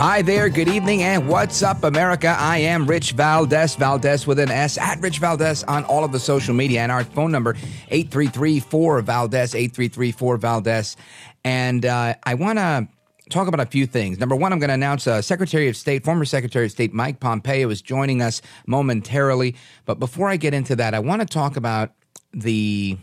Hi 0.00 0.22
there, 0.22 0.48
good 0.48 0.68
evening, 0.68 1.02
and 1.02 1.28
what's 1.28 1.62
up, 1.62 1.84
America? 1.84 2.34
I 2.38 2.56
am 2.56 2.86
Rich 2.86 3.12
Valdez, 3.12 3.74
Valdez 3.74 4.26
with 4.26 4.38
an 4.38 4.50
S, 4.50 4.78
at 4.78 4.98
Rich 5.02 5.18
Valdez 5.18 5.62
on 5.64 5.84
all 5.84 6.04
of 6.04 6.10
the 6.10 6.18
social 6.18 6.54
media, 6.54 6.80
and 6.80 6.90
our 6.90 7.04
phone 7.04 7.30
number, 7.30 7.52
833-4-VALDEZ, 7.90 9.54
833-4-VALDEZ. 9.70 10.96
And 11.44 11.84
uh, 11.84 12.14
I 12.22 12.32
want 12.32 12.58
to 12.58 12.88
talk 13.28 13.46
about 13.46 13.60
a 13.60 13.66
few 13.66 13.84
things. 13.84 14.18
Number 14.18 14.34
one, 14.34 14.54
I'm 14.54 14.58
going 14.58 14.68
to 14.68 14.74
announce 14.74 15.06
uh, 15.06 15.20
Secretary 15.20 15.68
of 15.68 15.76
State, 15.76 16.02
former 16.02 16.24
Secretary 16.24 16.64
of 16.64 16.70
State 16.70 16.94
Mike 16.94 17.20
Pompeo 17.20 17.68
is 17.68 17.82
joining 17.82 18.22
us 18.22 18.40
momentarily. 18.66 19.54
But 19.84 19.98
before 19.98 20.30
I 20.30 20.38
get 20.38 20.54
into 20.54 20.76
that, 20.76 20.94
I 20.94 21.00
want 21.00 21.20
to 21.20 21.26
talk 21.26 21.58
about 21.58 21.92
the 22.32 22.96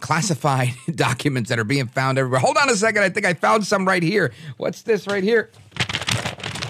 classified 0.00 0.74
documents 0.94 1.48
that 1.48 1.58
are 1.58 1.64
being 1.64 1.86
found 1.86 2.18
everywhere. 2.18 2.40
Hold 2.40 2.58
on 2.58 2.68
a 2.68 2.76
second. 2.76 3.04
I 3.04 3.08
think 3.08 3.24
I 3.24 3.32
found 3.32 3.66
some 3.66 3.88
right 3.88 4.02
here. 4.02 4.34
What's 4.58 4.82
this 4.82 5.06
right 5.06 5.24
here? 5.24 5.50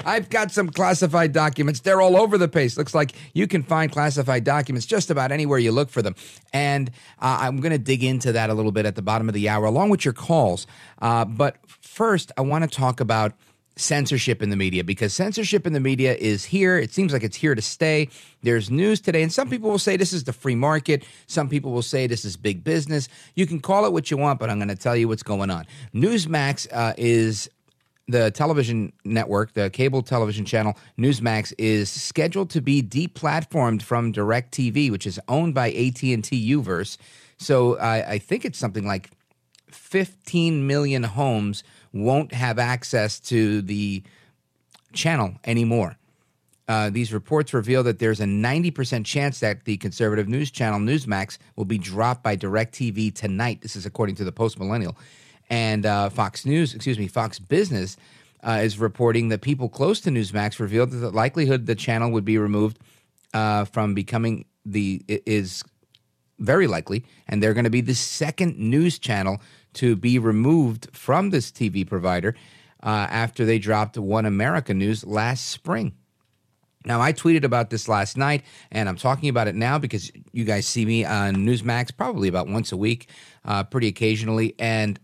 I've 0.06 0.28
got 0.28 0.50
some 0.50 0.68
classified 0.68 1.32
documents. 1.32 1.80
They're 1.80 2.00
all 2.00 2.16
over 2.16 2.36
the 2.36 2.48
place. 2.48 2.76
Looks 2.76 2.94
like 2.94 3.12
you 3.32 3.46
can 3.46 3.62
find 3.62 3.90
classified 3.90 4.44
documents 4.44 4.86
just 4.86 5.10
about 5.10 5.32
anywhere 5.32 5.58
you 5.58 5.72
look 5.72 5.90
for 5.90 6.02
them. 6.02 6.14
And 6.52 6.90
uh, 7.20 7.38
I'm 7.40 7.58
going 7.58 7.72
to 7.72 7.78
dig 7.78 8.04
into 8.04 8.32
that 8.32 8.50
a 8.50 8.54
little 8.54 8.72
bit 8.72 8.86
at 8.86 8.96
the 8.96 9.02
bottom 9.02 9.28
of 9.28 9.34
the 9.34 9.48
hour, 9.48 9.64
along 9.64 9.90
with 9.90 10.04
your 10.04 10.14
calls. 10.14 10.66
Uh, 11.00 11.24
but 11.24 11.56
first, 11.66 12.32
I 12.36 12.42
want 12.42 12.64
to 12.64 12.70
talk 12.70 13.00
about 13.00 13.32
censorship 13.76 14.40
in 14.40 14.50
the 14.50 14.56
media 14.56 14.84
because 14.84 15.12
censorship 15.12 15.66
in 15.66 15.72
the 15.72 15.80
media 15.80 16.14
is 16.14 16.44
here. 16.44 16.78
It 16.78 16.92
seems 16.92 17.12
like 17.12 17.24
it's 17.24 17.36
here 17.36 17.54
to 17.54 17.62
stay. 17.62 18.08
There's 18.42 18.70
news 18.70 19.00
today, 19.00 19.22
and 19.22 19.32
some 19.32 19.50
people 19.50 19.70
will 19.70 19.78
say 19.78 19.96
this 19.96 20.12
is 20.12 20.24
the 20.24 20.32
free 20.32 20.54
market. 20.54 21.04
Some 21.26 21.48
people 21.48 21.72
will 21.72 21.82
say 21.82 22.06
this 22.06 22.24
is 22.24 22.36
big 22.36 22.62
business. 22.62 23.08
You 23.34 23.46
can 23.46 23.58
call 23.58 23.84
it 23.84 23.92
what 23.92 24.10
you 24.10 24.16
want, 24.16 24.38
but 24.38 24.48
I'm 24.48 24.58
going 24.58 24.68
to 24.68 24.76
tell 24.76 24.94
you 24.94 25.08
what's 25.08 25.24
going 25.24 25.50
on. 25.50 25.66
Newsmax 25.92 26.68
uh, 26.72 26.94
is 26.96 27.50
the 28.06 28.30
television 28.30 28.92
network, 29.04 29.54
the 29.54 29.70
cable 29.70 30.02
television 30.02 30.44
channel 30.44 30.76
Newsmax, 30.98 31.52
is 31.58 31.90
scheduled 31.90 32.50
to 32.50 32.60
be 32.60 32.82
deplatformed 32.82 33.82
from 33.82 34.12
DirecTV, 34.12 34.90
which 34.90 35.06
is 35.06 35.18
owned 35.28 35.54
by 35.54 35.68
AT 35.70 36.02
and 36.02 36.22
T 36.22 36.54
Uverse. 36.54 36.98
So 37.38 37.78
I, 37.78 38.12
I 38.12 38.18
think 38.18 38.44
it's 38.44 38.58
something 38.58 38.86
like 38.86 39.10
15 39.68 40.66
million 40.66 41.02
homes 41.02 41.64
won't 41.92 42.32
have 42.32 42.58
access 42.58 43.18
to 43.20 43.62
the 43.62 44.02
channel 44.92 45.34
anymore. 45.44 45.96
Uh, 46.66 46.88
these 46.88 47.12
reports 47.12 47.52
reveal 47.52 47.82
that 47.82 47.98
there's 47.98 48.20
a 48.20 48.24
90% 48.24 49.04
chance 49.04 49.40
that 49.40 49.64
the 49.64 49.76
conservative 49.76 50.28
news 50.28 50.50
channel 50.50 50.80
Newsmax 50.80 51.36
will 51.56 51.66
be 51.66 51.76
dropped 51.76 52.22
by 52.22 52.36
DirecTV 52.36 53.14
tonight. 53.14 53.60
This 53.60 53.76
is 53.76 53.84
according 53.84 54.14
to 54.16 54.24
the 54.24 54.32
Post 54.32 54.58
Millennial. 54.58 54.96
And 55.50 55.86
uh, 55.86 56.10
Fox 56.10 56.46
News, 56.46 56.74
excuse 56.74 56.98
me, 56.98 57.06
Fox 57.06 57.38
Business 57.38 57.96
uh, 58.42 58.60
is 58.62 58.78
reporting 58.78 59.28
that 59.28 59.40
people 59.40 59.68
close 59.68 60.00
to 60.02 60.10
Newsmax 60.10 60.58
revealed 60.58 60.90
that 60.90 60.98
the 60.98 61.10
likelihood 61.10 61.66
the 61.66 61.74
channel 61.74 62.10
would 62.12 62.24
be 62.24 62.38
removed 62.38 62.78
uh, 63.32 63.64
from 63.64 63.94
becoming 63.94 64.46
the 64.64 65.02
is 65.08 65.62
very 66.38 66.66
likely, 66.66 67.04
and 67.28 67.42
they're 67.42 67.54
going 67.54 67.64
to 67.64 67.70
be 67.70 67.80
the 67.80 67.94
second 67.94 68.58
news 68.58 68.98
channel 68.98 69.40
to 69.74 69.96
be 69.96 70.18
removed 70.18 70.88
from 70.92 71.30
this 71.30 71.50
TV 71.50 71.86
provider 71.86 72.34
uh, 72.82 73.06
after 73.10 73.44
they 73.44 73.58
dropped 73.58 73.96
One 73.98 74.26
America 74.26 74.74
News 74.74 75.04
last 75.04 75.48
spring. 75.48 75.94
Now, 76.86 77.00
I 77.00 77.12
tweeted 77.14 77.44
about 77.44 77.70
this 77.70 77.88
last 77.88 78.16
night, 78.16 78.42
and 78.70 78.88
I'm 78.88 78.96
talking 78.96 79.30
about 79.30 79.48
it 79.48 79.54
now 79.54 79.78
because 79.78 80.12
you 80.32 80.44
guys 80.44 80.66
see 80.66 80.84
me 80.84 81.04
on 81.04 81.36
Newsmax 81.36 81.96
probably 81.96 82.28
about 82.28 82.46
once 82.46 82.72
a 82.72 82.76
week, 82.76 83.08
uh, 83.44 83.64
pretty 83.64 83.88
occasionally. 83.88 84.54
And 84.58 85.00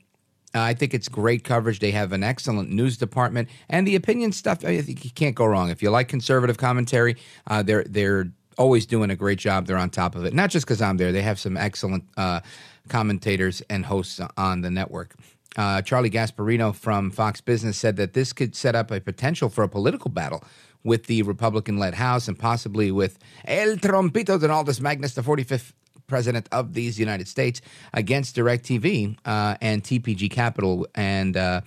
uh, 0.54 0.60
I 0.60 0.74
think 0.74 0.94
it's 0.94 1.08
great 1.08 1.44
coverage. 1.44 1.78
They 1.78 1.92
have 1.92 2.12
an 2.12 2.22
excellent 2.22 2.70
news 2.70 2.96
department, 2.96 3.48
and 3.68 3.86
the 3.86 3.94
opinion 3.94 4.32
stuff. 4.32 4.64
I 4.64 4.80
think 4.82 5.04
you 5.04 5.10
can't 5.10 5.36
go 5.36 5.46
wrong. 5.46 5.70
If 5.70 5.82
you 5.82 5.90
like 5.90 6.08
conservative 6.08 6.58
commentary, 6.58 7.16
uh, 7.46 7.62
they're 7.62 7.84
they're 7.84 8.32
always 8.58 8.84
doing 8.84 9.10
a 9.10 9.16
great 9.16 9.38
job. 9.38 9.66
They're 9.66 9.76
on 9.76 9.90
top 9.90 10.14
of 10.14 10.24
it. 10.24 10.34
Not 10.34 10.50
just 10.50 10.66
because 10.66 10.82
I'm 10.82 10.96
there. 10.96 11.12
They 11.12 11.22
have 11.22 11.38
some 11.38 11.56
excellent 11.56 12.04
uh, 12.16 12.40
commentators 12.88 13.62
and 13.70 13.86
hosts 13.86 14.20
on 14.36 14.60
the 14.60 14.70
network. 14.70 15.14
Uh, 15.56 15.82
Charlie 15.82 16.10
Gasparino 16.10 16.74
from 16.74 17.10
Fox 17.10 17.40
Business 17.40 17.76
said 17.76 17.96
that 17.96 18.12
this 18.12 18.32
could 18.32 18.54
set 18.54 18.74
up 18.74 18.90
a 18.90 19.00
potential 19.00 19.48
for 19.48 19.64
a 19.64 19.68
political 19.68 20.10
battle 20.10 20.44
with 20.84 21.06
the 21.06 21.22
Republican-led 21.22 21.94
House 21.94 22.28
and 22.28 22.38
possibly 22.38 22.90
with 22.90 23.18
El 23.44 23.76
Trompito 23.76 24.40
Donaldus 24.40 24.80
Magnus, 24.80 25.14
the 25.14 25.22
45th 25.22 25.72
president 26.10 26.48
of 26.52 26.74
these 26.74 26.98
United 26.98 27.28
States, 27.28 27.62
against 27.94 28.36
DirecTV 28.36 29.16
uh, 29.24 29.56
and 29.62 29.82
TPG 29.82 30.30
Capital 30.30 30.86
and 30.94 31.36
uh, 31.36 31.62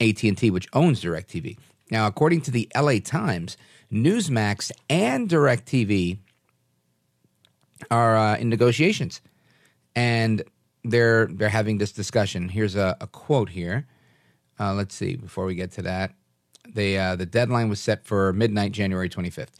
AT&T, 0.00 0.50
which 0.50 0.66
owns 0.72 1.02
DirecTV. 1.02 1.56
Now, 1.90 2.06
according 2.06 2.40
to 2.42 2.50
the 2.50 2.68
LA 2.76 2.98
Times, 3.02 3.56
Newsmax 3.92 4.70
and 4.90 5.28
DirecTV 5.28 6.18
are 7.90 8.16
uh, 8.16 8.36
in 8.36 8.48
negotiations, 8.48 9.20
and 9.94 10.42
they're 10.84 11.26
they're 11.26 11.48
having 11.48 11.78
this 11.78 11.92
discussion. 11.92 12.48
Here's 12.48 12.76
a, 12.76 12.96
a 13.00 13.06
quote 13.06 13.50
here. 13.50 13.86
Uh, 14.60 14.74
let's 14.74 14.94
see. 14.94 15.16
Before 15.16 15.46
we 15.46 15.54
get 15.54 15.70
to 15.72 15.82
that, 15.82 16.12
they 16.68 16.98
uh, 16.98 17.16
the 17.16 17.26
deadline 17.26 17.68
was 17.68 17.80
set 17.80 18.04
for 18.04 18.32
midnight, 18.32 18.72
January 18.72 19.08
25th. 19.08 19.54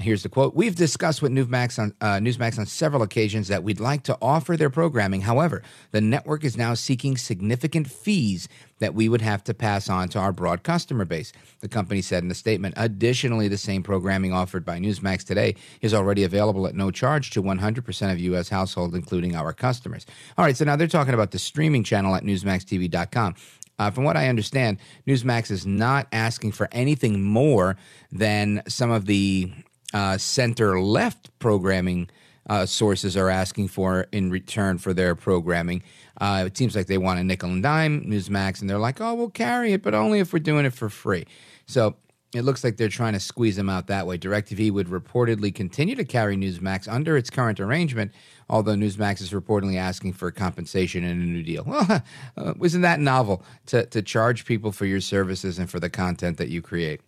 Here's 0.00 0.22
the 0.22 0.28
quote: 0.28 0.54
We've 0.54 0.74
discussed 0.74 1.22
with 1.22 1.32
Newsmax 1.32 1.78
on 1.78 1.94
uh, 2.00 2.18
Newsmax 2.18 2.58
on 2.58 2.66
several 2.66 3.02
occasions 3.02 3.48
that 3.48 3.62
we'd 3.62 3.80
like 3.80 4.02
to 4.04 4.16
offer 4.20 4.56
their 4.56 4.70
programming. 4.70 5.20
However, 5.20 5.62
the 5.90 6.00
network 6.00 6.44
is 6.44 6.56
now 6.56 6.74
seeking 6.74 7.16
significant 7.16 7.90
fees 7.90 8.48
that 8.78 8.94
we 8.94 9.08
would 9.08 9.20
have 9.20 9.44
to 9.44 9.54
pass 9.54 9.88
on 9.88 10.08
to 10.08 10.18
our 10.18 10.32
broad 10.32 10.62
customer 10.62 11.04
base. 11.04 11.32
The 11.60 11.68
company 11.68 12.00
said 12.02 12.24
in 12.24 12.30
a 12.30 12.34
statement. 12.34 12.74
Additionally, 12.76 13.48
the 13.48 13.58
same 13.58 13.82
programming 13.82 14.32
offered 14.32 14.64
by 14.64 14.78
Newsmax 14.78 15.24
today 15.24 15.54
is 15.80 15.92
already 15.92 16.24
available 16.24 16.66
at 16.66 16.74
no 16.74 16.90
charge 16.90 17.30
to 17.30 17.42
100% 17.42 18.12
of 18.12 18.18
U.S. 18.18 18.48
households, 18.48 18.94
including 18.94 19.36
our 19.36 19.52
customers. 19.52 20.06
All 20.38 20.44
right, 20.44 20.56
so 20.56 20.64
now 20.64 20.76
they're 20.76 20.86
talking 20.86 21.14
about 21.14 21.30
the 21.30 21.38
streaming 21.38 21.84
channel 21.84 22.14
at 22.14 22.24
NewsmaxTV.com. 22.24 23.34
Uh, 23.78 23.90
from 23.90 24.04
what 24.04 24.14
I 24.14 24.28
understand, 24.28 24.76
Newsmax 25.06 25.50
is 25.50 25.66
not 25.66 26.06
asking 26.12 26.52
for 26.52 26.68
anything 26.70 27.22
more 27.22 27.78
than 28.12 28.62
some 28.68 28.90
of 28.90 29.06
the 29.06 29.50
uh, 29.92 30.18
center 30.18 30.80
left 30.80 31.36
programming 31.38 32.08
uh, 32.48 32.66
sources 32.66 33.16
are 33.16 33.28
asking 33.28 33.68
for 33.68 34.06
in 34.12 34.30
return 34.30 34.78
for 34.78 34.92
their 34.92 35.14
programming. 35.14 35.82
Uh, 36.20 36.44
it 36.46 36.56
seems 36.56 36.74
like 36.74 36.86
they 36.86 36.98
want 36.98 37.20
a 37.20 37.24
nickel 37.24 37.50
and 37.50 37.62
dime, 37.62 38.02
Newsmax, 38.02 38.60
and 38.60 38.68
they're 38.68 38.78
like, 38.78 39.00
oh, 39.00 39.14
we'll 39.14 39.30
carry 39.30 39.72
it, 39.72 39.82
but 39.82 39.94
only 39.94 40.18
if 40.18 40.32
we're 40.32 40.40
doing 40.40 40.64
it 40.66 40.72
for 40.72 40.88
free. 40.88 41.26
So 41.66 41.96
it 42.34 42.42
looks 42.42 42.62
like 42.62 42.76
they're 42.76 42.88
trying 42.88 43.12
to 43.14 43.20
squeeze 43.20 43.56
them 43.56 43.68
out 43.68 43.86
that 43.88 44.06
way. 44.06 44.18
DirecTV 44.18 44.72
would 44.72 44.88
reportedly 44.88 45.54
continue 45.54 45.94
to 45.96 46.04
carry 46.04 46.36
Newsmax 46.36 46.92
under 46.92 47.16
its 47.16 47.30
current 47.30 47.58
arrangement, 47.60 48.12
although 48.48 48.74
Newsmax 48.74 49.20
is 49.20 49.30
reportedly 49.30 49.76
asking 49.76 50.12
for 50.12 50.30
compensation 50.30 51.04
in 51.04 51.20
a 51.20 51.24
new 51.24 51.42
deal. 51.42 51.64
Well, 51.70 52.02
uh, 52.36 52.54
isn't 52.62 52.82
that 52.82 53.00
novel 53.00 53.44
to, 53.66 53.86
to 53.86 54.02
charge 54.02 54.44
people 54.44 54.72
for 54.72 54.86
your 54.86 55.00
services 55.00 55.58
and 55.58 55.70
for 55.70 55.78
the 55.78 55.90
content 55.90 56.36
that 56.38 56.48
you 56.48 56.62
create? 56.62 57.00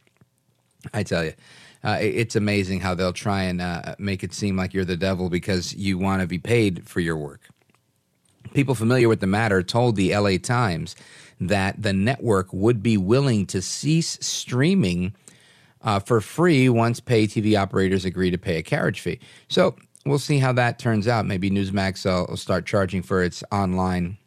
I 0.94 1.02
tell 1.02 1.24
you. 1.24 1.32
Uh, 1.84 1.98
it's 2.00 2.36
amazing 2.36 2.80
how 2.80 2.94
they'll 2.94 3.12
try 3.12 3.42
and 3.42 3.60
uh, 3.60 3.94
make 3.98 4.22
it 4.22 4.32
seem 4.32 4.56
like 4.56 4.72
you're 4.72 4.84
the 4.84 4.96
devil 4.96 5.28
because 5.28 5.74
you 5.74 5.98
want 5.98 6.20
to 6.20 6.28
be 6.28 6.38
paid 6.38 6.86
for 6.88 7.00
your 7.00 7.16
work. 7.16 7.48
People 8.54 8.74
familiar 8.74 9.08
with 9.08 9.20
the 9.20 9.26
matter 9.26 9.62
told 9.62 9.96
the 9.96 10.16
LA 10.16 10.36
Times 10.36 10.94
that 11.40 11.82
the 11.82 11.92
network 11.92 12.52
would 12.52 12.82
be 12.82 12.96
willing 12.96 13.46
to 13.46 13.60
cease 13.60 14.18
streaming 14.20 15.14
uh, 15.82 15.98
for 15.98 16.20
free 16.20 16.68
once 16.68 17.00
pay 17.00 17.26
TV 17.26 17.60
operators 17.60 18.04
agree 18.04 18.30
to 18.30 18.38
pay 18.38 18.58
a 18.58 18.62
carriage 18.62 19.00
fee. 19.00 19.18
So 19.48 19.74
we'll 20.06 20.18
see 20.18 20.38
how 20.38 20.52
that 20.52 20.78
turns 20.78 21.08
out. 21.08 21.26
Maybe 21.26 21.50
Newsmax 21.50 22.06
uh, 22.06 22.26
will 22.28 22.36
start 22.36 22.66
charging 22.66 23.02
for 23.02 23.22
its 23.22 23.42
online 23.50 24.18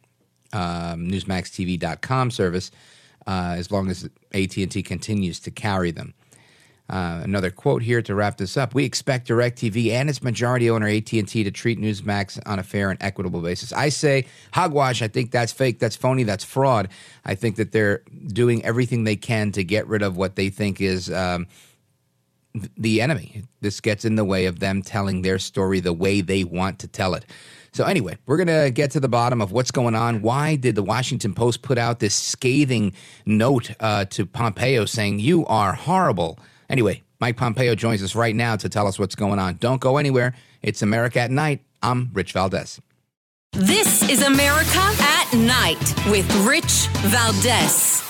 um, 0.52 1.08
NewsmaxTV.com 1.10 2.32
service 2.32 2.72
uh, 3.28 3.56
as 3.58 3.72
long 3.72 3.90
as 3.90 4.10
AT&T 4.34 4.84
continues 4.84 5.40
to 5.42 5.52
carry 5.52 5.92
them. 5.92 6.14
Uh, 6.88 7.22
another 7.24 7.50
quote 7.50 7.82
here 7.82 8.02
to 8.02 8.14
wrap 8.14 8.38
this 8.38 8.58
up: 8.58 8.76
We 8.76 8.86
expect 8.86 9.28
Directv 9.28 9.92
and 9.92 10.10
its 10.10 10.22
majority 10.22 10.70
owner 10.70 10.88
AT&T 10.88 11.26
to 11.26 11.52
treat 11.52 11.80
Newsmax 11.80 12.40
on 12.46 12.60
a 12.60 12.64
fair 12.64 12.92
and 12.92 13.02
equitable 13.02 13.42
basis. 13.42 13.74
I 13.74 13.90
say 13.90 14.28
hogwash. 14.54 15.02
I 15.02 15.08
think 15.08 15.32
that's 15.32 15.52
fake. 15.52 15.80
That's 15.80 15.96
phony. 15.96 16.24
That's 16.24 16.44
fraud. 16.44 16.90
I 17.26 17.34
think 17.34 17.56
that 17.56 17.72
they're 17.72 18.04
doing 18.28 18.64
everything 18.64 19.04
they 19.04 19.16
can 19.16 19.52
to 19.54 19.64
get 19.64 19.88
rid 19.88 20.04
of 20.04 20.16
what 20.16 20.36
they 20.36 20.50
think 20.50 20.80
is 20.80 21.12
um, 21.12 21.48
the 22.78 23.02
enemy. 23.02 23.44
This 23.62 23.82
gets 23.82 24.06
in 24.06 24.16
the 24.16 24.26
way 24.26 24.46
of 24.46 24.60
them 24.60 24.84
telling 24.84 25.24
their 25.24 25.40
story 25.40 25.80
the 25.80 25.94
way 25.94 26.22
they 26.22 26.44
want 26.44 26.80
to 26.80 26.88
tell 26.88 27.16
it. 27.16 27.26
So, 27.72 27.84
anyway, 27.84 28.18
we're 28.26 28.38
going 28.38 28.64
to 28.64 28.72
get 28.72 28.92
to 28.92 29.02
the 29.02 29.10
bottom 29.10 29.42
of 29.42 29.52
what's 29.52 29.72
going 29.72 29.96
on. 29.96 30.22
Why 30.22 30.56
did 30.56 30.76
the 30.76 30.84
Washington 30.84 31.34
Post 31.34 31.62
put 31.62 31.78
out 31.78 32.00
this 32.00 32.16
scathing 32.16 32.94
note 33.26 33.72
uh, 33.82 34.06
to 34.06 34.26
Pompeo 34.26 34.86
saying, 34.86 35.20
You 35.20 35.46
are 35.48 35.74
horrible? 35.74 36.40
Anyway, 36.70 37.04
Mike 37.20 37.38
Pompeo 37.38 37.76
joins 37.76 38.04
us 38.04 38.16
right 38.16 38.36
now 38.36 38.56
to 38.56 38.70
tell 38.70 38.88
us 38.88 39.00
what's 39.00 39.16
going 39.16 39.40
on. 39.40 39.56
Don't 39.56 39.82
go 39.82 39.98
anywhere. 39.98 40.36
It's 40.62 40.82
America 40.82 41.20
at 41.20 41.32
Night. 41.32 41.62
I'm 41.82 42.10
Rich 42.14 42.34
Valdez. 42.34 42.82
This 43.54 44.08
is 44.10 44.22
America 44.22 44.82
at 45.00 45.34
Night 45.34 45.94
with 46.10 46.30
Rich 46.46 46.88
Valdez. 47.04 48.02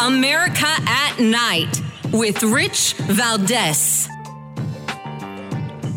America 0.00 0.66
at 0.86 1.18
Night 1.18 1.83
with 2.14 2.42
Rich 2.44 2.94
Valdez. 2.94 4.08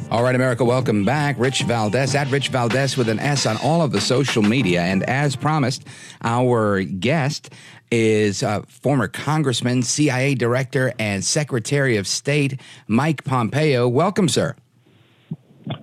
All 0.10 0.24
right, 0.24 0.34
America, 0.34 0.66
welcome 0.66 1.06
back. 1.06 1.38
Rich 1.38 1.64
Valdez 1.64 2.16
at 2.16 2.32
Rich 2.32 2.48
Valdez 2.48 2.98
with 2.98 3.08
an 3.08 3.20
S 3.20 3.46
on 3.46 3.58
all 3.58 3.84
of 3.84 3.92
the 3.92 4.02
social 4.02 4.42
media. 4.42 4.82
And 4.82 5.04
as 5.04 5.36
promised, 5.36 5.86
our 6.24 6.82
guest 6.82 7.54
is 7.92 8.42
uh, 8.42 8.64
former 8.68 9.08
Congressman, 9.08 9.84
CIA 9.84 10.34
Director, 10.34 10.92
and 10.98 11.24
Secretary 11.24 11.98
of 11.98 12.08
State 12.08 12.60
Mike 12.88 13.24
Pompeo. 13.24 13.88
Welcome, 13.88 14.28
sir. 14.28 14.56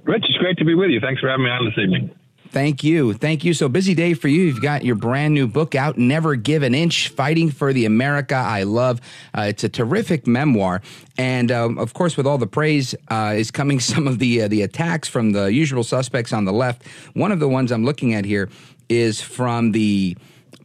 Rich, 0.03 0.25
it's 0.29 0.39
great 0.39 0.59
to 0.59 0.65
be 0.65 0.75
with 0.75 0.91
you. 0.91 1.01
Thanks 1.01 1.21
for 1.21 1.29
having 1.29 1.45
me 1.45 1.51
on 1.51 1.65
this 1.67 1.79
evening. 1.79 2.11
Thank 2.55 2.85
you. 2.85 3.15
Thank 3.15 3.43
you. 3.43 3.53
So 3.53 3.69
busy 3.69 3.97
day 3.97 4.15
for 4.15 4.29
you. 4.29 4.43
You've 4.43 4.63
got 4.63 4.85
your 4.85 4.95
brand 4.95 5.35
new 5.35 5.49
book 5.49 5.75
out, 5.75 5.99
Never 5.99 6.37
Give 6.37 6.63
an 6.63 6.73
Inch 6.73 7.09
Fighting 7.09 7.51
for 7.51 7.73
the 7.73 7.85
America 7.85 8.37
I 8.37 8.63
Love. 8.63 9.01
Uh, 9.37 9.47
it's 9.49 9.65
a 9.65 9.69
terrific 9.69 10.29
memoir. 10.29 10.81
And 11.19 11.51
um, 11.51 11.79
of 11.81 11.95
course, 11.95 12.17
with 12.17 12.29
all 12.29 12.39
the 12.39 12.47
praise, 12.47 12.95
uh, 13.09 13.35
is 13.37 13.51
coming 13.51 13.81
some 13.81 14.07
of 14.07 14.21
the, 14.21 14.43
uh, 14.43 14.47
the 14.47 14.63
attacks 14.63 15.09
from 15.09 15.33
the 15.33 15.53
usual 15.53 15.83
suspects 15.83 16.33
on 16.33 16.45
the 16.45 16.53
left. 16.53 16.87
One 17.15 17.33
of 17.33 17.41
the 17.41 17.49
ones 17.49 17.73
I'm 17.73 17.85
looking 17.85 18.15
at 18.15 18.25
here 18.25 18.49
is 18.89 19.21
from 19.21 19.73
the 19.73 20.17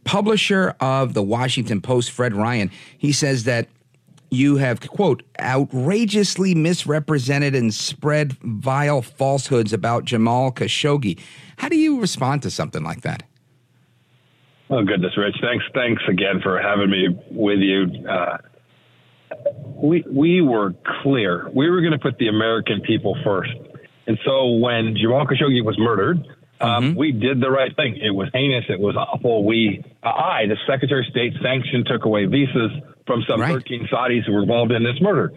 publisher 0.04 0.76
of 0.78 1.14
the 1.14 1.24
Washington 1.24 1.80
Post, 1.80 2.12
Fred 2.12 2.36
Ryan. 2.36 2.70
He 2.98 3.10
says 3.10 3.42
that 3.44 3.66
you 4.30 4.56
have, 4.56 4.80
quote, 4.80 5.22
outrageously 5.40 6.54
misrepresented 6.54 7.54
and 7.54 7.74
spread 7.74 8.32
vile 8.42 9.02
falsehoods 9.02 9.72
about 9.72 10.04
Jamal 10.04 10.52
Khashoggi. 10.52 11.18
How 11.58 11.68
do 11.68 11.76
you 11.76 12.00
respond 12.00 12.42
to 12.42 12.50
something 12.50 12.82
like 12.82 13.02
that? 13.02 13.24
Oh 14.70 14.84
goodness, 14.84 15.16
Rich! 15.16 15.36
Thanks, 15.42 15.64
thanks 15.74 16.02
again 16.08 16.40
for 16.42 16.60
having 16.60 16.90
me 16.90 17.08
with 17.32 17.58
you. 17.58 17.88
Uh, 18.08 18.38
we 19.74 20.04
we 20.08 20.40
were 20.40 20.74
clear. 21.02 21.50
We 21.52 21.68
were 21.68 21.80
going 21.80 21.92
to 21.92 21.98
put 21.98 22.18
the 22.18 22.28
American 22.28 22.80
people 22.80 23.16
first, 23.24 23.50
and 24.06 24.16
so 24.24 24.52
when 24.52 24.96
Jamal 24.96 25.26
Khashoggi 25.26 25.64
was 25.64 25.76
murdered, 25.76 26.24
um, 26.60 26.84
mm-hmm. 26.84 26.98
we 26.98 27.10
did 27.10 27.40
the 27.40 27.50
right 27.50 27.74
thing. 27.74 27.96
It 27.96 28.10
was 28.10 28.28
heinous. 28.32 28.64
It 28.68 28.78
was 28.78 28.94
awful. 28.94 29.44
We, 29.44 29.84
I, 30.04 30.46
the 30.46 30.56
Secretary 30.68 31.00
of 31.00 31.10
State, 31.10 31.32
sanctioned, 31.42 31.86
took 31.86 32.04
away 32.04 32.26
visas 32.26 32.70
from 33.06 33.22
some 33.28 33.40
right. 33.40 33.52
13 33.52 33.88
Saudis 33.92 34.26
who 34.26 34.32
were 34.32 34.42
involved 34.42 34.72
in 34.72 34.82
this 34.82 35.00
murder. 35.00 35.32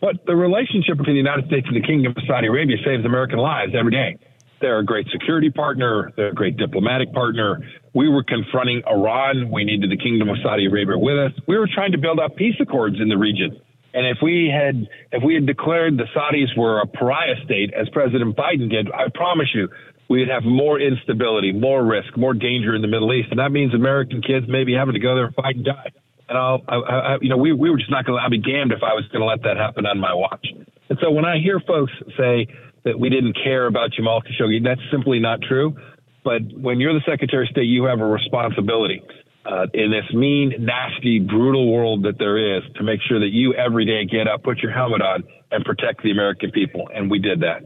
But 0.00 0.24
the 0.26 0.34
relationship 0.34 0.96
between 0.96 1.16
the 1.16 1.24
United 1.24 1.46
States 1.46 1.66
and 1.68 1.76
the 1.76 1.86
Kingdom 1.86 2.14
of 2.16 2.22
Saudi 2.26 2.46
Arabia 2.46 2.76
saves 2.84 3.04
American 3.04 3.38
lives 3.38 3.72
every 3.78 3.92
day. 3.92 4.16
They're 4.60 4.78
a 4.78 4.84
great 4.84 5.06
security 5.12 5.50
partner. 5.50 6.12
They're 6.16 6.28
a 6.28 6.34
great 6.34 6.56
diplomatic 6.56 7.12
partner. 7.12 7.60
We 7.94 8.08
were 8.08 8.22
confronting 8.22 8.82
Iran. 8.86 9.50
We 9.50 9.64
needed 9.64 9.90
the 9.90 9.96
Kingdom 9.96 10.28
of 10.28 10.36
Saudi 10.42 10.66
Arabia 10.66 10.98
with 10.98 11.18
us. 11.18 11.32
We 11.46 11.58
were 11.58 11.68
trying 11.72 11.92
to 11.92 11.98
build 11.98 12.20
up 12.20 12.36
peace 12.36 12.56
accords 12.60 12.96
in 13.00 13.08
the 13.08 13.16
region. 13.16 13.60
And 13.92 14.06
if 14.06 14.18
we 14.22 14.52
had 14.52 14.86
if 15.12 15.24
we 15.24 15.34
had 15.34 15.46
declared 15.46 15.96
the 15.96 16.06
Saudis 16.14 16.56
were 16.56 16.80
a 16.80 16.86
pariah 16.86 17.34
state, 17.44 17.72
as 17.74 17.88
President 17.88 18.36
Biden 18.36 18.70
did, 18.70 18.90
I 18.92 19.08
promise 19.12 19.48
you, 19.52 19.68
we'd 20.08 20.28
have 20.28 20.44
more 20.44 20.78
instability, 20.78 21.52
more 21.52 21.84
risk, 21.84 22.16
more 22.16 22.34
danger 22.34 22.74
in 22.74 22.82
the 22.82 22.88
Middle 22.88 23.12
East, 23.12 23.28
and 23.30 23.40
that 23.40 23.50
means 23.50 23.74
American 23.74 24.22
kids 24.22 24.46
maybe 24.48 24.74
having 24.74 24.94
to 24.94 25.00
go 25.00 25.14
there 25.16 25.26
and 25.26 25.34
fight 25.34 25.56
and 25.56 25.64
die. 25.64 25.90
And 26.30 26.38
I'll, 26.38 26.62
I, 26.68 26.76
I, 26.76 27.18
you 27.20 27.28
know, 27.28 27.36
we 27.36 27.52
we 27.52 27.68
were 27.68 27.76
just 27.76 27.90
not 27.90 28.06
going 28.06 28.18
to. 28.18 28.24
I'd 28.24 28.30
be 28.30 28.38
damned 28.38 28.72
if 28.72 28.82
I 28.82 28.94
was 28.94 29.04
going 29.08 29.20
to 29.20 29.26
let 29.26 29.42
that 29.42 29.58
happen 29.58 29.84
on 29.84 29.98
my 29.98 30.14
watch. 30.14 30.46
And 30.88 30.98
so 31.02 31.10
when 31.10 31.26
I 31.26 31.38
hear 31.38 31.60
folks 31.60 31.92
say 32.16 32.46
that 32.84 32.98
we 32.98 33.08
didn't 33.08 33.36
care 33.42 33.66
about 33.66 33.92
Jamal 33.92 34.22
Khashoggi. 34.22 34.62
That's 34.62 34.80
simply 34.90 35.18
not 35.18 35.40
true. 35.42 35.76
But 36.24 36.42
when 36.54 36.80
you're 36.80 36.92
the 36.92 37.04
Secretary 37.06 37.46
of 37.46 37.50
State, 37.50 37.64
you 37.64 37.84
have 37.84 38.00
a 38.00 38.06
responsibility 38.06 39.02
uh, 39.46 39.66
in 39.72 39.90
this 39.90 40.04
mean, 40.12 40.54
nasty, 40.58 41.18
brutal 41.18 41.72
world 41.72 42.04
that 42.04 42.18
there 42.18 42.56
is 42.56 42.62
to 42.76 42.82
make 42.82 43.00
sure 43.08 43.18
that 43.18 43.30
you 43.30 43.54
every 43.54 43.84
day 43.84 44.04
get 44.04 44.28
up, 44.28 44.42
put 44.42 44.58
your 44.58 44.72
helmet 44.72 45.02
on, 45.02 45.24
and 45.50 45.64
protect 45.64 46.02
the 46.02 46.10
American 46.10 46.50
people. 46.50 46.88
And 46.94 47.10
we 47.10 47.18
did 47.18 47.40
that. 47.40 47.62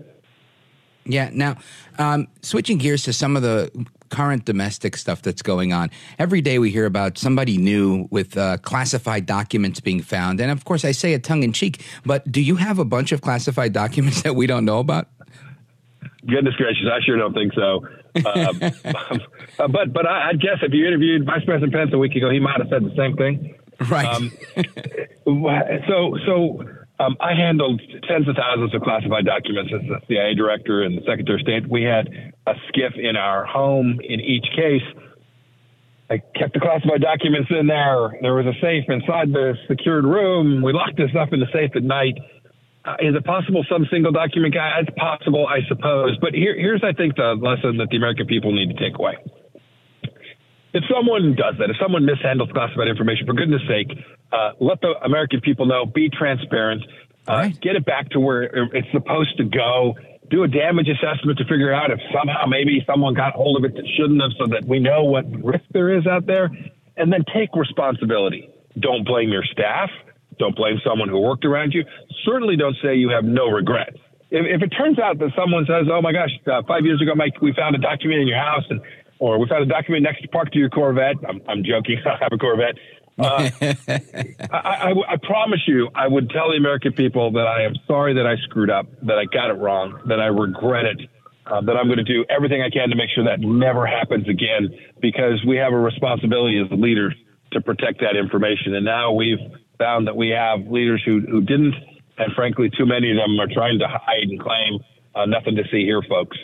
Yeah. 1.05 1.31
Now, 1.33 1.57
um, 1.99 2.29
switching 2.43 2.79
gears 2.79 3.03
to 3.05 3.13
some 3.13 3.37
of 3.37 3.43
the 3.43 3.71
current 4.15 4.45
domestic 4.45 4.97
stuff 4.97 5.23
that's 5.23 5.43
going 5.43 5.73
on. 5.73 5.91
Every 6.21 6.41
day 6.41 6.61
we 6.61 6.71
hear 6.71 6.87
about 6.87 7.19
somebody 7.19 7.59
new 7.59 8.07
with 8.11 8.39
uh, 8.39 8.59
classified 8.59 9.27
documents 9.27 9.81
being 9.81 10.01
found. 10.01 10.41
And 10.41 10.53
of 10.53 10.65
course, 10.65 10.85
I 10.85 10.93
say 10.93 11.15
it 11.15 11.25
tongue 11.25 11.43
in 11.43 11.53
cheek, 11.53 11.85
but 12.07 12.31
do 12.31 12.41
you 12.41 12.55
have 12.55 12.79
a 12.79 12.85
bunch 12.85 13.11
of 13.11 13.23
classified 13.23 13.73
documents 13.73 14.23
that 14.27 14.37
we 14.37 14.47
don't 14.47 14.65
know 14.65 14.79
about? 14.79 15.09
Goodness 16.27 16.55
gracious, 16.55 16.87
I 16.91 17.05
sure 17.05 17.19
don't 17.19 17.35
think 17.35 17.53
so. 17.55 17.87
Uh, 18.25 18.53
but 19.69 19.93
but 19.93 20.07
I, 20.07 20.29
would 20.29 20.41
guess 20.41 20.59
if 20.63 20.73
you 20.73 20.87
interviewed 20.87 21.27
Vice 21.27 21.45
President 21.45 21.73
Pence 21.73 21.91
a 21.93 21.99
week 21.99 22.15
ago, 22.15 22.31
he 22.31 22.39
might 22.39 22.59
have 22.59 22.69
said 22.71 22.85
the 22.85 22.95
same 22.97 23.17
thing. 23.17 23.57
Right. 23.91 24.07
Um, 24.07 24.31
so 25.89 26.17
so 26.25 26.65
um, 27.01 27.17
I 27.21 27.35
handled 27.35 27.83
tens 28.09 28.29
of 28.29 28.37
thousands 28.37 28.75
of 28.75 28.83
classified 28.83 29.27
documents 29.27 29.73
as 29.75 29.83
the 29.89 29.99
CIA 30.07 30.35
director 30.35 30.83
and 30.83 30.97
the 30.97 31.03
Secretary 31.03 31.41
of 31.41 31.43
State. 31.43 31.69
We 31.69 31.83
had 31.83 32.09
a 32.47 32.55
SCIF 32.71 32.99
in 32.99 33.17
our 33.17 33.45
home 33.45 34.01
in 34.03 34.21
each 34.21 34.47
case. 34.55 34.83
I 36.11 36.23
kept 36.39 36.55
the 36.55 36.61
classified 36.61 37.01
documents 37.01 37.51
in 37.51 37.67
there. 37.67 38.15
There 38.21 38.35
was 38.35 38.47
a 38.47 38.55
safe 38.61 38.85
inside 38.89 39.33
the 39.33 39.55
secured 39.67 40.05
room. 40.05 40.63
We 40.63 40.73
locked 40.73 40.97
this 40.97 41.11
up 41.19 41.33
in 41.33 41.41
the 41.41 41.49
safe 41.53 41.71
at 41.75 41.83
night. 41.83 42.19
Uh, 42.85 42.97
is 43.01 43.17
it 43.17 43.25
possible 43.25 43.65
some 43.69 43.87
single 43.91 44.13
document 44.13 44.55
guy? 44.55 44.79
It's 44.81 44.91
possible, 44.97 45.49
I 45.49 45.67
suppose. 45.67 46.17
But 46.21 46.35
here, 46.35 46.55
here's, 46.55 46.83
I 46.85 46.93
think, 46.93 47.17
the 47.17 47.35
lesson 47.41 47.79
that 47.79 47.89
the 47.91 47.97
American 47.97 48.27
people 48.27 48.53
need 48.53 48.69
to 48.69 48.79
take 48.79 48.99
away. 48.99 49.17
If 50.75 50.83
someone 50.93 51.37
does 51.37 51.55
that, 51.61 51.71
if 51.71 51.77
someone 51.81 52.03
mishandles 52.03 52.53
classified 52.53 52.89
information, 52.89 53.27
for 53.27 53.33
goodness 53.33 53.63
sake, 53.69 53.97
uh, 54.33 54.51
let 54.61 54.81
the 54.81 54.95
American 55.05 55.41
people 55.41 55.67
know, 55.67 55.87
be 55.87 56.11
transparent, 56.11 56.83
uh, 57.29 57.33
right. 57.33 57.61
get 57.61 57.77
it 57.77 57.87
back 57.87 58.11
to 58.11 58.21
where 58.21 58.43
it's 58.43 58.91
supposed 58.91 59.37
to 59.39 59.45
go, 59.45 59.95
do 60.31 60.43
a 60.43 60.49
damage 60.49 60.89
assessment 60.89 61.39
to 61.39 61.45
figure 61.45 61.73
out 61.73 61.93
if 61.93 62.01
somehow 62.13 62.47
maybe 62.47 62.83
someone 62.91 63.15
got 63.15 63.35
hold 63.35 63.57
of 63.57 63.65
it 63.65 63.77
that 63.77 63.87
shouldn't 63.97 64.21
have 64.21 64.33
so 64.37 64.47
that 64.51 64.67
we 64.67 64.81
know 64.81 65.05
what 65.05 65.25
risk 65.45 65.65
there 65.71 65.97
is 65.97 66.09
out 66.09 66.27
there, 66.27 66.51
and 66.97 67.13
then 67.13 67.25
take 67.33 67.55
responsibility. 67.55 68.51
Don't 68.81 69.07
blame 69.07 69.31
your 69.31 69.45
staff. 69.45 69.91
Don't 70.41 70.57
blame 70.57 70.81
someone 70.85 71.09
who 71.09 71.21
worked 71.21 71.45
around 71.45 71.73
you. 71.73 71.85
Certainly 72.25 72.57
don't 72.57 72.77
say 72.83 72.97
you 72.97 73.11
have 73.11 73.23
no 73.23 73.47
regrets. 73.47 73.99
If, 74.31 74.45
if 74.59 74.63
it 74.63 74.75
turns 74.75 74.99
out 74.99 75.19
that 75.21 75.31
someone 75.39 75.67
says, 75.67 75.87
oh 75.89 76.03
my 76.03 76.11
gosh, 76.11 76.31
uh, 76.51 76.63
five 76.67 76.85
years 76.85 77.01
ago, 77.01 77.15
Mike, 77.15 77.41
we 77.41 77.53
found 77.53 77.77
a 77.77 77.79
document 77.79 78.23
in 78.23 78.27
your 78.27 78.39
house 78.39 78.65
and 78.69 78.81
or 79.19 79.39
without 79.39 79.63
a 79.63 79.67
document 79.67 80.03
next 80.03 80.23
to 80.23 80.29
parked 80.29 80.53
to 80.53 80.59
your 80.59 80.71
Corvette. 80.71 81.17
I'm, 81.29 81.41
I'm 81.49 81.65
joking. 81.65 81.99
I 82.07 82.17
have 82.21 82.33
a 82.33 82.39
Corvette 82.39 82.77
Uh, 83.17 83.49
I, 83.61 83.71
I, 84.51 84.93
I, 85.09 85.17
promise 85.23 85.61
you, 85.69 85.89
I 85.95 86.09
would 86.09 86.31
tell 86.31 86.51
the 86.51 86.57
American 86.57 86.93
people 86.93 87.31
that 87.33 87.47
I 87.47 87.63
am 87.63 87.75
sorry 87.87 88.15
that 88.15 88.27
I 88.27 88.35
screwed 88.43 88.71
up, 88.71 88.87
that 89.03 89.19
I 89.19 89.25
got 89.27 89.51
it 89.51 89.55
wrong, 89.55 90.01
that 90.07 90.19
I 90.19 90.27
regret 90.27 90.85
it, 90.85 91.09
uh, 91.47 91.61
that 91.61 91.77
I'm 91.77 91.87
going 91.87 91.99
to 91.99 92.05
do 92.05 92.25
everything 92.29 92.61
I 92.61 92.71
can 92.71 92.91
to 92.91 92.97
make 92.97 93.11
sure 93.15 93.23
that 93.25 93.39
never 93.39 93.87
happens 93.87 94.29
again, 94.29 94.71
because 95.01 95.45
we 95.47 95.57
have 95.59 95.73
a 95.73 95.79
responsibility 95.79 96.59
as 96.59 96.67
leaders 96.77 97.15
to 97.53 97.61
protect 97.61 98.01
that 98.01 98.17
information. 98.17 98.75
And 98.75 98.85
now 98.85 99.13
we've 99.13 99.39
found 99.79 100.09
that 100.09 100.17
we 100.17 100.31
have 100.31 100.67
leaders 100.67 101.01
who, 101.07 101.21
who 101.21 101.41
didn't, 101.41 101.75
and 102.19 102.33
frankly, 102.35 102.69
too 102.77 102.87
many 102.87 103.13
of 103.13 103.17
them 103.17 103.39
are 103.39 103.53
trying 103.53 103.79
to 103.79 103.87
hide 103.87 104.27
and 104.27 104.41
claim 104.41 104.81
uh, 105.15 105.27
nothing 105.27 105.55
to 105.55 105.63
see 105.71 105.85
here, 105.85 106.03
folks. 106.09 106.37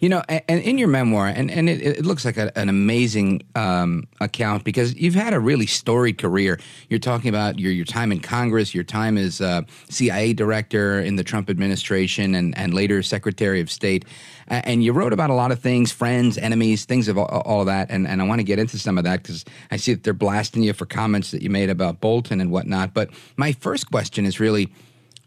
You 0.00 0.08
know, 0.08 0.22
and, 0.28 0.60
in 0.60 0.78
your 0.78 0.86
memoir, 0.86 1.26
and, 1.26 1.50
and 1.50 1.68
it, 1.68 1.82
it 1.82 2.04
looks 2.04 2.24
like 2.24 2.36
a, 2.36 2.56
an 2.56 2.68
amazing 2.68 3.42
um, 3.56 4.06
account 4.20 4.62
because 4.62 4.94
you've 4.94 5.16
had 5.16 5.34
a 5.34 5.40
really 5.40 5.66
storied 5.66 6.18
career. 6.18 6.60
You're 6.88 7.00
talking 7.00 7.28
about 7.28 7.58
your, 7.58 7.72
your 7.72 7.84
time 7.84 8.12
in 8.12 8.20
Congress, 8.20 8.76
your 8.76 8.84
time 8.84 9.18
as 9.18 9.40
uh, 9.40 9.62
CIA 9.88 10.34
director 10.34 11.00
in 11.00 11.16
the 11.16 11.24
Trump 11.24 11.50
administration, 11.50 12.36
and, 12.36 12.56
and 12.56 12.74
later 12.74 13.02
Secretary 13.02 13.60
of 13.60 13.72
State. 13.72 14.04
And 14.46 14.84
you 14.84 14.92
wrote 14.92 15.12
about 15.12 15.30
a 15.30 15.34
lot 15.34 15.50
of 15.50 15.58
things, 15.58 15.90
friends, 15.90 16.38
enemies, 16.38 16.84
things 16.84 17.08
of 17.08 17.18
all, 17.18 17.26
all 17.26 17.60
of 17.60 17.66
that. 17.66 17.90
And, 17.90 18.06
and 18.06 18.22
I 18.22 18.24
want 18.24 18.38
to 18.38 18.44
get 18.44 18.60
into 18.60 18.78
some 18.78 18.98
of 18.98 19.04
that 19.04 19.22
because 19.22 19.44
I 19.72 19.78
see 19.78 19.94
that 19.94 20.04
they're 20.04 20.14
blasting 20.14 20.62
you 20.62 20.74
for 20.74 20.86
comments 20.86 21.32
that 21.32 21.42
you 21.42 21.50
made 21.50 21.70
about 21.70 22.00
Bolton 22.00 22.40
and 22.40 22.52
whatnot. 22.52 22.94
But 22.94 23.10
my 23.36 23.52
first 23.52 23.90
question 23.90 24.24
is 24.24 24.38
really 24.38 24.72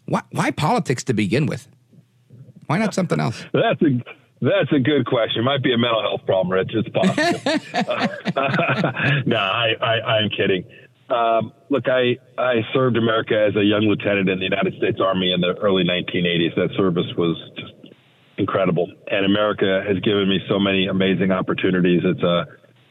why, 0.06 0.22
why 0.32 0.52
politics 0.52 1.04
to 1.06 1.14
begin 1.14 1.46
with? 1.46 1.68
Why 2.68 2.78
not 2.78 2.94
something 2.94 3.20
else? 3.20 3.44
That's 3.54 3.82
a 3.82 4.02
that's 4.42 4.72
a 4.72 4.80
good 4.80 5.06
question. 5.06 5.42
It 5.42 5.46
might 5.46 5.64
be 5.64 5.74
a 5.74 5.78
mental 5.78 6.02
health 6.02 6.26
problem, 6.26 6.52
Rich. 6.52 6.72
It's 6.74 6.90
possible. 6.90 7.24
no, 9.26 9.38
I, 9.38 9.74
I, 9.80 10.02
I'm 10.18 10.30
kidding. 10.30 10.66
Um, 11.10 11.54
look, 11.70 11.88
I, 11.88 12.18
I 12.38 12.62
served 12.74 12.98
America 12.98 13.38
as 13.38 13.56
a 13.56 13.64
young 13.64 13.82
lieutenant 13.82 14.30
in 14.30 14.40
the 14.40 14.46
United 14.46 14.74
States 14.78 15.00
Army 15.04 15.34
in 15.34 15.42
the 15.42 15.54
early 15.62 15.84
1980s. 15.84 16.56
That 16.56 16.70
service 16.76 17.12
was 17.18 17.38
just 17.58 17.74
incredible, 18.38 18.92
and 19.12 19.26
America 19.26 19.84
has 19.86 20.00
given 20.00 20.28
me 20.28 20.40
so 20.50 20.58
many 20.58 20.88
amazing 20.88 21.32
opportunities. 21.32 22.02
It's 22.04 22.24
a 22.24 22.46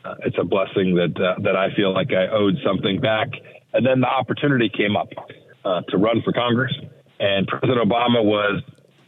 uh, 0.05 0.15
it's 0.21 0.37
a 0.41 0.45
blessing 0.45 0.95
that 0.95 1.17
uh, 1.21 1.41
that 1.43 1.57
I 1.57 1.75
feel 1.75 1.93
like 1.93 2.13
I 2.13 2.29
owed 2.29 2.57
something 2.65 3.01
back. 3.01 3.29
And 3.73 3.87
then 3.87 4.01
the 4.01 4.09
opportunity 4.09 4.69
came 4.69 4.97
up 4.97 5.09
uh, 5.65 5.83
to 5.89 5.99
run 5.99 6.23
for 6.23 6.33
Congress, 6.33 6.73
and 7.19 7.47
President 7.47 7.79
Obama 7.79 8.25
was 8.25 8.63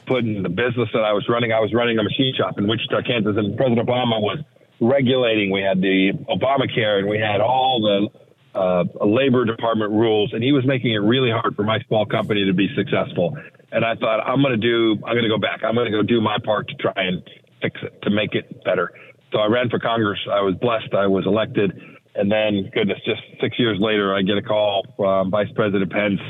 put 0.06 0.25
in 0.25 0.42
the 0.42 0.49
business 0.49 0.88
that 0.92 1.04
I 1.04 1.12
was 1.12 1.28
running. 1.28 1.52
I 1.52 1.61
was 1.61 1.73
running 1.73 1.99
a 1.99 2.02
machine 2.02 2.35
shop 2.37 2.59
in 2.59 2.66
Wichita, 2.66 3.02
Kansas, 3.02 3.37
and 3.37 3.56
President 3.56 3.87
Obama 3.87 4.21
was 4.21 4.38
regulating. 4.80 5.50
We 5.50 5.62
had 5.62 5.80
the 5.80 6.12
Obamacare, 6.28 6.99
and 6.99 7.09
we 7.09 7.18
had 7.18 7.40
all 7.40 7.80
the 7.80 8.59
uh, 8.59 8.85
Labor 9.04 9.44
Department 9.44 9.92
rules, 9.92 10.32
and 10.32 10.42
he 10.42 10.52
was 10.52 10.66
making 10.66 10.92
it 10.92 10.99
really 10.99 11.30
hard 11.30 11.56
for 11.56 11.62
my 11.62 11.78
small 11.88 12.04
company 12.04 12.44
to 12.44 12.52
be 12.52 12.68
successful. 12.75 13.37
And 13.71 13.85
I 13.85 13.94
thought, 13.94 14.21
I'm 14.21 14.42
going 14.42 14.61
to 14.61 14.61
do, 14.61 15.00
I'm 15.04 15.14
going 15.14 15.23
to 15.23 15.30
go 15.30 15.38
back. 15.38 15.64
I'm 15.64 15.75
going 15.75 15.90
to 15.90 15.97
go 15.97 16.02
do 16.02 16.21
my 16.21 16.37
part 16.44 16.68
to 16.68 16.75
try 16.75 16.92
and 16.97 17.23
fix 17.62 17.80
it, 17.82 18.02
to 18.02 18.11
make 18.11 18.35
it 18.35 18.62
better. 18.64 18.92
So 19.32 19.38
I 19.38 19.47
ran 19.47 19.71
for 19.71 19.78
Congress. 19.78 20.18
I 20.30 20.42
was 20.42 20.54
blessed. 20.56 20.92
I 20.92 21.06
was 21.06 21.25
elected. 21.26 21.73
And 22.14 22.30
then, 22.30 22.71
goodness, 22.75 22.99
just 23.06 23.23
six 23.40 23.59
years 23.59 23.78
later, 23.80 24.14
I 24.14 24.21
get 24.21 24.37
a 24.37 24.42
call 24.42 24.85
from 24.97 25.30
Vice 25.30 25.50
President 25.54 25.90
Pence 25.90 26.21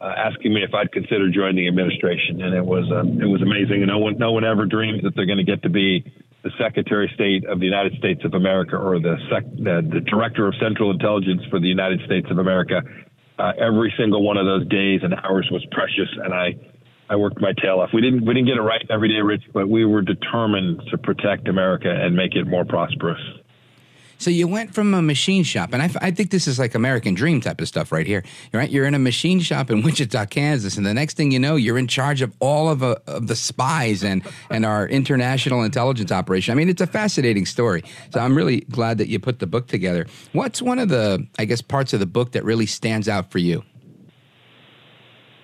uh, 0.00 0.14
asking 0.16 0.54
me 0.54 0.62
if 0.62 0.72
I'd 0.74 0.92
consider 0.92 1.30
joining 1.30 1.56
the 1.56 1.68
administration, 1.68 2.40
and 2.42 2.54
it 2.54 2.64
was 2.64 2.88
uh, 2.90 3.04
it 3.04 3.28
was 3.28 3.42
amazing. 3.42 3.82
And 3.84 3.88
no 3.88 3.98
one 3.98 4.16
no 4.18 4.32
one 4.32 4.44
ever 4.44 4.64
dreams 4.64 5.02
that 5.02 5.14
they're 5.14 5.26
going 5.26 5.38
to 5.38 5.44
get 5.44 5.62
to 5.62 5.68
be 5.68 6.04
the 6.42 6.50
Secretary 6.58 7.04
of 7.04 7.10
State 7.12 7.44
of 7.44 7.60
the 7.60 7.66
United 7.66 7.92
States 7.98 8.24
of 8.24 8.32
America 8.32 8.76
or 8.76 8.98
the 8.98 9.16
sec, 9.28 9.44
the, 9.56 9.84
the 9.84 10.00
Director 10.00 10.48
of 10.48 10.54
Central 10.56 10.90
Intelligence 10.90 11.42
for 11.50 11.60
the 11.60 11.68
United 11.68 12.00
States 12.06 12.26
of 12.30 12.38
America. 12.38 12.80
Uh, 13.38 13.52
every 13.60 13.92
single 13.98 14.22
one 14.24 14.36
of 14.36 14.46
those 14.46 14.66
days 14.68 15.00
and 15.02 15.14
hours 15.14 15.48
was 15.52 15.64
precious, 15.70 16.08
and 16.24 16.32
I 16.32 16.56
I 17.10 17.16
worked 17.16 17.40
my 17.40 17.52
tail 17.60 17.80
off. 17.80 17.90
We 17.92 18.00
didn't 18.00 18.24
we 18.24 18.32
didn't 18.32 18.46
get 18.46 18.56
it 18.56 18.62
right 18.62 18.80
every 18.88 19.08
day, 19.08 19.20
Rich, 19.20 19.44
but 19.52 19.68
we 19.68 19.84
were 19.84 20.00
determined 20.00 20.80
to 20.90 20.96
protect 20.96 21.48
America 21.48 21.90
and 21.90 22.16
make 22.16 22.34
it 22.34 22.46
more 22.46 22.64
prosperous. 22.64 23.20
So 24.20 24.28
you 24.28 24.46
went 24.46 24.74
from 24.74 24.92
a 24.92 25.00
machine 25.00 25.44
shop, 25.44 25.72
and 25.72 25.80
I, 25.82 25.90
I, 25.98 26.10
think 26.10 26.30
this 26.30 26.46
is 26.46 26.58
like 26.58 26.74
American 26.74 27.14
Dream 27.14 27.40
type 27.40 27.58
of 27.58 27.66
stuff 27.66 27.90
right 27.90 28.06
here. 28.06 28.22
Right, 28.52 28.68
you're 28.68 28.84
in 28.84 28.94
a 28.94 28.98
machine 28.98 29.40
shop 29.40 29.70
in 29.70 29.80
Wichita, 29.82 30.26
Kansas, 30.26 30.76
and 30.76 30.84
the 30.84 30.92
next 30.92 31.16
thing 31.16 31.30
you 31.30 31.38
know, 31.38 31.56
you're 31.56 31.78
in 31.78 31.86
charge 31.86 32.20
of 32.20 32.34
all 32.38 32.68
of, 32.68 32.82
a, 32.82 32.96
uh, 32.96 33.00
of 33.06 33.28
the 33.28 33.34
spies 33.34 34.04
and 34.04 34.22
and 34.50 34.66
our 34.66 34.86
international 34.86 35.62
intelligence 35.62 36.12
operation. 36.12 36.52
I 36.52 36.54
mean, 36.54 36.68
it's 36.68 36.82
a 36.82 36.86
fascinating 36.86 37.46
story. 37.46 37.82
So 38.12 38.20
I'm 38.20 38.36
really 38.36 38.60
glad 38.60 38.98
that 38.98 39.08
you 39.08 39.18
put 39.18 39.38
the 39.38 39.46
book 39.46 39.68
together. 39.68 40.06
What's 40.32 40.60
one 40.60 40.78
of 40.78 40.90
the, 40.90 41.26
I 41.38 41.46
guess, 41.46 41.62
parts 41.62 41.94
of 41.94 42.00
the 42.00 42.06
book 42.06 42.32
that 42.32 42.44
really 42.44 42.66
stands 42.66 43.08
out 43.08 43.30
for 43.30 43.38
you? 43.38 43.64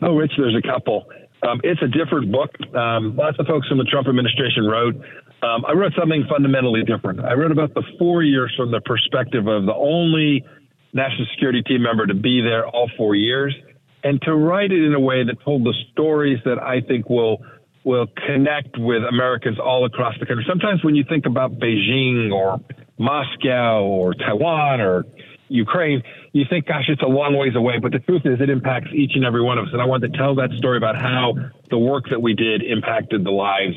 Oh, 0.03 0.15
Rich, 0.15 0.33
there's 0.37 0.55
a 0.55 0.61
couple. 0.61 1.07
Um, 1.49 1.63
it's 1.65 1.81
a 1.81 1.89
different 1.89 2.31
book. 2.31 2.51
Um, 2.75 3.17
lots 3.17 3.39
of 3.39 3.47
folks 3.47 3.69
from 3.69 3.79
the 3.79 3.85
Trump 3.85 4.07
administration 4.07 4.67
wrote. 4.67 4.97
Um, 5.47 5.65
I 5.65 5.73
wrote 5.73 5.93
something 5.99 6.25
fundamentally 6.29 6.83
different. 6.83 7.21
I 7.21 7.35
wrote 7.35 7.53
about 7.53 7.73
the 7.75 7.83
four 7.99 8.23
years 8.23 8.53
from 8.57 8.71
the 8.71 8.81
perspective 8.81 9.47
of 9.47 9.67
the 9.67 9.75
only 9.75 10.45
national 10.93 11.27
security 11.35 11.63
team 11.63 11.83
member 11.83 12.07
to 12.07 12.15
be 12.15 12.41
there 12.41 12.67
all 12.67 12.91
four 12.97 13.15
years, 13.15 13.55
and 14.03 14.21
to 14.23 14.35
write 14.35 14.73
it 14.73 14.85
in 14.85 14.95
a 14.95 15.01
way 15.01 15.25
that 15.25 15.41
told 15.45 15.65
the 15.65 15.75
stories 15.93 16.39
that 16.45 16.59
I 16.61 16.81
think 16.81 17.09
will 17.09 17.39
will 17.85 18.09
connect 18.27 18.77
with 18.79 19.05
Americans 19.05 19.59
all 19.61 19.85
across 19.85 20.15
the 20.19 20.27
country. 20.27 20.45
Sometimes 20.49 20.83
when 20.83 20.97
you 20.97 21.05
think 21.09 21.25
about 21.25 21.61
Beijing 21.61 22.33
or 22.33 22.61
Moscow 22.99 23.85
or 23.85 24.13
Taiwan 24.15 24.81
or 24.81 25.05
Ukraine, 25.49 26.03
you 26.33 26.45
think, 26.51 26.67
gosh, 26.67 26.87
it's 26.89 27.03
a 27.03 27.07
long 27.07 27.37
ways 27.37 27.55
away. 27.55 27.79
But 27.81 27.93
the 27.93 28.01
truth 28.01 28.23
is, 28.25 28.41
it 28.41 28.51
impacts 28.51 28.89
each 28.93 29.13
and 29.15 29.25
every 29.25 29.41
one 29.41 29.59
of 29.59 29.67
us. 29.67 29.71
And 29.73 29.81
I 29.81 29.85
wanted 29.85 30.13
to 30.13 30.19
tell 30.19 30.35
that 30.35 30.51
story 30.59 30.79
about 30.79 31.01
how 31.01 31.35
the 31.71 31.79
work 31.79 32.11
that 32.11 32.21
we 32.21 32.35
did 32.35 32.65
impacted 32.65 33.23
the 33.23 33.31
lives 33.31 33.77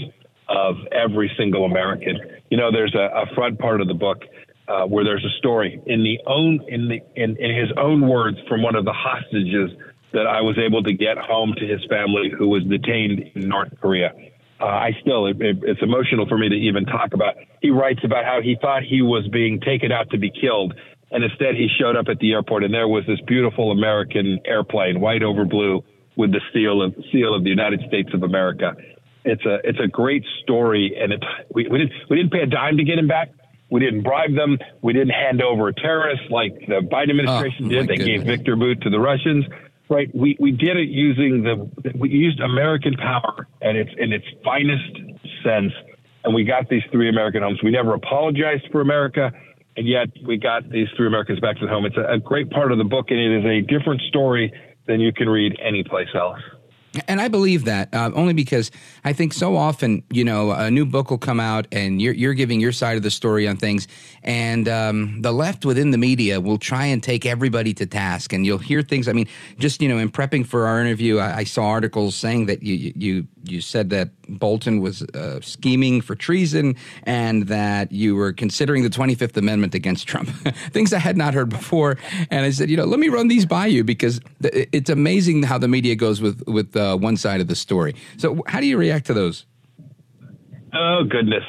of 0.50 0.76
every 0.92 1.32
single 1.38 1.66
American. 1.66 2.18
You 2.50 2.58
know, 2.58 2.72
there's 2.72 2.96
a, 2.96 3.24
a 3.24 3.36
front 3.36 3.60
part 3.60 3.82
of 3.82 3.88
the 3.88 3.94
book 3.94 4.24
uh, 4.68 4.86
where 4.86 5.04
there's 5.04 5.24
a 5.24 5.38
story 5.38 5.82
in 5.86 6.04
the 6.04 6.20
own 6.28 6.60
in 6.68 6.88
the 6.90 7.00
in, 7.16 7.38
in 7.38 7.56
his 7.56 7.70
own 7.78 8.08
words 8.08 8.38
from 8.48 8.62
one 8.62 8.76
of 8.76 8.86
the 8.86 8.94
hostages 8.94 9.72
that 10.12 10.26
I 10.26 10.42
was 10.42 10.58
able 10.58 10.84
to 10.84 10.94
get 10.94 11.18
home 11.18 11.54
to 11.58 11.66
his 11.66 11.84
family 11.86 12.32
who 12.36 12.48
was 12.50 12.64
detained 12.64 13.32
in 13.36 13.48
North 13.48 13.70
Korea. 13.80 14.14
Uh, 14.60 14.66
I 14.66 14.92
still, 15.02 15.28
it, 15.28 15.40
it, 15.40 15.58
it's 15.62 15.82
emotional 15.82 16.28
for 16.28 16.38
me 16.38 16.50
to 16.50 16.56
even 16.56 16.86
talk 16.86 17.14
about. 17.14 17.36
He 17.62 17.70
writes 17.70 18.02
about 18.04 18.26
how 18.26 18.42
he 18.42 18.58
thought 18.60 18.84
he 18.84 19.02
was 19.02 19.28
being 19.32 19.62
taken 19.62 19.92
out 19.92 20.10
to 20.10 20.18
be 20.18 20.32
killed, 20.32 20.74
and 21.12 21.24
instead 21.24 21.56
he 21.56 21.70
showed 21.80 21.96
up 21.96 22.08
at 22.10 22.20
the 22.20 22.34
airport, 22.34 22.64
and 22.64 22.74
there 22.74 22.88
was 22.88 23.06
this 23.08 23.20
beautiful 23.26 23.72
American 23.72 24.40
airplane, 24.46 25.00
white 25.00 25.24
over 25.24 25.46
blue, 25.46 25.84
with 26.18 26.32
the 26.32 26.42
seal 26.52 26.82
of 26.82 26.94
seal 27.12 27.34
of 27.34 27.44
the 27.44 27.50
United 27.50 27.82
States 27.88 28.10
of 28.14 28.24
America. 28.24 28.76
It's 29.26 29.46
a 29.46 29.60
it's 29.64 29.80
a 29.80 29.88
great 29.88 30.24
story, 30.44 30.96
and 31.00 31.14
it 31.14 31.24
we, 31.54 31.68
we 31.68 31.80
didn't 31.80 31.94
we 32.10 32.18
didn't 32.18 32.32
pay 32.32 32.42
a 32.42 32.46
dime 32.46 32.78
to 32.78 32.84
get 32.84 32.98
him 32.98 33.08
back. 33.08 33.32
We 33.70 33.80
didn't 33.80 34.02
bribe 34.02 34.36
them. 34.36 34.58
We 34.82 34.94
didn't 34.94 35.12
hand 35.12 35.42
over 35.42 35.68
a 35.68 35.74
terrorist 35.74 36.24
like 36.30 36.54
the 36.68 36.82
Biden 36.82 37.12
administration 37.12 37.66
oh, 37.66 37.70
did. 37.70 37.88
They 37.88 37.98
goodness. 37.98 38.08
gave 38.08 38.24
Victor 38.24 38.56
Bout 38.56 38.82
to 38.82 38.90
the 38.90 39.00
Russians. 39.00 39.46
Right? 39.90 40.14
We 40.16 40.38
we 40.40 40.52
did 40.52 40.78
it 40.78 40.90
using 40.90 41.44
the 41.44 41.70
we 41.96 42.10
used 42.10 42.40
American 42.40 42.96
power 42.96 43.48
and 43.62 43.78
its 43.78 43.92
in 43.98 44.14
its 44.14 44.26
finest 44.44 44.96
sense, 45.44 45.74
and 46.24 46.34
we 46.34 46.44
got 46.44 46.70
these 46.70 46.84
three 46.92 47.10
American 47.10 47.42
homes. 47.44 47.60
We 47.64 47.72
never 47.72 47.94
apologized 47.94 48.68
for 48.72 48.82
America, 48.82 49.32
and 49.76 49.88
yet 49.88 50.08
we 50.26 50.38
got 50.38 50.70
these 50.70 50.88
three 50.96 51.08
Americans 51.08 51.40
back 51.40 51.58
to 51.58 51.66
the 51.66 51.72
home. 51.72 51.86
It's 51.86 51.98
a, 51.98 52.14
a 52.14 52.20
great 52.20 52.50
part 52.52 52.72
of 52.72 52.78
the 52.78 52.84
book, 52.84 53.08
and 53.10 53.20
it 53.20 53.40
is 53.40 53.46
a 53.46 53.62
different 53.62 54.02
story 54.10 54.54
than 54.88 55.00
you 55.00 55.12
can 55.12 55.28
read 55.28 55.58
anyplace 55.60 56.10
else. 56.16 56.40
And 57.08 57.22
I 57.22 57.28
believe 57.28 57.66
that 57.66 57.94
uh, 57.94 58.12
only 58.16 58.34
because 58.34 58.72
I 59.04 59.14
think 59.14 59.34
so 59.34 59.56
often, 59.56 60.04
you 60.10 60.24
know, 60.24 60.52
a 60.52 60.72
new 60.72 60.86
book 60.86 61.12
will 61.12 61.20
come 61.20 61.40
out 61.40 61.68
and 61.72 62.02
you're, 62.02 62.14
you're 62.14 62.34
giving 62.34 62.60
your 62.60 62.72
side 62.72 62.98
of 62.98 63.04
the 63.04 63.12
story 63.12 63.48
on 63.48 63.58
things, 63.58 63.88
and 64.24 64.68
um, 64.68 65.22
the 65.22 65.32
left 65.32 65.66
within 65.66 65.92
the 65.92 65.98
media 65.98 66.42
will 66.42 66.58
try 66.58 66.86
and 66.86 67.04
take 67.04 67.26
everybody 67.26 67.74
to 67.76 67.86
task, 67.86 68.34
and 68.34 68.46
you'll 68.46 68.58
hear 68.58 68.82
things. 68.82 69.08
I 69.08 69.14
mean, 69.14 69.28
just 69.60 69.82
you 69.82 69.90
know, 69.90 69.98
in 69.98 70.10
prepping 70.10 70.46
for 70.46 70.66
our 70.66 70.82
interview, 70.82 71.20
I, 71.20 71.38
I 71.38 71.44
saw 71.44 71.68
articles 71.68 72.16
saying 72.16 72.48
that 72.48 72.64
you 72.64 72.94
you 72.96 73.28
you 73.44 73.62
said 73.62 73.90
that 73.92 74.10
Bolton 74.28 74.82
was 74.82 75.02
uh, 75.02 75.40
scheming 75.42 76.02
for 76.02 76.16
treason 76.16 76.76
and 77.04 77.48
that 77.48 77.92
you 77.92 78.16
were 78.16 78.34
considering 78.34 78.84
the 78.84 78.90
25th 78.90 79.36
Amendment 79.38 79.74
against 79.74 80.08
Trump. 80.08 80.30
Things 80.72 80.94
I 80.94 81.00
had 81.00 81.18
not 81.18 81.34
heard 81.34 81.50
before. 81.50 81.98
And 82.30 82.46
I 82.46 82.52
said, 82.52 82.70
you 82.70 82.78
know, 82.78 82.86
let 82.86 83.00
me 83.00 83.10
run 83.10 83.28
these 83.28 83.46
by 83.46 83.68
you 83.68 83.84
because 83.84 84.20
it's 84.42 84.90
amazing 84.90 85.44
how 85.44 85.58
the 85.58 85.68
media 85.68 85.96
goes 85.96 86.22
with, 86.22 86.44
with 86.48 86.76
uh, 86.80 86.98
one 86.98 87.18
side 87.18 87.42
of 87.42 87.48
the 87.48 87.56
story. 87.56 87.96
So, 88.18 88.42
how 88.48 88.60
do 88.60 88.66
you 88.66 88.78
react 88.78 89.06
to 89.08 89.14
those? 89.14 89.46
Oh, 90.74 91.04
goodness. 91.10 91.44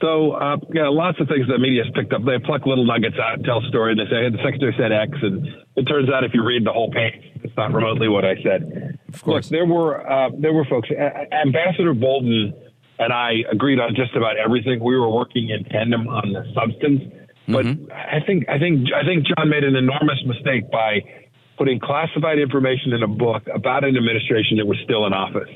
So, 0.00 0.32
uh, 0.32 0.56
yeah, 0.74 0.88
lots 0.88 1.20
of 1.20 1.28
things 1.28 1.46
that 1.48 1.58
media 1.58 1.84
has 1.84 1.92
picked 1.94 2.12
up. 2.12 2.24
They 2.24 2.38
pluck 2.44 2.66
little 2.66 2.84
nuggets 2.84 3.16
out 3.22 3.34
and 3.34 3.44
tell 3.44 3.64
a 3.64 3.68
story, 3.68 3.92
and 3.92 4.00
they 4.00 4.10
say, 4.10 4.24
hey, 4.24 4.30
the 4.30 4.42
secretary 4.42 4.74
said 4.76 4.90
X, 4.90 5.12
and 5.22 5.46
it 5.76 5.84
turns 5.84 6.10
out 6.10 6.24
if 6.24 6.34
you 6.34 6.44
read 6.44 6.66
the 6.66 6.72
whole 6.72 6.90
page, 6.90 7.14
it's 7.44 7.56
not 7.56 7.72
remotely 7.72 8.08
what 8.08 8.24
I 8.24 8.34
said. 8.42 8.98
Of 9.12 9.22
course. 9.22 9.50
Look, 9.50 9.52
there 9.52 9.66
were, 9.66 10.10
uh, 10.10 10.30
there 10.36 10.52
were 10.52 10.64
folks, 10.64 10.88
Ambassador 10.90 11.94
Bolton 11.94 12.52
and 13.02 13.12
I 13.12 13.42
agreed 13.50 13.80
on 13.80 13.94
just 13.94 14.14
about 14.14 14.36
everything. 14.36 14.82
We 14.82 14.96
were 14.96 15.10
working 15.10 15.50
in 15.50 15.64
tandem 15.64 16.08
on 16.08 16.32
the 16.32 16.44
substance. 16.54 17.02
But 17.48 17.66
I 17.90 18.20
think 18.24 18.48
I 18.48 18.58
think 18.58 18.88
I 18.94 19.04
think 19.04 19.26
John 19.26 19.50
made 19.50 19.64
an 19.64 19.74
enormous 19.74 20.22
mistake 20.24 20.70
by 20.70 21.02
putting 21.56 21.80
classified 21.80 22.38
information 22.38 22.92
in 22.92 23.02
a 23.02 23.08
book 23.08 23.42
about 23.54 23.84
an 23.84 23.96
administration 23.96 24.56
that 24.58 24.66
was 24.66 24.78
still 24.84 25.06
in 25.06 25.12
office. 25.12 25.48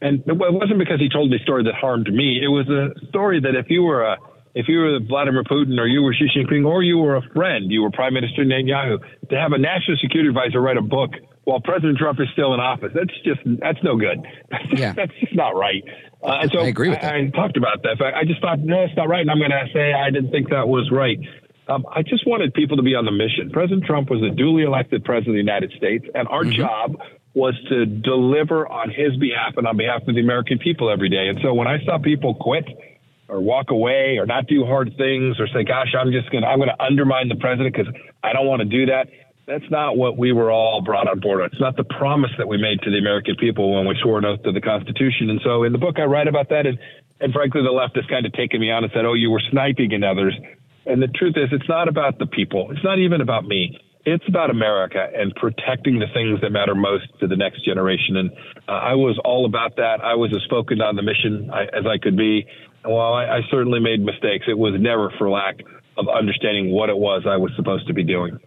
And 0.00 0.20
it 0.26 0.36
wasn't 0.36 0.78
because 0.78 0.98
he 0.98 1.08
told 1.08 1.30
me 1.30 1.36
a 1.36 1.42
story 1.42 1.64
that 1.64 1.74
harmed 1.74 2.12
me. 2.12 2.40
It 2.42 2.48
was 2.48 2.68
a 2.68 2.90
story 3.08 3.40
that 3.40 3.54
if 3.54 3.66
you 3.68 3.82
were 3.82 4.02
a 4.02 4.16
if 4.54 4.68
you 4.68 4.78
were 4.78 4.98
Vladimir 5.00 5.44
Putin 5.44 5.78
or 5.78 5.86
you 5.86 6.02
were 6.02 6.12
Xi 6.12 6.28
Jinping 6.36 6.66
or 6.66 6.82
you 6.82 6.98
were 6.98 7.16
a 7.16 7.22
friend, 7.34 7.70
you 7.70 7.80
were 7.80 7.90
Prime 7.90 8.12
Minister 8.12 8.44
Netanyahu, 8.44 8.98
to 9.30 9.40
have 9.40 9.52
a 9.52 9.58
national 9.58 9.96
security 9.96 10.28
advisor 10.28 10.60
write 10.60 10.76
a 10.76 10.82
book 10.82 11.12
while 11.44 11.60
President 11.60 11.98
Trump 11.98 12.20
is 12.20 12.28
still 12.32 12.54
in 12.54 12.60
office, 12.60 12.92
that's 12.94 13.12
just 13.24 13.40
that's 13.60 13.82
no 13.82 13.96
good. 13.96 14.18
Yeah. 14.72 14.92
that's 14.94 15.12
just 15.20 15.34
not 15.34 15.50
right. 15.50 15.82
Uh, 16.22 16.38
and 16.42 16.50
so 16.52 16.60
I 16.60 16.68
agree 16.68 16.88
with 16.88 17.00
that. 17.00 17.14
I, 17.14 17.18
I 17.18 17.30
talked 17.30 17.56
about 17.56 17.82
that. 17.82 18.00
I 18.00 18.24
just 18.24 18.40
thought, 18.40 18.60
no, 18.60 18.84
it's 18.84 18.96
not 18.96 19.08
right. 19.08 19.20
And 19.20 19.30
I'm 19.30 19.38
going 19.38 19.50
to 19.50 19.66
say 19.74 19.92
I 19.92 20.10
didn't 20.10 20.30
think 20.30 20.50
that 20.50 20.68
was 20.68 20.90
right. 20.90 21.18
Um, 21.72 21.86
I 21.90 22.02
just 22.02 22.26
wanted 22.26 22.52
people 22.54 22.76
to 22.76 22.82
be 22.82 22.94
on 22.94 23.04
the 23.04 23.12
mission. 23.12 23.50
President 23.50 23.84
Trump 23.84 24.10
was 24.10 24.22
a 24.22 24.30
duly 24.34 24.64
elected 24.64 25.04
president 25.04 25.28
of 25.30 25.34
the 25.34 25.38
United 25.52 25.72
States, 25.76 26.04
and 26.14 26.28
our 26.28 26.44
Mm-hmm. 26.44 26.60
job 26.60 26.96
was 27.34 27.54
to 27.70 27.86
deliver 27.86 28.68
on 28.68 28.90
his 28.90 29.16
behalf 29.16 29.54
and 29.56 29.66
on 29.66 29.76
behalf 29.76 30.02
of 30.06 30.14
the 30.14 30.20
American 30.20 30.58
people 30.58 30.90
every 30.90 31.08
day. 31.08 31.28
And 31.28 31.38
so 31.42 31.54
when 31.54 31.66
I 31.66 31.82
saw 31.86 31.96
people 31.98 32.34
quit 32.34 32.66
or 33.28 33.40
walk 33.40 33.70
away 33.70 34.18
or 34.18 34.26
not 34.26 34.46
do 34.48 34.66
hard 34.66 34.92
things 34.98 35.40
or 35.40 35.46
say, 35.48 35.64
gosh, 35.64 35.94
I'm 35.98 36.12
just 36.12 36.30
going 36.30 36.42
to, 36.42 36.48
I'm 36.48 36.58
going 36.58 36.68
to 36.68 36.82
undermine 36.82 37.28
the 37.28 37.36
president 37.36 37.74
because 37.74 37.90
I 38.22 38.34
don't 38.34 38.46
want 38.46 38.60
to 38.60 38.68
do 38.68 38.84
that. 38.86 39.08
That's 39.46 39.64
not 39.70 39.96
what 39.96 40.18
we 40.18 40.32
were 40.32 40.50
all 40.50 40.82
brought 40.82 41.08
on 41.08 41.20
board 41.20 41.40
on. 41.40 41.46
It's 41.46 41.60
not 41.60 41.76
the 41.76 41.84
promise 41.84 42.32
that 42.36 42.46
we 42.46 42.58
made 42.58 42.82
to 42.82 42.90
the 42.90 42.98
American 42.98 43.36
people 43.36 43.74
when 43.76 43.88
we 43.88 43.96
swore 44.02 44.18
an 44.18 44.26
oath 44.26 44.42
to 44.42 44.52
the 44.52 44.60
Constitution. 44.60 45.30
And 45.30 45.40
so 45.42 45.62
in 45.64 45.72
the 45.72 45.78
book, 45.78 45.98
I 45.98 46.04
write 46.04 46.28
about 46.28 46.50
that. 46.50 46.66
And, 46.66 46.78
and 47.20 47.32
frankly, 47.32 47.62
the 47.62 47.72
left 47.72 47.96
has 47.96 48.04
kind 48.06 48.26
of 48.26 48.32
taken 48.34 48.60
me 48.60 48.70
on 48.70 48.84
and 48.84 48.92
said, 48.92 49.06
oh, 49.06 49.14
you 49.14 49.30
were 49.30 49.42
sniping 49.50 49.92
in 49.92 50.04
others. 50.04 50.34
And 50.86 51.02
the 51.02 51.08
truth 51.08 51.34
is, 51.36 51.48
it's 51.52 51.68
not 51.68 51.88
about 51.88 52.18
the 52.18 52.26
people. 52.26 52.70
It's 52.70 52.84
not 52.84 52.98
even 52.98 53.20
about 53.20 53.44
me. 53.44 53.78
It's 54.04 54.24
about 54.26 54.50
America 54.50 55.06
and 55.14 55.32
protecting 55.36 56.00
the 56.00 56.08
things 56.12 56.40
that 56.40 56.50
matter 56.50 56.74
most 56.74 57.06
to 57.20 57.28
the 57.28 57.36
next 57.36 57.64
generation. 57.64 58.16
And 58.16 58.30
uh, 58.68 58.72
I 58.72 58.94
was 58.94 59.18
all 59.24 59.46
about 59.46 59.76
that. 59.76 60.00
I 60.02 60.14
was 60.14 60.32
as 60.34 60.42
focused 60.50 60.80
on 60.80 60.96
the 60.96 61.02
mission 61.02 61.50
I, 61.52 61.64
as 61.64 61.86
I 61.86 61.98
could 61.98 62.16
be. 62.16 62.44
And 62.82 62.92
while 62.92 63.14
I, 63.14 63.26
I 63.26 63.40
certainly 63.48 63.78
made 63.78 64.00
mistakes, 64.00 64.46
it 64.48 64.58
was 64.58 64.74
never 64.78 65.12
for 65.18 65.30
lack 65.30 65.60
of 65.96 66.08
understanding 66.08 66.72
what 66.72 66.88
it 66.88 66.96
was 66.96 67.22
I 67.28 67.36
was 67.36 67.52
supposed 67.54 67.86
to 67.86 67.94
be 67.94 68.02
doing. 68.02 68.38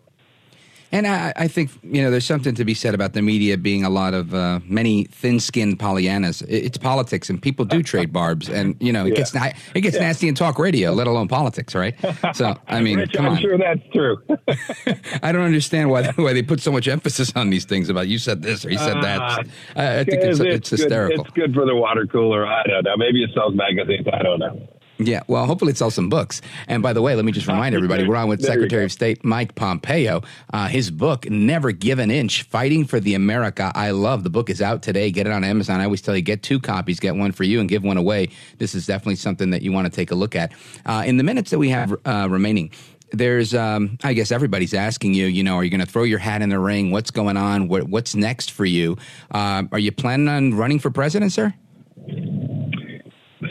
And 0.96 1.06
I, 1.08 1.34
I 1.36 1.48
think 1.50 1.72
you 1.84 2.02
know 2.02 2.10
there's 2.10 2.26
something 2.26 2.56
to 2.56 2.64
be 2.64 2.74
said 2.74 2.96
about 2.96 3.12
the 3.12 3.22
media 3.22 3.58
being 3.58 3.84
a 3.84 3.90
lot 3.90 4.14
of 4.14 4.34
uh, 4.34 4.62
many 4.64 5.04
thin-skinned 5.06 5.78
Pollyannas. 5.78 6.42
It's 6.48 6.78
politics, 6.78 7.30
and 7.30 7.42
people 7.42 7.66
do 7.66 7.84
trade 7.84 8.14
barbs, 8.14 8.48
and 8.48 8.78
you 8.80 8.94
know 8.94 9.06
it 9.06 9.14
gets 9.14 9.34
na- 9.34 9.52
it 9.74 9.82
gets 9.82 9.98
nasty 10.00 10.30
in 10.30 10.36
talk 10.36 10.58
radio, 10.58 10.94
let 10.94 11.08
alone 11.08 11.28
politics, 11.28 11.76
right? 11.76 11.96
So 12.34 12.56
I 12.70 12.80
mean, 12.80 13.00
Rich, 13.00 13.18
I'm 13.20 13.26
on. 13.26 13.38
sure 13.42 13.58
that's 13.58 13.82
true. 13.94 14.18
I 15.22 15.34
don't 15.34 15.44
understand 15.44 15.90
why 15.90 16.10
why 16.14 16.32
they 16.32 16.44
put 16.44 16.62
so 16.62 16.72
much 16.72 16.88
emphasis 16.88 17.34
on 17.36 17.50
these 17.50 17.66
things 17.66 17.90
about 17.90 18.08
you 18.08 18.18
said 18.18 18.42
this 18.42 18.64
or 18.64 18.70
you 18.72 18.78
said 18.78 19.02
that. 19.02 19.20
Uh, 19.22 19.44
I, 19.76 20.00
I 20.00 20.04
think 20.06 20.22
it's, 20.24 20.40
it's, 20.40 20.70
good- 20.70 20.80
hysterical. 20.80 21.26
It's 21.26 21.34
good 21.34 21.54
for 21.54 21.66
the 21.66 21.76
water 21.76 22.08
cooler. 22.08 22.48
I 22.48 22.64
don't 22.68 22.86
know. 22.86 22.96
Maybe 22.96 23.22
it 23.22 23.32
sells 23.34 23.54
magazines. 23.54 24.08
I 24.14 24.24
don't 24.24 24.40
know. 24.40 24.66
Yeah, 24.98 25.24
well, 25.28 25.46
hopefully 25.46 25.72
it 25.72 25.78
sells 25.78 25.94
some 25.94 26.10
books. 26.10 26.42
And 26.68 26.82
by 26.82 26.94
the 26.94 27.02
way, 27.02 27.16
let 27.16 27.26
me 27.26 27.32
just 27.32 27.48
remind 27.48 27.76
everybody, 27.76 28.08
we're 28.08 28.16
on 28.16 28.30
with 28.30 28.42
There 28.42 28.54
Secretary 28.54 28.86
of 28.86 28.92
State 28.92 29.26
Mike 29.26 29.54
Pompeo. 29.56 30.22
Uh, 30.54 30.68
his 30.68 30.90
book, 30.90 31.30
Never 31.30 31.72
Give 31.72 32.00
an 32.00 32.10
Inch, 32.10 32.44
Fighting 32.44 32.86
for 32.86 33.00
the 33.02 33.14
America 33.14 33.72
I 33.76 33.92
Love. 33.92 34.24
The 34.24 34.30
book 34.30 34.50
is 34.50 34.62
out 34.62 34.82
today. 34.82 35.12
Get 35.12 35.28
it 35.28 35.34
on 35.34 35.44
Amazon. 35.44 35.82
I 35.82 35.86
always 35.86 36.02
tell 36.02 36.16
you, 36.16 36.22
get 36.22 36.44
two 36.44 36.60
copies, 36.60 37.00
get 37.00 37.16
one 37.16 37.34
for 37.34 37.44
you 37.44 37.60
and 37.60 37.68
give 37.68 37.84
one 37.84 37.98
away. 37.98 38.30
This 38.58 38.74
is 38.74 38.86
definitely 38.86 39.18
something 39.18 39.50
that 39.50 39.62
you 39.62 39.74
want 39.74 39.86
to 39.86 39.92
take 39.92 40.12
a 40.12 40.16
look 40.16 40.36
at. 40.36 40.54
Uh, 40.86 41.04
in 41.06 41.18
the 41.18 41.24
minutes 41.24 41.52
that 41.52 41.60
we 41.60 41.70
have 41.70 41.94
uh, 42.06 42.28
remaining, 42.30 42.72
there's, 43.12 43.54
um, 43.54 43.98
I 44.04 44.14
guess 44.14 44.32
everybody's 44.32 44.74
asking 44.74 45.14
you, 45.14 45.26
you 45.28 45.44
know, 45.44 45.56
are 45.56 45.64
you 45.64 45.70
going 45.70 45.86
to 45.86 45.86
throw 45.86 46.04
your 46.04 46.20
hat 46.20 46.42
in 46.42 46.50
the 46.50 46.60
ring? 46.60 46.92
What's 46.92 47.12
going 47.12 47.38
on? 47.38 47.68
What, 47.68 47.84
what's 47.84 48.16
next 48.16 48.52
for 48.52 48.66
you? 48.66 48.98
Uh, 49.32 49.64
are 49.72 49.80
you 49.80 49.92
planning 49.92 50.30
on 50.30 50.54
running 50.54 50.80
for 50.80 50.90
president, 50.90 51.34
sir? 51.34 51.54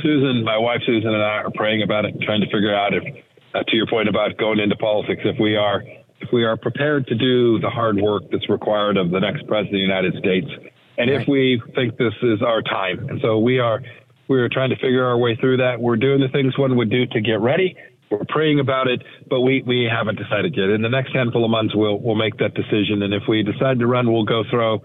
Susan, 0.02 0.44
my 0.44 0.58
wife 0.58 0.80
Susan, 0.86 1.12
and 1.12 1.22
I 1.22 1.44
are 1.44 1.50
praying 1.54 1.82
about 1.82 2.04
it, 2.04 2.14
trying 2.22 2.40
to 2.40 2.46
figure 2.46 2.74
out 2.74 2.94
if, 2.94 3.02
uh, 3.54 3.62
to 3.62 3.76
your 3.76 3.86
point 3.86 4.08
about 4.08 4.36
going 4.38 4.58
into 4.58 4.76
politics, 4.76 5.22
if 5.24 5.38
we 5.38 5.56
are 5.56 5.82
if 6.20 6.32
we 6.32 6.44
are 6.44 6.56
prepared 6.56 7.06
to 7.08 7.14
do 7.14 7.58
the 7.58 7.68
hard 7.68 7.96
work 8.00 8.22
that's 8.30 8.48
required 8.48 8.96
of 8.96 9.10
the 9.10 9.20
next 9.20 9.46
president 9.46 9.66
of 9.66 9.72
the 9.72 9.78
United 9.78 10.14
States, 10.14 10.46
and 10.96 11.10
if 11.10 11.28
we 11.28 11.60
think 11.74 11.98
this 11.98 12.14
is 12.22 12.40
our 12.40 12.62
time. 12.62 13.08
And 13.08 13.20
so 13.20 13.38
we 13.38 13.58
are 13.58 13.82
we 14.28 14.40
are 14.40 14.48
trying 14.48 14.70
to 14.70 14.76
figure 14.76 15.04
our 15.04 15.18
way 15.18 15.36
through 15.36 15.58
that. 15.58 15.80
We're 15.80 15.96
doing 15.96 16.20
the 16.20 16.28
things 16.28 16.56
one 16.56 16.76
would 16.76 16.90
do 16.90 17.06
to 17.06 17.20
get 17.20 17.40
ready. 17.40 17.76
We're 18.10 18.24
praying 18.28 18.60
about 18.60 18.86
it, 18.86 19.02
but 19.28 19.40
we, 19.40 19.62
we 19.66 19.88
haven't 19.90 20.16
decided 20.16 20.54
yet. 20.56 20.70
In 20.70 20.82
the 20.82 20.88
next 20.88 21.12
handful 21.12 21.44
of 21.44 21.50
months, 21.50 21.74
we'll 21.74 21.98
we'll 21.98 22.14
make 22.14 22.38
that 22.38 22.54
decision. 22.54 23.02
And 23.02 23.12
if 23.12 23.24
we 23.28 23.42
decide 23.42 23.78
to 23.80 23.86
run, 23.86 24.12
we'll 24.12 24.24
go 24.24 24.44
throw 24.50 24.82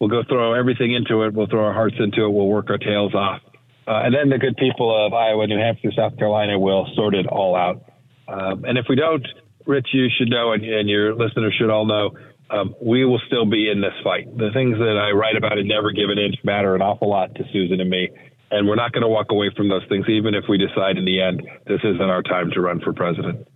we'll 0.00 0.10
go 0.10 0.22
throw 0.28 0.54
everything 0.54 0.94
into 0.94 1.24
it. 1.24 1.34
We'll 1.34 1.48
throw 1.48 1.64
our 1.64 1.74
hearts 1.74 1.96
into 1.98 2.24
it. 2.24 2.30
We'll 2.30 2.46
work 2.48 2.70
our 2.70 2.78
tails 2.78 3.14
off. 3.14 3.42
Uh, 3.88 4.04
and 4.04 4.14
then 4.14 4.28
the 4.28 4.36
good 4.36 4.54
people 4.58 4.92
of 4.92 5.14
Iowa, 5.14 5.46
New 5.46 5.58
Hampshire, 5.58 5.90
South 5.96 6.18
Carolina 6.18 6.58
will 6.58 6.86
sort 6.94 7.14
it 7.14 7.26
all 7.26 7.56
out. 7.56 7.82
Um, 8.28 8.64
and 8.64 8.76
if 8.76 8.84
we 8.86 8.96
don't, 8.96 9.26
Rich, 9.64 9.88
you 9.94 10.08
should 10.18 10.28
know, 10.28 10.52
and, 10.52 10.62
and 10.62 10.90
your 10.90 11.14
listeners 11.14 11.54
should 11.58 11.70
all 11.70 11.86
know, 11.86 12.10
um, 12.50 12.74
we 12.82 13.06
will 13.06 13.20
still 13.26 13.46
be 13.46 13.70
in 13.70 13.80
this 13.80 13.94
fight. 14.04 14.28
The 14.36 14.50
things 14.52 14.76
that 14.76 15.00
I 15.00 15.12
write 15.12 15.36
about 15.36 15.56
in 15.56 15.68
Never 15.68 15.90
Give 15.92 16.10
an 16.10 16.18
Inch 16.18 16.36
matter 16.44 16.74
an 16.74 16.82
awful 16.82 17.08
lot 17.08 17.34
to 17.36 17.44
Susan 17.50 17.80
and 17.80 17.88
me. 17.88 18.10
And 18.50 18.68
we're 18.68 18.76
not 18.76 18.92
going 18.92 19.02
to 19.02 19.08
walk 19.08 19.26
away 19.30 19.50
from 19.56 19.68
those 19.68 19.84
things, 19.88 20.06
even 20.08 20.34
if 20.34 20.44
we 20.48 20.58
decide 20.58 20.96
in 20.96 21.04
the 21.04 21.20
end 21.20 21.42
this 21.66 21.80
isn't 21.84 22.00
our 22.00 22.22
time 22.22 22.50
to 22.52 22.60
run 22.60 22.80
for 22.80 22.92
president. 22.92 23.46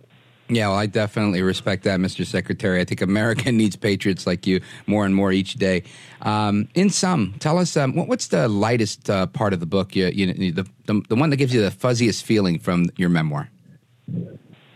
Yeah, 0.55 0.67
well, 0.67 0.77
I 0.77 0.85
definitely 0.85 1.41
respect 1.41 1.83
that, 1.83 1.99
Mr. 1.99 2.25
Secretary. 2.25 2.79
I 2.79 2.85
think 2.85 3.01
America 3.01 3.51
needs 3.51 3.75
patriots 3.75 4.27
like 4.27 4.45
you 4.45 4.61
more 4.87 5.05
and 5.05 5.15
more 5.15 5.31
each 5.31 5.55
day. 5.55 5.83
Um, 6.21 6.67
in 6.75 6.89
sum, 6.89 7.35
tell 7.39 7.57
us 7.57 7.75
um, 7.75 7.95
what, 7.95 8.07
what's 8.07 8.27
the 8.27 8.47
lightest 8.47 9.09
uh, 9.09 9.27
part 9.27 9.53
of 9.53 9.59
the 9.59 9.65
book? 9.65 9.95
You, 9.95 10.07
you, 10.07 10.51
the, 10.51 10.67
the 10.85 11.01
the 11.09 11.15
one 11.15 11.29
that 11.29 11.37
gives 11.37 11.53
you 11.53 11.61
the 11.61 11.71
fuzziest 11.71 12.23
feeling 12.23 12.59
from 12.59 12.89
your 12.97 13.09
memoir. 13.09 13.49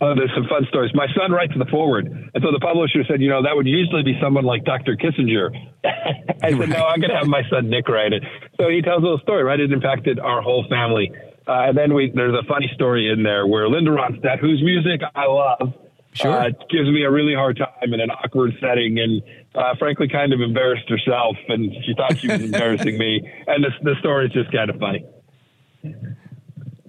Oh, 0.00 0.14
there's 0.14 0.30
some 0.32 0.46
fun 0.48 0.64
stories. 0.68 0.92
My 0.94 1.08
son 1.16 1.32
writes 1.32 1.52
the 1.58 1.64
forward, 1.66 2.06
and 2.06 2.42
so 2.42 2.52
the 2.52 2.60
publisher 2.60 3.02
said, 3.08 3.20
you 3.20 3.28
know, 3.28 3.42
that 3.42 3.56
would 3.56 3.66
usually 3.66 4.04
be 4.04 4.16
someone 4.22 4.44
like 4.44 4.64
Dr. 4.64 4.94
Kissinger. 4.94 5.50
I 5.84 6.50
said, 6.50 6.68
no, 6.68 6.86
I'm 6.86 7.00
going 7.00 7.10
to 7.10 7.16
have 7.16 7.26
my 7.26 7.42
son 7.50 7.68
Nick 7.68 7.88
write 7.88 8.12
it. 8.12 8.22
So 8.60 8.68
he 8.68 8.80
tells 8.80 9.02
a 9.02 9.02
little 9.02 9.18
story, 9.18 9.42
right? 9.42 9.58
It 9.58 9.72
impacted 9.72 10.20
our 10.20 10.40
whole 10.40 10.64
family. 10.70 11.10
Uh, 11.48 11.68
and 11.68 11.76
then 11.78 11.94
we 11.94 12.12
there's 12.14 12.34
a 12.34 12.46
funny 12.46 12.70
story 12.74 13.10
in 13.10 13.22
there 13.22 13.46
where 13.46 13.68
Linda 13.68 13.90
Ronstadt, 13.90 14.38
whose 14.38 14.62
music 14.62 15.00
I 15.14 15.24
love, 15.26 15.72
Sure. 16.12 16.32
uh, 16.32 16.50
gives 16.70 16.88
me 16.90 17.04
a 17.04 17.10
really 17.10 17.34
hard 17.34 17.56
time 17.58 17.92
in 17.94 18.00
an 18.00 18.10
awkward 18.10 18.52
setting, 18.60 18.98
and 18.98 19.22
uh, 19.54 19.74
frankly, 19.78 20.08
kind 20.08 20.32
of 20.32 20.40
embarrassed 20.40 20.88
herself, 20.88 21.36
and 21.48 21.72
she 21.84 21.94
thought 21.94 22.18
she 22.18 22.28
was 22.28 22.42
embarrassing 22.50 22.98
me. 22.98 23.20
And 23.46 23.62
the, 23.64 23.70
the 23.82 23.94
story 24.00 24.26
is 24.26 24.32
just 24.32 24.50
kind 24.52 24.68
of 24.70 24.78
funny. 24.78 25.04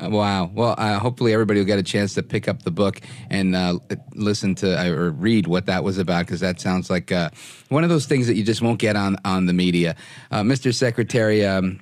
Uh, 0.01 0.09
wow. 0.09 0.49
Well, 0.53 0.75
uh, 0.77 0.97
hopefully 0.99 1.33
everybody 1.33 1.59
will 1.59 1.65
get 1.67 1.77
a 1.79 1.83
chance 1.83 2.13
to 2.13 2.23
pick 2.23 2.47
up 2.47 2.63
the 2.63 2.71
book 2.71 3.01
and 3.29 3.53
uh, 3.55 3.79
listen 4.13 4.55
to 4.55 4.79
uh, 4.79 4.89
or 4.89 5.11
read 5.11 5.45
what 5.45 5.65
that 5.65 5.83
was 5.83 5.97
about 5.97 6.25
because 6.25 6.39
that 6.39 6.61
sounds 6.61 6.89
like 6.89 7.11
uh, 7.11 7.29
one 7.67 7.83
of 7.83 7.89
those 7.89 8.05
things 8.05 8.25
that 8.27 8.35
you 8.35 8.43
just 8.43 8.61
won't 8.61 8.79
get 8.79 8.95
on 8.95 9.17
on 9.25 9.45
the 9.45 9.53
media. 9.53 9.95
Uh, 10.31 10.41
Mr. 10.41 10.73
Secretary, 10.73 11.45
um, 11.45 11.81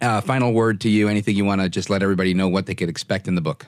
uh, 0.00 0.20
final 0.20 0.52
word 0.52 0.80
to 0.82 0.88
you. 0.88 1.08
Anything 1.08 1.36
you 1.36 1.44
want 1.44 1.60
to 1.60 1.68
just 1.68 1.90
let 1.90 2.02
everybody 2.02 2.34
know 2.34 2.48
what 2.48 2.66
they 2.66 2.74
could 2.74 2.88
expect 2.88 3.28
in 3.28 3.34
the 3.34 3.40
book? 3.40 3.66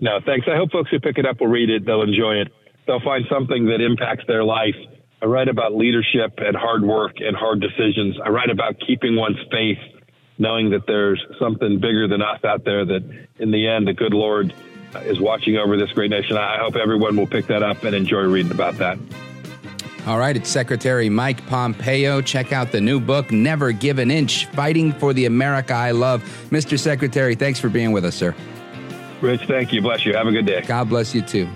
No, 0.00 0.20
thanks. 0.24 0.46
I 0.50 0.56
hope 0.56 0.70
folks 0.70 0.90
who 0.90 1.00
pick 1.00 1.18
it 1.18 1.26
up 1.26 1.40
will 1.40 1.48
read 1.48 1.70
it. 1.70 1.84
They'll 1.84 2.02
enjoy 2.02 2.34
it. 2.36 2.52
They'll 2.86 3.00
find 3.00 3.24
something 3.30 3.66
that 3.66 3.80
impacts 3.80 4.24
their 4.26 4.44
life. 4.44 4.76
I 5.20 5.26
write 5.26 5.48
about 5.48 5.74
leadership 5.74 6.34
and 6.38 6.56
hard 6.56 6.82
work 6.82 7.16
and 7.18 7.36
hard 7.36 7.60
decisions. 7.60 8.16
I 8.24 8.28
write 8.28 8.50
about 8.50 8.76
keeping 8.86 9.16
one's 9.16 9.38
faith, 9.50 9.78
knowing 10.38 10.70
that 10.70 10.86
there's 10.86 11.22
something 11.40 11.80
bigger 11.80 12.06
than 12.06 12.22
us 12.22 12.42
out 12.44 12.64
there, 12.64 12.84
that 12.84 13.26
in 13.38 13.50
the 13.50 13.66
end, 13.66 13.88
the 13.88 13.92
good 13.94 14.14
Lord 14.14 14.54
is 15.02 15.20
watching 15.20 15.56
over 15.56 15.76
this 15.76 15.90
great 15.90 16.10
nation. 16.10 16.36
I 16.36 16.58
hope 16.58 16.76
everyone 16.76 17.16
will 17.16 17.26
pick 17.26 17.48
that 17.48 17.62
up 17.62 17.82
and 17.82 17.94
enjoy 17.94 18.22
reading 18.22 18.52
about 18.52 18.78
that. 18.78 18.98
All 20.06 20.18
right, 20.18 20.36
it's 20.36 20.48
Secretary 20.48 21.08
Mike 21.08 21.46
Pompeo. 21.46 22.20
Check 22.22 22.52
out 22.52 22.72
the 22.72 22.80
new 22.80 22.98
book, 22.98 23.30
Never 23.30 23.72
Give 23.72 23.98
an 23.98 24.10
Inch 24.10 24.46
Fighting 24.46 24.92
for 24.92 25.12
the 25.12 25.26
America 25.26 25.74
I 25.74 25.90
Love. 25.90 26.22
Mr. 26.50 26.78
Secretary, 26.78 27.34
thanks 27.34 27.60
for 27.60 27.68
being 27.68 27.92
with 27.92 28.04
us, 28.04 28.14
sir. 28.14 28.34
Rich, 29.20 29.42
thank 29.46 29.72
you. 29.72 29.82
Bless 29.82 30.06
you. 30.06 30.14
Have 30.14 30.26
a 30.26 30.32
good 30.32 30.46
day. 30.46 30.62
God 30.62 30.88
bless 30.88 31.14
you 31.14 31.22
too. 31.22 31.48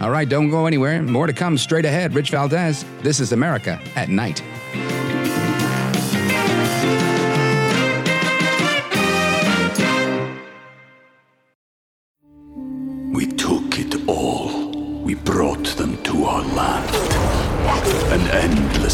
All 0.00 0.10
right, 0.10 0.28
don't 0.28 0.50
go 0.50 0.66
anywhere. 0.66 1.02
More 1.02 1.26
to 1.26 1.32
come 1.32 1.56
straight 1.56 1.84
ahead. 1.84 2.14
Rich 2.14 2.30
Valdez, 2.30 2.84
this 3.02 3.20
is 3.20 3.32
America 3.32 3.80
at 3.94 4.08
Night. 4.08 4.42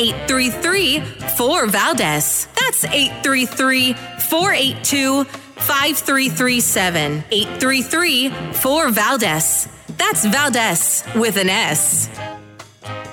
833 0.00 1.00
4 1.36 1.66
Valdez. 1.66 2.48
That's 2.56 2.84
833 2.84 3.92
482 3.92 5.24
5337. 5.24 7.24
833 7.30 8.30
4 8.30 8.90
Valdez. 8.90 9.68
That's 9.98 10.24
Valdez 10.24 11.04
with 11.14 11.36
an 11.36 11.50
S. 11.50 12.08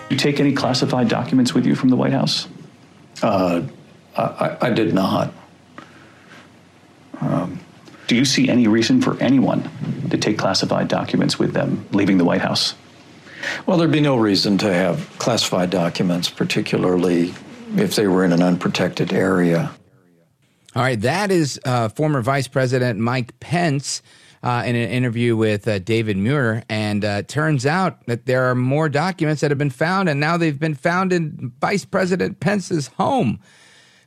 You 0.10 0.16
take 0.16 0.40
any 0.40 0.54
classified 0.54 1.10
documents 1.10 1.54
with 1.54 1.66
you 1.66 1.76
from 1.76 1.90
the 1.90 1.98
White 1.98 2.14
House? 2.14 2.48
Uh, 3.22 3.64
I, 4.16 4.58
I 4.62 4.70
did 4.70 4.94
not. 4.94 5.34
Do 8.08 8.16
you 8.16 8.24
see 8.24 8.48
any 8.48 8.68
reason 8.68 9.02
for 9.02 9.22
anyone 9.22 9.70
to 10.10 10.18
take 10.18 10.38
classified 10.38 10.88
documents 10.88 11.38
with 11.38 11.52
them 11.52 11.86
leaving 11.92 12.18
the 12.18 12.24
White 12.24 12.42
House? 12.42 12.74
Well, 13.66 13.78
there'd 13.78 13.92
be 13.92 14.02
no 14.02 14.18
reason 14.18 14.58
to 14.60 14.74
have 14.74 15.10
classified 15.20 15.70
documents, 15.70 16.30
particularly 16.30 17.34
if 17.76 17.96
they 17.96 18.08
were 18.08 18.24
in 18.24 18.34
an 18.34 18.42
unprotected 18.42 19.14
area. 19.14 19.72
All 20.76 20.84
right, 20.84 21.00
that 21.02 21.32
is 21.32 21.60
uh, 21.66 21.90
former 21.90 22.22
Vice 22.22 22.48
President 22.48 23.00
Mike 23.00 23.40
Pence 23.40 24.02
uh, 24.44 24.64
in 24.66 24.76
an 24.76 24.90
interview 24.90 25.36
with 25.36 25.68
uh, 25.68 25.80
David 25.80 26.18
Muir. 26.18 26.64
And 26.70 27.04
uh, 27.04 27.24
turns 27.24 27.66
out 27.66 28.06
that 28.06 28.26
there 28.26 28.46
are 28.46 28.56
more 28.56 28.88
documents 28.90 29.42
that 29.42 29.52
have 29.52 29.58
been 29.58 29.70
found, 29.70 30.08
and 30.08 30.20
now 30.20 30.38
they've 30.38 30.60
been 30.60 30.76
found 30.76 31.14
in 31.14 31.52
Vice 31.60 31.84
President 31.84 32.40
Pence's 32.40 32.88
home. 32.88 33.40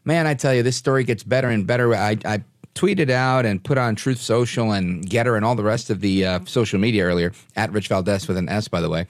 Man, 0.04 0.26
I 0.26 0.34
tell 0.34 0.54
you, 0.54 0.62
this 0.62 0.76
story 0.76 1.04
gets 1.04 1.24
better 1.24 1.48
and 1.48 1.66
better. 1.66 1.92
I, 1.94 2.16
I 2.24 2.44
tweeted 2.74 3.10
out 3.10 3.44
and 3.44 3.62
put 3.62 3.76
on 3.76 3.96
Truth 3.96 4.20
Social 4.20 4.72
and 4.72 5.04
GETTR 5.04 5.36
and 5.36 5.44
all 5.44 5.56
the 5.56 5.64
rest 5.64 5.90
of 5.90 6.00
the 6.00 6.24
uh, 6.24 6.40
social 6.44 6.78
media 6.78 7.04
earlier, 7.04 7.32
at 7.56 7.72
Rich 7.72 7.88
Valdez 7.88 8.28
with 8.28 8.36
an 8.36 8.48
S, 8.48 8.68
by 8.68 8.80
the 8.80 8.88
way 8.88 9.06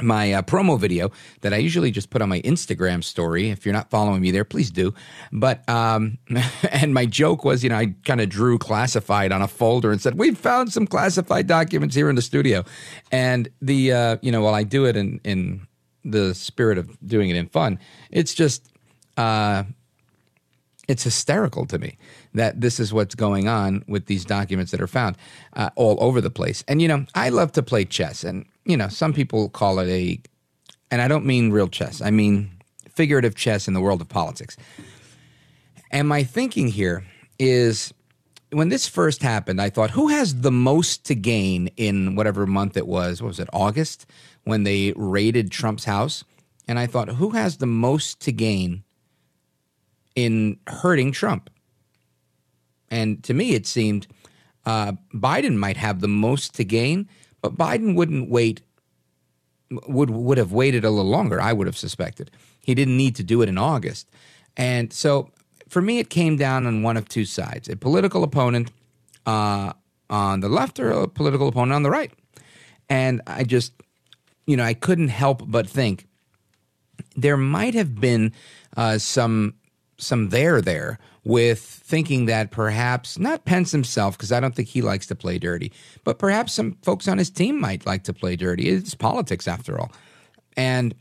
my 0.00 0.32
uh, 0.32 0.42
promo 0.42 0.78
video 0.78 1.10
that 1.40 1.52
I 1.52 1.56
usually 1.56 1.90
just 1.90 2.10
put 2.10 2.22
on 2.22 2.28
my 2.28 2.40
Instagram 2.42 3.02
story. 3.02 3.50
If 3.50 3.64
you're 3.64 3.74
not 3.74 3.90
following 3.90 4.20
me 4.20 4.30
there, 4.30 4.44
please 4.44 4.70
do. 4.70 4.94
But 5.32 5.68
um, 5.68 6.18
and 6.70 6.94
my 6.94 7.06
joke 7.06 7.44
was, 7.44 7.62
you 7.64 7.70
know, 7.70 7.76
I 7.76 7.94
kind 8.04 8.20
of 8.20 8.28
drew 8.28 8.58
classified 8.58 9.32
on 9.32 9.42
a 9.42 9.48
folder 9.48 9.90
and 9.90 10.00
said, 10.00 10.18
"We 10.18 10.34
found 10.34 10.72
some 10.72 10.86
classified 10.86 11.46
documents 11.46 11.94
here 11.94 12.08
in 12.08 12.16
the 12.16 12.22
studio," 12.22 12.64
and 13.10 13.48
the 13.60 13.92
uh, 13.92 14.16
you 14.22 14.32
know, 14.32 14.42
while 14.42 14.54
I 14.54 14.62
do 14.62 14.86
it 14.86 14.96
in 14.96 15.20
in 15.24 15.66
the 16.04 16.34
spirit 16.34 16.78
of 16.78 16.96
doing 17.06 17.30
it 17.30 17.36
in 17.36 17.46
fun, 17.46 17.78
it's 18.10 18.34
just. 18.34 18.66
Uh, 19.16 19.64
it's 20.88 21.04
hysterical 21.04 21.66
to 21.66 21.78
me 21.78 21.96
that 22.34 22.60
this 22.60 22.80
is 22.80 22.92
what's 22.92 23.14
going 23.14 23.46
on 23.46 23.84
with 23.86 24.06
these 24.06 24.24
documents 24.24 24.72
that 24.72 24.80
are 24.80 24.88
found 24.88 25.16
uh, 25.52 25.70
all 25.76 25.96
over 26.02 26.20
the 26.20 26.30
place. 26.30 26.64
And 26.66 26.82
you 26.82 26.88
know, 26.88 27.06
I 27.14 27.28
love 27.28 27.52
to 27.52 27.62
play 27.62 27.84
chess, 27.84 28.24
and 28.24 28.44
you 28.70 28.76
know, 28.76 28.88
some 28.88 29.12
people 29.12 29.48
call 29.48 29.78
it 29.80 29.88
a, 29.88 30.20
and 30.90 31.02
I 31.02 31.08
don't 31.08 31.26
mean 31.26 31.50
real 31.50 31.68
chess. 31.68 32.00
I 32.00 32.10
mean 32.10 32.50
figurative 32.88 33.34
chess 33.34 33.68
in 33.68 33.74
the 33.74 33.80
world 33.80 34.00
of 34.00 34.08
politics. 34.08 34.56
And 35.90 36.08
my 36.08 36.22
thinking 36.22 36.68
here 36.68 37.04
is 37.38 37.92
when 38.52 38.68
this 38.68 38.86
first 38.86 39.22
happened, 39.22 39.60
I 39.60 39.70
thought, 39.70 39.90
who 39.90 40.08
has 40.08 40.40
the 40.40 40.50
most 40.50 41.04
to 41.06 41.14
gain 41.14 41.68
in 41.76 42.16
whatever 42.16 42.46
month 42.46 42.76
it 42.76 42.86
was? 42.86 43.22
What 43.22 43.28
was 43.28 43.40
it, 43.40 43.48
August, 43.52 44.06
when 44.44 44.64
they 44.64 44.92
raided 44.96 45.50
Trump's 45.50 45.84
house? 45.84 46.24
And 46.66 46.78
I 46.78 46.86
thought, 46.86 47.08
who 47.08 47.30
has 47.30 47.56
the 47.56 47.66
most 47.66 48.20
to 48.20 48.32
gain 48.32 48.84
in 50.14 50.58
hurting 50.66 51.12
Trump? 51.12 51.50
And 52.90 53.22
to 53.24 53.34
me, 53.34 53.54
it 53.54 53.66
seemed 53.66 54.06
uh, 54.66 54.92
Biden 55.14 55.56
might 55.56 55.76
have 55.76 56.00
the 56.00 56.08
most 56.08 56.54
to 56.54 56.64
gain, 56.64 57.08
but 57.40 57.56
Biden 57.56 57.94
wouldn't 57.94 58.30
wait. 58.30 58.62
Would 59.70 60.10
would 60.10 60.38
have 60.38 60.52
waited 60.52 60.84
a 60.84 60.90
little 60.90 61.10
longer. 61.10 61.40
I 61.40 61.52
would 61.52 61.66
have 61.66 61.78
suspected 61.78 62.30
he 62.60 62.74
didn't 62.74 62.96
need 62.96 63.14
to 63.16 63.22
do 63.22 63.40
it 63.40 63.48
in 63.48 63.56
August, 63.56 64.10
and 64.56 64.92
so 64.92 65.30
for 65.68 65.80
me, 65.80 66.00
it 66.00 66.10
came 66.10 66.36
down 66.36 66.66
on 66.66 66.82
one 66.82 66.96
of 66.96 67.08
two 67.08 67.24
sides: 67.24 67.68
a 67.68 67.76
political 67.76 68.24
opponent 68.24 68.72
uh, 69.26 69.72
on 70.10 70.40
the 70.40 70.48
left 70.48 70.80
or 70.80 70.90
a 70.90 71.08
political 71.08 71.48
opponent 71.48 71.72
on 71.72 71.82
the 71.84 71.90
right. 71.90 72.12
And 72.88 73.22
I 73.26 73.44
just, 73.44 73.72
you 74.46 74.56
know, 74.56 74.64
I 74.64 74.74
couldn't 74.74 75.08
help 75.08 75.42
but 75.46 75.68
think 75.68 76.08
there 77.16 77.36
might 77.36 77.74
have 77.74 78.00
been 78.00 78.32
uh, 78.76 78.98
some 78.98 79.54
some 79.96 80.30
there 80.30 80.60
there 80.60 80.98
with 81.24 81.60
thinking 81.60 82.26
that 82.26 82.50
perhaps 82.50 83.18
not 83.18 83.44
Pence 83.44 83.72
himself, 83.72 84.16
because 84.16 84.32
I 84.32 84.40
don't 84.40 84.54
think 84.54 84.68
he 84.68 84.82
likes 84.82 85.06
to 85.08 85.14
play 85.14 85.38
dirty, 85.38 85.72
but 86.04 86.18
perhaps 86.18 86.54
some 86.54 86.76
folks 86.82 87.08
on 87.08 87.18
his 87.18 87.30
team 87.30 87.60
might 87.60 87.86
like 87.86 88.04
to 88.04 88.12
play 88.12 88.36
dirty. 88.36 88.68
It's 88.68 88.94
politics 88.94 89.46
after 89.46 89.78
all. 89.78 89.92
And 90.56 90.94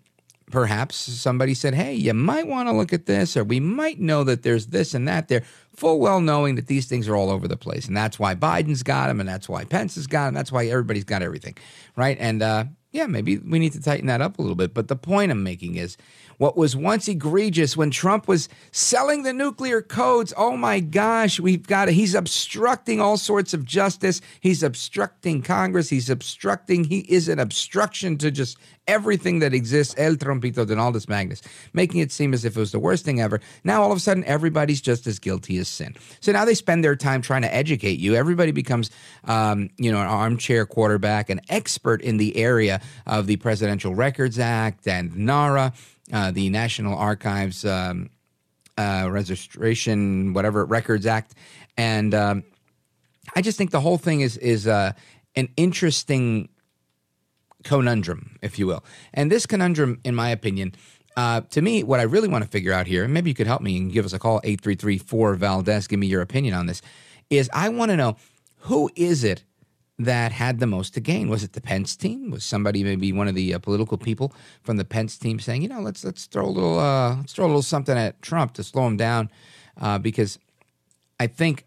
perhaps 0.51 0.95
somebody 0.95 1.53
said, 1.53 1.73
hey, 1.73 1.93
you 1.93 2.13
might 2.13 2.47
want 2.47 2.67
to 2.67 2.73
look 2.73 2.91
at 2.91 3.05
this, 3.05 3.37
or 3.37 3.43
we 3.43 3.59
might 3.59 3.99
know 3.99 4.23
that 4.23 4.43
there's 4.43 4.67
this 4.67 4.93
and 4.93 5.07
that 5.07 5.27
there, 5.27 5.43
full 5.75 5.99
well 5.99 6.19
knowing 6.19 6.55
that 6.55 6.67
these 6.67 6.87
things 6.87 7.07
are 7.07 7.15
all 7.15 7.29
over 7.29 7.47
the 7.47 7.57
place. 7.57 7.87
And 7.87 7.95
that's 7.95 8.19
why 8.19 8.35
Biden's 8.35 8.83
got 8.83 9.07
them, 9.07 9.19
and 9.19 9.29
that's 9.29 9.47
why 9.47 9.63
Pence 9.63 9.95
has 9.95 10.07
got 10.07 10.25
them, 10.25 10.33
that's 10.33 10.51
why 10.51 10.65
everybody's 10.67 11.05
got 11.05 11.21
everything, 11.21 11.55
right? 11.95 12.17
And 12.19 12.41
uh, 12.41 12.65
yeah, 12.91 13.05
maybe 13.05 13.37
we 13.37 13.59
need 13.59 13.73
to 13.73 13.81
tighten 13.81 14.07
that 14.07 14.21
up 14.21 14.39
a 14.39 14.41
little 14.41 14.55
bit. 14.55 14.73
But 14.73 14.87
the 14.87 14.95
point 14.95 15.31
I'm 15.31 15.43
making 15.43 15.75
is 15.75 15.95
what 16.37 16.57
was 16.57 16.75
once 16.75 17.07
egregious 17.07 17.77
when 17.77 17.91
Trump 17.91 18.27
was 18.27 18.49
selling 18.71 19.21
the 19.21 19.33
nuclear 19.33 19.81
codes. 19.81 20.33
Oh 20.35 20.57
my 20.57 20.79
gosh, 20.79 21.39
we've 21.39 21.67
got 21.67 21.89
it. 21.89 21.93
He's 21.93 22.15
obstructing 22.15 22.99
all 22.99 23.17
sorts 23.17 23.53
of 23.53 23.63
justice. 23.63 24.21
He's 24.39 24.63
obstructing 24.63 25.43
Congress. 25.43 25.89
He's 25.89 26.09
obstructing, 26.09 26.85
he 26.85 26.99
is 26.99 27.27
an 27.27 27.37
obstruction 27.37 28.17
to 28.19 28.31
just 28.31 28.57
everything 28.89 29.39
that 29.39 29.53
exists. 29.53 29.95
El 29.97 30.15
Trompito 30.15 30.67
Donaldus 30.67 31.07
Magnus, 31.07 31.41
making 31.73 32.01
it 32.01 32.11
seem 32.11 32.33
as 32.33 32.45
if 32.45 32.57
it 32.57 32.59
was 32.59 32.71
the 32.71 32.79
worst 32.79 33.05
thing 33.05 33.21
ever. 33.21 33.39
Now 33.63 33.81
all 33.81 33.91
of 33.91 33.97
a 33.97 34.01
sudden, 34.01 34.23
everybody's 34.25 34.81
just 34.81 35.07
as 35.07 35.19
guilty 35.19 35.57
as 35.57 35.67
sin. 35.67 35.95
So 36.19 36.31
now 36.31 36.45
they 36.45 36.55
spend 36.55 36.83
their 36.83 36.95
time 36.95 37.21
trying 37.21 37.43
to 37.43 37.53
educate 37.53 37.99
you. 37.99 38.15
Everybody 38.15 38.51
becomes, 38.51 38.91
um, 39.25 39.69
you 39.77 39.91
know, 39.91 40.01
an 40.01 40.07
armchair 40.07 40.65
quarterback, 40.65 41.29
an 41.29 41.41
expert 41.49 42.01
in 42.01 42.17
the 42.17 42.35
area 42.35 42.81
of 43.05 43.27
the 43.27 43.37
Presidential 43.37 43.95
Records 43.95 44.39
Act 44.39 44.87
and 44.87 45.15
NARA 45.15 45.73
uh, 46.11 46.31
the 46.31 46.49
National 46.49 46.97
Archives 46.97 47.63
um, 47.65 48.09
uh, 48.77 49.07
Registration, 49.11 50.33
whatever 50.33 50.65
Records 50.65 51.05
Act, 51.05 51.35
and 51.77 52.13
um, 52.13 52.43
I 53.35 53.41
just 53.41 53.57
think 53.57 53.71
the 53.71 53.79
whole 53.79 53.97
thing 53.97 54.21
is 54.21 54.37
is 54.37 54.67
uh, 54.67 54.93
an 55.35 55.49
interesting 55.55 56.49
conundrum, 57.63 58.37
if 58.41 58.57
you 58.57 58.67
will. 58.67 58.83
And 59.13 59.31
this 59.31 59.45
conundrum, 59.45 59.99
in 60.03 60.15
my 60.15 60.29
opinion, 60.29 60.73
uh, 61.17 61.41
to 61.49 61.61
me, 61.61 61.83
what 61.83 61.99
I 61.99 62.03
really 62.03 62.27
want 62.27 62.43
to 62.43 62.49
figure 62.49 62.71
out 62.71 62.87
here, 62.87 63.03
and 63.03 63.13
maybe 63.13 63.29
you 63.29 63.33
could 63.33 63.47
help 63.47 63.61
me 63.61 63.77
and 63.77 63.91
give 63.91 64.05
us 64.05 64.13
a 64.13 64.19
call, 64.19 64.39
833-4 64.41 65.35
Valdez, 65.35 65.87
give 65.87 65.99
me 65.99 66.07
your 66.07 66.21
opinion 66.21 66.53
on 66.53 66.65
this, 66.65 66.81
is 67.29 67.49
I 67.53 67.69
want 67.69 67.91
to 67.91 67.97
know 67.97 68.15
who 68.59 68.89
is 68.95 69.23
it 69.23 69.43
that 69.97 70.31
had 70.31 70.59
the 70.59 70.67
most 70.67 70.93
to 70.93 71.01
gain? 71.01 71.27
Was 71.27 71.43
it 71.43 71.53
the 71.53 71.61
Pence 71.61 71.95
team? 71.97 72.31
Was 72.31 72.45
somebody 72.45 72.83
maybe 72.83 73.11
one 73.11 73.27
of 73.27 73.35
the 73.35 73.53
uh, 73.53 73.59
political 73.59 73.97
people 73.97 74.33
from 74.63 74.77
the 74.77 74.85
Pence 74.85 75.17
team 75.17 75.39
saying, 75.39 75.61
you 75.61 75.67
know, 75.67 75.81
let's 75.81 76.05
let's 76.05 76.25
throw 76.25 76.45
a 76.45 76.47
little 76.47 76.79
uh, 76.79 77.17
let's 77.17 77.33
throw 77.33 77.45
a 77.45 77.47
little 77.47 77.61
something 77.61 77.97
at 77.97 78.21
Trump 78.21 78.53
to 78.53 78.63
slow 78.63 78.87
him 78.87 78.95
down, 78.95 79.29
uh, 79.81 79.97
because 79.97 80.39
I 81.19 81.27
think 81.27 81.65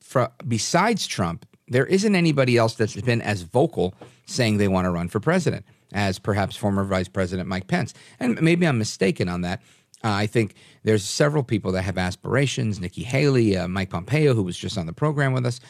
for, 0.00 0.30
besides 0.46 1.06
Trump, 1.06 1.44
there 1.68 1.84
isn't 1.84 2.14
anybody 2.14 2.56
else 2.56 2.74
that's 2.74 2.98
been 2.98 3.20
as 3.20 3.42
vocal 3.42 3.94
saying 4.28 4.58
they 4.58 4.68
want 4.68 4.84
to 4.84 4.90
run 4.90 5.08
for 5.08 5.20
president. 5.20 5.64
as 5.92 6.18
perhaps 6.18 6.54
former 6.54 6.84
Vice 6.84 7.08
President 7.08 7.48
Mike 7.48 7.66
Pence. 7.66 7.94
And 8.20 8.40
maybe 8.42 8.66
I'm 8.66 8.78
mistaken 8.78 9.28
on 9.28 9.40
that. 9.40 9.62
Uh, 10.04 10.12
I 10.12 10.26
think 10.26 10.54
there's 10.84 11.02
several 11.02 11.42
people 11.42 11.72
that 11.72 11.82
have 11.82 11.98
aspirations. 11.98 12.78
Nikki 12.78 13.02
Haley, 13.02 13.56
uh, 13.56 13.66
Mike 13.68 13.90
Pompeo, 13.90 14.34
who 14.34 14.42
was 14.42 14.56
just 14.56 14.78
on 14.78 14.86
the 14.86 14.92
program 14.92 15.32
with 15.32 15.46
us, 15.46 15.60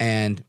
and 0.00 0.42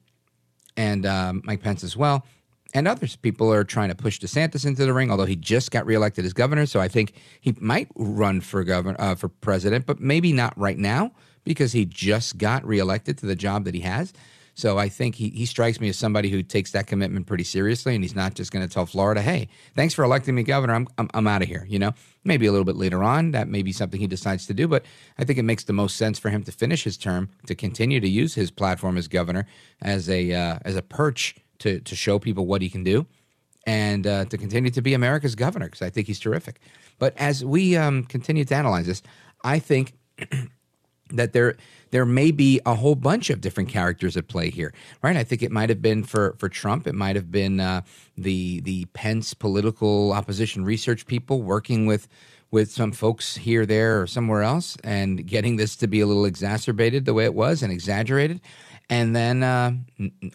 and 0.75 1.05
um, 1.05 1.41
Mike 1.43 1.61
Pence 1.61 1.83
as 1.83 1.95
well, 1.97 2.25
and 2.73 2.87
others. 2.87 3.15
People 3.15 3.51
are 3.51 3.63
trying 3.63 3.89
to 3.89 3.95
push 3.95 4.19
DeSantis 4.19 4.65
into 4.65 4.85
the 4.85 4.93
ring, 4.93 5.11
although 5.11 5.25
he 5.25 5.35
just 5.35 5.71
got 5.71 5.85
reelected 5.85 6.25
as 6.25 6.33
governor. 6.33 6.65
So 6.65 6.79
I 6.79 6.87
think 6.87 7.13
he 7.41 7.53
might 7.59 7.89
run 7.95 8.41
for 8.41 8.63
governor 8.63 8.95
uh, 8.99 9.15
for 9.15 9.27
president, 9.29 9.85
but 9.85 9.99
maybe 9.99 10.33
not 10.33 10.57
right 10.57 10.77
now 10.77 11.11
because 11.43 11.73
he 11.73 11.85
just 11.85 12.37
got 12.37 12.65
reelected 12.65 13.17
to 13.19 13.25
the 13.25 13.35
job 13.35 13.65
that 13.65 13.73
he 13.75 13.81
has. 13.81 14.13
So 14.57 14.79
I 14.79 14.89
think 14.89 15.13
he, 15.13 15.29
he 15.29 15.45
strikes 15.45 15.79
me 15.79 15.87
as 15.87 15.99
somebody 15.99 16.31
who 16.31 16.41
takes 16.41 16.71
that 16.71 16.87
commitment 16.87 17.27
pretty 17.27 17.43
seriously, 17.43 17.93
and 17.93 18.03
he's 18.03 18.15
not 18.15 18.33
just 18.33 18.51
going 18.51 18.67
to 18.67 18.73
tell 18.73 18.87
Florida, 18.87 19.21
"Hey, 19.21 19.49
thanks 19.75 19.93
for 19.93 20.03
electing 20.03 20.33
me 20.33 20.41
governor. 20.41 20.73
I'm 20.73 20.87
I'm, 20.97 21.07
I'm 21.13 21.27
out 21.27 21.43
of 21.43 21.47
here." 21.47 21.67
You 21.69 21.77
know, 21.77 21.93
maybe 22.23 22.47
a 22.47 22.51
little 22.51 22.65
bit 22.65 22.75
later 22.75 23.03
on 23.03 23.31
that 23.31 23.47
may 23.47 23.61
be 23.61 23.71
something 23.71 23.99
he 23.99 24.07
decides 24.07 24.47
to 24.47 24.55
do, 24.55 24.67
but 24.67 24.83
I 25.19 25.25
think 25.25 25.37
it 25.37 25.43
makes 25.43 25.65
the 25.65 25.73
most 25.73 25.95
sense 25.95 26.17
for 26.17 26.31
him 26.31 26.43
to 26.43 26.51
finish 26.51 26.83
his 26.83 26.97
term, 26.97 27.29
to 27.45 27.53
continue 27.53 27.99
to 27.99 28.09
use 28.09 28.33
his 28.33 28.49
platform 28.49 28.97
as 28.97 29.07
governor 29.07 29.45
as 29.83 30.09
a 30.09 30.33
uh, 30.33 30.57
as 30.65 30.75
a 30.75 30.81
perch 30.81 31.35
to 31.59 31.79
to 31.81 31.95
show 31.95 32.17
people 32.17 32.47
what 32.47 32.63
he 32.63 32.69
can 32.71 32.83
do, 32.83 33.05
and 33.67 34.07
uh, 34.07 34.25
to 34.25 34.39
continue 34.39 34.71
to 34.71 34.81
be 34.81 34.95
America's 34.95 35.35
governor 35.35 35.67
because 35.67 35.83
I 35.83 35.91
think 35.91 36.07
he's 36.07 36.19
terrific. 36.19 36.59
But 36.97 37.13
as 37.17 37.45
we 37.45 37.77
um, 37.77 38.05
continue 38.05 38.43
to 38.45 38.55
analyze 38.55 38.87
this, 38.87 39.03
I 39.43 39.59
think. 39.59 39.93
that 41.09 41.33
there 41.33 41.55
there 41.91 42.05
may 42.05 42.31
be 42.31 42.59
a 42.65 42.75
whole 42.75 42.95
bunch 42.95 43.29
of 43.29 43.41
different 43.41 43.69
characters 43.69 44.17
at 44.17 44.27
play 44.27 44.49
here, 44.49 44.73
right? 45.01 45.15
I 45.15 45.23
think 45.23 45.41
it 45.41 45.51
might 45.51 45.69
have 45.69 45.81
been 45.81 46.03
for 46.03 46.35
for 46.37 46.49
Trump. 46.49 46.87
It 46.87 46.95
might 46.95 47.15
have 47.15 47.31
been 47.31 47.59
uh, 47.59 47.81
the 48.17 48.61
the 48.61 48.85
Pence 48.93 49.33
political 49.33 50.13
opposition 50.13 50.65
research 50.65 51.05
people 51.05 51.41
working 51.41 51.85
with 51.85 52.07
with 52.49 52.71
some 52.71 52.91
folks 52.91 53.35
here, 53.35 53.65
there, 53.65 54.01
or 54.01 54.07
somewhere 54.07 54.41
else, 54.41 54.77
and 54.83 55.27
getting 55.27 55.57
this 55.57 55.75
to 55.75 55.87
be 55.87 55.99
a 55.99 56.05
little 56.05 56.25
exacerbated 56.25 57.05
the 57.05 57.13
way 57.13 57.25
it 57.25 57.33
was 57.33 57.61
and 57.61 57.73
exaggerated. 57.73 58.39
And 58.89 59.13
then 59.13 59.43
uh, 59.43 59.73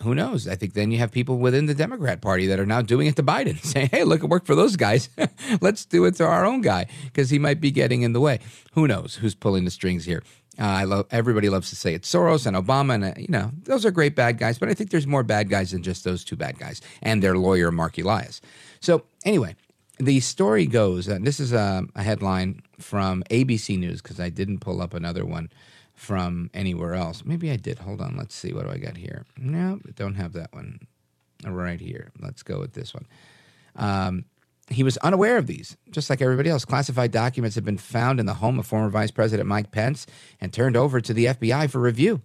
who 0.02 0.14
knows? 0.14 0.46
I 0.46 0.56
think 0.56 0.74
then 0.74 0.90
you 0.90 0.98
have 0.98 1.10
people 1.10 1.38
within 1.38 1.64
the 1.64 1.74
Democrat 1.74 2.20
Party 2.20 2.46
that 2.48 2.60
are 2.60 2.66
now 2.66 2.82
doing 2.82 3.06
it 3.06 3.16
to 3.16 3.22
Biden, 3.22 3.58
saying, 3.64 3.88
"Hey, 3.90 4.04
look, 4.04 4.22
it 4.22 4.26
worked 4.28 4.46
for 4.46 4.54
those 4.54 4.76
guys. 4.76 5.08
Let's 5.60 5.86
do 5.86 6.04
it 6.04 6.16
to 6.16 6.24
our 6.24 6.44
own 6.44 6.60
guy 6.60 6.86
because 7.04 7.30
he 7.30 7.38
might 7.38 7.60
be 7.60 7.70
getting 7.70 8.02
in 8.02 8.12
the 8.12 8.20
way." 8.20 8.40
Who 8.72 8.86
knows 8.86 9.16
who's 9.16 9.34
pulling 9.34 9.64
the 9.64 9.70
strings 9.70 10.04
here? 10.04 10.22
Uh, 10.58 10.64
I 10.64 10.84
love 10.84 11.06
everybody 11.10 11.48
loves 11.48 11.70
to 11.70 11.76
say 11.76 11.94
it's 11.94 12.12
Soros 12.12 12.46
and 12.46 12.56
Obama, 12.56 12.94
and 12.94 13.04
uh, 13.04 13.14
you 13.16 13.28
know 13.28 13.50
those 13.64 13.86
are 13.86 13.90
great 13.90 14.14
bad 14.14 14.38
guys. 14.38 14.58
But 14.58 14.68
I 14.68 14.74
think 14.74 14.90
there's 14.90 15.06
more 15.06 15.22
bad 15.22 15.48
guys 15.48 15.70
than 15.70 15.82
just 15.82 16.04
those 16.04 16.24
two 16.24 16.36
bad 16.36 16.58
guys 16.58 16.80
and 17.00 17.22
their 17.22 17.36
lawyer 17.36 17.70
Mark 17.70 17.96
Elias. 17.98 18.40
So 18.80 19.04
anyway, 19.24 19.56
the 19.98 20.20
story 20.20 20.66
goes, 20.66 21.08
and 21.08 21.26
this 21.26 21.40
is 21.40 21.52
a, 21.52 21.84
a 21.94 22.02
headline 22.02 22.62
from 22.78 23.22
ABC 23.30 23.78
News 23.78 24.02
because 24.02 24.20
I 24.20 24.28
didn't 24.28 24.58
pull 24.58 24.82
up 24.82 24.92
another 24.94 25.24
one 25.24 25.50
from 25.94 26.50
anywhere 26.52 26.94
else. 26.94 27.24
Maybe 27.24 27.50
I 27.50 27.56
did. 27.56 27.78
Hold 27.78 28.00
on, 28.00 28.16
let's 28.16 28.34
see. 28.34 28.52
What 28.52 28.64
do 28.64 28.70
I 28.70 28.78
got 28.78 28.96
here? 28.96 29.24
No, 29.36 29.80
don't 29.94 30.16
have 30.16 30.32
that 30.34 30.52
one 30.52 30.80
right 31.46 31.80
here. 31.80 32.10
Let's 32.20 32.42
go 32.42 32.58
with 32.58 32.72
this 32.72 32.92
one. 32.92 33.06
Um, 33.76 34.24
he 34.70 34.82
was 34.82 34.96
unaware 34.98 35.38
of 35.38 35.46
these, 35.46 35.76
just 35.90 36.08
like 36.08 36.22
everybody 36.22 36.48
else. 36.48 36.64
Classified 36.64 37.10
documents 37.10 37.54
have 37.56 37.64
been 37.64 37.78
found 37.78 38.20
in 38.20 38.26
the 38.26 38.34
home 38.34 38.58
of 38.58 38.66
former 38.66 38.88
Vice 38.88 39.10
President 39.10 39.48
Mike 39.48 39.70
Pence 39.70 40.06
and 40.40 40.52
turned 40.52 40.76
over 40.76 41.00
to 41.00 41.12
the 41.12 41.26
FBI 41.26 41.70
for 41.70 41.80
review. 41.80 42.22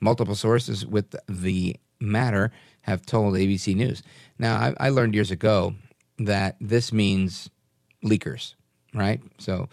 Multiple 0.00 0.34
sources 0.34 0.86
with 0.86 1.14
the 1.28 1.76
matter 2.00 2.50
have 2.82 3.06
told 3.06 3.34
ABC 3.34 3.74
News. 3.74 4.02
Now, 4.38 4.56
I, 4.56 4.74
I 4.86 4.88
learned 4.90 5.14
years 5.14 5.30
ago 5.30 5.74
that 6.18 6.56
this 6.60 6.92
means 6.92 7.50
leakers, 8.04 8.54
right? 8.92 9.20
So, 9.38 9.68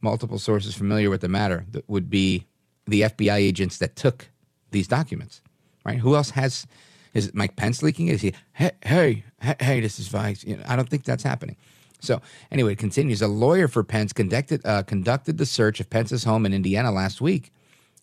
multiple 0.00 0.38
sources 0.38 0.74
familiar 0.74 1.10
with 1.10 1.20
the 1.22 1.28
matter 1.28 1.66
would 1.86 2.08
be 2.08 2.46
the 2.86 3.02
FBI 3.02 3.36
agents 3.36 3.78
that 3.78 3.96
took 3.96 4.28
these 4.70 4.88
documents, 4.88 5.42
right? 5.84 5.98
Who 5.98 6.14
else 6.14 6.30
has 6.30 6.66
is 7.14 7.32
Mike 7.34 7.56
Pence 7.56 7.82
leaking 7.82 8.08
it? 8.08 8.14
Is 8.14 8.20
he, 8.22 8.34
hey, 8.52 8.72
hey, 8.82 9.24
hey, 9.60 9.80
this 9.80 9.98
is 9.98 10.08
Vice? 10.08 10.44
You 10.44 10.56
know, 10.56 10.62
I 10.66 10.76
don't 10.76 10.88
think 10.88 11.04
that's 11.04 11.22
happening. 11.22 11.56
So 12.00 12.20
anyway, 12.50 12.72
it 12.72 12.78
continues. 12.78 13.22
A 13.22 13.28
lawyer 13.28 13.68
for 13.68 13.82
Pence 13.82 14.12
conducted 14.12 14.64
uh, 14.64 14.82
conducted 14.84 15.38
the 15.38 15.46
search 15.46 15.80
of 15.80 15.90
Pence's 15.90 16.24
home 16.24 16.46
in 16.46 16.54
Indiana 16.54 16.92
last 16.92 17.20
week 17.20 17.52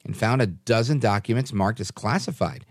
and 0.03 0.15
found 0.15 0.41
a 0.41 0.47
dozen 0.47 0.99
documents 0.99 1.53
marked 1.53 1.79
as 1.79 1.91
classified. 1.91 2.65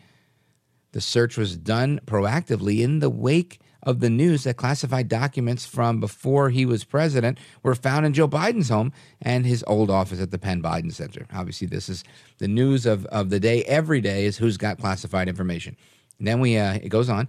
The 0.93 1.01
search 1.01 1.37
was 1.37 1.57
done 1.57 2.01
proactively 2.07 2.81
in 2.81 3.01
the 3.01 3.11
wake 3.11 3.59
of 3.83 4.01
the 4.01 4.11
news 4.11 4.45
that 4.45 4.57
classified 4.57 5.09
documents 5.09 5.67
from 5.67 6.01
before 6.01 6.51
he 6.51 6.65
was 6.65 6.85
president 6.85 7.39
were 7.63 7.75
found 7.75 8.07
in 8.07 8.15
Joe 8.15 8.29
Biden's 8.29 8.71
home 8.71 8.93
and 9.21 9.45
his 9.45 9.65
old 9.67 9.91
office 9.91 10.21
at 10.21 10.31
the 10.31 10.39
Penn 10.39 10.63
Biden 10.63 10.93
Center. 10.93 11.27
Obviously, 11.33 11.67
this 11.67 11.89
is 11.89 12.03
the 12.39 12.49
news 12.49 12.87
of, 12.87 13.05
of 13.07 13.31
the 13.31 13.41
day. 13.41 13.63
Every 13.65 14.01
day 14.01 14.25
is 14.25 14.39
who's 14.39 14.57
got 14.57 14.79
classified 14.79 15.29
information. 15.29 15.77
Then 16.21 16.41
we 16.41 16.57
uh, 16.57 16.75
it 16.75 16.89
goes 16.89 17.09
on. 17.09 17.29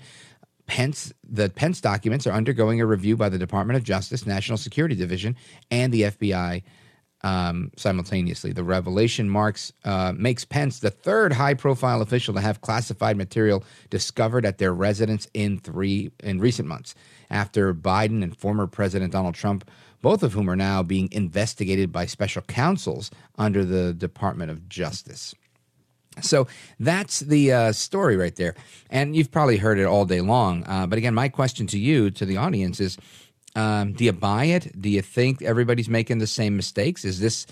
Pence, 0.67 1.13
the 1.23 1.49
Pence 1.49 1.79
documents 1.79 2.25
are 2.25 2.31
undergoing 2.31 2.81
a 2.81 2.85
review 2.85 3.15
by 3.15 3.29
the 3.29 3.37
Department 3.37 3.77
of 3.77 3.83
Justice, 3.83 4.25
National 4.25 4.57
Security 4.57 4.95
Division, 4.95 5.35
and 5.69 5.93
the 5.93 6.03
FBI 6.03 6.63
um, 7.21 7.71
simultaneously. 7.75 8.51
The 8.51 8.63
revelation 8.63 9.29
marks 9.29 9.73
uh, 9.83 10.13
makes 10.15 10.45
Pence 10.45 10.79
the 10.79 10.91
third 10.91 11.33
high-profile 11.33 12.01
official 12.01 12.33
to 12.35 12.41
have 12.41 12.61
classified 12.61 13.17
material 13.17 13.63
discovered 13.89 14.45
at 14.45 14.57
their 14.57 14.73
residence 14.73 15.27
in 15.33 15.59
three 15.59 16.11
in 16.23 16.39
recent 16.39 16.67
months, 16.67 16.93
after 17.29 17.73
Biden 17.73 18.23
and 18.23 18.37
former 18.37 18.67
President 18.67 19.11
Donald 19.11 19.35
Trump, 19.35 19.69
both 20.01 20.21
of 20.21 20.33
whom 20.33 20.49
are 20.49 20.55
now 20.55 20.83
being 20.83 21.09
investigated 21.11 21.91
by 21.91 22.05
special 22.05 22.43
counsels 22.43 23.09
under 23.37 23.65
the 23.65 23.93
Department 23.93 24.51
of 24.51 24.69
Justice. 24.69 25.33
So 26.21 26.47
that's 26.79 27.19
the 27.19 27.51
uh, 27.51 27.71
story 27.71 28.15
right 28.15 28.35
there. 28.35 28.55
And 28.89 29.15
you've 29.15 29.31
probably 29.31 29.57
heard 29.57 29.79
it 29.79 29.85
all 29.85 30.05
day 30.05 30.21
long. 30.21 30.63
Uh, 30.65 30.87
but 30.87 30.97
again, 30.97 31.13
my 31.13 31.29
question 31.29 31.67
to 31.67 31.79
you, 31.79 32.09
to 32.11 32.25
the 32.25 32.37
audience, 32.37 32.79
is 32.79 32.97
um, 33.55 33.93
do 33.93 34.03
you 34.03 34.11
buy 34.11 34.45
it? 34.45 34.79
Do 34.79 34.89
you 34.89 35.01
think 35.01 35.41
everybody's 35.41 35.89
making 35.89 36.19
the 36.19 36.27
same 36.27 36.55
mistakes? 36.55 37.05
Is 37.05 37.19
this 37.19 37.45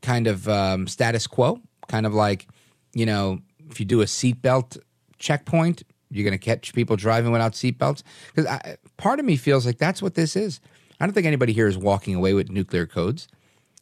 kind 0.00 0.26
of 0.26 0.48
um, 0.48 0.86
status 0.86 1.26
quo? 1.26 1.60
Kind 1.88 2.06
of 2.06 2.14
like, 2.14 2.48
you 2.94 3.06
know, 3.06 3.40
if 3.68 3.80
you 3.80 3.86
do 3.86 4.00
a 4.00 4.06
seatbelt 4.06 4.78
checkpoint, 5.18 5.82
you're 6.10 6.24
going 6.24 6.38
to 6.38 6.44
catch 6.44 6.74
people 6.74 6.96
driving 6.96 7.32
without 7.32 7.52
seatbelts? 7.52 8.02
Because 8.34 8.76
part 8.96 9.18
of 9.18 9.24
me 9.24 9.36
feels 9.36 9.66
like 9.66 9.78
that's 9.78 10.02
what 10.02 10.14
this 10.14 10.36
is. 10.36 10.60
I 11.00 11.06
don't 11.06 11.14
think 11.14 11.26
anybody 11.26 11.52
here 11.52 11.66
is 11.66 11.76
walking 11.76 12.14
away 12.14 12.34
with 12.34 12.50
nuclear 12.50 12.86
codes. 12.86 13.26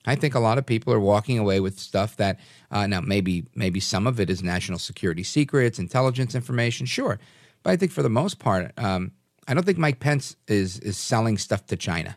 I 0.07 0.15
think 0.15 0.35
a 0.35 0.41
lot 0.41 0.59
of 0.59 0.65
people 0.65 0.93
are 0.93 1.01
walking 1.01 1.39
away 1.39 1.61
with 1.61 1.79
stuff 1.79 2.17
that 2.17 2.39
uh, 2.71 2.87
now 2.87 3.01
maybe 3.01 3.45
maybe 3.55 3.81
some 3.81 4.07
of 4.07 4.19
it 4.19 4.31
is 4.31 4.43
national 4.43 4.79
security 4.79 5.23
secrets, 5.23 5.79
intelligence 5.79 6.35
information, 6.35 6.87
sure, 6.87 7.19
but 7.63 7.71
I 7.71 7.77
think 7.77 7.93
for 7.93 8.03
the 8.03 8.11
most 8.11 8.39
part, 8.39 8.73
um, 8.79 9.13
I 9.47 9.55
don't 9.55 9.65
think 9.65 9.79
Mike 9.79 10.01
Pence 10.01 10.37
is 10.49 10.79
is 10.81 10.97
selling 10.97 11.39
stuff 11.39 11.67
to 11.67 11.77
China. 11.77 12.17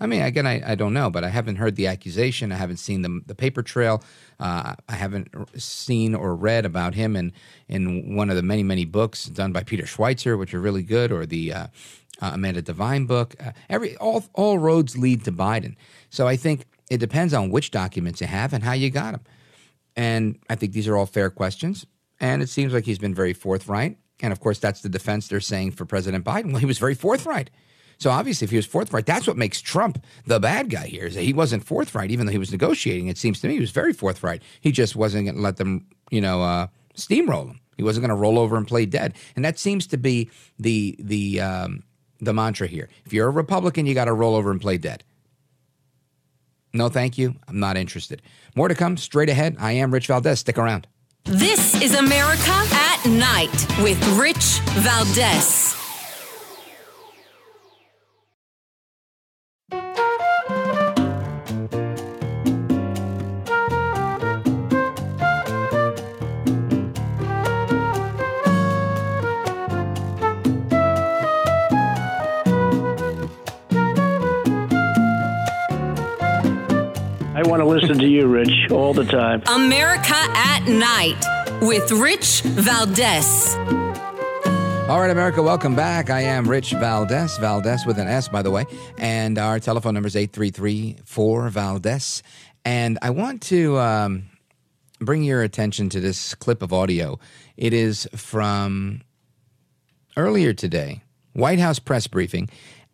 I 0.00 0.06
mean, 0.06 0.22
again, 0.22 0.46
I, 0.46 0.72
I 0.72 0.74
don't 0.76 0.94
know, 0.94 1.10
but 1.10 1.24
I 1.24 1.28
haven't 1.28 1.56
heard 1.56 1.74
the 1.74 1.88
accusation. 1.88 2.52
I 2.52 2.56
haven't 2.56 2.76
seen 2.76 3.02
the 3.02 3.20
the 3.26 3.34
paper 3.34 3.62
trail. 3.62 4.02
Uh, 4.38 4.74
I 4.88 4.94
haven't 4.94 5.28
seen 5.60 6.14
or 6.14 6.36
read 6.36 6.64
about 6.64 6.94
him 6.94 7.16
in 7.16 7.32
in 7.68 8.14
one 8.14 8.30
of 8.30 8.36
the 8.36 8.42
many 8.42 8.62
many 8.62 8.84
books 8.84 9.24
done 9.24 9.52
by 9.52 9.64
Peter 9.64 9.84
Schweizer, 9.84 10.38
which 10.38 10.54
are 10.54 10.60
really 10.60 10.84
good, 10.84 11.10
or 11.10 11.26
the 11.26 11.52
uh, 11.52 11.66
uh, 12.20 12.36
Miranda 12.36 12.62
Devine 12.62 13.06
book. 13.06 13.34
Uh, 13.40 13.52
every 13.68 13.96
all 13.96 14.24
all 14.34 14.58
roads 14.58 14.96
lead 14.96 15.24
to 15.24 15.32
Biden. 15.32 15.74
So 16.10 16.28
I 16.28 16.36
think 16.36 16.66
it 16.90 16.98
depends 16.98 17.34
on 17.34 17.50
which 17.50 17.70
documents 17.70 18.20
you 18.20 18.26
have 18.26 18.52
and 18.52 18.64
how 18.64 18.72
you 18.72 18.90
got 18.90 19.12
them. 19.12 19.22
And 19.96 20.38
I 20.48 20.54
think 20.54 20.72
these 20.72 20.88
are 20.88 20.96
all 20.96 21.06
fair 21.06 21.30
questions. 21.30 21.86
And 22.20 22.42
it 22.42 22.48
seems 22.48 22.72
like 22.72 22.84
he's 22.84 22.98
been 22.98 23.14
very 23.14 23.32
forthright. 23.32 23.98
And 24.20 24.32
of 24.32 24.40
course, 24.40 24.58
that's 24.58 24.80
the 24.80 24.88
defense 24.88 25.28
they're 25.28 25.40
saying 25.40 25.72
for 25.72 25.84
President 25.84 26.24
Biden. 26.24 26.46
Well, 26.52 26.60
he 26.60 26.66
was 26.66 26.78
very 26.78 26.94
forthright. 26.94 27.50
So 27.98 28.10
obviously, 28.10 28.44
if 28.44 28.50
he 28.50 28.56
was 28.56 28.66
forthright, 28.66 29.06
that's 29.06 29.26
what 29.26 29.36
makes 29.36 29.60
Trump 29.60 30.04
the 30.24 30.38
bad 30.38 30.70
guy 30.70 30.86
here. 30.86 31.06
Is 31.06 31.16
that 31.16 31.22
he 31.22 31.32
wasn't 31.32 31.64
forthright, 31.64 32.12
even 32.12 32.26
though 32.26 32.32
he 32.32 32.38
was 32.38 32.52
negotiating. 32.52 33.08
It 33.08 33.18
seems 33.18 33.40
to 33.40 33.48
me 33.48 33.54
he 33.54 33.60
was 33.60 33.72
very 33.72 33.92
forthright. 33.92 34.42
He 34.60 34.70
just 34.70 34.94
wasn't 34.94 35.24
going 35.26 35.34
to 35.34 35.42
let 35.42 35.56
them, 35.56 35.86
you 36.10 36.20
know, 36.20 36.42
uh, 36.42 36.68
steamroll 36.94 37.48
him. 37.48 37.60
He 37.76 37.82
wasn't 37.82 38.02
going 38.02 38.16
to 38.16 38.20
roll 38.20 38.38
over 38.38 38.56
and 38.56 38.68
play 38.68 38.86
dead. 38.86 39.14
And 39.34 39.44
that 39.44 39.58
seems 39.58 39.86
to 39.88 39.96
be 39.96 40.30
the 40.58 40.96
the 41.00 41.40
um, 41.40 41.82
the 42.20 42.32
mantra 42.32 42.68
here. 42.68 42.88
If 43.04 43.12
you're 43.12 43.28
a 43.28 43.32
Republican, 43.32 43.86
you 43.86 43.94
got 43.94 44.06
to 44.06 44.12
roll 44.12 44.36
over 44.36 44.50
and 44.52 44.60
play 44.60 44.78
dead. 44.78 45.02
No, 46.72 46.88
thank 46.88 47.18
you. 47.18 47.34
I'm 47.48 47.58
not 47.60 47.76
interested. 47.76 48.22
More 48.54 48.68
to 48.68 48.74
come 48.74 48.96
straight 48.96 49.28
ahead. 49.28 49.56
I 49.58 49.72
am 49.72 49.92
Rich 49.92 50.08
Valdez. 50.08 50.40
Stick 50.40 50.58
around. 50.58 50.86
This 51.24 51.74
is 51.82 51.94
America 51.94 52.50
at 52.50 53.04
Night 53.06 53.66
with 53.82 54.02
Rich 54.18 54.60
Valdez. 54.82 55.67
Listen 77.66 77.98
to 77.98 78.06
you, 78.06 78.26
Rich, 78.26 78.70
all 78.70 78.92
the 78.94 79.04
time. 79.04 79.42
America 79.46 80.14
at 80.14 80.66
Night 80.66 81.22
with 81.60 81.90
Rich 81.92 82.42
Valdez. 82.42 83.56
All 84.88 85.00
right, 85.00 85.10
America, 85.10 85.42
welcome 85.42 85.74
back. 85.74 86.08
I 86.08 86.22
am 86.22 86.48
Rich 86.48 86.72
Valdez, 86.72 87.36
Valdez 87.36 87.84
with 87.84 87.98
an 87.98 88.08
S, 88.08 88.26
by 88.28 88.40
the 88.40 88.50
way, 88.50 88.64
and 88.96 89.38
our 89.38 89.60
telephone 89.60 89.92
number 89.92 90.06
is 90.06 90.16
833 90.16 90.96
4 91.04 91.50
Valdez. 91.50 92.22
And 92.64 92.98
I 93.02 93.10
want 93.10 93.42
to 93.42 93.78
um, 93.78 94.30
bring 94.98 95.22
your 95.24 95.42
attention 95.42 95.90
to 95.90 96.00
this 96.00 96.34
clip 96.34 96.62
of 96.62 96.72
audio. 96.72 97.18
It 97.56 97.72
is 97.72 98.08
from 98.14 99.02
earlier 100.16 100.52
today, 100.54 101.02
White 101.34 101.58
House 101.58 101.78
press 101.78 102.06
briefing, 102.06 102.48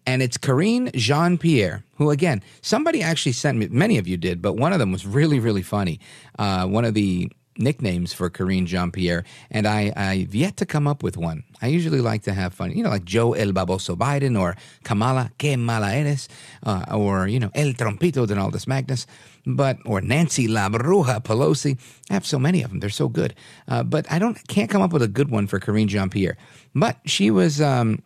and 0.06 0.22
it's 0.22 0.36
Karine 0.36 0.90
Jean 0.94 1.38
Pierre, 1.38 1.84
who, 1.96 2.10
again, 2.10 2.42
somebody 2.60 3.02
actually 3.02 3.32
sent 3.32 3.58
me, 3.58 3.68
many 3.68 3.98
of 3.98 4.06
you 4.06 4.16
did, 4.16 4.42
but 4.42 4.54
one 4.54 4.72
of 4.72 4.78
them 4.78 4.92
was 4.92 5.06
really, 5.06 5.38
really 5.38 5.62
funny. 5.62 6.00
Uh, 6.38 6.66
one 6.66 6.84
of 6.84 6.94
the 6.94 7.30
nicknames 7.56 8.12
for 8.12 8.28
Karine 8.30 8.66
Jean 8.66 8.90
Pierre, 8.90 9.24
and 9.50 9.66
I, 9.66 9.92
I've 9.96 10.34
yet 10.34 10.56
to 10.58 10.66
come 10.66 10.86
up 10.86 11.02
with 11.02 11.16
one. 11.16 11.44
I 11.62 11.68
usually 11.68 12.00
like 12.00 12.22
to 12.24 12.34
have 12.34 12.52
fun, 12.52 12.72
you 12.72 12.82
know, 12.82 12.90
like 12.90 13.04
Joe 13.04 13.32
El 13.32 13.52
Baboso 13.52 13.96
Biden 13.96 14.38
or 14.38 14.56
Kamala 14.82 15.30
Que 15.38 15.56
Mala 15.56 15.92
Eres, 15.94 16.28
uh, 16.64 16.84
or, 16.92 17.28
you 17.28 17.38
know, 17.38 17.50
El 17.54 17.72
Trompito 17.72 18.26
Donaldus 18.26 18.66
Magnus, 18.66 19.06
but, 19.46 19.78
or 19.86 20.00
Nancy 20.00 20.48
La 20.48 20.68
Bruja 20.68 21.22
Pelosi. 21.22 21.78
I 22.10 22.14
have 22.14 22.26
so 22.26 22.38
many 22.38 22.62
of 22.62 22.70
them. 22.70 22.80
They're 22.80 22.90
so 22.90 23.08
good. 23.08 23.34
Uh, 23.68 23.84
but 23.84 24.10
I 24.10 24.18
don't, 24.18 24.36
can't 24.48 24.70
come 24.70 24.82
up 24.82 24.92
with 24.92 25.02
a 25.02 25.08
good 25.08 25.30
one 25.30 25.46
for 25.46 25.60
Karine 25.60 25.88
Jean 25.88 26.10
Pierre. 26.10 26.36
But 26.74 26.98
she 27.04 27.30
was 27.30 27.60
um, 27.60 28.02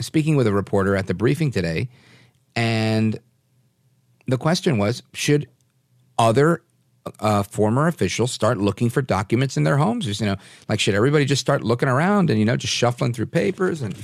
speaking 0.00 0.36
with 0.36 0.46
a 0.46 0.52
reporter 0.52 0.96
at 0.96 1.06
the 1.06 1.14
briefing 1.14 1.50
today, 1.50 1.88
and 2.56 3.18
the 4.26 4.38
question 4.38 4.78
was 4.78 5.02
should 5.12 5.48
other 6.18 6.62
uh, 7.20 7.42
former 7.42 7.86
officials 7.86 8.32
start 8.32 8.58
looking 8.58 8.90
for 8.90 9.02
documents 9.02 9.56
in 9.56 9.64
their 9.64 9.76
homes. 9.78 10.04
Just, 10.04 10.20
you 10.20 10.26
know, 10.26 10.36
like 10.68 10.80
should 10.80 10.94
everybody 10.94 11.24
just 11.24 11.40
start 11.40 11.62
looking 11.62 11.88
around 11.88 12.30
and 12.30 12.38
you 12.38 12.44
know 12.44 12.56
just 12.56 12.74
shuffling 12.74 13.12
through 13.12 13.26
papers 13.26 13.82
and 13.82 13.96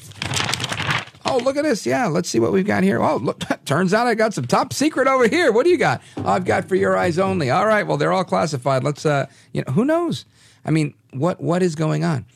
oh 1.26 1.38
look 1.38 1.56
at 1.56 1.64
this, 1.64 1.86
yeah, 1.86 2.06
let's 2.06 2.28
see 2.28 2.40
what 2.40 2.52
we've 2.52 2.66
got 2.66 2.82
here. 2.82 3.00
Oh, 3.02 3.16
look, 3.16 3.42
turns 3.64 3.92
out 3.92 4.06
I 4.06 4.14
got 4.14 4.34
some 4.34 4.46
top 4.46 4.72
secret 4.72 5.08
over 5.08 5.28
here. 5.28 5.52
What 5.52 5.64
do 5.64 5.70
you 5.70 5.78
got? 5.78 6.02
Oh, 6.16 6.28
I've 6.28 6.44
got 6.44 6.68
for 6.68 6.76
your 6.76 6.96
eyes 6.96 7.18
only. 7.18 7.50
All 7.50 7.66
right, 7.66 7.86
well 7.86 7.96
they're 7.96 8.12
all 8.12 8.24
classified. 8.24 8.84
Let's 8.84 9.04
uh, 9.04 9.26
you 9.52 9.62
know, 9.66 9.72
who 9.72 9.84
knows? 9.84 10.24
I 10.64 10.70
mean, 10.70 10.94
what 11.12 11.40
what 11.40 11.62
is 11.62 11.74
going 11.74 12.04
on? 12.04 12.26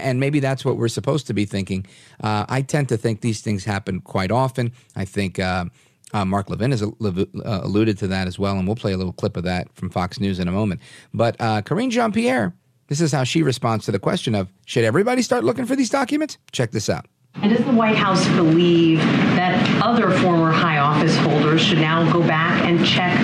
And 0.00 0.20
maybe 0.20 0.40
that's 0.40 0.64
what 0.64 0.76
we're 0.76 0.88
supposed 0.88 1.26
to 1.26 1.34
be 1.34 1.44
thinking. 1.44 1.86
Uh, 2.22 2.46
I 2.48 2.62
tend 2.62 2.88
to 2.90 2.96
think 2.96 3.20
these 3.20 3.40
things 3.40 3.64
happen 3.64 4.00
quite 4.00 4.30
often. 4.30 4.72
I 4.96 5.04
think. 5.04 5.38
Uh, 5.38 5.66
uh, 6.14 6.26
Mark 6.26 6.50
Levin 6.50 6.72
has 6.72 6.82
uh, 6.82 6.90
alluded 7.00 7.96
to 7.96 8.06
that 8.08 8.26
as 8.26 8.38
well, 8.38 8.58
and 8.58 8.66
we'll 8.66 8.76
play 8.76 8.92
a 8.92 8.98
little 8.98 9.14
clip 9.14 9.34
of 9.34 9.44
that 9.44 9.72
from 9.74 9.88
Fox 9.88 10.20
News 10.20 10.38
in 10.38 10.46
a 10.46 10.52
moment. 10.52 10.82
But 11.14 11.36
uh, 11.40 11.62
Karine 11.62 11.90
Jean 11.90 12.12
Pierre, 12.12 12.54
this 12.88 13.00
is 13.00 13.12
how 13.12 13.24
she 13.24 13.42
responds 13.42 13.86
to 13.86 13.92
the 13.92 13.98
question 13.98 14.34
of 14.34 14.52
should 14.66 14.84
everybody 14.84 15.22
start 15.22 15.42
looking 15.42 15.64
for 15.64 15.74
these 15.74 15.88
documents? 15.88 16.36
Check 16.52 16.72
this 16.72 16.90
out. 16.90 17.06
And 17.36 17.50
does 17.50 17.64
the 17.64 17.72
White 17.72 17.96
House 17.96 18.26
believe 18.28 18.98
that 18.98 19.82
other 19.82 20.10
former 20.18 20.52
high 20.52 20.78
office 20.78 21.16
holders 21.16 21.62
should 21.62 21.78
now 21.78 22.10
go 22.12 22.20
back 22.20 22.62
and 22.64 22.84
check 22.84 23.16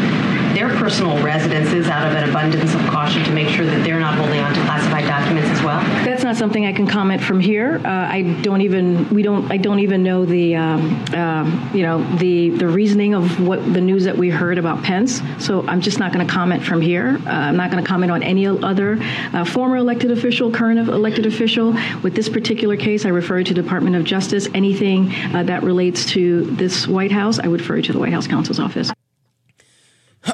their 0.55 0.69
personal 0.77 1.23
residences 1.23 1.89
out 1.89 2.07
of 2.07 2.17
an 2.17 2.29
abundance 2.29 2.75
of 2.75 2.81
caution 2.87 3.23
to 3.25 3.33
make 3.33 3.49
sure 3.49 3.67
that 3.67 3.85
they're 3.85 4.01
not 4.01 4.15
holding 4.17 4.41
on 4.41 4.53
to 4.55 4.61
classified 4.63 5.07
documents 5.07 5.49
as 5.51 5.63
well? 5.63 5.81
That's 6.05 6.23
not 6.25 6.37
something 6.37 6.67
I 6.67 6.73
can 6.73 6.87
comment 6.87 7.23
from 7.23 7.41
here. 7.41 7.81
Uh, 7.85 7.89
I 7.89 8.23
don't 8.43 8.61
even 8.61 9.09
we 9.11 9.23
don't 9.23 9.51
I 9.51 9.57
don't 9.57 9.81
even 9.81 10.03
know 10.03 10.25
the 10.25 10.57
um, 10.57 11.05
um, 11.15 11.71
you 11.75 11.83
know 11.83 12.03
the 12.17 12.51
the 12.51 12.67
reasoning 12.67 13.15
of 13.15 13.41
what 13.47 13.73
the 13.73 13.81
news 13.81 14.05
that 14.05 14.17
we 14.17 14.31
heard 14.31 14.59
about 14.59 14.83
Pence. 14.83 15.23
So 15.39 15.67
I'm 15.67 15.81
just 15.81 15.99
not 15.99 16.13
going 16.13 16.27
to 16.27 16.33
comment 16.33 16.65
from 16.65 16.81
here. 16.81 17.19
Uh, 17.27 17.31
I'm 17.31 17.57
not 17.57 17.71
going 17.71 17.83
to 17.83 17.89
comment 17.89 18.13
on 18.13 18.23
any 18.23 18.47
other 18.47 18.99
uh, 19.33 19.45
former 19.45 19.77
elected 19.77 20.11
official, 20.11 20.51
current 20.51 20.79
elected 20.79 21.27
official. 21.27 21.75
With 22.03 22.15
this 22.15 22.29
particular 22.29 22.77
case, 22.77 23.05
I 23.05 23.11
refer 23.11 23.43
to 23.43 23.55
Department 23.55 23.97
of 23.97 24.05
Justice. 24.05 24.49
Anything 24.55 25.13
uh, 25.35 25.43
that 25.45 25.63
relates 25.63 26.05
to 26.07 26.45
this 26.45 26.87
White 26.87 27.13
House, 27.13 27.39
I 27.39 27.49
would 27.49 27.61
refer 27.61 27.81
to 27.83 27.93
the 27.93 27.99
White 27.99 28.13
House 28.13 28.27
counsel's 28.27 28.59
office. 28.59 28.91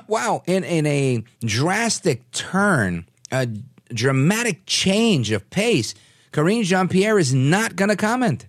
Wow, 0.07 0.43
in 0.47 0.65
in 0.65 0.87
a 0.87 1.25
drastic 1.45 2.31
turn, 2.33 3.07
a 3.31 3.49
dramatic 3.93 4.67
change 4.67 5.31
of 5.31 5.49
pace, 5.51 5.95
Karine 6.33 6.65
Jean 6.65 6.89
Pierre 6.89 7.19
is 7.19 7.33
not 7.33 7.77
going 7.77 7.91
to 7.91 7.97
comment. 7.97 8.47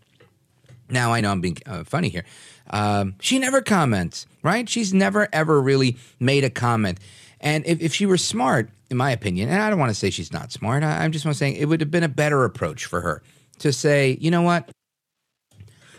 Now 0.90 1.14
I 1.14 1.22
know 1.22 1.32
I'm 1.32 1.42
being 1.42 1.58
uh, 1.66 1.84
funny 1.84 2.10
here. 2.10 2.26
Um, 2.70 3.16
she 3.20 3.38
never 3.40 3.62
comments, 3.62 4.26
right? 4.44 4.68
She's 4.68 4.94
never 4.94 5.28
ever 5.32 5.62
really 5.62 5.98
made 6.20 6.44
a 6.44 6.50
comment. 6.50 7.00
And 7.40 7.66
if, 7.68 7.82
if 7.82 7.94
she 7.94 8.06
were 8.06 8.18
smart, 8.18 8.70
in 8.90 8.98
my 8.98 9.12
opinion, 9.12 9.50
and 9.50 9.62
I 9.62 9.70
don't 9.70 9.80
want 9.80 9.92
to 9.92 9.96
say 9.96 10.10
she's 10.10 10.34
not 10.34 10.52
smart, 10.52 10.84
I, 10.84 11.04
I'm 11.04 11.12
just 11.12 11.26
want 11.26 11.36
to 11.36 11.40
say 11.40 11.52
it 11.52 11.66
would 11.66 11.82
have 11.82 11.92
been 11.92 12.04
a 12.04 12.10
better 12.10 12.44
approach 12.44 12.86
for 12.86 13.02
her 13.02 13.22
to 13.60 13.72
say, 13.72 14.18
you 14.20 14.32
know 14.32 14.42
what, 14.42 14.70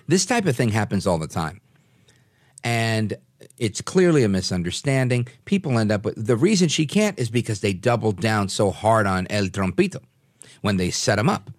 this 0.08 0.26
type 0.26 0.46
of 0.46 0.56
thing 0.56 0.70
happens 0.70 1.06
all 1.06 1.18
the 1.18 1.28
time, 1.28 1.60
and 2.64 3.16
it's 3.58 3.80
clearly 3.80 4.22
a 4.22 4.28
misunderstanding. 4.28 5.26
People 5.44 5.78
end 5.78 5.90
up 5.90 6.04
with 6.04 6.26
the 6.26 6.36
reason 6.36 6.68
she 6.68 6.86
can't 6.86 7.18
is 7.18 7.30
because 7.30 7.60
they 7.60 7.72
doubled 7.72 8.20
down 8.20 8.48
so 8.48 8.70
hard 8.70 9.06
on 9.06 9.26
El 9.30 9.46
Trompito 9.46 10.02
when 10.60 10.76
they 10.76 10.90
set 10.90 11.18
him 11.18 11.28
up. 11.28 11.50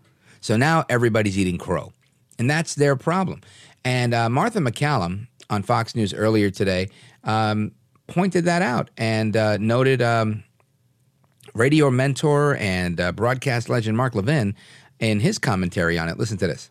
So 0.41 0.57
now 0.57 0.86
everybody's 0.89 1.38
eating 1.38 1.57
crow, 1.57 1.91
and 2.38 2.49
that's 2.49 2.75
their 2.75 2.95
problem. 2.95 3.41
And 3.83 4.13
uh, 4.13 4.29
Martha 4.29 4.60
MacCallum 4.60 5.27
on 5.49 5.63
Fox 5.63 5.95
News 5.95 6.13
earlier 6.13 6.49
today 6.51 6.89
um, 7.23 7.71
pointed 8.07 8.45
that 8.45 8.62
out 8.62 8.89
and 8.97 9.36
uh, 9.36 9.57
noted 9.57 10.01
um, 10.01 10.43
radio 11.53 11.89
mentor 11.89 12.55
and 12.57 12.99
uh, 12.99 13.12
broadcast 13.12 13.69
legend 13.69 13.97
Mark 13.97 14.13
Levin 14.15 14.55
in 14.99 15.19
his 15.19 15.38
commentary 15.39 15.97
on 15.97 16.10
it. 16.10 16.17
Listen 16.17 16.38
to 16.38 16.47
this. 16.47 16.69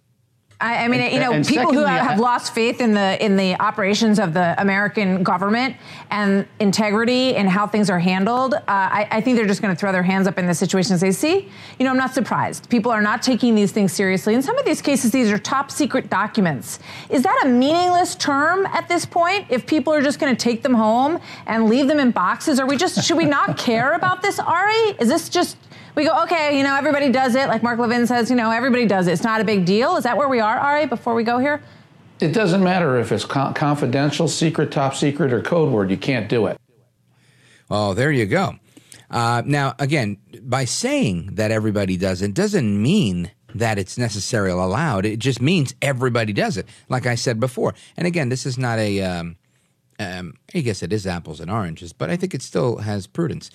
I, 0.59 0.85
I 0.85 0.89
mean, 0.89 1.01
and, 1.01 1.13
you 1.13 1.21
know, 1.21 1.33
people 1.33 1.45
secondly, 1.45 1.77
who 1.77 1.85
have, 1.85 2.19
lost 2.19 2.55
faith 2.55 2.81
in 2.81 2.95
the 2.95 3.23
in 3.23 3.37
the 3.37 3.61
operations 3.61 4.19
of 4.19 4.33
the 4.33 4.59
American 4.59 5.23
government 5.23 5.77
and 6.11 6.47
integrity 6.61 7.37
and 7.37 7.47
how 7.47 7.67
things 7.67 7.91
are 7.91 7.99
handled, 7.99 8.55
uh, 8.55 8.61
I, 8.67 9.07
I, 9.11 9.21
think 9.21 9.37
they're 9.37 9.47
just 9.47 9.61
going 9.61 9.75
to 9.75 9.79
throw 9.79 9.93
their 9.93 10.03
hands 10.03 10.27
up 10.27 10.39
in 10.39 10.47
this 10.47 10.59
situation 10.59 10.93
and 10.93 11.01
say, 11.01 11.11
"See, 11.11 11.51
you 11.79 11.85
know, 11.85 11.91
I'm 11.91 11.99
not 11.99 12.15
surprised. 12.15 12.71
People 12.71 12.91
are 12.91 13.03
not 13.03 13.21
taking 13.21 13.55
these 13.55 13.71
things 13.71 13.93
seriously. 13.93 14.35
In 14.35 14.41
some 14.41 14.57
of 14.57 14.65
these 14.65 14.81
cases, 14.81 15.11
these 15.11 15.31
are 15.31 15.39
top 15.39 15.71
secret 15.71 16.09
documents. 16.09 16.79
Is 17.11 17.23
that 17.23 17.43
a 17.45 17.49
meaningless 17.49 18.15
term 18.15 18.65
at 18.67 18.89
this 18.89 19.05
point? 19.05 19.47
If 19.51 19.67
people 19.67 19.93
are 19.93 20.01
just 20.01 20.19
going 20.19 20.35
to 20.35 20.43
take 20.43 20.63
them 20.63 20.75
home 20.75 21.21
and 21.47 21.67
leave 21.67 21.87
them 21.87 22.01
in 22.01 22.13
boxes, 22.13 22.59
are 22.59 22.67
we 22.67 22.79
just 22.79 23.05
should 23.05 23.19
we 23.19 23.27
not 23.27 23.59
care 23.59 23.93
about 23.93 24.23
this, 24.23 24.39
Ari? 24.39 24.97
Is 24.99 25.09
this 25.09 25.29
just 25.29 25.59
we 25.97 26.05
go, 26.05 26.23
okay, 26.25 26.57
you 26.57 26.63
know, 26.63 26.77
everybody 26.77 27.11
does 27.11 27.35
it. 27.35 27.49
Like 27.49 27.63
Mark 27.63 27.79
Levin 27.79 28.07
says, 28.07 28.31
you 28.31 28.37
know, 28.37 28.51
everybody 28.51 28.87
does 28.87 29.09
it. 29.09 29.13
It's 29.13 29.25
not 29.25 29.41
a 29.41 29.45
big 29.45 29.65
deal. 29.65 29.97
Is 29.97 30.05
that 30.05 30.17
where 30.17 30.29
we 30.29 30.41
are, 30.41 30.59
Ari, 30.59 30.87
before 30.87 31.15
we 31.15 31.25
go 31.25 31.39
here? 31.39 31.63
It 32.21 32.33
doesn't 32.33 32.63
matter 32.63 32.99
if 32.99 33.11
it's 33.13 33.25
confidential, 33.25 34.29
secret, 34.29 34.71
top 34.71 34.95
secret, 34.95 35.33
or 35.33 35.43
code 35.43 35.73
word. 35.73 35.91
You 35.91 35.97
can't 35.97 36.29
do 36.29 36.47
it. 36.47 36.59
Oh, 37.71 37.95
there 37.95 38.13
you 38.13 38.27
go. 38.27 38.57
Uh, 39.11 39.43
now, 39.45 39.75
again, 39.79 40.19
by 40.43 40.65
saying 40.65 41.35
that 41.35 41.51
everybody 41.51 41.97
does 41.97 42.23
it 42.23 42.35
doesn't 42.35 42.83
mean 42.83 43.31
that 43.55 43.79
it's 43.79 43.97
necessarily 43.97 44.51
allowed. 44.51 45.07
It 45.07 45.19
just 45.19 45.41
means 45.41 45.75
everybody 45.81 46.33
does 46.33 46.57
it, 46.57 46.67
like 46.89 47.07
I 47.07 47.15
said 47.15 47.41
before. 47.41 47.75
And 47.97 48.07
again, 48.07 48.29
this 48.29 48.45
is 48.45 48.59
not 48.59 48.79
a. 48.79 49.01
Um, 49.03 49.37
um, 49.99 50.35
I 50.55 50.61
guess 50.61 50.83
it 50.83 50.93
is 50.93 51.07
apples 51.07 51.41
and 51.41 51.51
oranges, 51.51 51.95
but 51.95 52.11
I 52.11 52.17
think 52.17 52.35
it 52.35 52.43
still 52.43 52.79
has 52.79 53.07
prudence 53.07 53.51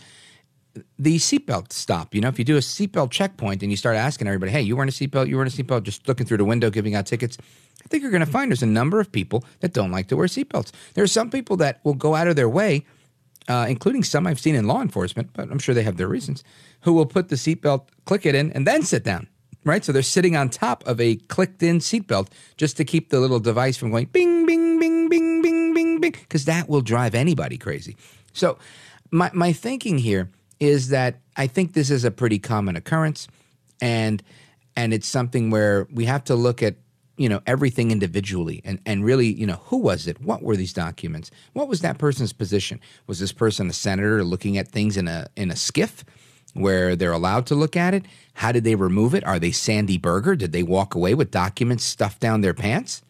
the 0.97 1.17
seatbelt 1.17 1.73
stop. 1.73 2.15
You 2.15 2.21
know, 2.21 2.27
if 2.27 2.39
you 2.39 2.45
do 2.45 2.57
a 2.57 2.61
seatbelt 2.61 3.11
checkpoint 3.11 3.61
and 3.61 3.71
you 3.71 3.77
start 3.77 3.95
asking 3.95 4.27
everybody, 4.27 4.51
hey, 4.51 4.61
you 4.61 4.75
wearing 4.75 4.89
a 4.89 4.91
seatbelt? 4.91 5.27
You 5.27 5.35
wearing 5.35 5.51
a 5.51 5.55
seatbelt? 5.55 5.83
Just 5.83 6.07
looking 6.07 6.25
through 6.25 6.37
the 6.37 6.45
window, 6.45 6.69
giving 6.69 6.95
out 6.95 7.05
tickets. 7.05 7.37
I 7.83 7.87
think 7.87 8.03
you're 8.03 8.11
going 8.11 8.25
to 8.25 8.31
find 8.31 8.51
there's 8.51 8.63
a 8.63 8.67
number 8.67 8.99
of 8.99 9.11
people 9.11 9.43
that 9.59 9.73
don't 9.73 9.91
like 9.91 10.07
to 10.07 10.17
wear 10.17 10.27
seatbelts. 10.27 10.71
There 10.93 11.03
are 11.03 11.07
some 11.07 11.29
people 11.29 11.57
that 11.57 11.79
will 11.83 11.93
go 11.93 12.15
out 12.15 12.27
of 12.27 12.35
their 12.35 12.49
way, 12.49 12.85
uh, 13.49 13.65
including 13.67 14.03
some 14.03 14.27
I've 14.27 14.39
seen 14.39 14.55
in 14.55 14.67
law 14.67 14.81
enforcement, 14.81 15.31
but 15.33 15.51
I'm 15.51 15.59
sure 15.59 15.75
they 15.75 15.83
have 15.83 15.97
their 15.97 16.07
reasons, 16.07 16.43
who 16.81 16.93
will 16.93 17.05
put 17.05 17.29
the 17.29 17.35
seatbelt, 17.35 17.87
click 18.05 18.25
it 18.25 18.35
in, 18.35 18.51
and 18.51 18.65
then 18.65 18.83
sit 18.83 19.03
down. 19.03 19.27
Right? 19.63 19.85
So 19.85 19.91
they're 19.91 20.01
sitting 20.01 20.35
on 20.35 20.49
top 20.49 20.83
of 20.87 20.99
a 20.99 21.17
clicked 21.17 21.61
in 21.61 21.79
seatbelt 21.79 22.29
just 22.57 22.77
to 22.77 22.85
keep 22.85 23.09
the 23.09 23.19
little 23.19 23.39
device 23.39 23.77
from 23.77 23.91
going 23.91 24.07
bing, 24.07 24.47
bing, 24.47 24.79
bing, 24.79 25.07
bing, 25.07 25.41
bing, 25.41 25.73
bing, 25.73 25.99
bing, 25.99 26.11
because 26.11 26.45
that 26.45 26.67
will 26.67 26.81
drive 26.81 27.13
anybody 27.13 27.57
crazy. 27.59 27.95
So 28.33 28.57
my, 29.11 29.29
my 29.33 29.53
thinking 29.53 29.99
here 29.99 30.31
is 30.61 30.89
that 30.89 31.19
I 31.35 31.47
think 31.47 31.73
this 31.73 31.89
is 31.89 32.05
a 32.05 32.11
pretty 32.11 32.39
common 32.39 32.77
occurrence, 32.77 33.27
and 33.81 34.23
and 34.77 34.93
it's 34.93 35.07
something 35.07 35.49
where 35.49 35.87
we 35.91 36.05
have 36.05 36.23
to 36.25 36.35
look 36.35 36.63
at 36.63 36.75
you 37.17 37.27
know 37.27 37.41
everything 37.45 37.91
individually 37.91 38.61
and 38.63 38.79
and 38.85 39.03
really 39.03 39.33
you 39.33 39.45
know 39.45 39.59
who 39.65 39.77
was 39.77 40.07
it? 40.07 40.21
What 40.21 40.43
were 40.43 40.55
these 40.55 40.71
documents? 40.71 41.31
What 41.53 41.67
was 41.67 41.81
that 41.81 41.97
person's 41.97 42.31
position? 42.31 42.79
Was 43.07 43.19
this 43.19 43.33
person 43.33 43.69
a 43.69 43.73
senator 43.73 44.23
looking 44.23 44.57
at 44.57 44.69
things 44.69 44.95
in 44.95 45.07
a 45.09 45.27
in 45.35 45.49
a 45.49 45.55
SCIF 45.55 46.03
where 46.53 46.95
they're 46.95 47.11
allowed 47.11 47.47
to 47.47 47.55
look 47.55 47.75
at 47.75 47.95
it? 47.95 48.05
How 48.35 48.51
did 48.51 48.63
they 48.63 48.75
remove 48.75 49.15
it? 49.15 49.25
Are 49.25 49.39
they 49.39 49.51
Sandy 49.51 49.97
Berger? 49.97 50.35
Did 50.35 50.51
they 50.51 50.63
walk 50.63 50.93
away 50.93 51.15
with 51.15 51.31
documents 51.31 51.83
stuffed 51.83 52.19
down 52.19 52.41
their 52.41 52.53
pants? 52.53 53.01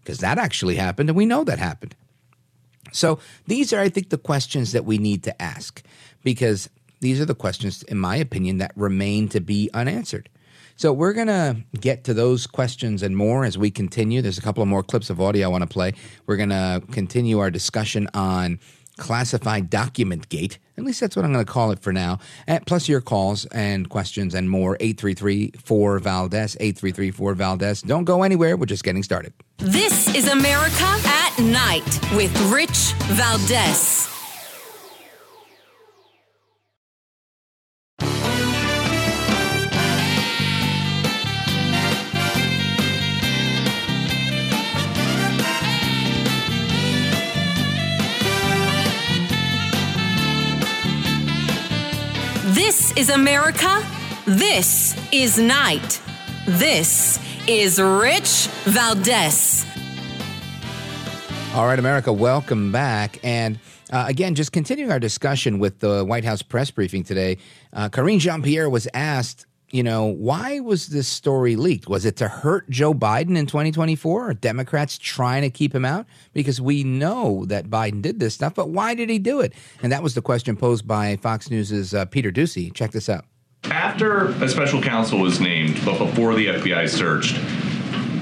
Because 0.00 0.18
that 0.18 0.38
actually 0.38 0.76
happened 0.76 1.10
and 1.10 1.16
we 1.16 1.26
know 1.26 1.42
that 1.42 1.58
happened. 1.58 1.96
So 2.92 3.18
these 3.46 3.72
are, 3.72 3.80
I 3.80 3.88
think, 3.88 4.08
the 4.10 4.18
questions 4.18 4.72
that 4.72 4.84
we 4.84 4.96
need 4.96 5.22
to 5.24 5.42
ask 5.42 5.82
because 6.22 6.68
these 7.00 7.20
are 7.20 7.24
the 7.24 7.34
questions, 7.34 7.82
in 7.84 7.98
my 7.98 8.16
opinion, 8.16 8.58
that 8.58 8.72
remain 8.76 9.28
to 9.30 9.40
be 9.40 9.70
unanswered. 9.74 10.28
So 10.76 10.92
we're 10.92 11.12
going 11.12 11.26
to 11.26 11.56
get 11.80 12.04
to 12.04 12.14
those 12.14 12.46
questions 12.46 13.02
and 13.02 13.16
more 13.16 13.44
as 13.44 13.58
we 13.58 13.70
continue. 13.70 14.22
There's 14.22 14.38
a 14.38 14.42
couple 14.42 14.62
of 14.62 14.68
more 14.68 14.84
clips 14.84 15.10
of 15.10 15.20
audio 15.20 15.46
I 15.46 15.50
want 15.50 15.62
to 15.62 15.68
play. 15.68 15.94
We're 16.26 16.36
going 16.36 16.50
to 16.50 16.82
continue 16.92 17.40
our 17.40 17.50
discussion 17.50 18.08
on 18.14 18.60
classified 18.96 19.70
document 19.70 20.28
gate. 20.28 20.58
At 20.76 20.84
least 20.84 21.00
that's 21.00 21.16
what 21.16 21.24
I'm 21.24 21.32
going 21.32 21.44
to 21.44 21.50
call 21.50 21.72
it 21.72 21.80
for 21.80 21.92
now. 21.92 22.18
And 22.46 22.64
plus 22.66 22.88
your 22.88 23.00
calls 23.00 23.44
and 23.46 23.88
questions 23.88 24.34
and 24.34 24.50
more. 24.50 24.76
833 24.78 25.52
4 25.64 25.98
Valdez, 25.98 26.56
833 26.60 27.10
4 27.10 27.34
Valdez. 27.34 27.82
Don't 27.82 28.04
go 28.04 28.22
anywhere. 28.22 28.56
We're 28.56 28.66
just 28.66 28.84
getting 28.84 29.02
started. 29.02 29.32
This 29.58 30.14
is 30.14 30.28
America 30.28 30.84
at 30.84 31.38
Night 31.40 32.00
with 32.14 32.36
Rich 32.52 32.92
Valdez. 33.08 34.17
This 52.68 52.92
is 52.98 53.08
America. 53.08 53.82
This 54.26 54.94
is 55.10 55.38
Night. 55.38 56.02
This 56.46 57.18
is 57.46 57.80
Rich 57.80 58.48
Valdez. 58.64 59.64
All 61.54 61.64
right, 61.64 61.78
America, 61.78 62.12
welcome 62.12 62.70
back. 62.70 63.20
And 63.24 63.58
uh, 63.90 64.04
again, 64.06 64.34
just 64.34 64.52
continuing 64.52 64.92
our 64.92 64.98
discussion 64.98 65.58
with 65.58 65.78
the 65.78 66.04
White 66.04 66.26
House 66.26 66.42
press 66.42 66.70
briefing 66.70 67.04
today, 67.04 67.38
uh, 67.72 67.88
Karine 67.88 68.18
Jean 68.18 68.42
Pierre 68.42 68.68
was 68.68 68.86
asked, 68.92 69.46
you 69.70 69.82
know, 69.82 70.06
why 70.06 70.60
was 70.60 70.88
this 70.88 71.06
story 71.08 71.56
leaked? 71.56 71.88
Was 71.88 72.04
it 72.04 72.16
to 72.16 72.28
hurt 72.28 72.68
Joe 72.70 72.94
Biden 72.94 73.36
in 73.36 73.46
2024? 73.46 74.30
Are 74.30 74.34
Democrats 74.34 74.96
trying 74.96 75.42
to 75.42 75.50
keep 75.50 75.74
him 75.74 75.84
out? 75.84 76.06
Because 76.32 76.60
we 76.60 76.84
know 76.84 77.44
that 77.46 77.68
Biden 77.68 78.00
did 78.00 78.18
this 78.18 78.34
stuff, 78.34 78.54
but 78.54 78.70
why 78.70 78.94
did 78.94 79.10
he 79.10 79.18
do 79.18 79.40
it? 79.40 79.52
And 79.82 79.92
that 79.92 80.02
was 80.02 80.14
the 80.14 80.22
question 80.22 80.56
posed 80.56 80.86
by 80.86 81.16
Fox 81.16 81.50
News' 81.50 81.92
uh, 81.92 82.06
Peter 82.06 82.32
Doocy. 82.32 82.72
Check 82.72 82.92
this 82.92 83.08
out. 83.08 83.24
After 83.64 84.28
a 84.42 84.48
special 84.48 84.80
counsel 84.80 85.18
was 85.18 85.40
named, 85.40 85.80
but 85.84 85.98
before 85.98 86.34
the 86.34 86.46
FBI 86.46 86.88
searched, 86.88 87.36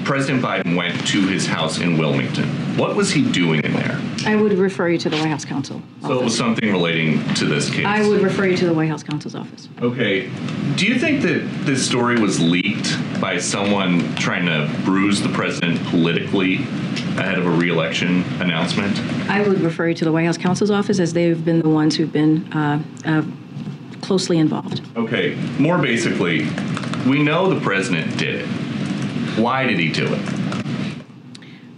President 0.07 0.41
Biden 0.41 0.77
went 0.77 1.05
to 1.07 1.27
his 1.27 1.45
house 1.45 1.79
in 1.79 1.97
Wilmington. 1.97 2.47
What 2.77 2.95
was 2.95 3.11
he 3.11 3.29
doing 3.29 3.59
in 3.65 3.73
there? 3.73 4.01
I 4.25 4.37
would 4.37 4.53
refer 4.53 4.87
you 4.87 4.97
to 4.99 5.09
the 5.09 5.17
White 5.17 5.27
House 5.27 5.43
counsel. 5.43 5.81
So 6.01 6.17
it 6.17 6.23
was 6.23 6.35
something 6.35 6.71
relating 6.71 7.21
to 7.33 7.43
this 7.43 7.69
case. 7.69 7.85
I 7.85 8.07
would 8.07 8.21
refer 8.21 8.45
you 8.45 8.55
to 8.55 8.65
the 8.67 8.73
White 8.73 8.87
House 8.87 9.03
counsel's 9.03 9.35
office. 9.35 9.67
Okay. 9.81 10.29
Do 10.77 10.85
you 10.85 10.97
think 10.97 11.23
that 11.23 11.45
this 11.65 11.85
story 11.85 12.21
was 12.21 12.39
leaked 12.39 12.97
by 13.19 13.37
someone 13.37 14.15
trying 14.15 14.45
to 14.45 14.73
bruise 14.85 15.21
the 15.21 15.27
president 15.27 15.83
politically 15.87 16.55
ahead 17.17 17.37
of 17.37 17.45
a 17.45 17.51
reelection 17.51 18.23
announcement? 18.39 18.97
I 19.29 19.45
would 19.45 19.59
refer 19.59 19.89
you 19.89 19.95
to 19.95 20.05
the 20.05 20.13
White 20.13 20.25
House 20.25 20.37
counsel's 20.37 20.71
office 20.71 21.01
as 21.01 21.11
they've 21.11 21.43
been 21.43 21.59
the 21.59 21.67
ones 21.67 21.97
who've 21.97 22.13
been 22.13 22.49
uh, 22.53 22.81
uh, 23.03 23.23
closely 23.99 24.37
involved. 24.37 24.83
Okay. 24.95 25.35
More 25.59 25.77
basically, 25.77 26.47
we 27.05 27.21
know 27.21 27.53
the 27.53 27.59
president 27.59 28.17
did 28.17 28.35
it. 28.35 28.49
Why 29.37 29.65
did 29.65 29.79
he 29.79 29.91
do 29.91 30.07
it? 30.11 30.97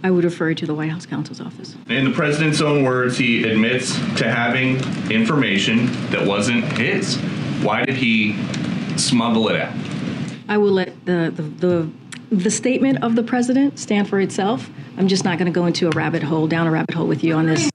I 0.02 0.10
would 0.10 0.24
refer 0.24 0.48
you 0.48 0.54
to 0.56 0.66
the 0.66 0.74
White 0.74 0.90
House 0.90 1.04
counsel's 1.04 1.40
office. 1.40 1.76
In 1.88 2.06
the 2.06 2.10
president's 2.10 2.60
own 2.62 2.84
words, 2.84 3.18
he 3.18 3.44
admits 3.44 3.94
to 4.16 4.30
having 4.30 4.76
information 5.10 5.86
that 6.10 6.26
wasn't 6.26 6.64
his. 6.78 7.16
Why 7.62 7.84
did 7.84 7.96
he 7.96 8.34
smuggle 8.96 9.48
it 9.50 9.56
out? 9.56 9.74
I 10.48 10.56
will 10.56 10.72
let 10.72 11.04
the, 11.04 11.32
the, 11.34 11.42
the, 11.42 11.90
the 12.34 12.50
statement 12.50 13.04
of 13.04 13.14
the 13.14 13.22
president 13.22 13.78
stand 13.78 14.08
for 14.08 14.20
itself. 14.20 14.70
I'm 14.96 15.06
just 15.06 15.24
not 15.24 15.38
going 15.38 15.52
to 15.52 15.54
go 15.54 15.66
into 15.66 15.86
a 15.86 15.90
rabbit 15.90 16.22
hole, 16.22 16.46
down 16.46 16.66
a 16.66 16.70
rabbit 16.70 16.94
hole 16.94 17.06
with 17.06 17.22
you 17.22 17.34
on 17.34 17.46
this. 17.46 17.69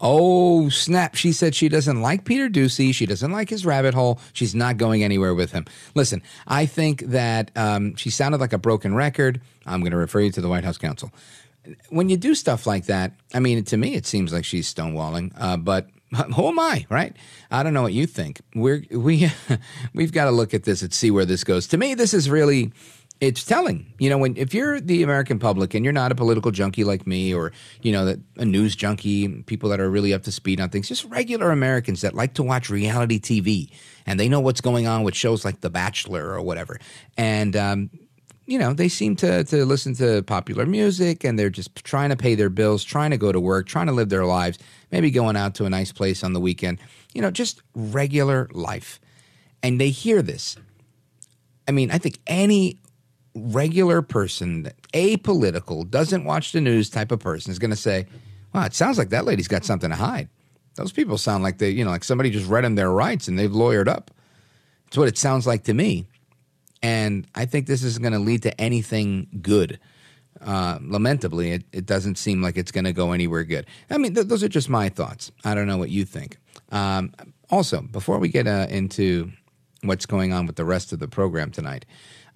Oh, 0.00 0.68
snap. 0.70 1.14
She 1.14 1.32
said 1.32 1.54
she 1.54 1.68
doesn't 1.68 2.00
like 2.00 2.24
Peter 2.24 2.48
Doocy. 2.48 2.94
She 2.94 3.06
doesn't 3.06 3.30
like 3.30 3.50
his 3.50 3.66
rabbit 3.66 3.92
hole. 3.92 4.18
She's 4.32 4.54
not 4.54 4.78
going 4.78 5.04
anywhere 5.04 5.34
with 5.34 5.52
him. 5.52 5.66
Listen, 5.94 6.22
I 6.46 6.66
think 6.66 7.02
that 7.06 7.50
um, 7.56 7.94
she 7.96 8.08
sounded 8.10 8.40
like 8.40 8.52
a 8.52 8.58
broken 8.58 8.94
record. 8.94 9.40
I'm 9.66 9.80
going 9.80 9.92
to 9.92 9.98
refer 9.98 10.20
you 10.20 10.32
to 10.32 10.40
the 10.40 10.48
White 10.48 10.64
House 10.64 10.78
counsel. 10.78 11.12
When 11.90 12.08
you 12.08 12.16
do 12.16 12.34
stuff 12.34 12.66
like 12.66 12.86
that, 12.86 13.12
I 13.34 13.40
mean, 13.40 13.62
to 13.64 13.76
me, 13.76 13.94
it 13.94 14.06
seems 14.06 14.32
like 14.32 14.46
she's 14.46 14.72
stonewalling, 14.72 15.32
uh, 15.36 15.58
but 15.58 15.88
who 16.34 16.48
am 16.48 16.58
I, 16.58 16.86
right? 16.88 17.14
I 17.50 17.62
don't 17.62 17.74
know 17.74 17.82
what 17.82 17.92
you 17.92 18.06
think. 18.06 18.40
We're, 18.54 18.82
we, 18.90 19.30
we've 19.94 20.12
got 20.12 20.24
to 20.24 20.30
look 20.30 20.54
at 20.54 20.64
this 20.64 20.80
and 20.82 20.92
see 20.92 21.10
where 21.10 21.26
this 21.26 21.44
goes. 21.44 21.66
To 21.68 21.76
me, 21.76 21.94
this 21.94 22.14
is 22.14 22.30
really 22.30 22.72
it's 23.20 23.44
telling. 23.44 23.92
You 23.98 24.08
know, 24.08 24.18
when 24.18 24.36
if 24.36 24.54
you're 24.54 24.80
the 24.80 25.02
American 25.02 25.38
public 25.38 25.74
and 25.74 25.84
you're 25.84 25.92
not 25.92 26.10
a 26.10 26.14
political 26.14 26.50
junkie 26.50 26.84
like 26.84 27.06
me, 27.06 27.34
or 27.34 27.52
you 27.82 27.92
know, 27.92 28.16
a 28.36 28.44
news 28.44 28.74
junkie, 28.74 29.42
people 29.42 29.68
that 29.70 29.80
are 29.80 29.90
really 29.90 30.14
up 30.14 30.22
to 30.24 30.32
speed 30.32 30.60
on 30.60 30.70
things, 30.70 30.88
just 30.88 31.04
regular 31.04 31.50
Americans 31.50 32.00
that 32.00 32.14
like 32.14 32.34
to 32.34 32.42
watch 32.42 32.70
reality 32.70 33.20
TV 33.20 33.70
and 34.06 34.18
they 34.18 34.28
know 34.28 34.40
what's 34.40 34.60
going 34.60 34.86
on 34.86 35.02
with 35.02 35.14
shows 35.14 35.44
like 35.44 35.60
The 35.60 35.70
Bachelor 35.70 36.32
or 36.32 36.40
whatever, 36.40 36.78
and 37.16 37.54
um, 37.56 37.90
you 38.46 38.58
know, 38.58 38.72
they 38.72 38.88
seem 38.88 39.16
to 39.16 39.44
to 39.44 39.64
listen 39.66 39.94
to 39.96 40.22
popular 40.22 40.64
music 40.64 41.22
and 41.22 41.38
they're 41.38 41.50
just 41.50 41.84
trying 41.84 42.08
to 42.08 42.16
pay 42.16 42.34
their 42.34 42.50
bills, 42.50 42.82
trying 42.82 43.10
to 43.10 43.18
go 43.18 43.30
to 43.30 43.38
work, 43.38 43.66
trying 43.66 43.86
to 43.86 43.92
live 43.92 44.08
their 44.08 44.24
lives, 44.24 44.58
maybe 44.90 45.10
going 45.10 45.36
out 45.36 45.54
to 45.56 45.66
a 45.66 45.70
nice 45.70 45.92
place 45.92 46.24
on 46.24 46.32
the 46.32 46.40
weekend. 46.40 46.80
You 47.12 47.20
know, 47.20 47.30
just 47.30 47.62
regular 47.74 48.48
life, 48.52 48.98
and 49.62 49.78
they 49.80 49.90
hear 49.90 50.22
this. 50.22 50.56
I 51.68 51.72
mean, 51.72 51.90
I 51.90 51.98
think 51.98 52.18
any 52.26 52.80
regular 53.34 54.02
person, 54.02 54.70
apolitical, 54.92 55.88
doesn't 55.88 56.24
watch 56.24 56.52
the 56.52 56.60
news 56.60 56.90
type 56.90 57.12
of 57.12 57.20
person 57.20 57.50
is 57.50 57.58
going 57.58 57.70
to 57.70 57.76
say, 57.76 58.06
"Wow, 58.52 58.64
it 58.64 58.74
sounds 58.74 58.98
like 58.98 59.10
that 59.10 59.24
lady's 59.24 59.48
got 59.48 59.64
something 59.64 59.90
to 59.90 59.96
hide." 59.96 60.28
Those 60.76 60.92
people 60.92 61.18
sound 61.18 61.42
like 61.42 61.58
they, 61.58 61.70
you 61.70 61.84
know, 61.84 61.90
like 61.90 62.04
somebody 62.04 62.30
just 62.30 62.48
read 62.48 62.64
them 62.64 62.74
their 62.74 62.90
rights 62.90 63.28
and 63.28 63.38
they've 63.38 63.50
lawyered 63.50 63.88
up. 63.88 64.10
It's 64.86 64.96
what 64.96 65.08
it 65.08 65.18
sounds 65.18 65.46
like 65.46 65.64
to 65.64 65.74
me, 65.74 66.06
and 66.82 67.26
I 67.34 67.44
think 67.44 67.66
this 67.66 67.82
isn't 67.82 68.02
going 68.02 68.12
to 68.12 68.18
lead 68.18 68.42
to 68.42 68.60
anything 68.60 69.28
good. 69.42 69.78
Uh, 70.40 70.78
lamentably, 70.80 71.52
it, 71.52 71.64
it, 71.70 71.84
doesn't 71.84 72.16
seem 72.16 72.40
like 72.40 72.56
it's 72.56 72.72
going 72.72 72.84
to 72.84 72.94
go 72.94 73.12
anywhere 73.12 73.44
good. 73.44 73.66
I 73.90 73.98
mean, 73.98 74.14
th- 74.14 74.26
those 74.26 74.42
are 74.42 74.48
just 74.48 74.70
my 74.70 74.88
thoughts. 74.88 75.30
I 75.44 75.54
don't 75.54 75.66
know 75.66 75.76
what 75.76 75.90
you 75.90 76.06
think. 76.06 76.38
Um, 76.72 77.12
also, 77.50 77.82
before 77.82 78.18
we 78.18 78.28
get 78.28 78.46
uh, 78.46 78.66
into 78.70 79.32
what's 79.82 80.06
going 80.06 80.32
on 80.32 80.46
with 80.46 80.56
the 80.56 80.64
rest 80.64 80.94
of 80.94 80.98
the 80.98 81.08
program 81.08 81.50
tonight, 81.50 81.84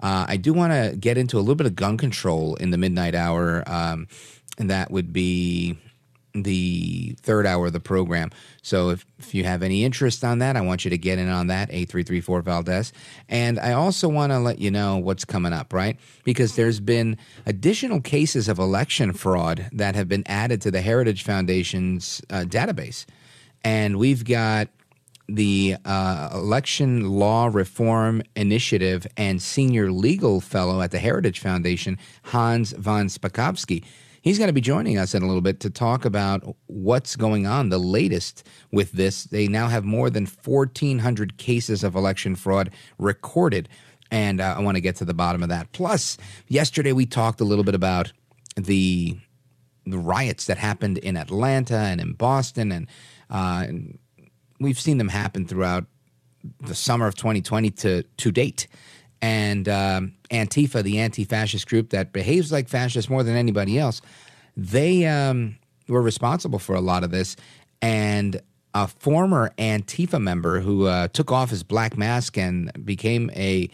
uh, 0.00 0.26
I 0.28 0.36
do 0.36 0.52
want 0.52 0.72
to 0.72 0.96
get 0.96 1.18
into 1.18 1.38
a 1.38 1.40
little 1.40 1.54
bit 1.54 1.66
of 1.66 1.76
gun 1.76 1.96
control 1.96 2.54
in 2.56 2.70
the 2.70 2.78
midnight 2.78 3.14
hour, 3.14 3.62
um, 3.66 4.08
and 4.58 4.70
that 4.70 4.90
would 4.90 5.12
be 5.12 5.78
the 6.34 7.16
third 7.22 7.46
hour 7.46 7.66
of 7.66 7.72
the 7.72 7.80
program. 7.80 8.30
So 8.60 8.90
if, 8.90 9.06
if 9.18 9.34
you 9.34 9.44
have 9.44 9.62
any 9.62 9.84
interest 9.84 10.24
on 10.24 10.40
that, 10.40 10.56
I 10.56 10.62
want 10.62 10.84
you 10.84 10.90
to 10.90 10.98
get 10.98 11.18
in 11.18 11.28
on 11.28 11.46
that, 11.46 11.70
8334 11.70 12.42
Valdez. 12.42 12.92
And 13.28 13.58
I 13.60 13.72
also 13.72 14.08
want 14.08 14.32
to 14.32 14.40
let 14.40 14.58
you 14.58 14.70
know 14.70 14.98
what's 14.98 15.24
coming 15.24 15.52
up, 15.52 15.72
right? 15.72 15.96
Because 16.24 16.56
there's 16.56 16.80
been 16.80 17.16
additional 17.46 18.00
cases 18.00 18.48
of 18.48 18.58
election 18.58 19.12
fraud 19.12 19.68
that 19.72 19.94
have 19.94 20.08
been 20.08 20.24
added 20.26 20.60
to 20.62 20.70
the 20.72 20.80
Heritage 20.80 21.22
Foundation's 21.22 22.20
uh, 22.30 22.44
database. 22.46 23.06
And 23.62 23.96
we've 23.96 24.24
got 24.24 24.68
the 25.28 25.76
uh, 25.84 26.30
Election 26.32 27.10
Law 27.10 27.48
Reform 27.52 28.22
Initiative 28.36 29.06
and 29.16 29.40
senior 29.40 29.90
legal 29.90 30.40
fellow 30.40 30.80
at 30.80 30.90
the 30.90 30.98
Heritage 30.98 31.40
Foundation, 31.40 31.98
Hans 32.24 32.72
von 32.72 33.06
Spakovsky. 33.06 33.84
He's 34.20 34.38
going 34.38 34.48
to 34.48 34.54
be 34.54 34.62
joining 34.62 34.96
us 34.96 35.14
in 35.14 35.22
a 35.22 35.26
little 35.26 35.42
bit 35.42 35.60
to 35.60 35.70
talk 35.70 36.06
about 36.06 36.56
what's 36.66 37.14
going 37.14 37.46
on, 37.46 37.68
the 37.68 37.78
latest 37.78 38.46
with 38.72 38.92
this. 38.92 39.24
They 39.24 39.48
now 39.48 39.68
have 39.68 39.84
more 39.84 40.08
than 40.08 40.24
1,400 40.24 41.36
cases 41.36 41.84
of 41.84 41.94
election 41.94 42.34
fraud 42.34 42.70
recorded. 42.98 43.68
And 44.10 44.40
uh, 44.40 44.54
I 44.56 44.62
want 44.62 44.76
to 44.76 44.80
get 44.80 44.96
to 44.96 45.04
the 45.04 45.12
bottom 45.12 45.42
of 45.42 45.50
that. 45.50 45.72
Plus, 45.72 46.16
yesterday 46.48 46.92
we 46.92 47.04
talked 47.04 47.40
a 47.42 47.44
little 47.44 47.64
bit 47.64 47.74
about 47.74 48.12
the, 48.56 49.18
the 49.84 49.98
riots 49.98 50.46
that 50.46 50.56
happened 50.56 50.96
in 50.98 51.18
Atlanta 51.18 51.76
and 51.76 52.00
in 52.00 52.14
Boston 52.14 52.72
and, 52.72 52.88
uh, 53.28 53.64
and 53.68 53.98
we've 54.60 54.78
seen 54.78 54.98
them 54.98 55.08
happen 55.08 55.46
throughout 55.46 55.86
the 56.60 56.74
summer 56.74 57.06
of 57.06 57.14
2020 57.14 57.70
to 57.70 58.02
to 58.02 58.32
date. 58.32 58.66
And 59.22 59.68
um, 59.70 60.14
Antifa, 60.30 60.82
the 60.82 60.98
anti-fascist 60.98 61.66
group 61.66 61.90
that 61.90 62.12
behaves 62.12 62.52
like 62.52 62.68
fascists 62.68 63.08
more 63.08 63.22
than 63.22 63.36
anybody 63.36 63.78
else, 63.78 64.02
they 64.54 65.06
um, 65.06 65.56
were 65.88 66.02
responsible 66.02 66.58
for 66.58 66.74
a 66.74 66.80
lot 66.80 67.04
of 67.04 67.10
this. 67.10 67.36
And 67.80 68.42
a 68.74 68.88
former 68.88 69.50
Antifa 69.56 70.20
member 70.20 70.60
who 70.60 70.86
uh, 70.86 71.08
took 71.08 71.32
off 71.32 71.50
his 71.50 71.62
black 71.62 71.96
mask 71.96 72.36
and 72.36 72.70
became 72.84 73.30
a 73.34 73.70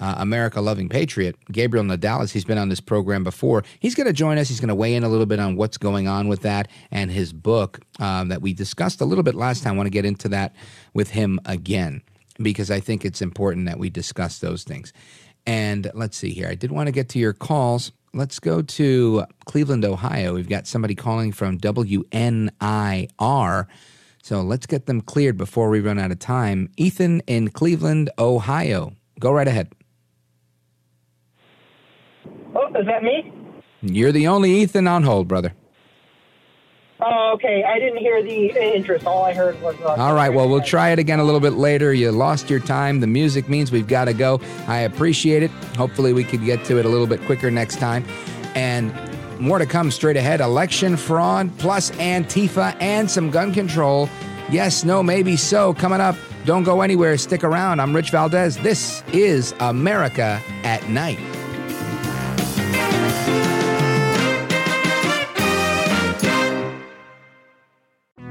uh, 0.00 0.14
America 0.18 0.60
loving 0.60 0.88
patriot, 0.88 1.36
Gabriel 1.52 1.84
Nadales. 1.84 2.32
He's 2.32 2.44
been 2.44 2.58
on 2.58 2.68
this 2.68 2.80
program 2.80 3.24
before. 3.24 3.64
He's 3.80 3.94
going 3.94 4.06
to 4.06 4.12
join 4.12 4.38
us. 4.38 4.48
He's 4.48 4.60
going 4.60 4.68
to 4.68 4.74
weigh 4.74 4.94
in 4.94 5.04
a 5.04 5.08
little 5.08 5.26
bit 5.26 5.38
on 5.38 5.56
what's 5.56 5.78
going 5.78 6.08
on 6.08 6.28
with 6.28 6.42
that 6.42 6.68
and 6.90 7.10
his 7.10 7.32
book 7.32 7.80
um, 8.00 8.28
that 8.28 8.42
we 8.42 8.52
discussed 8.52 9.00
a 9.00 9.04
little 9.04 9.24
bit 9.24 9.34
last 9.34 9.62
time. 9.62 9.74
I 9.74 9.76
want 9.76 9.86
to 9.86 9.90
get 9.90 10.04
into 10.04 10.28
that 10.30 10.54
with 10.92 11.10
him 11.10 11.40
again 11.44 12.02
because 12.38 12.70
I 12.70 12.80
think 12.80 13.04
it's 13.04 13.22
important 13.22 13.66
that 13.66 13.78
we 13.78 13.90
discuss 13.90 14.40
those 14.40 14.64
things. 14.64 14.92
And 15.46 15.90
let's 15.94 16.16
see 16.16 16.30
here. 16.30 16.48
I 16.48 16.54
did 16.54 16.72
want 16.72 16.88
to 16.88 16.92
get 16.92 17.08
to 17.10 17.18
your 17.18 17.32
calls. 17.32 17.92
Let's 18.12 18.38
go 18.38 18.62
to 18.62 19.24
Cleveland, 19.44 19.84
Ohio. 19.84 20.34
We've 20.34 20.48
got 20.48 20.66
somebody 20.66 20.94
calling 20.94 21.32
from 21.32 21.58
WNIR. 21.58 23.66
So 24.22 24.40
let's 24.40 24.66
get 24.66 24.86
them 24.86 25.00
cleared 25.02 25.36
before 25.36 25.68
we 25.68 25.80
run 25.80 25.98
out 25.98 26.10
of 26.10 26.18
time. 26.18 26.70
Ethan 26.76 27.20
in 27.26 27.50
Cleveland, 27.50 28.10
Ohio. 28.18 28.92
Go 29.20 29.32
right 29.32 29.46
ahead. 29.46 29.72
Oh, 32.54 32.68
is 32.78 32.86
that 32.86 33.02
me? 33.02 33.32
You're 33.82 34.12
the 34.12 34.28
only 34.28 34.52
Ethan 34.62 34.86
on 34.86 35.02
hold, 35.02 35.28
brother. 35.28 35.52
Oh, 37.00 37.32
okay. 37.34 37.64
I 37.64 37.78
didn't 37.78 37.98
hear 37.98 38.22
the 38.22 38.50
interest. 38.74 39.04
All 39.04 39.24
I 39.24 39.34
heard 39.34 39.60
was. 39.60 39.74
Uh, 39.80 39.94
All 39.94 40.14
right. 40.14 40.30
Well, 40.30 40.48
we'll 40.48 40.62
try 40.62 40.90
it 40.90 40.98
again 40.98 41.18
a 41.18 41.24
little 41.24 41.40
bit 41.40 41.54
later. 41.54 41.92
You 41.92 42.12
lost 42.12 42.48
your 42.48 42.60
time. 42.60 43.00
The 43.00 43.06
music 43.06 43.48
means 43.48 43.72
we've 43.72 43.88
got 43.88 44.04
to 44.06 44.14
go. 44.14 44.40
I 44.68 44.78
appreciate 44.80 45.42
it. 45.42 45.50
Hopefully, 45.76 46.12
we 46.12 46.22
could 46.24 46.44
get 46.44 46.64
to 46.66 46.78
it 46.78 46.86
a 46.86 46.88
little 46.88 47.06
bit 47.08 47.20
quicker 47.22 47.50
next 47.50 47.78
time. 47.78 48.04
And 48.54 48.92
more 49.40 49.58
to 49.58 49.66
come 49.66 49.90
straight 49.90 50.16
ahead 50.16 50.40
election 50.40 50.96
fraud, 50.96 51.50
plus 51.58 51.90
Antifa 51.92 52.76
and 52.80 53.10
some 53.10 53.30
gun 53.30 53.52
control. 53.52 54.08
Yes, 54.50 54.84
no, 54.84 55.02
maybe 55.02 55.36
so. 55.36 55.74
Coming 55.74 56.00
up. 56.00 56.16
Don't 56.44 56.62
go 56.62 56.82
anywhere. 56.82 57.16
Stick 57.18 57.42
around. 57.42 57.80
I'm 57.80 57.94
Rich 57.94 58.10
Valdez. 58.10 58.56
This 58.58 59.02
is 59.12 59.52
America 59.60 60.40
at 60.62 60.88
Night. 60.88 61.18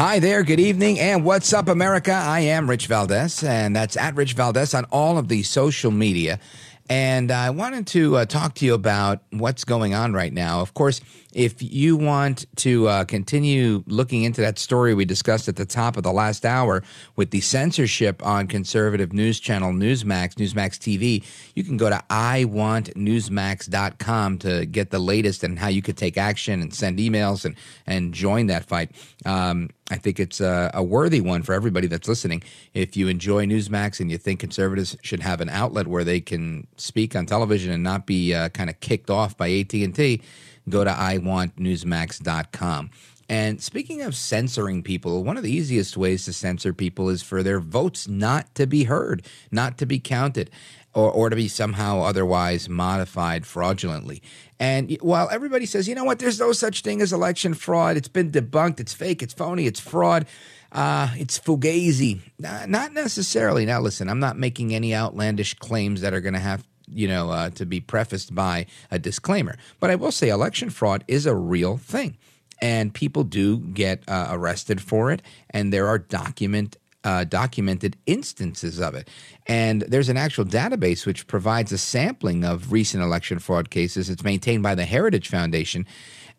Hi 0.00 0.18
there, 0.18 0.42
good 0.44 0.60
evening, 0.60 0.98
and 0.98 1.26
what's 1.26 1.52
up, 1.52 1.68
America? 1.68 2.10
I 2.10 2.40
am 2.40 2.70
Rich 2.70 2.86
Valdez, 2.86 3.44
and 3.44 3.76
that's 3.76 3.98
at 3.98 4.16
Rich 4.16 4.32
Valdez 4.32 4.72
on 4.72 4.86
all 4.86 5.18
of 5.18 5.28
the 5.28 5.42
social 5.42 5.90
media. 5.90 6.40
And 6.88 7.30
I 7.30 7.50
wanted 7.50 7.86
to 7.88 8.16
uh, 8.16 8.24
talk 8.24 8.54
to 8.54 8.64
you 8.64 8.72
about 8.72 9.20
what's 9.28 9.64
going 9.64 9.92
on 9.92 10.14
right 10.14 10.32
now. 10.32 10.62
Of 10.62 10.72
course, 10.72 11.02
if 11.34 11.62
you 11.62 11.96
want 11.96 12.46
to 12.56 12.88
uh, 12.88 13.04
continue 13.04 13.84
looking 13.86 14.24
into 14.24 14.40
that 14.40 14.58
story 14.58 14.94
we 14.94 15.04
discussed 15.04 15.46
at 15.48 15.54
the 15.56 15.66
top 15.66 15.96
of 15.96 16.02
the 16.02 16.12
last 16.12 16.44
hour 16.44 16.82
with 17.16 17.30
the 17.30 17.40
censorship 17.40 18.22
on 18.26 18.46
conservative 18.46 19.12
news 19.12 19.40
channel 19.40 19.72
Newsmax, 19.72 20.34
Newsmax 20.34 20.78
TV, 20.78 21.24
you 21.54 21.62
can 21.62 21.76
go 21.76 21.88
to 21.88 22.02
iwantnewsmax.com 22.10 24.38
to 24.38 24.66
get 24.66 24.90
the 24.90 24.98
latest 24.98 25.44
and 25.44 25.56
how 25.58 25.68
you 25.68 25.82
could 25.82 25.96
take 25.96 26.18
action 26.18 26.60
and 26.60 26.74
send 26.74 26.98
emails 26.98 27.44
and, 27.44 27.54
and 27.86 28.12
join 28.12 28.46
that 28.46 28.64
fight. 28.64 28.90
Um, 29.24 29.70
I 29.90 29.96
think 29.96 30.20
it's 30.20 30.40
a, 30.40 30.70
a, 30.72 30.82
worthy 30.82 31.20
one 31.20 31.42
for 31.42 31.52
everybody 31.52 31.88
that's 31.88 32.08
listening. 32.08 32.42
If 32.74 32.96
you 32.96 33.08
enjoy 33.08 33.46
Newsmax 33.46 34.00
and 34.00 34.10
you 34.10 34.18
think 34.18 34.38
conservatives 34.38 34.96
should 35.02 35.20
have 35.20 35.40
an 35.40 35.48
outlet 35.48 35.88
where 35.88 36.04
they 36.04 36.20
can 36.20 36.68
speak 36.76 37.16
on 37.16 37.26
television 37.26 37.72
and 37.72 37.82
not 37.82 38.06
be 38.06 38.32
uh, 38.32 38.50
kind 38.50 38.70
of 38.70 38.78
kicked 38.80 39.10
off 39.10 39.36
by 39.36 39.50
AT&T, 39.50 40.22
go 40.68 40.84
to 40.84 40.90
iwantnewsmax.com. 40.90 42.90
And 43.28 43.62
speaking 43.62 44.02
of 44.02 44.16
censoring 44.16 44.82
people, 44.82 45.22
one 45.22 45.36
of 45.36 45.44
the 45.44 45.52
easiest 45.52 45.96
ways 45.96 46.24
to 46.24 46.32
censor 46.32 46.72
people 46.72 47.08
is 47.08 47.22
for 47.22 47.44
their 47.44 47.60
votes 47.60 48.08
not 48.08 48.52
to 48.56 48.66
be 48.66 48.84
heard, 48.84 49.24
not 49.52 49.78
to 49.78 49.86
be 49.86 50.00
counted, 50.00 50.50
or, 50.94 51.12
or 51.12 51.30
to 51.30 51.36
be 51.36 51.46
somehow 51.46 52.02
otherwise 52.02 52.68
modified 52.68 53.46
fraudulently. 53.46 54.20
And 54.58 54.98
while 55.00 55.28
everybody 55.30 55.64
says, 55.64 55.88
you 55.88 55.94
know 55.94 56.04
what, 56.04 56.18
there's 56.18 56.40
no 56.40 56.50
such 56.50 56.82
thing 56.82 57.00
as 57.00 57.12
election 57.12 57.54
fraud, 57.54 57.96
it's 57.96 58.08
been 58.08 58.32
debunked, 58.32 58.80
it's 58.80 58.92
fake, 58.92 59.22
it's 59.22 59.32
phony, 59.32 59.66
it's 59.66 59.80
fraud, 59.80 60.26
uh, 60.72 61.10
it's 61.14 61.38
fugazi. 61.38 62.20
Not 62.38 62.92
necessarily. 62.92 63.64
Now, 63.64 63.80
listen, 63.80 64.08
I'm 64.08 64.20
not 64.20 64.38
making 64.38 64.74
any 64.74 64.94
outlandish 64.94 65.54
claims 65.54 66.00
that 66.00 66.12
are 66.12 66.20
going 66.20 66.34
to 66.34 66.40
have 66.40 66.66
you 66.92 67.08
know, 67.08 67.30
uh, 67.30 67.50
to 67.50 67.66
be 67.66 67.80
prefaced 67.80 68.34
by 68.34 68.66
a 68.90 68.98
disclaimer. 68.98 69.56
But 69.78 69.90
I 69.90 69.94
will 69.96 70.12
say 70.12 70.28
election 70.28 70.70
fraud 70.70 71.04
is 71.08 71.26
a 71.26 71.34
real 71.34 71.76
thing. 71.76 72.16
And 72.62 72.92
people 72.92 73.24
do 73.24 73.58
get 73.58 74.02
uh, 74.06 74.28
arrested 74.30 74.82
for 74.82 75.10
it, 75.10 75.22
and 75.48 75.72
there 75.72 75.88
are 75.88 75.98
document 75.98 76.76
uh, 77.04 77.24
documented 77.24 77.96
instances 78.06 78.78
of 78.78 78.94
it. 78.94 79.08
And 79.46 79.82
there's 79.82 80.08
an 80.08 80.18
actual 80.18 80.44
database 80.44 81.06
which 81.06 81.26
provides 81.26 81.72
a 81.72 81.78
sampling 81.78 82.44
of 82.44 82.72
recent 82.72 83.02
election 83.02 83.38
fraud 83.38 83.70
cases. 83.70 84.10
It's 84.10 84.22
maintained 84.22 84.62
by 84.62 84.74
the 84.74 84.84
Heritage 84.84 85.28
Foundation. 85.28 85.86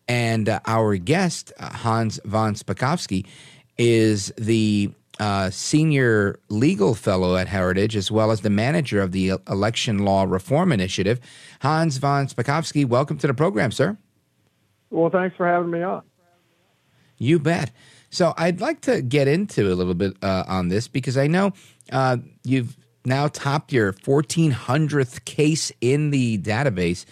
And 0.06 0.48
uh, 0.48 0.60
our 0.66 0.96
guest, 0.96 1.52
uh, 1.58 1.70
Hans 1.70 2.20
von 2.24 2.54
Spakovsky, 2.54 3.26
is 3.78 4.32
the 4.38 4.92
uh, 5.22 5.50
senior 5.50 6.40
legal 6.48 6.96
fellow 6.96 7.36
at 7.36 7.46
Heritage, 7.46 7.94
as 7.94 8.10
well 8.10 8.32
as 8.32 8.40
the 8.40 8.50
manager 8.50 9.00
of 9.00 9.12
the 9.12 9.34
Election 9.48 10.00
Law 10.00 10.24
Reform 10.24 10.72
Initiative. 10.72 11.20
Hans 11.60 11.98
von 11.98 12.26
Spakovsky, 12.26 12.84
welcome 12.84 13.18
to 13.18 13.28
the 13.28 13.34
program, 13.34 13.70
sir. 13.70 13.96
Well, 14.90 15.10
thanks 15.10 15.36
for 15.36 15.46
having 15.46 15.70
me 15.70 15.80
on. 15.80 16.02
You 17.18 17.38
bet. 17.38 17.70
So 18.10 18.34
I'd 18.36 18.60
like 18.60 18.80
to 18.80 19.00
get 19.00 19.28
into 19.28 19.72
a 19.72 19.76
little 19.76 19.94
bit 19.94 20.16
uh, 20.22 20.42
on 20.48 20.70
this 20.70 20.88
because 20.88 21.16
I 21.16 21.28
know 21.28 21.52
uh, 21.92 22.16
you've 22.42 22.76
now 23.04 23.28
topped 23.28 23.72
your 23.72 23.92
1400th 23.92 25.24
case 25.24 25.70
in 25.80 26.10
the 26.10 26.38
database, 26.38 27.04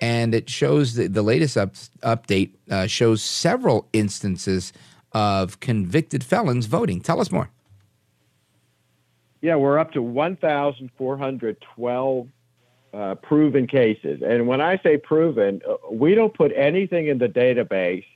and 0.00 0.34
it 0.34 0.50
shows 0.50 0.96
that 0.96 1.14
the 1.14 1.22
latest 1.22 1.56
up, 1.56 1.72
update 2.02 2.50
uh, 2.70 2.86
shows 2.86 3.22
several 3.22 3.88
instances 3.94 4.74
of 5.12 5.60
convicted 5.60 6.22
felons 6.22 6.66
voting. 6.66 7.00
Tell 7.00 7.22
us 7.22 7.32
more. 7.32 7.48
Yeah, 9.44 9.54
we're 9.56 9.78
up 9.78 9.92
to 9.92 10.00
1,412 10.00 12.28
uh, 12.94 13.14
proven 13.16 13.66
cases. 13.66 14.22
And 14.26 14.48
when 14.48 14.62
I 14.62 14.78
say 14.78 14.96
proven, 14.96 15.60
uh, 15.68 15.74
we 15.92 16.14
don't 16.14 16.32
put 16.32 16.50
anything 16.56 17.08
in 17.08 17.18
the 17.18 17.28
database 17.28 18.06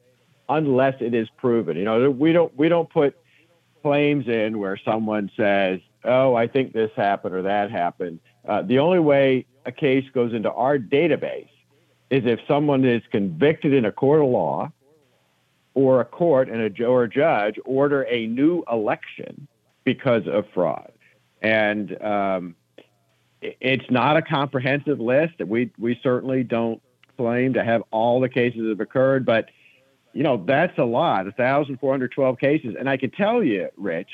unless 0.49 0.95
it 1.03 1.13
is 1.13 1.29
proven. 1.37 1.77
You 1.77 1.85
know, 1.85 2.09
we 2.09 2.33
don't 2.33 2.57
we 2.57 2.71
don't 2.71 2.89
put 2.89 3.15
claims 3.83 4.27
in 4.27 4.59
where 4.59 4.79
someone 4.79 5.31
says, 5.37 5.81
"Oh, 6.03 6.35
I 6.35 6.47
think 6.47 6.73
this 6.73 6.91
happened 6.97 7.35
or 7.35 7.43
that 7.43 7.71
happened." 7.71 8.21
Uh, 8.49 8.63
the 8.63 8.79
only 8.79 9.01
way 9.01 9.45
a 9.67 9.73
case 9.73 10.07
goes 10.15 10.33
into 10.33 10.51
our 10.51 10.79
database 10.79 11.51
is 12.09 12.25
if 12.25 12.41
someone 12.49 12.87
is 12.87 13.03
convicted 13.13 13.75
in 13.75 13.85
a 13.85 13.93
court 13.93 14.23
of 14.23 14.29
law, 14.29 14.73
or 15.75 16.01
a 16.01 16.07
court 16.07 16.49
and 16.49 16.63
a 16.63 16.71
or 16.87 17.03
a 17.03 17.11
judge 17.11 17.61
order 17.67 18.07
a 18.09 18.27
new 18.29 18.65
election 18.73 19.47
because 19.85 20.27
of 20.27 20.47
fraud. 20.55 20.91
And 21.43 22.01
um, 22.03 22.57
it's 23.41 23.89
not 23.91 24.17
a 24.17 24.23
comprehensive 24.23 25.01
list. 25.01 25.35
That 25.39 25.49
we 25.49 25.71
we 25.79 25.99
certainly 26.03 26.43
don't 26.43 26.83
claim 27.17 27.55
to 27.55 27.65
have 27.65 27.83
all 27.91 28.21
the 28.21 28.29
cases 28.29 28.63
that 28.63 28.69
have 28.71 28.81
occurred, 28.81 29.25
but 29.25 29.51
you 30.13 30.23
know 30.23 30.43
that's 30.47 30.77
a 30.79 30.85
lot, 30.85 31.25
1,412 31.25 32.39
cases. 32.39 32.75
And 32.79 32.89
I 32.89 32.97
can 32.97 33.11
tell 33.11 33.43
you, 33.43 33.69
Rich, 33.77 34.11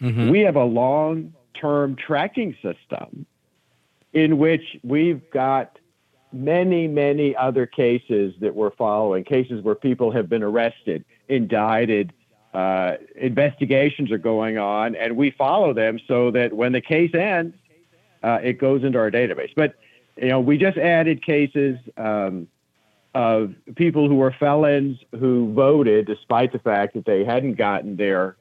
mm-hmm. 0.00 0.30
we 0.30 0.40
have 0.40 0.56
a 0.56 0.64
long-term 0.64 1.96
tracking 1.96 2.54
system 2.62 3.26
in 4.12 4.38
which 4.38 4.62
we've 4.82 5.22
got 5.30 5.78
many, 6.32 6.86
many 6.86 7.34
other 7.36 7.66
cases 7.66 8.34
that 8.40 8.54
we're 8.54 8.70
following, 8.72 9.24
cases 9.24 9.62
where 9.62 9.74
people 9.74 10.10
have 10.12 10.28
been 10.28 10.42
arrested, 10.42 11.04
indicted, 11.28 12.12
uh, 12.52 12.94
investigations 13.16 14.10
are 14.10 14.18
going 14.18 14.58
on, 14.58 14.96
and 14.96 15.16
we 15.16 15.30
follow 15.30 15.72
them 15.72 15.98
so 16.08 16.30
that 16.32 16.52
when 16.52 16.72
the 16.72 16.80
case 16.80 17.14
ends, 17.14 17.56
uh, 18.22 18.38
it 18.42 18.54
goes 18.58 18.84
into 18.84 18.98
our 18.98 19.10
database. 19.10 19.52
But 19.54 19.76
you 20.16 20.28
know, 20.28 20.40
we 20.40 20.58
just 20.58 20.76
added 20.76 21.24
cases 21.24 21.78
um, 21.96 22.48
of 23.14 23.54
people 23.76 24.08
who 24.08 24.16
were 24.16 24.34
felons 24.38 24.98
who 25.18 25.52
voted 25.54 26.06
despite 26.06 26.52
the 26.52 26.58
fact 26.58 26.94
that 26.94 27.04
they 27.04 27.24
hadn't 27.24 27.54
gotten 27.54 27.96
their 27.96 28.36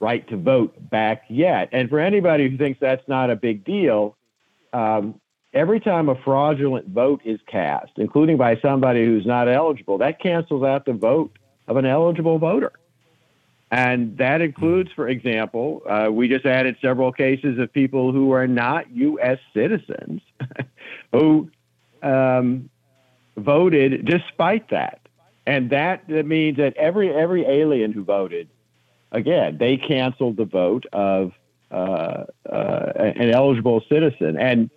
right 0.00 0.26
to 0.28 0.36
vote 0.36 0.74
back 0.90 1.24
yet. 1.28 1.68
And 1.72 1.88
for 1.88 1.98
anybody 1.98 2.48
who 2.48 2.58
thinks 2.58 2.78
that's 2.80 3.06
not 3.08 3.30
a 3.30 3.36
big 3.36 3.64
deal, 3.64 4.16
um, 4.72 5.20
every 5.52 5.80
time 5.80 6.08
a 6.08 6.14
fraudulent 6.14 6.88
vote 6.88 7.22
is 7.24 7.40
cast, 7.46 7.92
including 7.96 8.36
by 8.36 8.56
somebody 8.60 9.04
who's 9.04 9.26
not 9.26 9.48
eligible, 9.48 9.98
that 9.98 10.20
cancels 10.20 10.62
out 10.62 10.84
the 10.84 10.92
vote 10.92 11.32
of 11.66 11.76
an 11.76 11.86
eligible 11.86 12.38
voter. 12.38 12.72
And 13.74 14.16
that 14.18 14.40
includes, 14.40 14.92
for 14.94 15.08
example, 15.08 15.82
uh, 15.90 16.06
we 16.08 16.28
just 16.28 16.46
added 16.46 16.76
several 16.80 17.10
cases 17.10 17.58
of 17.58 17.72
people 17.72 18.12
who 18.12 18.30
are 18.30 18.46
not 18.46 18.88
U.S. 18.92 19.38
citizens 19.52 20.22
who 21.12 21.50
um, 22.00 22.70
voted 23.36 24.04
despite 24.04 24.70
that. 24.70 25.00
And 25.44 25.70
that, 25.70 26.08
means 26.08 26.58
that 26.58 26.76
every 26.76 27.12
every 27.12 27.44
alien 27.46 27.90
who 27.90 28.04
voted, 28.04 28.48
again, 29.10 29.58
they 29.58 29.76
canceled 29.76 30.36
the 30.36 30.44
vote 30.44 30.86
of 30.92 31.32
uh, 31.72 32.26
uh, 32.48 32.92
an 32.94 33.30
eligible 33.32 33.82
citizen. 33.88 34.38
And 34.38 34.70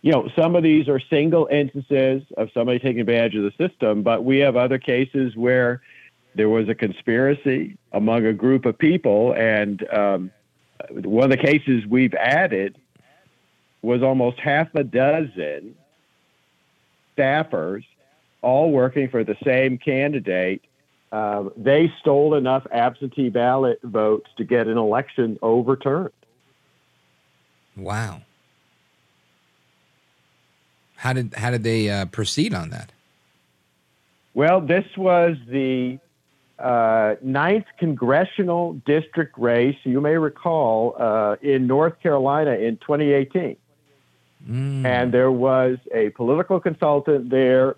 you 0.00 0.10
know, 0.10 0.30
some 0.34 0.56
of 0.56 0.62
these 0.62 0.88
are 0.88 0.98
single 1.10 1.48
instances 1.52 2.22
of 2.38 2.48
somebody 2.54 2.78
taking 2.78 3.00
advantage 3.00 3.34
of 3.34 3.42
the 3.42 3.68
system, 3.68 4.02
but 4.02 4.24
we 4.24 4.38
have 4.38 4.56
other 4.56 4.78
cases 4.78 5.36
where 5.36 5.82
there 6.34 6.48
was 6.48 6.68
a 6.68 6.74
conspiracy 6.74 7.76
among 7.92 8.26
a 8.26 8.32
group 8.32 8.64
of 8.64 8.78
people, 8.78 9.34
and 9.34 9.86
um, 9.92 10.30
one 10.90 11.24
of 11.24 11.30
the 11.30 11.42
cases 11.42 11.86
we've 11.86 12.14
added 12.14 12.76
was 13.82 14.02
almost 14.02 14.38
half 14.38 14.74
a 14.74 14.84
dozen 14.84 15.74
staffers 17.16 17.84
all 18.40 18.70
working 18.70 19.08
for 19.08 19.24
the 19.24 19.36
same 19.44 19.78
candidate. 19.78 20.62
Um, 21.10 21.52
they 21.56 21.92
stole 22.00 22.34
enough 22.34 22.66
absentee 22.72 23.28
ballot 23.28 23.80
votes 23.82 24.30
to 24.38 24.44
get 24.44 24.66
an 24.66 24.78
election 24.78 25.38
overturned. 25.42 26.12
Wow. 27.76 28.22
How 30.96 31.12
did 31.12 31.34
how 31.34 31.50
did 31.50 31.64
they 31.64 31.90
uh, 31.90 32.06
proceed 32.06 32.54
on 32.54 32.70
that? 32.70 32.92
Well, 34.34 34.60
this 34.60 34.84
was 34.96 35.36
the 35.48 35.98
uh, 36.62 37.16
ninth 37.22 37.66
congressional 37.78 38.74
district 38.86 39.36
race. 39.38 39.76
You 39.84 40.00
may 40.00 40.16
recall 40.16 40.96
uh, 40.98 41.36
in 41.42 41.66
North 41.66 42.00
Carolina 42.00 42.52
in 42.52 42.76
2018. 42.78 43.56
Mm. 44.48 44.84
And 44.84 45.12
there 45.12 45.30
was 45.30 45.78
a 45.92 46.10
political 46.10 46.60
consultant 46.60 47.30
there 47.30 47.76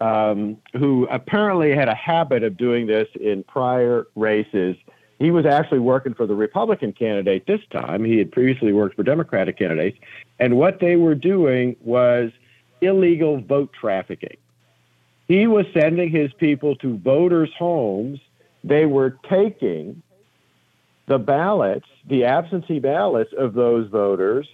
um, 0.00 0.56
who 0.72 1.06
apparently 1.10 1.74
had 1.74 1.88
a 1.88 1.94
habit 1.94 2.42
of 2.42 2.56
doing 2.56 2.86
this 2.86 3.08
in 3.20 3.44
prior 3.44 4.06
races. 4.16 4.76
He 5.18 5.30
was 5.30 5.46
actually 5.46 5.78
working 5.78 6.14
for 6.14 6.26
the 6.26 6.34
Republican 6.34 6.92
candidate 6.92 7.46
this 7.46 7.60
time. 7.70 8.04
He 8.04 8.18
had 8.18 8.32
previously 8.32 8.72
worked 8.72 8.96
for 8.96 9.04
Democratic 9.04 9.58
candidates. 9.58 9.98
And 10.40 10.56
what 10.56 10.80
they 10.80 10.96
were 10.96 11.14
doing 11.14 11.76
was 11.80 12.32
illegal 12.80 13.40
vote 13.40 13.70
trafficking. 13.78 14.36
He 15.32 15.46
was 15.46 15.64
sending 15.72 16.10
his 16.10 16.30
people 16.34 16.76
to 16.76 16.98
voters' 16.98 17.48
homes. 17.58 18.20
They 18.64 18.84
were 18.84 19.16
taking 19.30 20.02
the 21.06 21.18
ballots, 21.18 21.86
the 22.06 22.26
absentee 22.26 22.80
ballots 22.80 23.32
of 23.38 23.54
those 23.54 23.88
voters, 23.88 24.46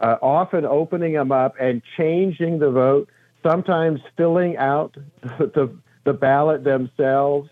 uh, 0.00 0.16
often 0.22 0.64
opening 0.64 1.12
them 1.12 1.32
up 1.32 1.56
and 1.60 1.82
changing 1.98 2.60
the 2.60 2.70
vote, 2.70 3.10
sometimes 3.42 4.00
filling 4.16 4.56
out 4.56 4.96
the, 5.38 5.76
the 6.04 6.14
ballot 6.14 6.64
themselves, 6.64 7.50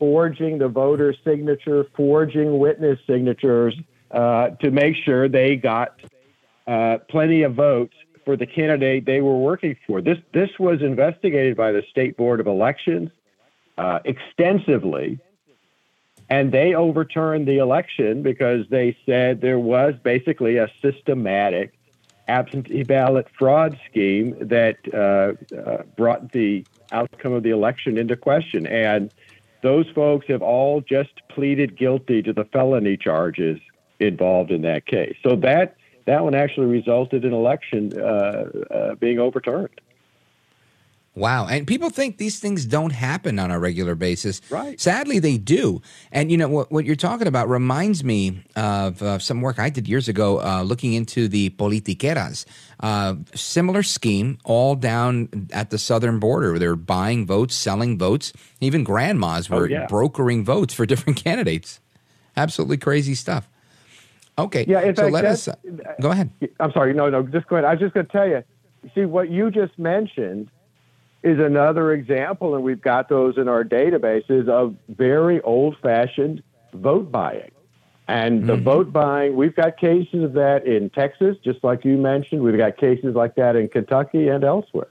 forging 0.00 0.58
the 0.58 0.66
voter 0.66 1.14
signature, 1.22 1.86
forging 1.96 2.58
witness 2.58 2.98
signatures 3.06 3.76
uh, 4.10 4.48
to 4.60 4.72
make 4.72 4.96
sure 4.96 5.28
they 5.28 5.54
got 5.54 5.94
uh, 6.66 6.98
plenty 7.08 7.42
of 7.42 7.54
votes 7.54 7.94
for 8.26 8.36
the 8.36 8.44
candidate 8.44 9.06
they 9.06 9.22
were 9.22 9.38
working 9.38 9.76
for. 9.86 10.02
This 10.02 10.18
this 10.34 10.50
was 10.58 10.82
investigated 10.82 11.56
by 11.56 11.72
the 11.72 11.82
state 11.90 12.18
board 12.18 12.40
of 12.40 12.46
elections 12.46 13.10
uh, 13.78 14.00
extensively, 14.04 15.18
and 16.28 16.52
they 16.52 16.74
overturned 16.74 17.46
the 17.46 17.58
election 17.58 18.22
because 18.22 18.66
they 18.68 18.94
said 19.06 19.40
there 19.40 19.60
was 19.60 19.94
basically 20.02 20.58
a 20.58 20.68
systematic 20.82 21.72
absentee 22.28 22.82
ballot 22.82 23.28
fraud 23.38 23.78
scheme 23.88 24.36
that 24.40 24.76
uh, 24.92 25.56
uh, 25.56 25.82
brought 25.96 26.32
the 26.32 26.66
outcome 26.90 27.32
of 27.32 27.44
the 27.44 27.50
election 27.50 27.96
into 27.96 28.16
question. 28.16 28.66
And 28.66 29.14
those 29.62 29.88
folks 29.94 30.26
have 30.26 30.42
all 30.42 30.80
just 30.80 31.22
pleaded 31.28 31.78
guilty 31.78 32.22
to 32.22 32.32
the 32.32 32.44
felony 32.46 32.96
charges 32.96 33.60
involved 34.00 34.50
in 34.50 34.62
that 34.62 34.86
case. 34.86 35.16
So 35.22 35.36
that 35.36 35.76
that 36.06 36.24
one 36.24 36.34
actually 36.34 36.66
resulted 36.66 37.24
in 37.24 37.32
election 37.32 37.92
uh, 38.00 38.50
uh 38.70 38.94
being 38.96 39.18
overturned. 39.18 39.80
Wow. 41.16 41.46
And 41.46 41.66
people 41.66 41.88
think 41.88 42.18
these 42.18 42.38
things 42.38 42.66
don't 42.66 42.90
happen 42.90 43.38
on 43.38 43.50
a 43.50 43.58
regular 43.58 43.94
basis. 43.94 44.42
Right. 44.50 44.78
Sadly, 44.78 45.18
they 45.18 45.38
do. 45.38 45.80
And, 46.12 46.30
you 46.30 46.36
know, 46.36 46.46
what, 46.46 46.70
what 46.70 46.84
you're 46.84 46.94
talking 46.94 47.26
about 47.26 47.48
reminds 47.48 48.04
me 48.04 48.42
of 48.54 49.00
uh, 49.00 49.18
some 49.18 49.40
work 49.40 49.58
I 49.58 49.70
did 49.70 49.88
years 49.88 50.08
ago 50.08 50.42
uh, 50.42 50.62
looking 50.62 50.92
into 50.92 51.26
the 51.26 51.50
politiqueras. 51.50 52.44
Uh, 52.80 53.14
similar 53.34 53.82
scheme, 53.82 54.36
all 54.44 54.74
down 54.74 55.48
at 55.52 55.70
the 55.70 55.78
southern 55.78 56.18
border. 56.18 56.58
They're 56.58 56.76
buying 56.76 57.24
votes, 57.24 57.54
selling 57.54 57.96
votes. 57.96 58.34
Even 58.60 58.84
grandmas 58.84 59.50
oh, 59.50 59.56
were 59.56 59.64
oh, 59.64 59.68
yeah. 59.68 59.86
brokering 59.86 60.44
votes 60.44 60.74
for 60.74 60.84
different 60.84 61.16
candidates. 61.24 61.80
Absolutely 62.36 62.76
crazy 62.76 63.14
stuff. 63.14 63.48
Okay. 64.38 64.64
Yeah, 64.68 64.82
in 64.82 64.94
so 64.94 65.02
fact, 65.02 65.12
let 65.12 65.24
us. 65.24 65.48
Uh, 65.48 65.54
go 66.00 66.10
ahead. 66.10 66.30
I'm 66.60 66.72
sorry. 66.72 66.92
No, 66.92 67.08
no, 67.08 67.22
just 67.22 67.46
go 67.46 67.56
ahead. 67.56 67.64
I 67.64 67.72
was 67.72 67.80
just 67.80 67.94
going 67.94 68.06
to 68.06 68.12
tell 68.12 68.28
you. 68.28 68.42
See, 68.94 69.04
what 69.04 69.30
you 69.30 69.50
just 69.50 69.78
mentioned 69.78 70.50
is 71.22 71.40
another 71.40 71.92
example, 71.92 72.54
and 72.54 72.62
we've 72.62 72.80
got 72.80 73.08
those 73.08 73.36
in 73.38 73.48
our 73.48 73.64
databases 73.64 74.48
of 74.48 74.76
very 74.88 75.40
old 75.42 75.76
fashioned 75.82 76.42
vote 76.72 77.10
buying. 77.10 77.50
And 78.08 78.40
mm-hmm. 78.40 78.46
the 78.46 78.56
vote 78.56 78.92
buying, 78.92 79.34
we've 79.34 79.56
got 79.56 79.76
cases 79.78 80.22
of 80.22 80.34
that 80.34 80.64
in 80.66 80.90
Texas, 80.90 81.36
just 81.42 81.64
like 81.64 81.84
you 81.84 81.96
mentioned. 81.96 82.42
We've 82.42 82.56
got 82.56 82.76
cases 82.76 83.16
like 83.16 83.34
that 83.34 83.56
in 83.56 83.68
Kentucky 83.68 84.28
and 84.28 84.44
elsewhere. 84.44 84.88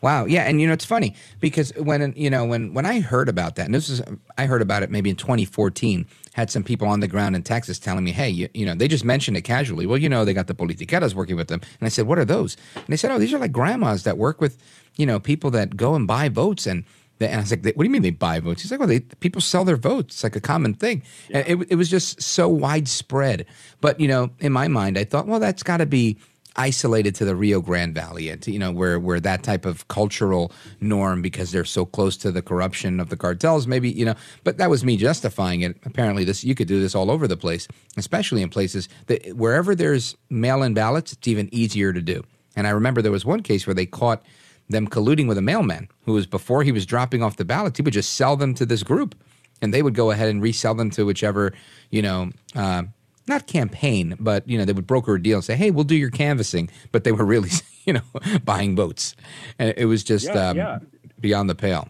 Wow. 0.00 0.24
Yeah, 0.24 0.44
and 0.44 0.60
you 0.60 0.66
know 0.66 0.72
it's 0.72 0.84
funny 0.84 1.14
because 1.40 1.72
when 1.76 2.14
you 2.16 2.30
know 2.30 2.44
when 2.46 2.72
when 2.72 2.86
I 2.86 3.00
heard 3.00 3.28
about 3.28 3.56
that, 3.56 3.66
and 3.66 3.74
this 3.74 3.88
is 3.88 4.00
I 4.38 4.46
heard 4.46 4.62
about 4.62 4.82
it 4.82 4.90
maybe 4.90 5.10
in 5.10 5.16
2014. 5.16 6.06
Had 6.34 6.50
some 6.50 6.62
people 6.62 6.86
on 6.86 7.00
the 7.00 7.08
ground 7.08 7.34
in 7.34 7.42
Texas 7.42 7.78
telling 7.78 8.04
me, 8.04 8.12
"Hey, 8.12 8.30
you, 8.30 8.48
you 8.54 8.64
know," 8.64 8.74
they 8.74 8.86
just 8.86 9.04
mentioned 9.04 9.36
it 9.36 9.42
casually. 9.42 9.86
Well, 9.86 9.98
you 9.98 10.08
know, 10.08 10.24
they 10.24 10.32
got 10.32 10.46
the 10.46 10.54
politiqueras 10.54 11.14
working 11.14 11.36
with 11.36 11.48
them, 11.48 11.60
and 11.80 11.86
I 11.86 11.88
said, 11.88 12.06
"What 12.06 12.18
are 12.18 12.24
those?" 12.24 12.56
And 12.74 12.86
they 12.88 12.96
said, 12.96 13.10
"Oh, 13.10 13.18
these 13.18 13.34
are 13.34 13.38
like 13.38 13.52
grandmas 13.52 14.04
that 14.04 14.16
work 14.16 14.40
with, 14.40 14.56
you 14.96 15.06
know, 15.06 15.18
people 15.18 15.50
that 15.50 15.76
go 15.76 15.94
and 15.94 16.06
buy 16.06 16.28
votes." 16.28 16.66
And, 16.66 16.84
they, 17.18 17.26
and 17.26 17.36
I 17.36 17.40
was 17.40 17.50
like, 17.50 17.64
"What 17.64 17.78
do 17.78 17.84
you 17.84 17.90
mean 17.90 18.02
they 18.02 18.10
buy 18.10 18.38
votes?" 18.38 18.62
He's 18.62 18.70
like, 18.70 18.78
"Well, 18.78 18.88
they, 18.88 19.00
people 19.00 19.40
sell 19.40 19.64
their 19.64 19.76
votes. 19.76 20.16
It's 20.16 20.22
like 20.22 20.36
a 20.36 20.40
common 20.40 20.74
thing." 20.74 21.02
Yeah. 21.28 21.38
And 21.38 21.62
it, 21.62 21.72
it 21.72 21.74
was 21.74 21.88
just 21.88 22.22
so 22.22 22.48
widespread. 22.48 23.44
But 23.80 23.98
you 23.98 24.06
know, 24.06 24.30
in 24.38 24.52
my 24.52 24.68
mind, 24.68 24.98
I 24.98 25.04
thought, 25.04 25.26
well, 25.26 25.40
that's 25.40 25.64
got 25.64 25.78
to 25.78 25.86
be 25.86 26.16
isolated 26.60 27.14
to 27.14 27.24
the 27.24 27.34
Rio 27.34 27.62
Grande 27.62 27.94
Valley, 27.94 28.28
and 28.28 28.46
you 28.46 28.58
know 28.58 28.70
where 28.70 29.00
where 29.00 29.18
that 29.20 29.42
type 29.42 29.64
of 29.64 29.88
cultural 29.88 30.52
norm 30.80 31.22
because 31.22 31.52
they're 31.52 31.64
so 31.64 31.86
close 31.86 32.16
to 32.18 32.30
the 32.30 32.42
corruption 32.42 33.00
of 33.00 33.08
the 33.08 33.16
cartels. 33.16 33.66
Maybe 33.66 33.90
you 33.90 34.04
know, 34.04 34.14
but 34.44 34.58
that 34.58 34.68
was 34.68 34.84
me 34.84 34.98
justifying 34.98 35.62
it. 35.62 35.76
Apparently, 35.86 36.22
this 36.24 36.44
you 36.44 36.54
could 36.54 36.68
do 36.68 36.80
this 36.80 36.94
all 36.94 37.10
over 37.10 37.26
the 37.26 37.36
place, 37.36 37.66
especially 37.96 38.42
in 38.42 38.50
places 38.50 38.88
that 39.06 39.34
wherever 39.34 39.74
there's 39.74 40.16
mail-in 40.28 40.74
ballots, 40.74 41.12
it's 41.14 41.26
even 41.26 41.48
easier 41.52 41.92
to 41.92 42.02
do. 42.02 42.22
And 42.54 42.66
I 42.66 42.70
remember 42.70 43.00
there 43.00 43.10
was 43.10 43.24
one 43.24 43.42
case 43.42 43.66
where 43.66 43.74
they 43.74 43.86
caught 43.86 44.22
them 44.68 44.86
colluding 44.86 45.28
with 45.28 45.38
a 45.38 45.42
mailman 45.42 45.88
who 46.04 46.12
was 46.12 46.26
before 46.26 46.62
he 46.62 46.72
was 46.72 46.84
dropping 46.84 47.22
off 47.22 47.36
the 47.36 47.44
ballots, 47.44 47.78
he 47.78 47.82
would 47.82 47.94
just 47.94 48.14
sell 48.14 48.36
them 48.36 48.54
to 48.54 48.66
this 48.66 48.82
group, 48.82 49.14
and 49.62 49.72
they 49.72 49.82
would 49.82 49.94
go 49.94 50.10
ahead 50.10 50.28
and 50.28 50.42
resell 50.42 50.74
them 50.74 50.90
to 50.90 51.06
whichever 51.06 51.52
you 51.90 52.02
know. 52.02 52.30
Uh, 52.54 52.82
not 53.28 53.46
campaign, 53.46 54.16
but 54.18 54.48
you 54.48 54.58
know 54.58 54.64
they 54.64 54.72
would 54.72 54.86
broker 54.86 55.14
a 55.14 55.22
deal 55.22 55.38
and 55.38 55.44
say, 55.44 55.56
"Hey, 55.56 55.70
we'll 55.70 55.84
do 55.84 55.96
your 55.96 56.10
canvassing," 56.10 56.68
but 56.92 57.04
they 57.04 57.12
were 57.12 57.24
really 57.24 57.50
you 57.84 57.92
know 57.92 58.02
buying 58.44 58.76
votes, 58.76 59.14
and 59.58 59.72
it 59.76 59.86
was 59.86 60.02
just 60.04 60.26
Yeah, 60.26 60.48
um, 60.48 60.56
yeah. 60.56 60.78
beyond 61.20 61.48
the 61.50 61.54
pale. 61.54 61.88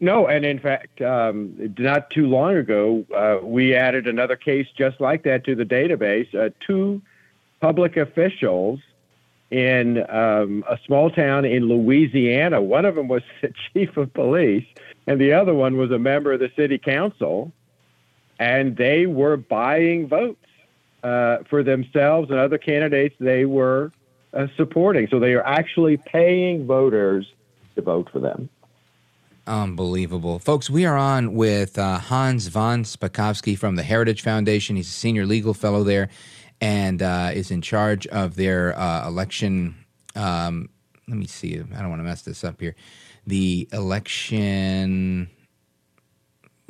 No, 0.00 0.26
and 0.26 0.44
in 0.44 0.58
fact, 0.58 1.00
um, 1.00 1.54
not 1.78 2.10
too 2.10 2.26
long 2.26 2.56
ago, 2.56 3.04
uh, 3.14 3.38
we 3.40 3.72
added 3.74 4.08
another 4.08 4.34
case 4.34 4.66
just 4.76 5.00
like 5.00 5.22
that 5.22 5.44
to 5.44 5.54
the 5.54 5.64
database. 5.64 6.34
Uh, 6.34 6.50
two 6.58 7.00
public 7.60 7.96
officials 7.96 8.80
in 9.52 9.98
um, 10.10 10.64
a 10.68 10.76
small 10.84 11.08
town 11.08 11.44
in 11.44 11.68
Louisiana. 11.68 12.60
One 12.60 12.84
of 12.84 12.96
them 12.96 13.06
was 13.06 13.22
the 13.42 13.52
chief 13.72 13.96
of 13.96 14.12
police, 14.12 14.66
and 15.06 15.20
the 15.20 15.32
other 15.32 15.54
one 15.54 15.76
was 15.76 15.92
a 15.92 16.00
member 16.00 16.32
of 16.32 16.40
the 16.40 16.50
city 16.56 16.78
council, 16.78 17.52
and 18.38 18.76
they 18.76 19.06
were 19.06 19.36
buying 19.36 20.08
votes 20.08 20.46
uh, 21.02 21.38
for 21.48 21.62
themselves 21.62 22.30
and 22.30 22.38
other 22.38 22.58
candidates 22.58 23.14
they 23.18 23.44
were 23.44 23.92
uh, 24.34 24.46
supporting. 24.56 25.08
So 25.08 25.18
they 25.18 25.34
are 25.34 25.46
actually 25.46 25.96
paying 25.96 26.66
voters 26.66 27.26
to 27.74 27.82
vote 27.82 28.08
for 28.10 28.18
them. 28.18 28.48
Unbelievable. 29.46 30.38
Folks, 30.38 30.70
we 30.70 30.86
are 30.86 30.96
on 30.96 31.34
with 31.34 31.76
uh, 31.76 31.98
Hans 31.98 32.46
von 32.46 32.84
Spakovsky 32.84 33.58
from 33.58 33.74
the 33.74 33.82
Heritage 33.82 34.22
Foundation. 34.22 34.76
He's 34.76 34.88
a 34.88 34.92
senior 34.92 35.26
legal 35.26 35.52
fellow 35.52 35.82
there 35.82 36.10
and 36.60 37.02
uh, 37.02 37.32
is 37.34 37.50
in 37.50 37.60
charge 37.60 38.06
of 38.06 38.36
their 38.36 38.78
uh, 38.78 39.06
election. 39.06 39.74
Um, 40.14 40.68
let 41.08 41.16
me 41.16 41.26
see. 41.26 41.58
I 41.58 41.80
don't 41.80 41.90
want 41.90 41.98
to 41.98 42.04
mess 42.04 42.22
this 42.22 42.44
up 42.44 42.60
here. 42.60 42.76
The 43.26 43.68
election. 43.72 45.28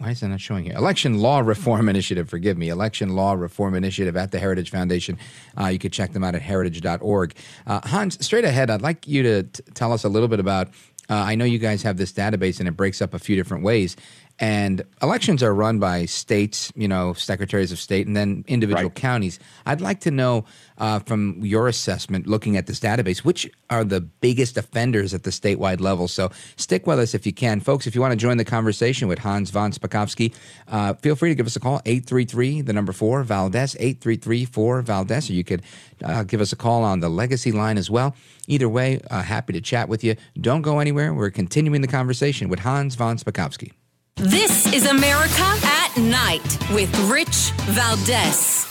Why 0.02 0.10
is 0.10 0.18
that 0.18 0.30
not 0.30 0.40
showing 0.40 0.64
here? 0.64 0.74
Election 0.74 1.18
Law 1.20 1.38
Reform 1.38 1.88
Initiative, 1.88 2.28
forgive 2.28 2.58
me. 2.58 2.70
Election 2.70 3.14
Law 3.14 3.34
Reform 3.34 3.76
Initiative 3.76 4.16
at 4.16 4.32
the 4.32 4.40
Heritage 4.40 4.68
Foundation. 4.68 5.16
Uh, 5.56 5.66
you 5.66 5.78
could 5.78 5.92
check 5.92 6.12
them 6.12 6.24
out 6.24 6.34
at 6.34 6.42
heritage.org. 6.42 7.34
Uh, 7.68 7.80
Hans, 7.84 8.24
straight 8.24 8.44
ahead, 8.44 8.68
I'd 8.68 8.82
like 8.82 9.06
you 9.06 9.22
to 9.22 9.42
t- 9.44 9.62
tell 9.74 9.92
us 9.92 10.02
a 10.02 10.08
little 10.08 10.26
bit 10.26 10.40
about. 10.40 10.70
Uh, 11.08 11.14
I 11.14 11.36
know 11.36 11.44
you 11.44 11.60
guys 11.60 11.82
have 11.84 11.98
this 11.98 12.12
database 12.12 12.58
and 12.58 12.68
it 12.68 12.72
breaks 12.72 13.00
up 13.00 13.14
a 13.14 13.18
few 13.20 13.36
different 13.36 13.62
ways. 13.62 13.96
And 14.42 14.82
elections 15.00 15.40
are 15.44 15.54
run 15.54 15.78
by 15.78 16.04
states, 16.06 16.72
you 16.74 16.88
know, 16.88 17.12
secretaries 17.12 17.70
of 17.70 17.78
state, 17.78 18.08
and 18.08 18.16
then 18.16 18.44
individual 18.48 18.90
counties. 18.90 19.38
I'd 19.66 19.80
like 19.80 20.00
to 20.00 20.10
know 20.10 20.46
uh, 20.78 20.98
from 20.98 21.38
your 21.44 21.68
assessment, 21.68 22.26
looking 22.26 22.56
at 22.56 22.66
this 22.66 22.80
database, 22.80 23.18
which 23.18 23.48
are 23.70 23.84
the 23.84 24.00
biggest 24.00 24.56
offenders 24.56 25.14
at 25.14 25.22
the 25.22 25.30
statewide 25.30 25.80
level. 25.80 26.08
So 26.08 26.32
stick 26.56 26.88
with 26.88 26.98
us 26.98 27.14
if 27.14 27.24
you 27.24 27.32
can. 27.32 27.60
Folks, 27.60 27.86
if 27.86 27.94
you 27.94 28.00
want 28.00 28.10
to 28.10 28.16
join 28.16 28.36
the 28.36 28.44
conversation 28.44 29.06
with 29.06 29.20
Hans 29.20 29.50
von 29.50 29.70
Spakovsky, 29.70 30.34
uh, 30.66 30.94
feel 30.94 31.14
free 31.14 31.28
to 31.28 31.36
give 31.36 31.46
us 31.46 31.54
a 31.54 31.60
call, 31.60 31.80
833, 31.86 32.62
the 32.62 32.72
number 32.72 32.92
four, 32.92 33.22
Valdez, 33.22 33.76
833 33.76 34.44
4 34.46 34.82
Valdez, 34.82 35.30
or 35.30 35.34
you 35.34 35.44
could 35.44 35.62
uh, 36.02 36.24
give 36.24 36.40
us 36.40 36.52
a 36.52 36.56
call 36.56 36.82
on 36.82 36.98
the 36.98 37.08
legacy 37.08 37.52
line 37.52 37.78
as 37.78 37.88
well. 37.88 38.16
Either 38.48 38.68
way, 38.68 39.00
uh, 39.08 39.22
happy 39.22 39.52
to 39.52 39.60
chat 39.60 39.88
with 39.88 40.02
you. 40.02 40.16
Don't 40.40 40.62
go 40.62 40.80
anywhere. 40.80 41.14
We're 41.14 41.30
continuing 41.30 41.80
the 41.80 41.86
conversation 41.86 42.48
with 42.48 42.58
Hans 42.58 42.96
von 42.96 43.18
Spakovsky. 43.18 43.70
This 44.16 44.72
is 44.72 44.86
America 44.86 45.42
at 45.42 45.96
Night 45.96 46.58
with 46.72 46.94
Rich 47.10 47.52
Valdez. 47.72 48.66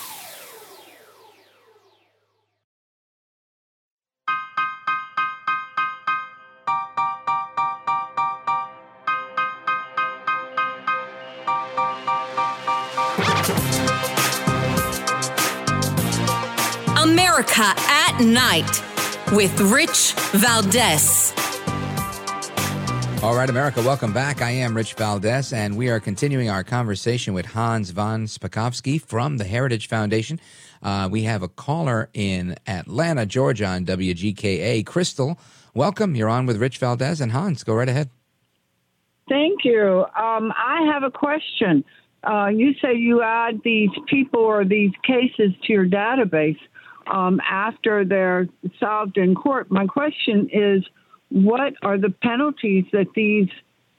America 16.97 17.73
at 17.87 18.19
Night 18.21 18.83
with 19.33 19.59
Rich 19.59 20.13
Valdez. 20.33 21.33
All 23.23 23.35
right, 23.35 23.51
America, 23.51 23.83
welcome 23.83 24.11
back. 24.11 24.41
I 24.41 24.49
am 24.49 24.75
Rich 24.75 24.95
Valdez, 24.95 25.53
and 25.53 25.77
we 25.77 25.89
are 25.89 25.99
continuing 25.99 26.49
our 26.49 26.63
conversation 26.63 27.35
with 27.35 27.45
Hans 27.45 27.91
von 27.91 28.25
Spakovsky 28.25 28.99
from 28.99 29.37
the 29.37 29.43
Heritage 29.43 29.87
Foundation. 29.87 30.39
Uh, 30.81 31.07
we 31.09 31.21
have 31.21 31.43
a 31.43 31.47
caller 31.47 32.09
in 32.15 32.55
Atlanta, 32.65 33.27
Georgia 33.27 33.67
on 33.67 33.85
WGKA. 33.85 34.83
Crystal, 34.87 35.37
welcome. 35.75 36.15
You're 36.15 36.29
on 36.29 36.47
with 36.47 36.57
Rich 36.57 36.79
Valdez 36.79 37.21
and 37.21 37.31
Hans. 37.31 37.63
Go 37.63 37.75
right 37.75 37.87
ahead. 37.87 38.09
Thank 39.29 39.65
you. 39.65 40.03
Um, 40.17 40.51
I 40.57 40.89
have 40.91 41.03
a 41.03 41.11
question. 41.11 41.85
Uh, 42.23 42.47
you 42.47 42.73
say 42.81 42.95
you 42.95 43.21
add 43.21 43.61
these 43.63 43.91
people 44.07 44.39
or 44.39 44.65
these 44.65 44.93
cases 45.03 45.51
to 45.67 45.73
your 45.73 45.85
database 45.85 46.57
um, 47.05 47.39
after 47.47 48.03
they're 48.03 48.47
solved 48.79 49.19
in 49.19 49.35
court. 49.35 49.69
My 49.69 49.85
question 49.85 50.49
is, 50.51 50.83
what 51.31 51.73
are 51.81 51.97
the 51.97 52.09
penalties 52.09 52.85
that 52.91 53.07
these 53.15 53.49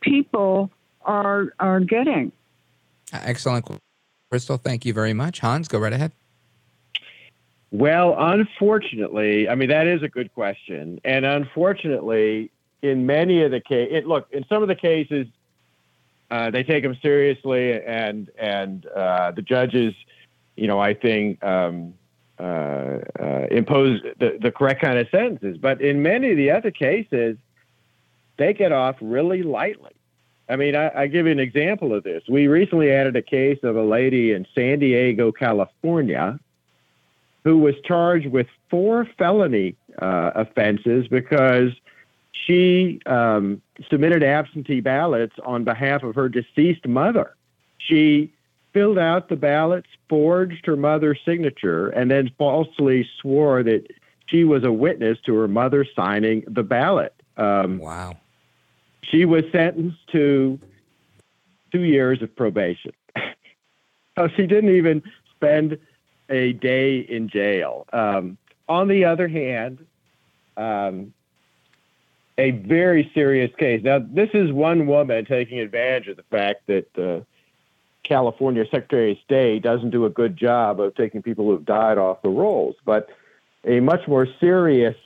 people 0.01 0.71
are 1.03 1.55
are 1.59 1.81
getting? 1.81 2.31
Uh, 3.13 3.21
Excellent, 3.23 3.67
Crystal. 4.31 4.59
Thank 4.59 4.85
you 4.85 4.93
very 4.93 5.15
much. 5.15 5.41
Hans, 5.41 5.67
go 5.69 5.79
right 5.79 5.93
ahead. 5.93 6.13
Well, 7.71 8.15
unfortunately, 8.19 9.49
I 9.49 9.55
mean 9.55 9.71
that 9.71 9.87
is 9.87 10.03
a 10.03 10.09
good 10.09 10.33
question, 10.35 11.01
and 11.05 11.25
unfortunately, 11.25 12.51
in 12.83 13.07
many 13.07 13.43
of 13.43 13.51
the 13.51 13.61
cases, 13.61 14.05
look, 14.07 14.29
in 14.31 14.45
some 14.49 14.63
of 14.63 14.69
the 14.69 14.75
cases, 14.75 15.27
uh, 16.31 16.51
they 16.51 16.63
take 16.63 16.83
them 16.83 16.97
seriously, 17.01 17.83
and 17.83 18.31
and 18.39 18.87
uh, 18.87 19.31
the 19.31 19.43
judges, 19.43 19.95
you 20.57 20.67
know, 20.67 20.79
I 20.79 20.93
think 20.93 21.43
um, 21.43 21.95
uh, 22.43 22.99
uh, 23.21 23.47
impose 23.53 24.01
the, 24.19 24.37
the 24.41 24.51
correct 24.51 24.83
kind 24.83 24.99
of 24.99 25.09
sentences. 25.11 25.57
But 25.59 25.81
in 25.81 26.03
many 26.03 26.33
of 26.33 26.37
the 26.37 26.51
other 26.51 26.73
cases, 26.73 27.37
they 28.37 28.53
get 28.53 28.73
off 28.73 28.97
really 29.01 29.45
lightly. 29.45 29.93
I 30.49 30.57
mean, 30.57 30.75
I, 30.75 31.03
I 31.03 31.07
give 31.07 31.27
you 31.27 31.33
an 31.33 31.39
example 31.39 31.95
of 31.95 32.03
this. 32.03 32.25
We 32.29 32.49
recently 32.49 32.91
added 32.91 33.15
a 33.15 33.23
case 33.23 33.61
of 33.63 33.77
a 33.77 33.83
lady 33.83 34.33
in 34.33 34.47
San 34.57 34.81
Diego, 34.81 35.31
California, 35.31 36.41
who 37.45 37.59
was 37.59 37.77
charged 37.85 38.27
with 38.27 38.49
four 38.69 39.07
felony 39.17 39.77
uh, 40.01 40.33
offenses 40.35 41.07
because 41.07 41.71
she 42.33 43.01
um, 43.07 43.63
submitted 43.89 44.25
absentee 44.25 44.81
ballots 44.81 45.37
on 45.45 45.63
behalf 45.63 46.03
of 46.03 46.17
her 46.17 46.29
deceased 46.29 46.87
mother. 46.89 47.37
She 47.79 48.33
filled 48.73 48.99
out 48.99 49.29
the 49.29 49.37
ballots, 49.37 49.89
forged 50.09 50.67
her 50.67 50.77
mother's 50.77 51.19
signature, 51.25 51.89
and 51.89 52.11
then 52.11 52.31
falsely 52.39 53.09
swore 53.21 53.63
that 53.63 53.87
she 54.27 54.45
was 54.45 54.65
a 54.65 54.73
witness 54.73 55.19
to 55.27 55.35
her 55.35 55.49
mother 55.49 55.87
signing 55.97 56.45
the 56.47 56.63
ballot. 56.63 57.15
Um, 57.37 57.79
wow. 57.79 58.17
She 59.03 59.25
was 59.25 59.45
sentenced 59.53 60.07
to 60.13 60.59
two 61.71 61.83
years 61.83 62.23
of 62.23 62.35
probation. 62.35 62.93
so 64.19 64.29
she 64.37 64.47
didn't 64.47 64.75
even 64.75 65.03
spend 65.35 65.79
a 66.29 66.53
day 66.55 67.01
in 67.01 67.29
jail. 67.29 67.87
Um, 67.93 68.39
on 68.69 68.89
the 68.89 69.05
other 69.05 69.29
hand, 69.29 69.85
um, 70.57 71.13
a 72.39 72.53
very 72.53 73.11
serious 73.15 73.51
case. 73.59 73.83
Now, 73.83 73.99
this 73.99 74.31
is 74.33 74.51
one 74.53 74.87
woman 74.87 75.25
taking 75.25 75.59
advantage 75.59 76.09
of 76.09 76.17
the 76.17 76.23
fact 76.25 76.67
that 76.67 76.99
uh, 76.99 77.25
California 78.05 78.65
Secretary 78.71 79.13
of 79.13 79.19
State 79.25 79.63
doesn't 79.63 79.91
do 79.91 80.05
a 80.05 80.11
good 80.11 80.37
job 80.37 80.81
of 80.81 80.95
taking 80.95 81.23
people 81.23 81.47
who've 81.47 81.65
died 81.65 81.99
off 81.99 82.23
the 82.23 82.29
rolls. 82.29 82.75
But 82.85 83.09
a 83.65 83.81
much 83.81 84.07
more 84.09 84.27
serious 84.41 84.97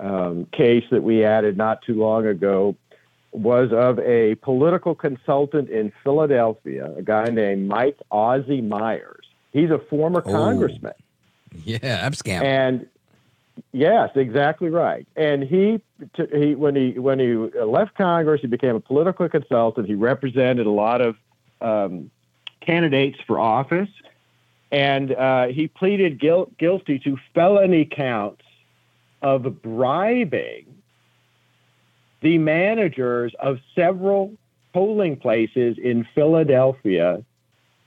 um, 0.00 0.46
case 0.52 0.84
that 0.90 1.02
we 1.02 1.24
added 1.24 1.56
not 1.56 1.82
too 1.82 1.94
long 1.94 2.26
ago 2.26 2.74
was 3.32 3.70
of 3.72 3.98
a 3.98 4.34
political 4.36 4.94
consultant 4.94 5.68
in 5.68 5.92
Philadelphia, 6.02 6.94
a 6.96 7.02
guy 7.02 7.24
named 7.26 7.68
Mike 7.68 7.98
Ozzie 8.10 8.62
Myers. 8.62 9.26
He's 9.52 9.70
a 9.70 9.78
former 9.78 10.22
Oh. 10.24 10.30
congressman. 10.30 10.94
Yeah, 11.64 12.08
Abscam. 12.08 12.42
And 12.42 12.86
yes, 13.72 14.10
exactly 14.14 14.70
right. 14.70 15.06
And 15.16 15.42
he, 15.42 15.80
t- 16.16 16.26
he 16.38 16.54
when 16.54 16.74
he 16.76 16.98
when 16.98 17.18
he 17.18 17.34
left 17.34 17.94
Congress, 17.96 18.40
he 18.40 18.46
became 18.46 18.76
a 18.76 18.80
political 18.80 19.28
consultant. 19.28 19.86
He 19.88 19.94
represented 19.94 20.66
a 20.66 20.70
lot 20.70 21.00
of 21.00 21.16
um, 21.60 22.10
candidates 22.60 23.18
for 23.26 23.38
office, 23.38 23.88
and 24.70 25.12
uh, 25.12 25.46
he 25.46 25.68
pleaded 25.68 26.20
guilt, 26.20 26.56
guilty 26.58 26.98
to 27.00 27.16
felony 27.34 27.84
counts 27.84 28.42
of 29.22 29.62
bribing 29.62 30.66
the 32.20 32.38
managers 32.38 33.32
of 33.38 33.58
several 33.74 34.32
polling 34.72 35.16
places 35.16 35.76
in 35.78 36.06
Philadelphia 36.14 37.24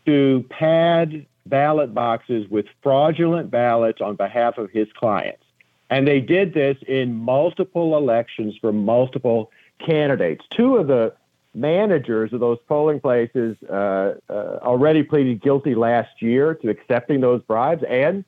to 0.06 0.46
pad 0.50 1.26
ballot 1.46 1.94
boxes 1.94 2.48
with 2.50 2.66
fraudulent 2.82 3.52
ballots 3.52 4.02
on 4.02 4.16
behalf 4.16 4.58
of 4.58 4.70
his 4.72 4.88
clients. 4.94 5.44
And 5.90 6.08
they 6.08 6.22
did 6.22 6.54
this 6.54 6.78
in 6.88 7.14
multiple 7.14 7.98
elections 7.98 8.56
for 8.62 8.72
multiple 8.72 9.52
candidates. 9.86 10.46
Two 10.50 10.78
of 10.78 10.88
the 10.88 11.14
managers 11.54 12.32
of 12.34 12.40
those 12.40 12.58
polling 12.68 13.00
places 13.00 13.58
uh, 13.70 14.16
uh, 14.30 14.60
already 14.62 15.04
pleaded 15.04 15.42
guilty 15.42 15.76
last 15.76 16.22
year 16.22 16.56
to 16.56 16.70
accepting 16.70 17.22
those 17.22 17.42
bribes 17.44 17.84
and 17.88 18.24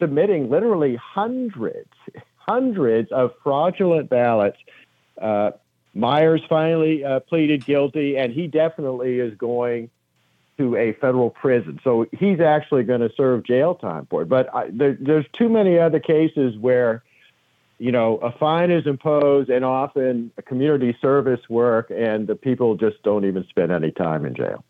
submitting 0.00 0.50
literally 0.50 0.96
hundreds, 0.96 1.92
hundreds 2.36 3.12
of 3.12 3.32
fraudulent 3.42 4.08
ballots. 4.08 4.58
Uh, 5.20 5.52
Myers 5.94 6.40
finally 6.48 7.04
uh, 7.04 7.20
pleaded 7.20 7.64
guilty, 7.64 8.16
and 8.16 8.32
he 8.32 8.46
definitely 8.46 9.20
is 9.20 9.34
going 9.36 9.90
to 10.56 10.76
a 10.76 10.92
federal 10.94 11.30
prison. 11.30 11.80
So 11.84 12.06
he's 12.12 12.40
actually 12.40 12.84
going 12.84 13.00
to 13.00 13.10
serve 13.16 13.44
jail 13.44 13.74
time 13.74 14.06
for 14.08 14.22
it. 14.22 14.28
But 14.28 14.54
I, 14.54 14.68
there, 14.70 14.96
there's 14.98 15.26
too 15.32 15.48
many 15.48 15.78
other 15.78 16.00
cases 16.00 16.56
where 16.56 17.02
you 17.82 17.90
know, 17.90 18.18
a 18.18 18.30
fine 18.30 18.70
is 18.70 18.86
imposed 18.86 19.50
and 19.50 19.64
often 19.64 20.30
community 20.46 20.96
service 21.02 21.40
work, 21.48 21.90
and 21.90 22.28
the 22.28 22.36
people 22.36 22.76
just 22.76 23.02
don't 23.02 23.24
even 23.24 23.44
spend 23.48 23.72
any 23.72 23.90
time 23.90 24.24
in 24.24 24.36
jail. 24.36 24.64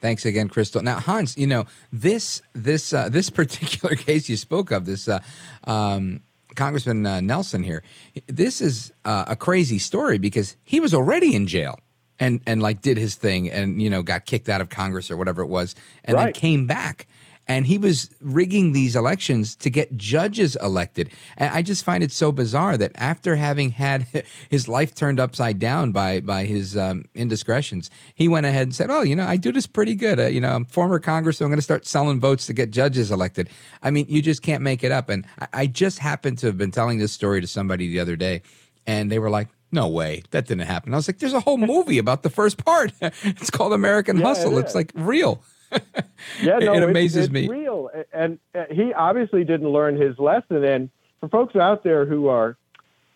Thanks 0.00 0.24
again, 0.24 0.48
Crystal. 0.48 0.82
Now, 0.82 1.00
Hans, 1.00 1.36
you 1.36 1.48
know 1.48 1.66
this 1.92 2.40
this 2.52 2.92
uh, 2.92 3.08
this 3.08 3.28
particular 3.42 3.96
case 3.96 4.28
you 4.28 4.36
spoke 4.36 4.70
of, 4.70 4.86
this 4.86 5.08
uh, 5.08 5.18
um, 5.64 6.20
Congressman 6.54 7.04
uh, 7.04 7.20
Nelson 7.20 7.64
here. 7.64 7.82
This 8.28 8.60
is 8.60 8.92
uh, 9.04 9.24
a 9.26 9.34
crazy 9.34 9.80
story 9.80 10.18
because 10.18 10.56
he 10.62 10.78
was 10.78 10.94
already 10.94 11.34
in 11.34 11.48
jail 11.48 11.80
and 12.20 12.40
and 12.46 12.62
like 12.62 12.82
did 12.82 12.98
his 12.98 13.16
thing 13.16 13.50
and 13.50 13.82
you 13.82 13.90
know 13.90 14.04
got 14.04 14.26
kicked 14.26 14.48
out 14.48 14.60
of 14.60 14.68
Congress 14.68 15.10
or 15.10 15.16
whatever 15.16 15.42
it 15.42 15.48
was, 15.48 15.74
and 16.04 16.14
right. 16.14 16.26
then 16.26 16.32
came 16.34 16.68
back 16.68 17.08
and 17.48 17.66
he 17.66 17.78
was 17.78 18.10
rigging 18.20 18.72
these 18.72 18.94
elections 18.94 19.56
to 19.56 19.70
get 19.70 19.96
judges 19.96 20.56
elected. 20.56 21.10
And 21.36 21.52
I 21.52 21.62
just 21.62 21.84
find 21.84 22.04
it 22.04 22.12
so 22.12 22.30
bizarre 22.30 22.76
that 22.76 22.92
after 22.94 23.36
having 23.36 23.70
had 23.70 24.06
his 24.48 24.68
life 24.68 24.94
turned 24.94 25.18
upside 25.18 25.58
down 25.58 25.92
by 25.92 26.20
by 26.20 26.44
his 26.44 26.76
um, 26.76 27.04
indiscretions, 27.14 27.90
he 28.14 28.28
went 28.28 28.46
ahead 28.46 28.62
and 28.62 28.74
said, 28.74 28.90
"Oh, 28.90 29.02
you 29.02 29.16
know, 29.16 29.26
I 29.26 29.36
do 29.36 29.52
this 29.52 29.66
pretty 29.66 29.94
good. 29.94 30.20
Uh, 30.20 30.26
you 30.26 30.40
know, 30.40 30.54
I'm 30.54 30.64
former 30.64 30.98
congressman. 30.98 31.46
I'm 31.46 31.50
going 31.50 31.58
to 31.58 31.62
start 31.62 31.86
selling 31.86 32.20
votes 32.20 32.46
to 32.46 32.52
get 32.52 32.70
judges 32.70 33.10
elected." 33.10 33.48
I 33.82 33.90
mean, 33.90 34.06
you 34.08 34.22
just 34.22 34.42
can't 34.42 34.62
make 34.62 34.84
it 34.84 34.92
up. 34.92 35.08
And 35.08 35.26
I, 35.40 35.48
I 35.52 35.66
just 35.66 35.98
happened 35.98 36.38
to 36.38 36.46
have 36.46 36.58
been 36.58 36.70
telling 36.70 36.98
this 36.98 37.12
story 37.12 37.40
to 37.40 37.46
somebody 37.46 37.88
the 37.88 38.00
other 38.00 38.16
day, 38.16 38.42
and 38.86 39.10
they 39.10 39.18
were 39.18 39.30
like, 39.30 39.48
no 39.72 39.88
way, 39.88 40.22
that 40.30 40.46
didn't 40.46 40.66
happen. 40.66 40.92
I 40.92 40.96
was 40.96 41.08
like, 41.08 41.18
there's 41.18 41.32
a 41.32 41.40
whole 41.40 41.56
movie 41.56 41.96
about 41.96 42.22
the 42.22 42.30
first 42.30 42.62
part. 42.62 42.92
it's 43.00 43.50
called 43.50 43.72
American 43.72 44.18
yeah, 44.18 44.26
Hustle. 44.26 44.58
It 44.58 44.66
it's 44.66 44.74
like 44.74 44.92
real. 44.94 45.42
yeah, 46.42 46.58
no, 46.58 46.74
it 46.74 46.82
amazes 46.82 47.24
it's, 47.26 47.32
me. 47.32 47.48
real, 47.48 47.90
and 48.12 48.38
he 48.70 48.92
obviously 48.92 49.44
didn't 49.44 49.68
learn 49.68 50.00
his 50.00 50.18
lesson. 50.18 50.64
And 50.64 50.90
for 51.20 51.28
folks 51.28 51.56
out 51.56 51.84
there 51.84 52.06
who 52.06 52.28
are 52.28 52.56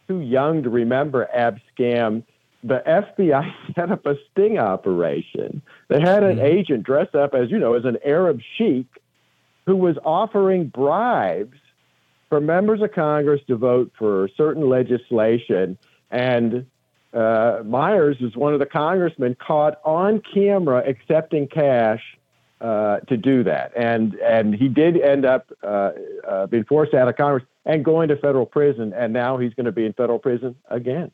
too 0.09 0.21
young 0.21 0.63
to 0.63 0.71
remember 0.71 1.29
Abscam, 1.37 2.23
the 2.63 2.83
FBI 2.87 3.53
set 3.75 3.91
up 3.91 4.07
a 4.07 4.15
sting 4.31 4.59
operation. 4.59 5.63
They 5.89 6.01
had 6.01 6.23
an 6.23 6.37
mm-hmm. 6.37 6.47
agent 6.47 6.83
dressed 6.85 7.15
up 7.15 7.35
as 7.35 7.51
you 7.51 7.59
know 7.59 7.75
as 7.75 7.85
an 7.85 7.99
Arab 8.05 8.41
sheik 8.57 8.87
who 9.67 9.77
was 9.77 9.97
offering 10.05 10.69
bribes 10.69 11.59
for 12.29 12.41
members 12.41 12.83
of 12.83 12.93
Congress 12.93 13.41
to 13.49 13.57
vote 13.57 13.93
for 13.99 14.29
certain 14.37 14.69
legislation. 14.69 15.79
And 16.11 16.67
uh, 17.13 17.63
Myers 17.65 18.17
was 18.21 18.37
one 18.37 18.53
of 18.53 18.61
the 18.61 18.67
congressmen 18.67 19.37
caught 19.37 19.81
on 19.85 20.23
camera 20.35 20.83
accepting 20.87 21.49
cash 21.49 22.03
uh, 22.61 23.01
to 23.01 23.17
do 23.17 23.45
that, 23.45 23.73
and 23.77 24.15
and 24.17 24.55
he 24.55 24.69
did 24.69 25.01
end 25.01 25.25
up 25.27 25.51
uh, 25.63 25.91
uh, 26.27 26.47
being 26.47 26.65
forced 26.65 26.95
out 26.95 27.09
of 27.09 27.17
Congress 27.17 27.45
and 27.65 27.85
going 27.85 28.09
to 28.09 28.17
federal 28.17 28.47
prison, 28.47 28.93
and 28.95 29.13
now 29.13 29.37
he's 29.37 29.53
going 29.55 29.67
to 29.67 29.73
be 29.73 29.85
in 29.85 29.93
federal 29.93 30.19
prison 30.19 30.57
again. 30.71 31.11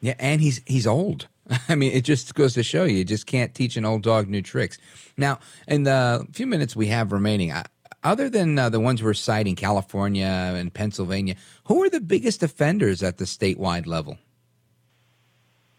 Yeah, 0.00 0.14
and 0.18 0.40
he's 0.40 0.60
he's 0.66 0.86
old. 0.86 1.28
I 1.68 1.74
mean, 1.74 1.92
it 1.92 2.04
just 2.04 2.34
goes 2.34 2.54
to 2.54 2.62
show 2.62 2.84
you, 2.84 2.98
you 2.98 3.04
just 3.04 3.26
can't 3.26 3.54
teach 3.54 3.76
an 3.76 3.84
old 3.84 4.02
dog 4.02 4.28
new 4.28 4.42
tricks. 4.42 4.78
Now, 5.16 5.40
in 5.66 5.82
the 5.82 6.26
few 6.32 6.46
minutes 6.46 6.76
we 6.76 6.86
have 6.88 7.12
remaining, 7.12 7.52
other 8.04 8.28
than 8.28 8.58
uh, 8.58 8.68
the 8.68 8.80
ones 8.80 9.02
we're 9.02 9.14
citing, 9.14 9.56
California 9.56 10.26
and 10.26 10.72
Pennsylvania, 10.72 11.36
who 11.64 11.82
are 11.82 11.90
the 11.90 12.00
biggest 12.00 12.42
offenders 12.42 13.02
at 13.02 13.18
the 13.18 13.24
statewide 13.24 13.86
level? 13.86 14.18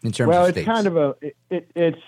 In 0.02 0.12
terms 0.12 0.28
well, 0.28 0.46
of 0.46 0.56
it's 0.56 0.66
kind 0.66 0.86
of 0.86 0.96
a 0.96 1.14
it, 1.22 1.36
it, 1.50 1.70
it's 1.74 2.02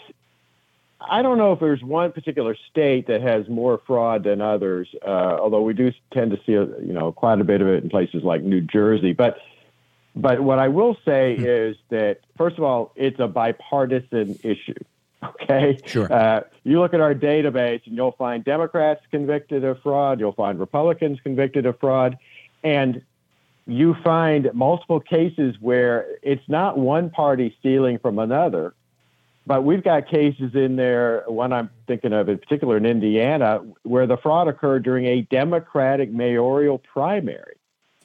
I 1.00 1.22
don't 1.22 1.36
know 1.36 1.52
if 1.52 1.60
there's 1.60 1.82
one 1.82 2.12
particular 2.12 2.56
state 2.70 3.06
that 3.08 3.20
has 3.20 3.48
more 3.48 3.80
fraud 3.86 4.24
than 4.24 4.40
others, 4.40 4.88
uh, 5.06 5.38
although 5.40 5.62
we 5.62 5.74
do 5.74 5.92
tend 6.12 6.30
to 6.30 6.40
see, 6.46 6.54
a, 6.54 6.64
you 6.80 6.92
know, 6.92 7.12
quite 7.12 7.40
a 7.40 7.44
bit 7.44 7.60
of 7.60 7.68
it 7.68 7.84
in 7.84 7.90
places 7.90 8.22
like 8.22 8.42
New 8.42 8.62
Jersey. 8.62 9.12
But, 9.12 9.38
but 10.14 10.40
what 10.40 10.58
I 10.58 10.68
will 10.68 10.96
say 11.04 11.36
hmm. 11.36 11.44
is 11.44 11.76
that 11.90 12.20
first 12.38 12.56
of 12.56 12.64
all, 12.64 12.92
it's 12.96 13.20
a 13.20 13.28
bipartisan 13.28 14.38
issue. 14.42 14.74
Okay. 15.42 15.78
Sure. 15.86 16.12
Uh, 16.12 16.42
you 16.62 16.78
look 16.78 16.94
at 16.94 17.00
our 17.00 17.14
database, 17.14 17.84
and 17.86 17.96
you'll 17.96 18.12
find 18.12 18.44
Democrats 18.44 19.00
convicted 19.10 19.64
of 19.64 19.80
fraud. 19.82 20.20
You'll 20.20 20.32
find 20.32 20.60
Republicans 20.60 21.18
convicted 21.20 21.66
of 21.66 21.80
fraud, 21.80 22.16
and 22.62 23.02
you 23.66 23.96
find 24.04 24.50
multiple 24.52 25.00
cases 25.00 25.56
where 25.58 26.06
it's 26.22 26.46
not 26.48 26.78
one 26.78 27.10
party 27.10 27.56
stealing 27.58 27.98
from 27.98 28.18
another 28.18 28.74
but 29.46 29.62
we've 29.62 29.84
got 29.84 30.08
cases 30.08 30.54
in 30.54 30.76
there, 30.76 31.22
one 31.28 31.52
I'm 31.52 31.70
thinking 31.86 32.12
of 32.12 32.28
in 32.28 32.38
particular 32.38 32.76
in 32.76 32.84
Indiana, 32.84 33.60
where 33.84 34.06
the 34.06 34.16
fraud 34.16 34.48
occurred 34.48 34.82
during 34.82 35.06
a 35.06 35.22
Democratic 35.22 36.12
mayoral 36.12 36.78
primary. 36.78 37.56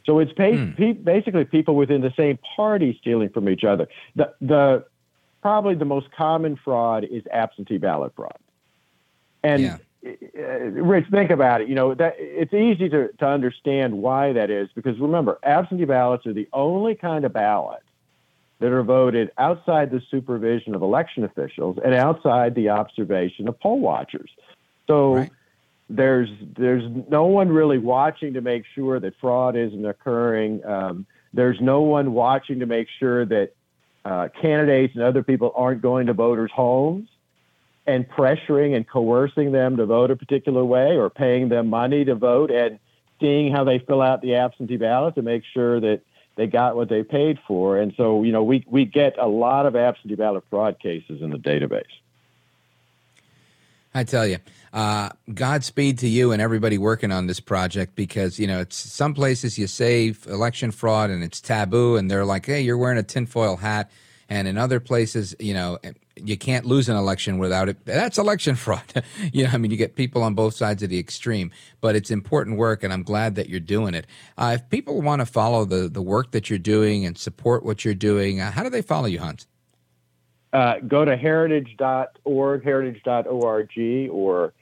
So 0.05 0.19
it's 0.19 0.31
pay, 0.33 0.55
hmm. 0.55 0.71
pe- 0.73 0.93
basically 0.93 1.45
people 1.45 1.75
within 1.75 2.01
the 2.01 2.13
same 2.15 2.37
party 2.55 2.97
stealing 3.01 3.29
from 3.29 3.49
each 3.49 3.63
other. 3.63 3.87
The, 4.15 4.33
the 4.39 4.85
probably 5.41 5.75
the 5.75 5.85
most 5.85 6.11
common 6.11 6.57
fraud 6.63 7.05
is 7.05 7.23
absentee 7.31 7.77
ballot 7.77 8.13
fraud. 8.15 8.37
And 9.43 9.63
yeah. 9.63 9.77
uh, 10.05 10.41
Rich, 10.41 11.07
think 11.09 11.31
about 11.31 11.61
it. 11.61 11.69
You 11.69 11.75
know 11.75 11.95
that 11.95 12.15
it's 12.19 12.53
easy 12.53 12.87
to, 12.89 13.09
to 13.19 13.27
understand 13.27 13.97
why 13.97 14.33
that 14.33 14.51
is 14.51 14.69
because 14.75 14.99
remember, 14.99 15.39
absentee 15.41 15.85
ballots 15.85 16.27
are 16.27 16.33
the 16.33 16.47
only 16.53 16.93
kind 16.93 17.25
of 17.25 17.33
ballot 17.33 17.81
that 18.61 18.71
are 18.71 18.83
voted 18.83 19.31
outside 19.39 19.89
the 19.89 20.01
supervision 20.11 20.75
of 20.75 20.83
election 20.83 21.23
officials 21.23 21.77
and 21.83 21.95
outside 21.95 22.53
the 22.53 22.69
observation 22.69 23.47
of 23.47 23.59
poll 23.59 23.79
watchers. 23.79 24.29
So 24.87 25.15
right. 25.15 25.31
there's 25.89 26.29
there's 26.55 26.83
no 27.09 27.25
one 27.25 27.49
really 27.49 27.79
watching 27.79 28.35
to 28.35 28.41
make 28.41 28.63
sure 28.75 28.99
that 28.99 29.13
fraud 29.19 29.57
isn't 29.57 29.85
occurring. 29.85 30.63
Um, 30.63 31.07
there's 31.33 31.59
no 31.59 31.81
one 31.81 32.13
watching 32.13 32.59
to 32.59 32.67
make 32.67 32.87
sure 32.99 33.25
that 33.25 33.53
uh, 34.05 34.27
candidates 34.39 34.93
and 34.93 35.03
other 35.03 35.23
people 35.23 35.51
aren't 35.55 35.81
going 35.81 36.05
to 36.05 36.13
voters' 36.13 36.51
homes 36.53 37.09
and 37.87 38.07
pressuring 38.07 38.75
and 38.75 38.87
coercing 38.87 39.51
them 39.51 39.77
to 39.77 39.87
vote 39.87 40.11
a 40.11 40.15
particular 40.15 40.63
way 40.63 40.97
or 40.97 41.09
paying 41.09 41.49
them 41.49 41.67
money 41.67 42.05
to 42.05 42.13
vote 42.13 42.51
and 42.51 42.77
seeing 43.19 43.51
how 43.51 43.63
they 43.63 43.79
fill 43.79 44.03
out 44.03 44.21
the 44.21 44.35
absentee 44.35 44.77
ballot 44.77 45.15
to 45.15 45.23
make 45.23 45.41
sure 45.51 45.79
that 45.79 46.01
they 46.41 46.47
got 46.47 46.75
what 46.75 46.89
they 46.89 47.03
paid 47.03 47.37
for. 47.47 47.77
And 47.77 47.93
so, 47.95 48.23
you 48.23 48.31
know, 48.31 48.41
we, 48.41 48.65
we 48.67 48.83
get 48.83 49.15
a 49.19 49.27
lot 49.27 49.67
of 49.67 49.75
absentee 49.75 50.15
ballot 50.15 50.43
fraud 50.49 50.79
cases 50.79 51.21
in 51.21 51.29
the 51.29 51.37
database. 51.37 51.83
I 53.93 54.05
tell 54.05 54.25
you, 54.25 54.37
uh, 54.73 55.09
Godspeed 55.31 55.99
to 55.99 56.07
you 56.07 56.31
and 56.31 56.41
everybody 56.41 56.79
working 56.79 57.11
on 57.11 57.27
this 57.27 57.39
project 57.39 57.93
because, 57.95 58.39
you 58.39 58.47
know, 58.47 58.59
it's 58.59 58.75
some 58.75 59.13
places 59.13 59.59
you 59.59 59.67
say 59.67 60.15
election 60.25 60.71
fraud 60.71 61.11
and 61.11 61.23
it's 61.23 61.39
taboo 61.39 61.95
and 61.95 62.09
they're 62.09 62.25
like, 62.25 62.47
hey, 62.47 62.61
you're 62.61 62.77
wearing 62.77 62.97
a 62.97 63.03
tinfoil 63.03 63.57
hat. 63.57 63.91
And 64.31 64.47
in 64.47 64.57
other 64.57 64.79
places, 64.79 65.35
you 65.41 65.53
know, 65.53 65.77
you 66.15 66.37
can't 66.37 66.65
lose 66.65 66.87
an 66.87 66.95
election 66.95 67.37
without 67.37 67.67
it. 67.67 67.83
That's 67.83 68.17
election 68.17 68.55
fraud. 68.65 69.03
you 69.33 69.43
know, 69.43 69.49
I 69.51 69.57
mean, 69.57 69.71
you 69.71 69.77
get 69.77 69.95
people 69.95 70.23
on 70.23 70.35
both 70.35 70.55
sides 70.55 70.81
of 70.81 70.89
the 70.89 70.97
extreme, 70.97 71.51
but 71.81 71.97
it's 71.97 72.09
important 72.09 72.57
work, 72.57 72.81
and 72.81 72.93
I'm 72.93 73.03
glad 73.03 73.35
that 73.35 73.49
you're 73.49 73.59
doing 73.59 73.93
it. 73.93 74.07
Uh, 74.37 74.53
if 74.55 74.69
people 74.69 75.01
want 75.01 75.19
to 75.19 75.25
follow 75.25 75.65
the 75.65 75.89
the 75.89 76.01
work 76.01 76.31
that 76.31 76.49
you're 76.49 76.59
doing 76.59 77.05
and 77.05 77.17
support 77.17 77.65
what 77.65 77.83
you're 77.83 77.93
doing, 77.93 78.39
uh, 78.39 78.51
how 78.51 78.63
do 78.63 78.69
they 78.69 78.81
follow 78.81 79.07
you, 79.07 79.19
Hans? 79.19 79.47
Uh, 80.53 80.75
go 80.87 81.03
to 81.03 81.17
heritage.org, 81.17 82.63
heritage.org, 82.63 84.09
or 84.09 84.53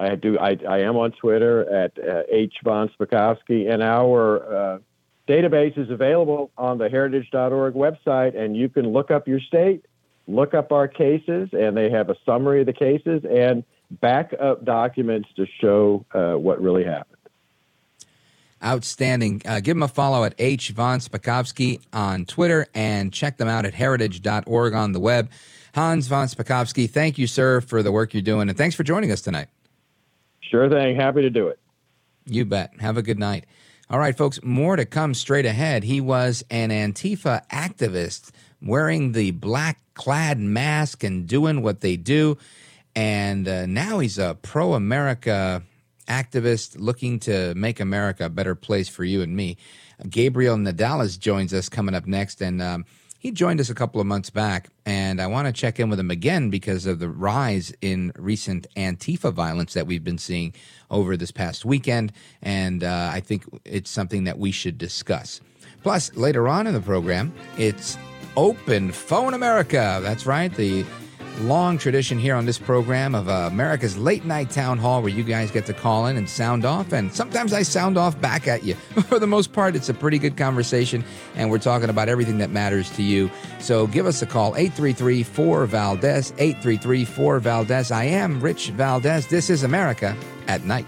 I 0.00 0.14
do. 0.16 0.36
I, 0.36 0.58
I 0.68 0.78
am 0.80 0.96
on 0.96 1.12
Twitter 1.12 1.72
at 1.72 1.96
uh, 1.96 2.24
H 2.28 2.56
von 2.64 2.90
Spakovsky, 2.98 3.72
and 3.72 3.84
our 3.84 4.52
uh, 4.52 4.78
database 5.32 5.78
is 5.78 5.90
available 5.90 6.50
on 6.58 6.78
the 6.78 6.88
heritage.org 6.88 7.74
website, 7.74 8.36
and 8.36 8.56
you 8.56 8.68
can 8.68 8.92
look 8.92 9.10
up 9.10 9.26
your 9.26 9.40
state 9.40 9.84
look 10.26 10.54
up 10.54 10.72
our 10.72 10.88
cases, 10.88 11.48
and 11.52 11.76
they 11.76 11.90
have 11.90 12.10
a 12.10 12.16
summary 12.24 12.60
of 12.60 12.66
the 12.66 12.72
cases 12.72 13.24
and 13.28 13.64
backup 13.90 14.64
documents 14.64 15.28
to 15.36 15.46
show 15.60 16.04
uh, 16.14 16.32
what 16.32 16.60
really 16.60 16.84
happened. 16.84 17.16
Outstanding. 18.64 19.42
Uh, 19.44 19.58
give 19.58 19.74
them 19.74 19.82
a 19.82 19.88
follow 19.88 20.24
at 20.24 20.34
H. 20.38 20.70
Von 20.70 21.00
Spakovsky 21.00 21.80
on 21.92 22.24
Twitter 22.24 22.66
and 22.74 23.12
check 23.12 23.36
them 23.36 23.48
out 23.48 23.66
at 23.66 23.74
heritage.org 23.74 24.74
on 24.74 24.92
the 24.92 25.00
web. 25.00 25.30
Hans 25.74 26.06
von 26.06 26.28
Spakovsky, 26.28 26.88
thank 26.88 27.18
you, 27.18 27.26
sir, 27.26 27.60
for 27.60 27.82
the 27.82 27.90
work 27.90 28.14
you're 28.14 28.22
doing, 28.22 28.48
and 28.48 28.56
thanks 28.56 28.76
for 28.76 28.84
joining 28.84 29.10
us 29.10 29.20
tonight. 29.20 29.48
Sure 30.40 30.68
thing. 30.68 30.94
Happy 30.96 31.22
to 31.22 31.30
do 31.30 31.48
it. 31.48 31.58
You 32.26 32.44
bet. 32.44 32.72
Have 32.78 32.96
a 32.96 33.02
good 33.02 33.18
night. 33.18 33.46
All 33.92 33.98
right, 33.98 34.16
folks, 34.16 34.42
more 34.42 34.76
to 34.76 34.86
come 34.86 35.12
straight 35.12 35.44
ahead. 35.44 35.84
He 35.84 36.00
was 36.00 36.42
an 36.48 36.70
Antifa 36.70 37.46
activist 37.50 38.30
wearing 38.62 39.12
the 39.12 39.32
black 39.32 39.80
clad 39.92 40.40
mask 40.40 41.04
and 41.04 41.26
doing 41.26 41.60
what 41.60 41.82
they 41.82 41.98
do. 41.98 42.38
And 42.96 43.46
uh, 43.46 43.66
now 43.66 43.98
he's 43.98 44.16
a 44.16 44.38
pro 44.40 44.72
America 44.72 45.62
activist 46.08 46.80
looking 46.80 47.20
to 47.20 47.54
make 47.54 47.80
America 47.80 48.24
a 48.24 48.30
better 48.30 48.54
place 48.54 48.88
for 48.88 49.04
you 49.04 49.20
and 49.20 49.36
me. 49.36 49.58
Gabriel 50.08 50.56
Nadales 50.56 51.18
joins 51.18 51.52
us 51.52 51.68
coming 51.68 51.94
up 51.94 52.06
next. 52.06 52.40
And 52.40 52.62
um, 52.62 52.86
he 53.22 53.30
joined 53.30 53.60
us 53.60 53.70
a 53.70 53.74
couple 53.74 54.00
of 54.00 54.06
months 54.08 54.30
back. 54.30 54.70
And 54.84 55.22
I 55.22 55.28
want 55.28 55.46
to 55.46 55.52
check 55.52 55.78
in 55.78 55.88
with 55.88 56.00
him 56.00 56.10
again 56.10 56.50
because 56.50 56.86
of 56.86 56.98
the 56.98 57.08
rise 57.08 57.72
in 57.80 58.12
recent 58.16 58.66
Antifa 58.76 59.32
violence 59.32 59.74
that 59.74 59.86
we've 59.86 60.02
been 60.02 60.18
seeing 60.18 60.52
over 60.90 61.16
this 61.16 61.30
past 61.30 61.64
weekend. 61.64 62.12
And 62.42 62.82
uh, 62.82 63.10
I 63.12 63.20
think 63.20 63.44
it's 63.64 63.90
something 63.90 64.24
that 64.24 64.40
we 64.40 64.50
should 64.50 64.76
discuss. 64.76 65.40
Plus, 65.84 66.12
later 66.16 66.48
on 66.48 66.66
in 66.66 66.74
the 66.74 66.80
program, 66.80 67.32
it's 67.58 67.96
Open 68.36 68.90
Phone 68.90 69.34
America. 69.34 70.00
That's 70.02 70.26
right. 70.26 70.52
The 70.52 70.84
long 71.40 71.78
tradition 71.78 72.18
here 72.18 72.34
on 72.34 72.46
this 72.46 72.58
program 72.58 73.14
of 73.14 73.28
uh, 73.28 73.48
America's 73.50 73.96
late 73.96 74.24
night 74.24 74.50
town 74.50 74.78
hall 74.78 75.02
where 75.02 75.10
you 75.10 75.22
guys 75.22 75.50
get 75.50 75.66
to 75.66 75.72
call 75.72 76.06
in 76.06 76.16
and 76.16 76.28
sound 76.28 76.64
off. 76.64 76.92
And 76.92 77.12
sometimes 77.12 77.52
I 77.52 77.62
sound 77.62 77.98
off 77.98 78.20
back 78.20 78.46
at 78.46 78.64
you. 78.64 78.74
For 79.08 79.18
the 79.18 79.26
most 79.26 79.52
part, 79.52 79.74
it's 79.76 79.88
a 79.88 79.94
pretty 79.94 80.18
good 80.18 80.36
conversation, 80.36 81.04
and 81.34 81.50
we're 81.50 81.58
talking 81.58 81.90
about 81.90 82.08
everything 82.08 82.38
that 82.38 82.50
matters 82.50 82.90
to 82.96 83.02
you. 83.02 83.30
So 83.58 83.86
give 83.86 84.06
us 84.06 84.22
a 84.22 84.26
call 84.26 84.56
833 84.56 85.22
4 85.22 85.66
Valdes, 85.66 86.32
833 86.38 87.04
4 87.04 87.40
Valdes. 87.40 87.90
I 87.90 88.04
am 88.04 88.40
Rich 88.40 88.70
Valdes. 88.70 89.26
This 89.26 89.50
is 89.50 89.62
America 89.62 90.16
at 90.48 90.64
Night. 90.64 90.86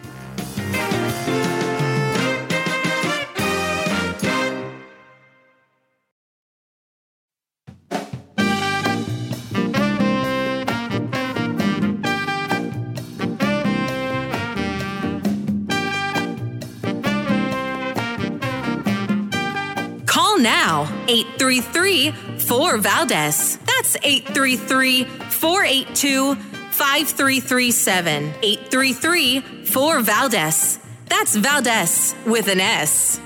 833 21.08 22.10
4 22.38 22.78
Valdes. 22.78 23.58
That's 23.58 23.96
833 24.02 25.04
482 25.04 26.34
5337. 26.34 28.34
833 28.42 29.40
4 29.64 30.00
Valdes. 30.00 30.78
That's 31.06 31.36
Valdes 31.36 32.14
with 32.26 32.48
an 32.48 32.60
S. 32.60 33.20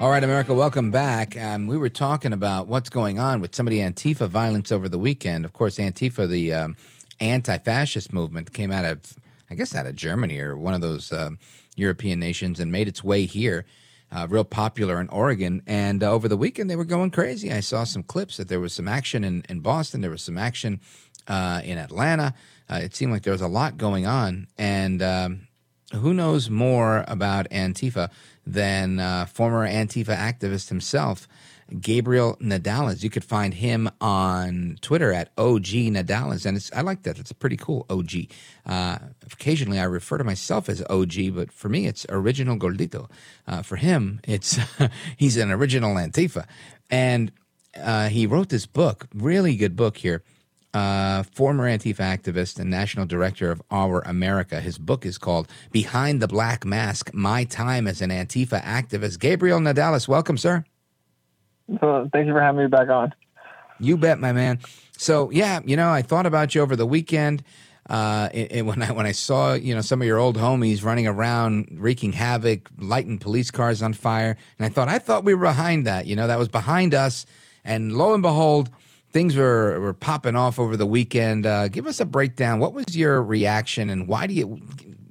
All 0.00 0.10
right, 0.10 0.22
America, 0.22 0.54
welcome 0.54 0.92
back. 0.92 1.36
Um, 1.36 1.66
we 1.66 1.76
were 1.76 1.88
talking 1.88 2.32
about 2.32 2.68
what's 2.68 2.88
going 2.88 3.18
on 3.18 3.40
with 3.40 3.52
some 3.52 3.66
of 3.66 3.72
the 3.72 3.80
Antifa 3.80 4.28
violence 4.28 4.70
over 4.70 4.88
the 4.88 4.98
weekend. 4.98 5.44
Of 5.44 5.54
course, 5.54 5.78
Antifa, 5.78 6.28
the 6.28 6.54
um, 6.54 6.76
anti 7.18 7.58
fascist 7.58 8.12
movement, 8.12 8.52
came 8.52 8.70
out 8.70 8.84
of, 8.84 9.00
I 9.50 9.56
guess, 9.56 9.74
out 9.74 9.86
of 9.86 9.96
Germany 9.96 10.38
or 10.38 10.56
one 10.56 10.74
of 10.74 10.80
those 10.80 11.12
um, 11.12 11.40
European 11.74 12.20
nations 12.20 12.60
and 12.60 12.70
made 12.70 12.86
its 12.86 13.02
way 13.02 13.24
here. 13.24 13.66
Uh, 14.10 14.26
real 14.30 14.44
popular 14.44 15.00
in 15.02 15.08
Oregon. 15.10 15.60
And 15.66 16.02
uh, 16.02 16.10
over 16.10 16.28
the 16.28 16.36
weekend, 16.36 16.70
they 16.70 16.76
were 16.76 16.84
going 16.86 17.10
crazy. 17.10 17.52
I 17.52 17.60
saw 17.60 17.84
some 17.84 18.02
clips 18.02 18.38
that 18.38 18.48
there 18.48 18.58
was 18.58 18.72
some 18.72 18.88
action 18.88 19.22
in, 19.22 19.44
in 19.50 19.60
Boston, 19.60 20.00
there 20.00 20.10
was 20.10 20.22
some 20.22 20.38
action 20.38 20.80
uh, 21.26 21.60
in 21.62 21.76
Atlanta. 21.76 22.32
Uh, 22.70 22.80
it 22.82 22.94
seemed 22.94 23.12
like 23.12 23.22
there 23.22 23.34
was 23.34 23.42
a 23.42 23.48
lot 23.48 23.76
going 23.76 24.06
on. 24.06 24.46
And 24.56 25.02
um, 25.02 25.48
who 25.94 26.12
knows 26.14 26.50
more 26.50 27.04
about 27.06 27.48
Antifa 27.50 28.10
than 28.46 28.98
uh, 28.98 29.26
former 29.26 29.68
Antifa 29.68 30.16
activist 30.16 30.68
himself, 30.68 31.28
Gabriel 31.80 32.36
Nadales. 32.40 33.02
You 33.02 33.10
could 33.10 33.24
find 33.24 33.54
him 33.54 33.90
on 34.00 34.78
Twitter 34.80 35.12
at 35.12 35.30
OG 35.36 35.66
Nadales, 35.92 36.46
and 36.46 36.56
it's 36.56 36.72
I 36.72 36.80
like 36.80 37.02
that. 37.02 37.18
It's 37.18 37.30
a 37.30 37.34
pretty 37.34 37.56
cool 37.56 37.86
OG. 37.90 38.12
Uh, 38.66 38.98
occasionally, 39.32 39.78
I 39.78 39.84
refer 39.84 40.18
to 40.18 40.24
myself 40.24 40.68
as 40.68 40.82
OG, 40.88 41.34
but 41.34 41.52
for 41.52 41.68
me, 41.68 41.86
it's 41.86 42.06
Original 42.08 42.56
Gordito. 42.56 43.10
Uh, 43.46 43.62
for 43.62 43.76
him, 43.76 44.20
it's 44.26 44.58
he's 45.16 45.36
an 45.36 45.50
original 45.50 45.94
Antifa, 45.94 46.46
and 46.90 47.32
uh, 47.76 48.08
he 48.08 48.26
wrote 48.26 48.48
this 48.48 48.66
book, 48.66 49.06
really 49.14 49.56
good 49.56 49.76
book 49.76 49.98
here. 49.98 50.22
Uh, 50.74 51.22
former 51.22 51.64
Antifa 51.64 51.96
activist 51.96 52.58
and 52.60 52.68
national 52.68 53.06
director 53.06 53.50
of 53.50 53.62
Our 53.70 54.00
America. 54.00 54.60
His 54.60 54.76
book 54.76 55.06
is 55.06 55.16
called 55.16 55.48
Behind 55.72 56.20
the 56.20 56.28
Black 56.28 56.66
Mask 56.66 57.12
My 57.14 57.44
Time 57.44 57.86
as 57.86 58.02
an 58.02 58.10
Antifa 58.10 58.62
Activist. 58.62 59.18
Gabriel 59.18 59.60
Nadales, 59.60 60.06
welcome, 60.06 60.36
sir. 60.36 60.64
So 61.80 62.08
thank 62.12 62.26
you 62.26 62.32
for 62.32 62.40
having 62.40 62.62
me 62.62 62.66
back 62.68 62.88
on. 62.88 63.14
You 63.78 63.96
bet, 63.96 64.18
my 64.18 64.32
man. 64.32 64.58
So 64.96 65.30
yeah, 65.30 65.60
you 65.64 65.76
know, 65.76 65.90
I 65.90 66.02
thought 66.02 66.26
about 66.26 66.54
you 66.54 66.62
over 66.62 66.76
the 66.76 66.86
weekend. 66.86 67.44
Uh, 67.88 68.28
when 68.52 68.82
I 68.82 68.92
when 68.92 69.06
I 69.06 69.12
saw 69.12 69.54
you 69.54 69.74
know 69.74 69.80
some 69.80 70.02
of 70.02 70.06
your 70.06 70.18
old 70.18 70.36
homies 70.36 70.84
running 70.84 71.06
around 71.06 71.68
wreaking 71.72 72.12
havoc, 72.12 72.68
lighting 72.78 73.18
police 73.18 73.50
cars 73.50 73.82
on 73.82 73.94
fire, 73.94 74.36
and 74.58 74.66
I 74.66 74.68
thought 74.68 74.88
I 74.88 74.98
thought 74.98 75.24
we 75.24 75.34
were 75.34 75.46
behind 75.46 75.86
that. 75.86 76.06
You 76.06 76.16
know, 76.16 76.26
that 76.26 76.38
was 76.38 76.48
behind 76.48 76.94
us. 76.94 77.24
And 77.64 77.96
lo 77.96 78.12
and 78.12 78.22
behold, 78.22 78.70
things 79.10 79.36
were 79.36 79.80
were 79.80 79.94
popping 79.94 80.36
off 80.36 80.58
over 80.58 80.76
the 80.76 80.86
weekend. 80.86 81.46
Uh, 81.46 81.68
give 81.68 81.86
us 81.86 82.00
a 82.00 82.04
breakdown. 82.04 82.58
What 82.58 82.74
was 82.74 82.96
your 82.96 83.22
reaction, 83.22 83.88
and 83.88 84.06
why 84.06 84.26
do 84.26 84.34
you? 84.34 84.60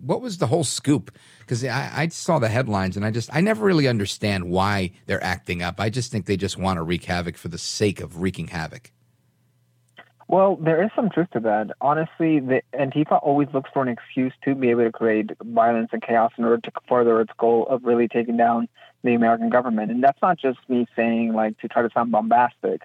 What 0.02 0.22
was 0.22 0.38
the 0.38 0.48
whole 0.48 0.64
scoop? 0.64 1.12
Because 1.48 1.64
I, 1.64 1.92
I 1.96 2.08
saw 2.10 2.40
the 2.40 2.50
headlines, 2.50 2.98
and 2.98 3.06
I 3.06 3.12
just 3.12 3.34
I 3.34 3.40
never 3.40 3.66
really 3.66 3.88
understand 3.88 4.50
why 4.50 4.92
they're 5.06 5.24
acting 5.24 5.62
up. 5.62 5.80
I 5.80 5.90
just 5.90 6.12
think 6.12 6.26
they 6.26 6.36
just 6.36 6.58
want 6.58 6.76
to 6.76 6.84
wreak 6.84 7.06
havoc 7.06 7.38
for 7.38 7.48
the 7.48 7.58
sake 7.58 8.02
of 8.02 8.22
wreaking 8.22 8.50
havoc. 8.50 8.92
Well, 10.28 10.58
there 10.58 10.84
is 10.84 10.90
some 10.94 11.10
truth 11.10 11.30
to 11.32 11.40
that. 11.40 11.72
Honestly, 11.80 12.42
the 12.42 12.62
Antifa 12.74 13.24
always 13.24 13.48
looks 13.54 13.70
for 13.74 13.82
an 13.82 13.88
excuse 13.88 14.34
to 14.44 14.56
be 14.56 14.72
able 14.72 14.84
to 14.84 14.92
create 14.92 15.32
violence 15.42 15.90
and 15.94 16.02
chaos 16.02 16.34
in 16.38 16.44
order 16.44 16.58
to 16.58 16.72
further 16.90 17.22
its 17.22 17.32
goal 17.38 17.66
of 17.70 17.86
really 17.86 18.10
taking 18.10 18.36
down 18.36 18.68
the 19.04 19.14
American 19.14 19.50
government. 19.50 19.90
And 19.90 20.04
that's 20.04 20.22
not 20.22 20.38
just 20.38 20.60
me 20.68 20.86
saying 20.98 21.32
like 21.32 21.58
to 21.60 21.70
try 21.70 21.82
to 21.82 21.90
sound 21.94 22.12
bombastic. 22.12 22.82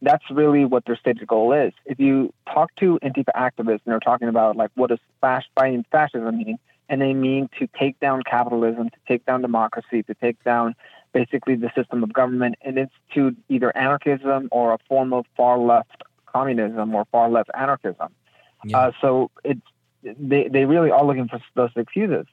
That's 0.00 0.24
really 0.30 0.64
what 0.64 0.86
their 0.86 0.96
stated 0.96 1.26
goal 1.26 1.52
is. 1.52 1.74
If 1.84 2.00
you 2.00 2.32
talk 2.50 2.74
to 2.76 2.98
Antifa 3.02 3.32
activists 3.36 3.82
and 3.84 3.92
they're 3.92 4.00
talking 4.00 4.28
about 4.28 4.56
like 4.56 4.70
what 4.74 4.88
does 4.88 5.00
fascism 5.20 6.38
mean, 6.38 6.58
and 6.88 7.00
they 7.00 7.14
mean 7.14 7.48
to 7.58 7.68
take 7.78 7.98
down 8.00 8.22
capitalism, 8.22 8.90
to 8.90 8.96
take 9.08 9.24
down 9.26 9.42
democracy, 9.42 10.02
to 10.04 10.14
take 10.14 10.42
down 10.44 10.74
basically 11.12 11.56
the 11.56 11.70
system 11.74 12.02
of 12.02 12.12
government, 12.12 12.56
and 12.62 12.78
institute 12.78 13.36
either 13.48 13.76
anarchism 13.76 14.48
or 14.52 14.72
a 14.72 14.78
form 14.88 15.12
of 15.12 15.24
far 15.36 15.58
left 15.58 16.02
communism 16.26 16.94
or 16.94 17.04
far 17.06 17.30
left 17.30 17.50
anarchism. 17.54 18.08
Yeah. 18.64 18.78
Uh, 18.78 18.92
so 19.00 19.30
it's 19.44 19.60
they 20.02 20.48
they 20.48 20.64
really 20.64 20.90
are 20.90 21.04
looking 21.04 21.28
for 21.28 21.40
those 21.54 21.70
excuses. 21.76 22.26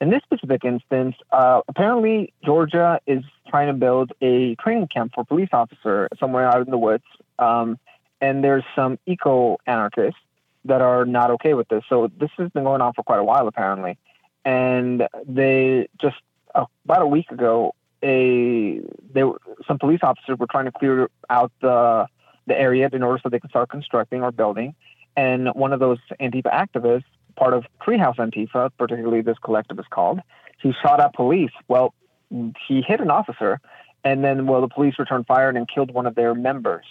In 0.00 0.10
this 0.10 0.22
specific 0.22 0.64
instance, 0.64 1.16
uh, 1.32 1.60
apparently 1.66 2.32
Georgia 2.44 3.00
is 3.06 3.24
trying 3.48 3.66
to 3.66 3.72
build 3.72 4.12
a 4.20 4.54
training 4.56 4.86
camp 4.86 5.12
for 5.14 5.24
police 5.24 5.48
officer 5.52 6.08
somewhere 6.20 6.46
out 6.48 6.64
in 6.64 6.70
the 6.70 6.78
woods, 6.78 7.04
um, 7.38 7.78
and 8.20 8.44
there's 8.44 8.64
some 8.76 8.98
eco 9.06 9.58
anarchists 9.66 10.20
that 10.64 10.80
are 10.80 11.04
not 11.04 11.30
okay 11.32 11.54
with 11.54 11.68
this. 11.68 11.82
So 11.88 12.10
this 12.18 12.30
has 12.38 12.50
been 12.50 12.64
going 12.64 12.80
on 12.80 12.92
for 12.94 13.02
quite 13.02 13.20
a 13.20 13.24
while 13.24 13.48
apparently, 13.48 13.98
and 14.44 15.08
they 15.26 15.88
just 16.00 16.16
uh, 16.54 16.66
about 16.84 17.02
a 17.02 17.06
week 17.06 17.30
ago, 17.30 17.74
a 18.02 18.80
they 19.12 19.22
some 19.66 19.78
police 19.78 20.00
officers 20.02 20.38
were 20.38 20.46
trying 20.50 20.66
to 20.66 20.72
clear 20.72 21.10
out 21.30 21.52
the 21.60 22.06
the 22.46 22.58
area 22.58 22.88
in 22.92 23.02
order 23.02 23.20
so 23.22 23.28
they 23.28 23.40
could 23.40 23.50
start 23.50 23.68
constructing 23.68 24.22
or 24.22 24.32
building. 24.32 24.74
And 25.16 25.48
one 25.48 25.72
of 25.72 25.80
those 25.80 25.98
Antifa 26.20 26.52
activists, 26.52 27.04
part 27.36 27.52
of 27.52 27.64
Treehouse 27.82 28.16
Antifa, 28.16 28.70
particularly 28.78 29.20
this 29.20 29.36
collective 29.42 29.78
is 29.78 29.84
called, 29.90 30.20
he 30.62 30.72
shot 30.82 31.00
at 31.00 31.14
police. 31.14 31.50
Well, 31.66 31.92
he 32.30 32.82
hit 32.82 33.00
an 33.00 33.10
officer, 33.10 33.60
and 34.04 34.24
then 34.24 34.46
well, 34.46 34.60
the 34.60 34.68
police 34.68 34.94
returned 34.98 35.26
fire 35.26 35.48
and 35.48 35.68
killed 35.68 35.92
one 35.92 36.06
of 36.06 36.14
their 36.14 36.34
members, 36.34 36.86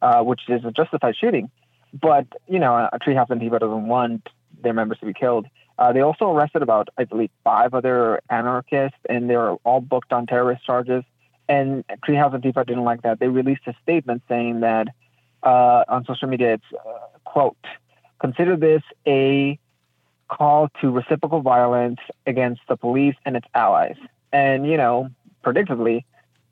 uh, 0.00 0.22
which 0.22 0.42
is 0.48 0.64
a 0.64 0.70
justified 0.70 1.16
shooting. 1.16 1.50
But 1.92 2.26
you 2.48 2.58
know, 2.58 2.88
Treehouse 3.06 3.28
Antifa 3.28 3.60
doesn't 3.60 3.86
want 3.86 4.28
their 4.62 4.72
members 4.72 4.98
to 4.98 5.06
be 5.06 5.12
killed. 5.12 5.46
Uh, 5.78 5.92
they 5.92 6.00
also 6.00 6.30
arrested 6.30 6.62
about, 6.62 6.88
I 6.98 7.04
believe, 7.04 7.30
five 7.44 7.74
other 7.74 8.20
anarchists, 8.30 8.98
and 9.08 9.28
they're 9.28 9.52
all 9.64 9.80
booked 9.80 10.12
on 10.12 10.26
terrorist 10.26 10.64
charges. 10.64 11.02
And 11.48 11.84
Treehouse 12.06 12.34
Antifa 12.34 12.66
didn't 12.66 12.84
like 12.84 13.02
that. 13.02 13.18
They 13.18 13.28
released 13.28 13.62
a 13.66 13.74
statement 13.82 14.22
saying 14.28 14.60
that 14.60 14.88
uh, 15.42 15.84
on 15.88 16.04
social 16.04 16.28
media, 16.28 16.54
it's 16.54 16.64
uh, 16.72 17.18
quote, 17.24 17.56
consider 18.20 18.56
this 18.56 18.82
a 19.06 19.58
call 20.28 20.68
to 20.80 20.90
reciprocal 20.90 21.40
violence 21.40 21.98
against 22.26 22.60
the 22.68 22.76
police 22.76 23.16
and 23.24 23.36
its 23.36 23.46
allies. 23.54 23.96
And 24.32 24.66
you 24.66 24.76
know, 24.76 25.08
predictably, 25.44 26.04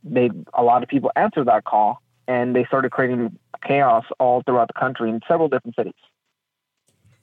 they 0.03 0.31
a 0.55 0.63
lot 0.63 0.83
of 0.83 0.89
people 0.89 1.11
answered 1.17 1.47
that 1.47 1.65
call, 1.65 2.03
and 2.31 2.55
they 2.55 2.65
started 2.65 2.93
creating 2.93 3.37
chaos 3.67 4.05
all 4.21 4.43
throughout 4.43 4.69
the 4.69 4.79
country 4.79 5.11
in 5.11 5.21
several 5.27 5.49
different 5.49 5.75
cities. 5.75 5.93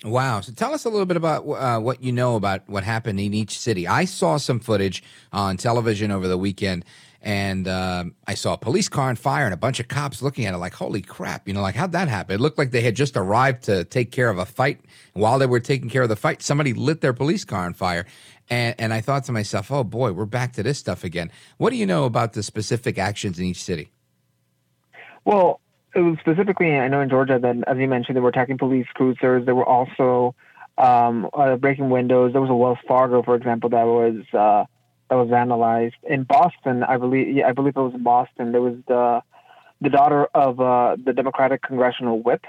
Wow. 0.03 0.41
So 0.41 0.51
tell 0.51 0.73
us 0.73 0.83
a 0.83 0.89
little 0.89 1.05
bit 1.05 1.17
about 1.17 1.47
uh, 1.47 1.79
what 1.79 2.03
you 2.03 2.11
know 2.11 2.35
about 2.35 2.67
what 2.67 2.83
happened 2.83 3.19
in 3.19 3.33
each 3.33 3.57
city. 3.57 3.87
I 3.87 4.03
saw 4.05 4.35
some 4.37 4.59
footage 4.59 5.01
on 5.31 5.55
television 5.57 6.11
over 6.11 6.27
the 6.27 6.37
weekend 6.37 6.85
and 7.21 7.67
uh, 7.67 8.03
I 8.27 8.35
saw 8.35 8.53
a 8.53 8.57
police 8.57 8.89
car 8.89 9.09
on 9.09 9.15
fire 9.15 9.45
and 9.45 9.53
a 9.53 9.57
bunch 9.57 9.79
of 9.79 9.87
cops 9.87 10.21
looking 10.21 10.45
at 10.45 10.53
it 10.53 10.57
like, 10.57 10.73
holy 10.73 11.01
crap, 11.01 11.47
you 11.47 11.53
know, 11.53 11.61
like 11.61 11.73
how'd 11.73 11.93
that 11.93 12.09
happen? 12.09 12.35
It 12.35 12.41
looked 12.41 12.57
like 12.57 12.71
they 12.71 12.81
had 12.81 12.95
just 12.95 13.15
arrived 13.15 13.63
to 13.63 13.85
take 13.85 14.11
care 14.11 14.29
of 14.29 14.37
a 14.37 14.45
fight. 14.45 14.81
While 15.13 15.39
they 15.39 15.47
were 15.47 15.61
taking 15.61 15.89
care 15.89 16.03
of 16.03 16.09
the 16.09 16.15
fight, 16.15 16.43
somebody 16.43 16.73
lit 16.73 17.01
their 17.01 17.13
police 17.13 17.45
car 17.45 17.65
on 17.65 17.73
fire. 17.73 18.05
And, 18.49 18.75
and 18.77 18.93
I 18.93 19.01
thought 19.01 19.23
to 19.25 19.31
myself, 19.31 19.71
oh 19.71 19.83
boy, 19.83 20.11
we're 20.11 20.25
back 20.25 20.53
to 20.53 20.63
this 20.63 20.77
stuff 20.77 21.05
again. 21.05 21.31
What 21.57 21.71
do 21.71 21.77
you 21.77 21.85
know 21.85 22.03
about 22.03 22.33
the 22.33 22.43
specific 22.43 22.99
actions 22.99 23.39
in 23.39 23.45
each 23.45 23.63
city? 23.63 23.89
Well, 25.27 25.59
it 25.93 25.99
was 25.99 26.17
specifically, 26.21 26.77
I 26.77 26.87
know 26.87 27.01
in 27.01 27.09
Georgia 27.09 27.37
that, 27.37 27.55
as 27.67 27.77
you 27.77 27.89
mentioned, 27.89 28.15
they 28.15 28.21
were 28.21 28.29
attacking 28.29 28.57
police 28.57 28.87
cruisers. 28.93 29.45
There 29.45 29.55
were 29.55 29.67
also 29.67 30.35
um, 30.77 31.29
uh, 31.33 31.57
breaking 31.57 31.89
windows. 31.89 32.31
There 32.31 32.39
was 32.39 32.49
a 32.49 32.55
Wells 32.55 32.77
Fargo, 32.87 33.21
for 33.23 33.35
example, 33.35 33.69
that 33.71 33.83
was 33.83 34.21
uh, 34.33 34.63
that 35.09 35.15
was 35.15 35.27
vandalized 35.27 35.99
in 36.09 36.23
Boston. 36.23 36.81
I 36.81 36.95
believe, 36.95 37.35
yeah, 37.35 37.49
I 37.49 37.51
believe 37.51 37.75
it 37.75 37.81
was 37.81 37.93
in 37.93 38.03
Boston. 38.03 38.53
There 38.53 38.61
was 38.61 38.75
the 38.87 39.21
the 39.81 39.89
daughter 39.89 40.27
of 40.33 40.61
uh, 40.61 40.95
the 41.03 41.11
Democratic 41.11 41.61
congressional 41.61 42.21
whip. 42.21 42.45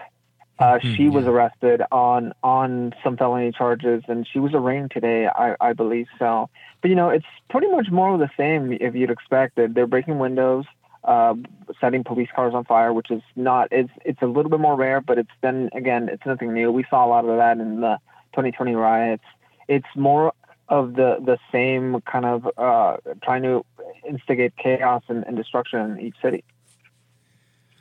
Uh, 0.60 0.78
mm-hmm, 0.78 0.94
she 0.94 1.08
was 1.08 1.24
arrested 1.24 1.82
on 1.90 2.32
on 2.44 2.94
some 3.02 3.16
felony 3.16 3.50
charges, 3.50 4.04
and 4.06 4.24
she 4.32 4.38
was 4.38 4.52
arraigned 4.54 4.92
today. 4.92 5.26
I, 5.26 5.56
I 5.60 5.72
believe 5.72 6.06
so. 6.16 6.48
But 6.80 6.90
you 6.90 6.94
know, 6.94 7.08
it's 7.08 7.26
pretty 7.50 7.66
much 7.66 7.90
more 7.90 8.14
of 8.14 8.20
the 8.20 8.30
same 8.36 8.72
if 8.72 8.94
you'd 8.94 9.10
expect 9.10 9.58
it. 9.58 9.74
They're 9.74 9.88
breaking 9.88 10.20
windows 10.20 10.64
uh, 11.04 11.34
setting 11.80 12.04
police 12.04 12.28
cars 12.34 12.54
on 12.54 12.64
fire, 12.64 12.92
which 12.92 13.10
is 13.10 13.22
not 13.36 13.68
it's 13.70 13.90
it's 14.04 14.22
a 14.22 14.26
little 14.26 14.50
bit 14.50 14.60
more 14.60 14.76
rare, 14.76 15.00
but 15.00 15.18
it's 15.18 15.30
then 15.40 15.70
again 15.72 16.08
it's 16.08 16.24
nothing 16.26 16.52
new. 16.52 16.70
We 16.70 16.84
saw 16.90 17.06
a 17.06 17.08
lot 17.08 17.24
of 17.24 17.36
that 17.36 17.58
in 17.58 17.80
the 17.80 17.98
2020 18.32 18.74
riots. 18.74 19.24
It's 19.68 19.86
more 19.96 20.32
of 20.68 20.94
the 20.94 21.18
the 21.24 21.38
same 21.50 22.00
kind 22.02 22.24
of 22.24 22.48
uh, 22.58 22.98
trying 23.22 23.42
to 23.42 23.64
instigate 24.06 24.56
chaos 24.56 25.02
and, 25.08 25.24
and, 25.26 25.36
destruction 25.36 25.80
in 25.80 26.00
each 26.00 26.14
city. 26.22 26.44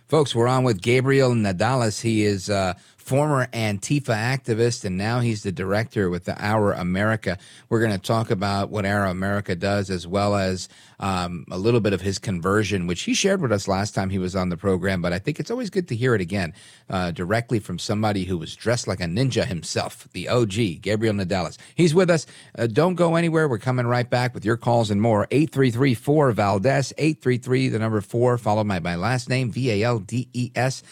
Folks, 0.07 0.33
we're 0.33 0.47
on 0.47 0.63
with 0.63 0.81
Gabriel 0.81 1.31
Nadales. 1.31 2.01
He 2.01 2.23
is 2.23 2.49
uh, 2.49 2.75
former 3.07 3.45
Antifa 3.47 4.13
activist, 4.13 4.83
and 4.83 4.97
now 4.97 5.21
he's 5.21 5.41
the 5.41 5.51
director 5.51 6.09
with 6.09 6.25
the 6.25 6.35
Our 6.43 6.73
America. 6.73 7.37
We're 7.69 7.79
going 7.79 7.93
to 7.93 7.97
talk 7.97 8.31
about 8.31 8.69
what 8.69 8.85
Our 8.85 9.05
America 9.05 9.55
does, 9.55 9.89
as 9.89 10.05
well 10.05 10.35
as 10.35 10.67
um, 10.99 11.45
a 11.49 11.57
little 11.57 11.79
bit 11.79 11.93
of 11.93 12.01
his 12.01 12.19
conversion, 12.19 12.85
which 12.85 13.03
he 13.03 13.13
shared 13.13 13.41
with 13.41 13.53
us 13.53 13.65
last 13.65 13.95
time 13.95 14.09
he 14.09 14.19
was 14.19 14.35
on 14.35 14.49
the 14.49 14.57
program. 14.57 15.01
But 15.01 15.13
I 15.13 15.19
think 15.19 15.39
it's 15.39 15.49
always 15.49 15.69
good 15.69 15.87
to 15.87 15.95
hear 15.95 16.15
it 16.15 16.21
again 16.21 16.53
uh, 16.89 17.11
directly 17.11 17.59
from 17.59 17.79
somebody 17.79 18.25
who 18.25 18.37
was 18.37 18.57
dressed 18.57 18.89
like 18.89 18.99
a 18.99 19.05
ninja 19.05 19.45
himself, 19.45 20.09
the 20.11 20.27
OG, 20.27 20.81
Gabriel 20.81 21.13
Nadales. 21.13 21.57
He's 21.75 21.95
with 21.95 22.09
us. 22.09 22.25
Uh, 22.57 22.67
don't 22.67 22.95
go 22.95 23.15
anywhere. 23.15 23.47
We're 23.47 23.57
coming 23.57 23.87
right 23.87 24.09
back 24.09 24.33
with 24.33 24.43
your 24.43 24.57
calls 24.57 24.91
and 24.91 25.01
more. 25.01 25.27
833 25.31 25.93
4 25.93 26.31
Valdes, 26.33 26.91
833, 26.97 27.69
the 27.69 27.79
number 27.79 28.01
4, 28.01 28.37
followed 28.37 28.67
by 28.67 28.79
my 28.79 28.97
last 28.97 29.29
name, 29.29 29.49
V 29.49 29.71
A 29.71 29.83
L 29.83 29.99
D 29.99 30.27
E 30.33 30.51
S 30.55 30.83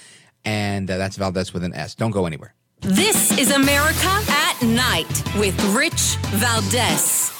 and 0.46 0.90
uh, 0.90 0.98
that's 0.98 1.18
Valdes 1.18 1.54
with 1.54 1.64
an 1.64 1.74
S. 1.74 1.96
Don't 1.96 2.12
go 2.12 2.26
anywhere. 2.26 2.54
This 2.82 3.38
is 3.38 3.52
America 3.52 4.22
at 4.30 4.62
Night 4.62 5.24
with 5.38 5.60
Rich 5.76 6.18
Valdes. 6.38 7.32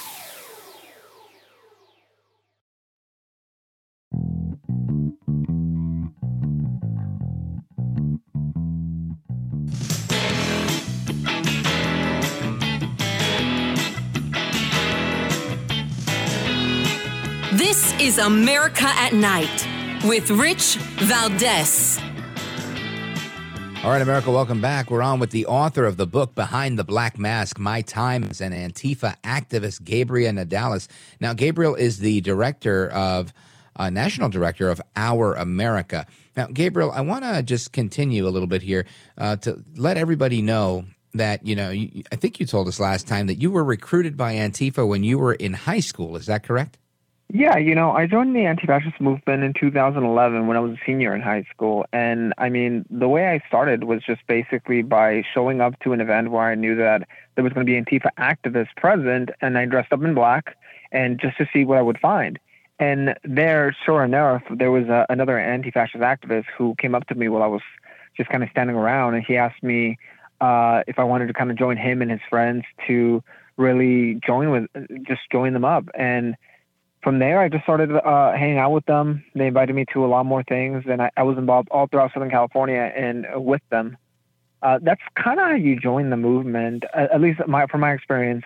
This 17.54 17.94
is 18.00 18.18
America 18.18 18.88
at 18.88 19.14
Night 19.14 19.68
with 20.06 20.30
Rich 20.32 20.76
Valdes. 20.76 22.05
All 23.86 23.92
right, 23.92 24.02
America, 24.02 24.32
welcome 24.32 24.62
back. 24.62 24.90
We're 24.90 25.04
on 25.04 25.20
with 25.20 25.30
the 25.30 25.46
author 25.46 25.86
of 25.86 25.96
the 25.96 26.08
book 26.08 26.34
Behind 26.34 26.80
the 26.80 26.84
Black 26.84 27.20
Mask 27.20 27.60
My 27.60 27.84
Time 27.84 28.24
as 28.24 28.42
an 28.42 28.52
Antifa 28.52 29.16
Activist, 29.22 29.84
Gabriel 29.84 30.34
Nadales. 30.34 30.88
Now, 31.20 31.34
Gabriel 31.36 31.76
is 31.76 32.00
the 32.00 32.20
director 32.22 32.90
of, 32.90 33.32
uh, 33.76 33.92
national 33.92 34.30
director 34.30 34.72
of 34.72 34.82
Our 34.96 35.36
America. 35.36 36.08
Now, 36.36 36.48
Gabriel, 36.48 36.90
I 36.90 37.02
want 37.02 37.26
to 37.26 37.44
just 37.44 37.74
continue 37.74 38.28
a 38.28 38.32
little 38.32 38.48
bit 38.48 38.64
here 38.64 38.88
uh, 39.20 39.36
to 39.36 39.64
let 39.76 39.98
everybody 39.98 40.42
know 40.42 40.86
that, 41.14 41.46
you 41.46 41.56
know, 41.56 41.70
you, 41.70 42.02
I 42.12 42.16
think 42.16 42.40
you 42.40 42.48
told 42.48 42.68
us 42.68 42.80
last 42.80 43.08
time 43.08 43.28
that 43.28 43.36
you 43.36 43.52
were 43.52 43.64
recruited 43.64 44.18
by 44.18 44.34
Antifa 44.34 44.88
when 44.88 45.04
you 45.04 45.20
were 45.20 45.36
in 45.36 45.54
high 45.54 45.80
school. 45.80 46.16
Is 46.16 46.26
that 46.26 46.42
correct? 46.42 46.80
Yeah, 47.34 47.58
you 47.58 47.74
know, 47.74 47.92
I 47.92 48.06
joined 48.06 48.36
the 48.36 48.46
anti-fascist 48.46 49.02
movement 49.02 49.44
in 49.44 49.54
2011 49.54 50.46
when 50.46 50.56
I 50.56 50.60
was 50.60 50.74
a 50.74 50.80
senior 50.86 51.14
in 51.16 51.22
high 51.22 51.44
school, 51.52 51.86
and 51.92 52.34
I 52.38 52.50
mean, 52.50 52.86
the 52.92 53.10
way 53.10 53.30
I 53.30 53.42
started 53.48 53.86
was 53.86 54.04
just 54.04 54.22
basically 54.28 54.84
by 54.84 55.24
showing 55.34 55.60
up 55.60 55.80
to 55.80 55.94
an 55.94 56.02
event 56.02 56.30
where 56.30 56.44
I 56.44 56.56
knew 56.56 56.76
that 56.76 57.08
there 57.34 57.44
was 57.44 57.52
going 57.52 57.66
to 57.66 57.72
be 57.72 57.82
Antifa 57.82 58.12
activists 58.20 58.76
present, 58.78 59.32
and 59.42 59.58
I 59.58 59.66
dressed 59.66 59.92
up 59.92 60.04
in 60.04 60.14
black, 60.14 60.56
and 60.92 61.20
just 61.20 61.38
to 61.40 61.50
see 61.52 61.66
what 61.66 61.80
I 61.80 61.82
would 61.82 62.00
find. 62.00 62.38
And 62.78 63.18
there, 63.24 63.76
sure 63.86 64.04
enough, 64.04 64.44
there 64.52 64.72
was 64.72 64.86
a, 64.86 65.08
another 65.10 65.40
anti-fascist 65.40 66.04
activist 66.04 66.46
who 66.56 66.76
came 66.78 66.94
up 66.94 67.08
to 67.08 67.16
me 67.16 67.28
while 67.28 67.42
I 67.42 67.48
was 67.48 67.64
just 68.16 68.30
kind 68.30 68.44
of 68.44 68.50
standing 68.52 68.76
around, 68.76 69.16
and 69.16 69.26
he 69.26 69.36
asked 69.36 69.64
me 69.64 69.98
uh, 70.42 70.84
if 70.86 71.00
I 71.00 71.04
wanted 71.04 71.28
to 71.28 71.34
kind 71.34 71.50
of 71.50 71.58
join 71.58 71.76
him 71.76 72.04
and 72.04 72.12
his 72.12 72.22
friends 72.30 72.66
to 72.86 73.24
really 73.58 74.22
join 74.26 74.52
with, 74.52 74.68
just 75.08 75.22
join 75.32 75.54
them 75.54 75.66
up, 75.66 75.90
and 75.96 76.36
from 77.06 77.20
there, 77.20 77.40
I 77.40 77.50
just 77.50 77.64
started 77.64 77.92
uh, 77.92 78.32
hanging 78.32 78.58
out 78.58 78.72
with 78.72 78.86
them. 78.88 79.24
They 79.36 79.46
invited 79.46 79.76
me 79.76 79.86
to 79.94 80.04
a 80.04 80.08
lot 80.08 80.26
more 80.26 80.42
things, 80.42 80.86
and 80.90 81.04
I, 81.04 81.12
I 81.16 81.22
was 81.22 81.38
involved 81.38 81.68
all 81.70 81.86
throughout 81.86 82.12
Southern 82.16 82.32
California 82.32 82.92
and 82.96 83.28
with 83.36 83.62
them. 83.70 83.96
Uh, 84.64 84.80
that's 84.82 85.02
kind 85.16 85.40
of 85.40 85.46
how 85.46 85.54
you 85.54 85.80
join 85.80 86.10
the 86.10 86.18
movement, 86.18 86.84
at, 86.96 87.12
at 87.12 87.22
least 87.22 87.40
my, 87.48 87.68
from 87.68 87.82
my 87.82 87.92
experience. 87.92 88.44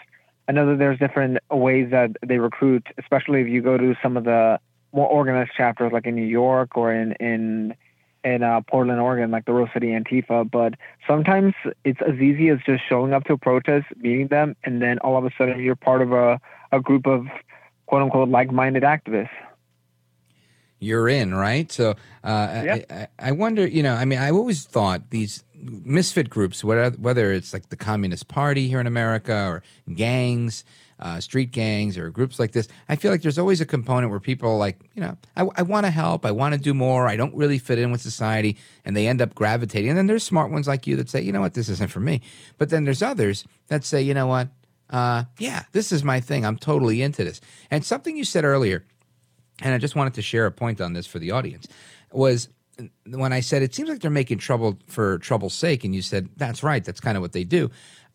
I 0.49 0.51
know 0.51 0.70
that 0.70 0.78
there's 0.78 0.99
different 0.99 1.38
ways 1.49 1.91
that 1.91 2.12
they 2.28 2.38
recruit, 2.38 2.86
especially 2.97 3.39
if 3.39 3.47
you 3.47 3.62
go 3.62 3.78
to 3.78 3.95
some 4.03 4.18
of 4.18 4.26
the 4.26 4.60
more 4.91 5.07
organized 5.07 5.51
chapters, 5.55 5.93
like 5.93 6.05
in 6.05 6.16
New 6.16 6.26
York 6.26 6.76
or 6.76 6.91
in 6.93 7.14
in 7.14 7.76
in 8.26 8.43
uh, 8.43 8.60
Portland, 8.68 8.99
Oregon, 8.99 9.32
like 9.32 9.45
the 9.45 9.53
Rose 9.53 9.70
City 9.74 9.88
Antifa. 9.88 10.51
But 10.51 10.74
sometimes 11.07 11.53
it's 11.86 12.01
as 12.05 12.16
easy 12.16 12.49
as 12.49 12.60
just 12.66 12.84
showing 12.89 13.14
up 13.14 13.24
to 13.26 13.34
a 13.34 13.38
protest, 13.38 13.86
meeting 13.95 14.28
them, 14.28 14.57
and 14.66 14.82
then 14.82 14.99
all 14.99 15.16
of 15.16 15.24
a 15.24 15.32
sudden 15.38 15.62
you're 15.62 15.78
part 15.78 16.01
of 16.01 16.12
a, 16.12 16.41
a 16.74 16.82
group 16.82 17.07
of 17.07 17.28
quote 17.90 18.04
unquote 18.04 18.30
like 18.30 18.52
minded 18.52 18.84
activists. 18.84 19.30
You're 20.78 21.10
in, 21.10 21.34
right? 21.34 21.70
So 21.72 21.96
uh, 22.24 22.64
yeah. 22.64 22.80
I, 22.90 23.08
I, 23.18 23.32
wonder, 23.32 23.68
you 23.68 23.84
know, 23.84 23.96
I 23.96 24.06
mean, 24.06 24.20
I 24.20 24.30
always 24.30 24.64
thought 24.64 25.10
these 25.10 25.44
misfit 25.56 26.30
groups, 26.30 26.64
whether, 26.64 26.92
whether 26.92 27.34
it's 27.34 27.52
like 27.52 27.68
the 27.70 27.76
Communist 27.76 28.28
Party 28.28 28.70
here 28.70 28.80
in 28.80 28.88
America 28.88 29.36
or 29.36 29.64
gangs, 29.94 30.64
uh, 31.00 31.20
street 31.20 31.52
gangs 31.52 31.98
or 31.98 32.10
groups 32.12 32.40
like 32.40 32.52
this, 32.52 32.68
I 32.88 32.96
feel 32.96 33.12
like 33.12 33.24
there's 33.24 33.40
always 33.40 33.60
a 33.60 33.66
component 33.66 34.11
where 34.11 34.22
people 34.22 34.57
like, 34.57 34.80
you 34.94 35.02
know, 35.02 35.18
I, 35.36 35.48
I 35.56 35.61
want 35.64 35.86
to 35.86 35.91
help, 35.91 36.26
I 36.26 36.32
want 36.32 36.53
to 36.53 36.60
do 36.60 36.74
more, 36.74 37.07
I 37.07 37.18
don't 37.18 37.36
really 37.36 37.57
fit 37.57 37.80
in 37.80 37.91
with 37.91 38.02
society, 38.02 38.56
and 38.86 38.95
they 38.95 39.07
end 39.07 39.22
up 39.22 39.36
gravitating. 39.36 39.90
And 39.90 39.98
then 39.98 40.07
there's 40.07 40.24
smart 40.24 40.52
ones 40.52 40.68
like 40.68 40.86
you 40.86 40.95
that 40.98 41.10
say, 41.10 41.22
you 41.22 41.32
know 41.32 41.41
what, 41.41 41.56
this 41.56 41.68
isn't 41.68 41.91
for 41.91 41.99
me. 41.99 42.22
But 42.60 42.70
then 42.70 42.86
there's 42.86 43.02
others 43.02 43.44
that 43.68 43.84
say, 43.84 44.02
you 44.02 44.14
know 44.14 44.28
what, 44.28 44.49
uh, 44.90 45.26
yeah, 45.38 45.64
this 45.72 45.91
is 45.91 46.03
my 46.03 46.20
thing. 46.20 46.45
I'm 46.45 46.57
totally 46.57 47.02
into 47.02 47.24
this. 47.24 47.41
And 47.70 47.86
something 47.86 48.18
you 48.18 48.24
said 48.24 48.44
earlier, 48.44 48.84
and 49.61 49.74
I 49.74 49.78
just 49.78 49.95
wanted 49.95 50.14
to 50.16 50.22
share 50.22 50.45
a 50.45 50.52
point 50.52 50.82
on 50.82 50.94
this 50.94 51.06
for 51.06 51.20
the 51.20 51.32
audience, 51.32 51.68
was 52.11 52.49
when 53.06 53.34
I 53.34 53.41
said 53.41 53.61
it 53.61 53.76
seems 53.76 53.90
like 53.90 53.99
they're 53.99 54.10
making 54.10 54.40
trouble 54.40 54.80
for 54.88 55.20
trouble's 55.20 55.53
sake, 55.53 55.84
and 55.84 55.94
you 55.94 56.02
said 56.02 56.30
that's 56.38 56.64
right. 56.64 56.84
That's 56.84 56.99
kind 56.99 57.18
of 57.18 57.22
what 57.22 57.34
they 57.34 57.44
do. 57.44 57.70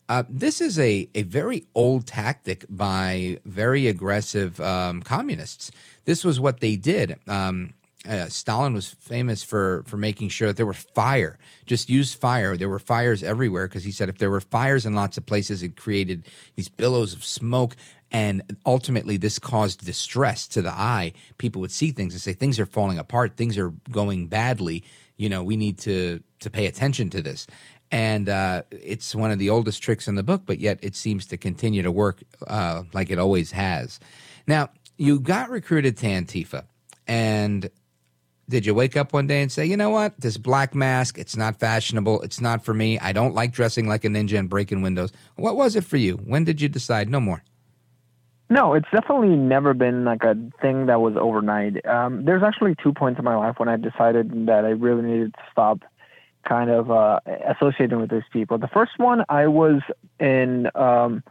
Uh, 0.07 0.23
this 0.29 0.61
is 0.61 0.77
a, 0.77 1.09
a 1.15 1.23
very 1.23 1.65
old 1.73 2.05
tactic 2.05 2.65
by 2.69 3.39
very 3.45 3.87
aggressive 3.87 4.59
um, 4.61 5.01
communists. 5.01 5.71
This 6.05 6.23
was 6.23 6.39
what 6.39 6.59
they 6.59 6.75
did. 6.75 7.17
Um, 7.27 7.73
uh, 8.07 8.27
Stalin 8.29 8.73
was 8.73 8.89
famous 8.89 9.43
for 9.43 9.83
for 9.87 9.97
making 9.97 10.29
sure 10.29 10.47
that 10.47 10.57
there 10.57 10.65
were 10.65 10.73
fire. 10.73 11.37
Just 11.65 11.89
use 11.89 12.13
fire. 12.13 12.57
There 12.57 12.69
were 12.69 12.79
fires 12.79 13.23
everywhere 13.23 13.67
because 13.67 13.83
he 13.83 13.91
said 13.91 14.09
if 14.09 14.17
there 14.17 14.29
were 14.29 14.41
fires 14.41 14.85
in 14.85 14.93
lots 14.93 15.17
of 15.17 15.25
places, 15.25 15.63
it 15.63 15.75
created 15.75 16.27
these 16.55 16.69
billows 16.69 17.13
of 17.13 17.23
smoke, 17.23 17.75
and 18.11 18.57
ultimately 18.65 19.17
this 19.17 19.39
caused 19.39 19.85
distress 19.85 20.47
to 20.49 20.61
the 20.61 20.71
eye. 20.71 21.13
People 21.37 21.61
would 21.61 21.71
see 21.71 21.91
things 21.91 22.13
and 22.13 22.21
say 22.21 22.33
things 22.33 22.59
are 22.59 22.65
falling 22.65 22.97
apart, 22.97 23.37
things 23.37 23.57
are 23.57 23.71
going 23.91 24.27
badly. 24.27 24.83
You 25.17 25.29
know, 25.29 25.43
we 25.43 25.55
need 25.57 25.77
to 25.79 26.21
to 26.39 26.49
pay 26.49 26.65
attention 26.65 27.09
to 27.11 27.21
this. 27.21 27.47
And 27.91 28.29
uh, 28.29 28.63
it's 28.71 29.13
one 29.15 29.31
of 29.31 29.39
the 29.39 29.49
oldest 29.49 29.81
tricks 29.81 30.07
in 30.07 30.15
the 30.15 30.23
book, 30.23 30.43
but 30.45 30.59
yet 30.59 30.79
it 30.81 30.95
seems 30.95 31.27
to 31.27 31.37
continue 31.37 31.83
to 31.83 31.91
work 31.91 32.23
uh, 32.47 32.83
like 32.93 33.11
it 33.11 33.19
always 33.19 33.51
has. 33.51 33.99
Now, 34.47 34.69
you 34.97 35.19
got 35.19 35.49
recruited 35.49 35.97
to 35.97 36.05
Antifa, 36.07 36.65
and 37.07 37.69
Did 38.47 38.65
you 38.65 38.75
wake 38.75 38.95
up 38.95 39.11
one 39.11 39.25
day 39.25 39.41
and 39.41 39.51
say, 39.51 39.65
you 39.65 39.75
know 39.75 39.89
what, 39.89 40.19
this 40.19 40.37
black 40.37 40.75
mask, 40.75 41.17
it's 41.17 41.35
not 41.35 41.59
fashionable, 41.59 42.21
it's 42.21 42.39
not 42.39 42.63
for 42.63 42.75
me. 42.75 42.99
I 42.99 43.11
don't 43.11 43.33
like 43.33 43.51
dressing 43.51 43.87
like 43.87 44.05
a 44.05 44.07
ninja 44.07 44.37
and 44.37 44.47
breaking 44.49 44.83
windows. 44.83 45.11
What 45.35 45.55
was 45.55 45.75
it 45.75 45.83
for 45.83 45.97
you? 45.97 46.17
When 46.17 46.43
did 46.43 46.61
you 46.61 46.69
decide 46.69 47.09
no 47.09 47.19
more? 47.19 47.43
No, 48.47 48.75
it's 48.75 48.87
definitely 48.91 49.35
never 49.35 49.73
been 49.73 50.05
like 50.05 50.23
a 50.23 50.35
thing 50.61 50.85
that 50.85 51.01
was 51.01 51.15
overnight. 51.17 51.83
Um, 51.87 52.25
there's 52.25 52.43
actually 52.43 52.75
two 52.81 52.93
points 52.93 53.17
in 53.17 53.25
my 53.25 53.35
life 53.35 53.55
when 53.57 53.67
I 53.67 53.77
decided 53.77 54.45
that 54.45 54.65
I 54.65 54.69
really 54.69 55.01
needed 55.01 55.33
to 55.33 55.39
stop 55.51 55.79
kind 56.47 56.69
of 56.69 56.91
uh, 56.91 57.21
associating 57.49 57.99
with 57.99 58.11
these 58.11 58.23
people. 58.31 58.59
The 58.59 58.67
first 58.67 58.91
one, 58.97 59.23
I 59.29 59.47
was 59.47 59.81
in, 60.19 60.69
um, 60.75 61.23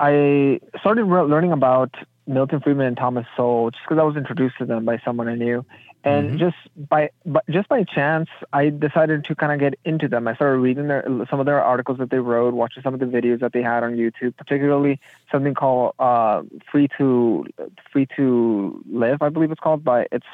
I 0.00 0.58
started 0.80 1.04
re- 1.04 1.22
learning 1.22 1.52
about 1.52 1.94
Milton 2.26 2.60
Friedman 2.60 2.86
and 2.86 2.96
Thomas 2.96 3.26
Sowell 3.36 3.70
just 3.70 3.84
because 3.84 4.00
I 4.00 4.04
was 4.04 4.16
introduced 4.16 4.58
to 4.58 4.64
them 4.64 4.84
by 4.84 4.98
someone 5.04 5.28
I 5.28 5.36
knew. 5.36 5.64
And 6.04 6.28
mm-hmm. 6.28 6.38
just 6.38 6.56
by 6.76 7.10
but 7.24 7.44
just 7.48 7.68
by 7.68 7.82
chance, 7.82 8.28
I 8.52 8.68
decided 8.68 9.24
to 9.24 9.34
kind 9.34 9.52
of 9.52 9.58
get 9.58 9.78
into 9.86 10.06
them. 10.06 10.28
I 10.28 10.34
started 10.34 10.58
reading 10.58 10.88
their 10.88 11.02
some 11.30 11.40
of 11.40 11.46
their 11.46 11.64
articles 11.64 11.96
that 11.96 12.10
they 12.10 12.18
wrote, 12.18 12.52
watching 12.52 12.82
some 12.82 12.92
of 12.92 13.00
the 13.00 13.06
videos 13.06 13.40
that 13.40 13.54
they 13.54 13.62
had 13.62 13.82
on 13.82 13.96
YouTube, 13.96 14.36
particularly 14.36 15.00
something 15.32 15.54
called 15.54 15.94
uh, 15.98 16.42
"Free 16.70 16.88
to 16.98 17.46
Free 17.90 18.06
to 18.16 18.84
Live," 18.90 19.22
I 19.22 19.30
believe 19.30 19.50
it's 19.50 19.60
called. 19.60 19.82
By 19.82 20.06
it's 20.12 20.26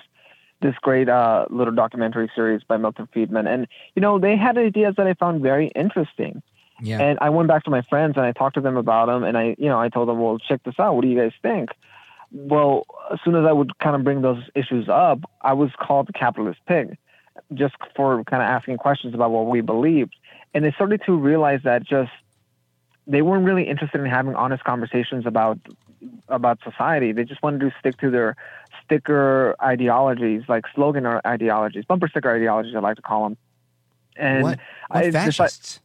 this 0.60 0.74
great 0.82 1.08
uh, 1.08 1.46
little 1.50 1.74
documentary 1.74 2.28
series 2.34 2.64
by 2.64 2.76
Milton 2.76 3.08
Friedman, 3.12 3.46
and 3.46 3.68
you 3.94 4.02
know 4.02 4.18
they 4.18 4.36
had 4.36 4.58
ideas 4.58 4.96
that 4.96 5.06
I 5.06 5.14
found 5.14 5.40
very 5.40 5.68
interesting. 5.68 6.42
Yeah. 6.82 6.98
And 6.98 7.18
I 7.20 7.28
went 7.28 7.46
back 7.46 7.64
to 7.64 7.70
my 7.70 7.82
friends 7.82 8.16
and 8.16 8.24
I 8.24 8.32
talked 8.32 8.54
to 8.54 8.60
them 8.60 8.76
about 8.76 9.06
them, 9.06 9.22
and 9.22 9.38
I 9.38 9.54
you 9.56 9.68
know 9.68 9.80
I 9.80 9.88
told 9.88 10.08
them, 10.08 10.18
well, 10.18 10.38
check 10.38 10.64
this 10.64 10.74
out. 10.80 10.96
What 10.96 11.02
do 11.02 11.08
you 11.08 11.18
guys 11.18 11.32
think? 11.42 11.70
Well, 12.32 12.86
as 13.12 13.18
soon 13.24 13.34
as 13.34 13.44
I 13.44 13.52
would 13.52 13.78
kind 13.78 13.96
of 13.96 14.04
bring 14.04 14.22
those 14.22 14.42
issues 14.54 14.88
up, 14.88 15.20
I 15.42 15.52
was 15.52 15.70
called 15.78 16.08
the 16.08 16.12
capitalist 16.12 16.60
pig 16.66 16.96
just 17.54 17.74
for 17.96 18.22
kind 18.24 18.42
of 18.42 18.48
asking 18.48 18.76
questions 18.76 19.14
about 19.14 19.30
what 19.30 19.46
we 19.46 19.60
believed. 19.60 20.14
And 20.54 20.64
they 20.64 20.72
started 20.72 21.02
to 21.06 21.16
realize 21.16 21.60
that 21.64 21.84
just 21.84 22.12
they 23.06 23.22
weren't 23.22 23.44
really 23.44 23.68
interested 23.68 24.00
in 24.00 24.06
having 24.06 24.34
honest 24.34 24.64
conversations 24.64 25.26
about 25.26 25.58
about 26.28 26.58
society. 26.62 27.12
They 27.12 27.24
just 27.24 27.42
wanted 27.42 27.60
to 27.60 27.74
stick 27.78 27.98
to 27.98 28.10
their 28.10 28.36
sticker 28.84 29.54
ideologies, 29.62 30.42
like 30.48 30.64
slogan 30.74 31.06
or 31.06 31.20
ideologies, 31.26 31.84
bumper 31.84 32.08
sticker 32.08 32.34
ideologies, 32.34 32.74
I 32.74 32.78
like 32.78 32.96
to 32.96 33.02
call 33.02 33.24
them. 33.24 33.36
And 34.16 34.42
what, 34.42 34.58
what 34.88 35.04
I 35.04 35.10
fascists? 35.10 35.80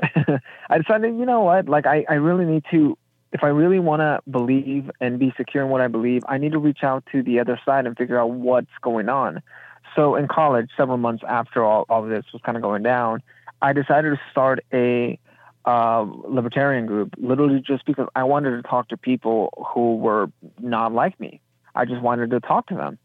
Decided, 0.00 0.42
I 0.70 0.78
decided, 0.78 1.16
you 1.16 1.26
know 1.26 1.40
what, 1.40 1.68
like 1.68 1.86
I, 1.86 2.04
I 2.08 2.14
really 2.14 2.44
need 2.44 2.64
to 2.70 2.96
if 3.36 3.44
I 3.44 3.48
really 3.48 3.78
want 3.78 4.00
to 4.00 4.18
believe 4.30 4.90
and 4.98 5.18
be 5.18 5.30
secure 5.36 5.62
in 5.62 5.68
what 5.68 5.82
I 5.82 5.88
believe, 5.88 6.22
I 6.26 6.38
need 6.38 6.52
to 6.52 6.58
reach 6.58 6.82
out 6.82 7.04
to 7.12 7.22
the 7.22 7.38
other 7.38 7.60
side 7.66 7.84
and 7.84 7.94
figure 7.94 8.18
out 8.18 8.30
what's 8.30 8.70
going 8.80 9.10
on. 9.10 9.42
So 9.94 10.14
in 10.16 10.26
college, 10.26 10.70
several 10.74 10.96
months 10.96 11.22
after 11.28 11.62
all, 11.62 11.84
all 11.90 12.02
of 12.02 12.08
this 12.08 12.24
was 12.32 12.40
kind 12.40 12.56
of 12.56 12.62
going 12.62 12.82
down, 12.82 13.22
I 13.60 13.74
decided 13.74 14.08
to 14.08 14.20
start 14.30 14.64
a 14.72 15.18
uh, 15.66 16.06
libertarian 16.26 16.86
group, 16.86 17.14
literally 17.18 17.60
just 17.60 17.84
because 17.84 18.08
I 18.16 18.24
wanted 18.24 18.52
to 18.52 18.62
talk 18.62 18.88
to 18.88 18.96
people 18.96 19.52
who 19.74 19.96
were 19.96 20.28
not 20.58 20.94
like 20.94 21.20
me. 21.20 21.42
I 21.74 21.84
just 21.84 22.00
wanted 22.00 22.30
to 22.30 22.40
talk 22.40 22.68
to 22.68 22.74
them. 22.74 22.98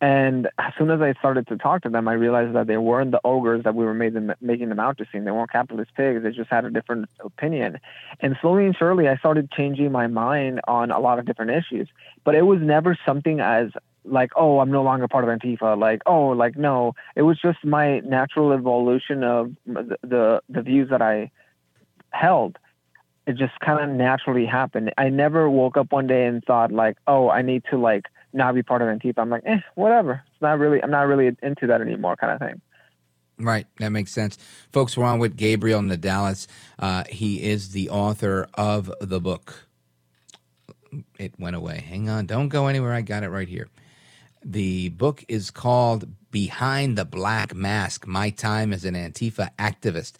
And 0.00 0.48
as 0.58 0.72
soon 0.78 0.90
as 0.90 1.00
I 1.00 1.12
started 1.14 1.48
to 1.48 1.56
talk 1.56 1.82
to 1.82 1.88
them, 1.88 2.06
I 2.06 2.12
realized 2.12 2.54
that 2.54 2.68
they 2.68 2.76
weren't 2.76 3.10
the 3.10 3.20
ogres 3.24 3.64
that 3.64 3.74
we 3.74 3.84
were 3.84 3.94
them, 3.94 4.32
making 4.40 4.68
them 4.68 4.78
out 4.78 4.96
to 4.98 5.06
seem. 5.10 5.24
They 5.24 5.32
weren't 5.32 5.50
capitalist 5.50 5.92
pigs. 5.96 6.22
They 6.22 6.30
just 6.30 6.50
had 6.50 6.64
a 6.64 6.70
different 6.70 7.08
opinion. 7.18 7.80
And 8.20 8.36
slowly 8.40 8.66
and 8.66 8.76
surely, 8.76 9.08
I 9.08 9.16
started 9.16 9.50
changing 9.50 9.90
my 9.90 10.06
mind 10.06 10.60
on 10.68 10.92
a 10.92 11.00
lot 11.00 11.18
of 11.18 11.26
different 11.26 11.50
issues. 11.50 11.88
But 12.24 12.36
it 12.36 12.42
was 12.42 12.60
never 12.60 12.96
something 13.04 13.40
as 13.40 13.70
like, 14.04 14.30
oh, 14.36 14.60
I'm 14.60 14.70
no 14.70 14.84
longer 14.84 15.08
part 15.08 15.24
of 15.24 15.30
Antifa. 15.30 15.76
Like, 15.76 16.02
oh, 16.06 16.28
like 16.28 16.56
no. 16.56 16.94
It 17.16 17.22
was 17.22 17.40
just 17.40 17.64
my 17.64 17.98
natural 18.00 18.52
evolution 18.52 19.24
of 19.24 19.52
the 19.66 19.96
the, 20.02 20.42
the 20.48 20.62
views 20.62 20.90
that 20.90 21.02
I 21.02 21.32
held. 22.10 22.56
It 23.26 23.36
just 23.36 23.58
kind 23.58 23.82
of 23.82 23.94
naturally 23.94 24.46
happened. 24.46 24.92
I 24.96 25.08
never 25.08 25.50
woke 25.50 25.76
up 25.76 25.92
one 25.92 26.06
day 26.06 26.24
and 26.26 26.42
thought 26.44 26.70
like, 26.70 26.96
oh, 27.08 27.28
I 27.28 27.42
need 27.42 27.64
to 27.70 27.76
like 27.76 28.06
not 28.32 28.54
be 28.54 28.62
part 28.62 28.82
of 28.82 28.88
Antifa. 28.88 29.18
I'm 29.18 29.30
like, 29.30 29.42
eh, 29.46 29.60
whatever. 29.74 30.22
It's 30.32 30.42
not 30.42 30.58
really. 30.58 30.82
I'm 30.82 30.90
not 30.90 31.06
really 31.06 31.36
into 31.42 31.66
that 31.66 31.80
anymore, 31.80 32.16
kind 32.16 32.32
of 32.32 32.40
thing. 32.40 32.60
Right, 33.40 33.66
that 33.78 33.90
makes 33.90 34.10
sense. 34.10 34.36
Folks, 34.72 34.96
we're 34.96 35.04
on 35.04 35.20
with 35.20 35.36
Gabriel 35.36 35.80
Nadales. 35.80 36.48
Uh, 36.78 37.04
he 37.08 37.42
is 37.42 37.70
the 37.70 37.88
author 37.90 38.48
of 38.54 38.92
the 39.00 39.20
book. 39.20 39.68
It 41.18 41.38
went 41.38 41.54
away. 41.54 41.84
Hang 41.86 42.08
on, 42.08 42.26
don't 42.26 42.48
go 42.48 42.66
anywhere. 42.66 42.92
I 42.92 43.02
got 43.02 43.22
it 43.22 43.28
right 43.28 43.48
here. 43.48 43.68
The 44.44 44.88
book 44.90 45.24
is 45.28 45.50
called 45.50 46.08
Behind 46.30 46.98
the 46.98 47.04
Black 47.04 47.54
Mask 47.54 48.06
My 48.06 48.30
Time 48.30 48.72
as 48.72 48.84
an 48.84 48.94
Antifa 48.94 49.50
Activist. 49.58 50.14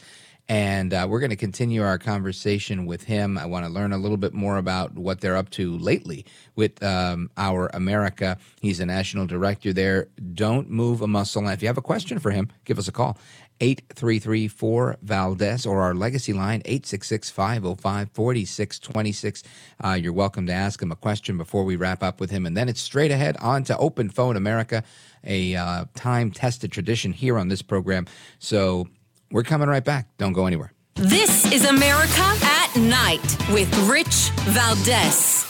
And 0.49 0.95
uh, 0.95 1.07
we're 1.09 1.21
going 1.21 1.31
to 1.31 1.37
continue 1.37 1.83
our 1.83 1.99
conversation 1.99 2.87
with 2.87 3.05
him. 3.05 3.37
I 3.37 3.45
want 3.45 3.67
to 3.67 3.71
learn 3.71 3.93
a 3.93 3.99
little 3.99 4.17
bit 4.17 4.33
more 4.33 4.57
about 4.57 4.95
what 4.95 5.21
they're 5.21 5.37
up 5.37 5.51
to 5.51 5.77
lately 5.77 6.25
with 6.57 6.83
um, 6.83 7.31
Our 7.37 7.67
America. 7.75 8.39
He's 8.63 8.81
a 8.81 8.87
national 8.87 9.27
director 9.27 9.75
there. 9.75 10.09
Don't 10.33 10.71
move 10.71 11.03
a 11.03 11.07
muscle. 11.07 11.43
And 11.43 11.53
if 11.53 11.61
you 11.61 11.69
have 11.69 11.77
a 11.77 11.83
question 11.83 12.19
for 12.19 12.31
him, 12.31 12.49
give 12.65 12.79
us 12.79 12.89
a 12.89 12.93
call. 12.93 13.19
8334 13.61 14.99
Valdes 15.03 15.67
or 15.67 15.83
our 15.83 15.95
legacy 15.95 16.33
line 16.33 16.63
866 16.65 17.29
505 17.31 18.11
4626. 18.13 19.43
Uh, 19.85 19.99
you're 20.01 20.13
welcome 20.13 20.47
to 20.47 20.53
ask 20.53 20.81
him 20.81 20.93
a 20.93 20.97
question 20.97 21.37
before 21.37 21.65
we 21.65 21.77
wrap 21.77 22.03
up 22.03 22.21
with 22.21 22.31
him. 22.31 22.47
And 22.47 22.57
then 22.57 22.69
it's 22.69 22.81
straight 22.81 23.11
ahead 23.11 23.37
on 23.39 23.65
to 23.65 23.77
Open 23.77 24.09
Phone 24.09 24.37
America, 24.37 24.85
a 25.25 25.57
uh, 25.57 25.85
time 25.95 26.31
tested 26.31 26.73
tradition 26.73 27.13
here 27.13 27.37
on 27.37 27.49
this 27.49 27.63
program. 27.63 28.07
So 28.39 28.89
we're 29.31 29.43
coming 29.43 29.69
right 29.69 29.85
back. 29.85 30.09
Don't 30.19 30.33
go 30.33 30.47
anywhere. 30.47 30.73
This 30.95 31.51
is 31.53 31.65
America 31.65 32.35
at 32.43 32.77
Night 32.77 33.37
with 33.53 33.73
Rich 33.89 34.31
Valdes. 34.47 35.47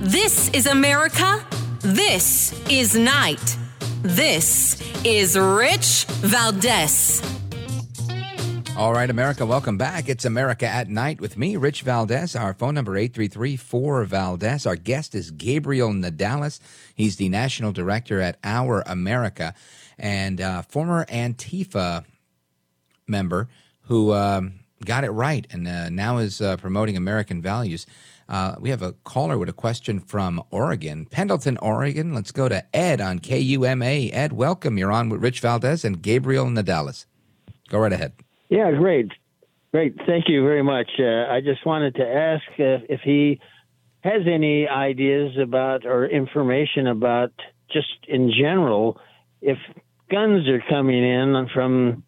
This 0.00 0.48
is 0.50 0.66
America. 0.66 1.44
This 1.80 2.52
is 2.68 2.96
Night. 2.96 3.56
This 4.02 4.80
is 5.04 5.38
Rich 5.38 6.06
Valdes. 6.22 7.35
All 8.76 8.92
right, 8.92 9.08
America, 9.08 9.46
welcome 9.46 9.78
back. 9.78 10.06
It's 10.06 10.26
America 10.26 10.66
at 10.66 10.90
Night 10.90 11.18
with 11.18 11.38
me, 11.38 11.56
Rich 11.56 11.80
Valdes. 11.80 12.36
Our 12.36 12.52
phone 12.52 12.74
number 12.74 12.92
833-4-VALDES. 12.92 14.66
Our 14.66 14.76
guest 14.76 15.14
is 15.14 15.30
Gabriel 15.30 15.88
Nadales. 15.92 16.60
He's 16.94 17.16
the 17.16 17.30
national 17.30 17.72
director 17.72 18.20
at 18.20 18.36
Our 18.44 18.82
America 18.84 19.54
and 19.98 20.42
uh, 20.42 20.60
former 20.60 21.06
Antifa 21.06 22.04
member 23.08 23.48
who 23.84 24.12
um, 24.12 24.60
got 24.84 25.04
it 25.04 25.10
right 25.10 25.46
and 25.50 25.66
uh, 25.66 25.88
now 25.88 26.18
is 26.18 26.42
uh, 26.42 26.58
promoting 26.58 26.98
American 26.98 27.40
values. 27.40 27.86
Uh, 28.28 28.56
we 28.60 28.68
have 28.68 28.82
a 28.82 28.92
caller 29.04 29.38
with 29.38 29.48
a 29.48 29.54
question 29.54 30.00
from 30.00 30.42
Oregon, 30.50 31.06
Pendleton, 31.06 31.56
Oregon. 31.62 32.12
Let's 32.12 32.30
go 32.30 32.46
to 32.46 32.76
Ed 32.76 33.00
on 33.00 33.20
KUMA. 33.20 34.10
Ed, 34.12 34.34
welcome. 34.34 34.76
You're 34.76 34.92
on 34.92 35.08
with 35.08 35.22
Rich 35.22 35.40
Valdes 35.40 35.82
and 35.82 36.02
Gabriel 36.02 36.44
Nadales. 36.44 37.06
Go 37.70 37.78
right 37.78 37.92
ahead. 37.94 38.12
Yeah, 38.48 38.70
great. 38.72 39.10
Great. 39.72 39.96
Thank 40.06 40.28
you 40.28 40.42
very 40.42 40.62
much. 40.62 40.88
Uh, 40.98 41.26
I 41.30 41.40
just 41.44 41.66
wanted 41.66 41.96
to 41.96 42.06
ask 42.06 42.44
uh, 42.58 42.86
if 42.88 43.00
he 43.04 43.40
has 44.00 44.22
any 44.26 44.68
ideas 44.68 45.36
about 45.40 45.84
or 45.84 46.06
information 46.06 46.86
about 46.86 47.32
just 47.72 47.88
in 48.08 48.32
general 48.38 49.00
if 49.42 49.58
guns 50.10 50.48
are 50.48 50.62
coming 50.68 51.04
in 51.04 51.48
from 51.52 52.04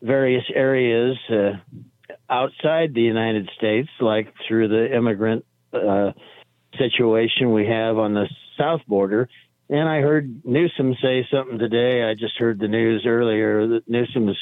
various 0.00 0.44
areas 0.54 1.16
uh, 1.30 1.52
outside 2.30 2.94
the 2.94 3.02
United 3.02 3.50
States, 3.56 3.88
like 4.00 4.32
through 4.46 4.68
the 4.68 4.96
immigrant 4.96 5.44
uh, 5.72 6.12
situation 6.78 7.52
we 7.52 7.66
have 7.66 7.98
on 7.98 8.14
the 8.14 8.26
south 8.58 8.80
border. 8.86 9.28
And 9.68 9.88
I 9.88 10.00
heard 10.00 10.42
Newsom 10.44 10.94
say 11.02 11.26
something 11.30 11.58
today. 11.58 12.02
I 12.02 12.14
just 12.14 12.36
heard 12.38 12.58
the 12.58 12.68
news 12.68 13.04
earlier 13.06 13.66
that 13.68 13.88
Newsom's 13.88 14.36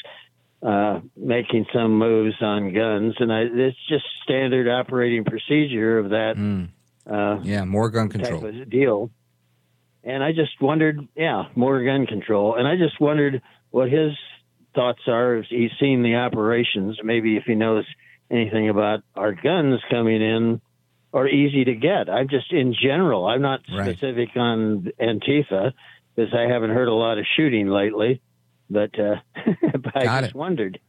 uh, 0.61 0.99
making 1.17 1.65
some 1.73 1.97
moves 1.97 2.35
on 2.41 2.73
guns, 2.73 3.15
and 3.19 3.31
I, 3.31 3.41
it's 3.51 3.77
just 3.89 4.05
standard 4.23 4.67
operating 4.67 5.23
procedure 5.23 5.97
of 5.97 6.09
that. 6.09 6.33
Mm. 6.37 6.69
Uh, 7.09 7.39
yeah, 7.43 7.65
more 7.65 7.89
gun 7.89 8.09
control 8.09 8.51
deal. 8.69 9.09
And 10.03 10.23
I 10.23 10.31
just 10.31 10.59
wondered, 10.61 10.99
yeah, 11.15 11.45
more 11.55 11.83
gun 11.83 12.05
control, 12.05 12.55
and 12.55 12.67
I 12.67 12.75
just 12.75 12.99
wondered 13.01 13.41
what 13.71 13.89
his 13.89 14.11
thoughts 14.75 15.01
are. 15.07 15.37
If 15.37 15.45
he's 15.49 15.71
seen 15.79 16.03
the 16.03 16.15
operations, 16.15 16.99
maybe 17.03 17.37
if 17.37 17.43
he 17.45 17.55
knows 17.55 17.85
anything 18.29 18.69
about 18.69 18.99
our 19.15 19.33
guns 19.33 19.79
coming 19.89 20.21
in 20.21 20.61
or 21.11 21.27
easy 21.27 21.65
to 21.65 21.75
get. 21.75 22.09
I'm 22.09 22.29
just 22.29 22.51
in 22.53 22.73
general. 22.73 23.25
I'm 23.25 23.41
not 23.41 23.61
specific 23.65 24.29
right. 24.35 24.41
on 24.41 24.91
Antifa 24.99 25.73
because 26.15 26.33
I 26.33 26.51
haven't 26.51 26.69
heard 26.69 26.87
a 26.87 26.93
lot 26.93 27.17
of 27.17 27.25
shooting 27.35 27.67
lately 27.67 28.21
but, 28.71 28.97
uh, 28.99 29.15
but 29.73 29.95
I 29.95 30.03
Got 30.05 30.21
just 30.21 30.31
it. 30.31 30.35
wondered. 30.35 30.79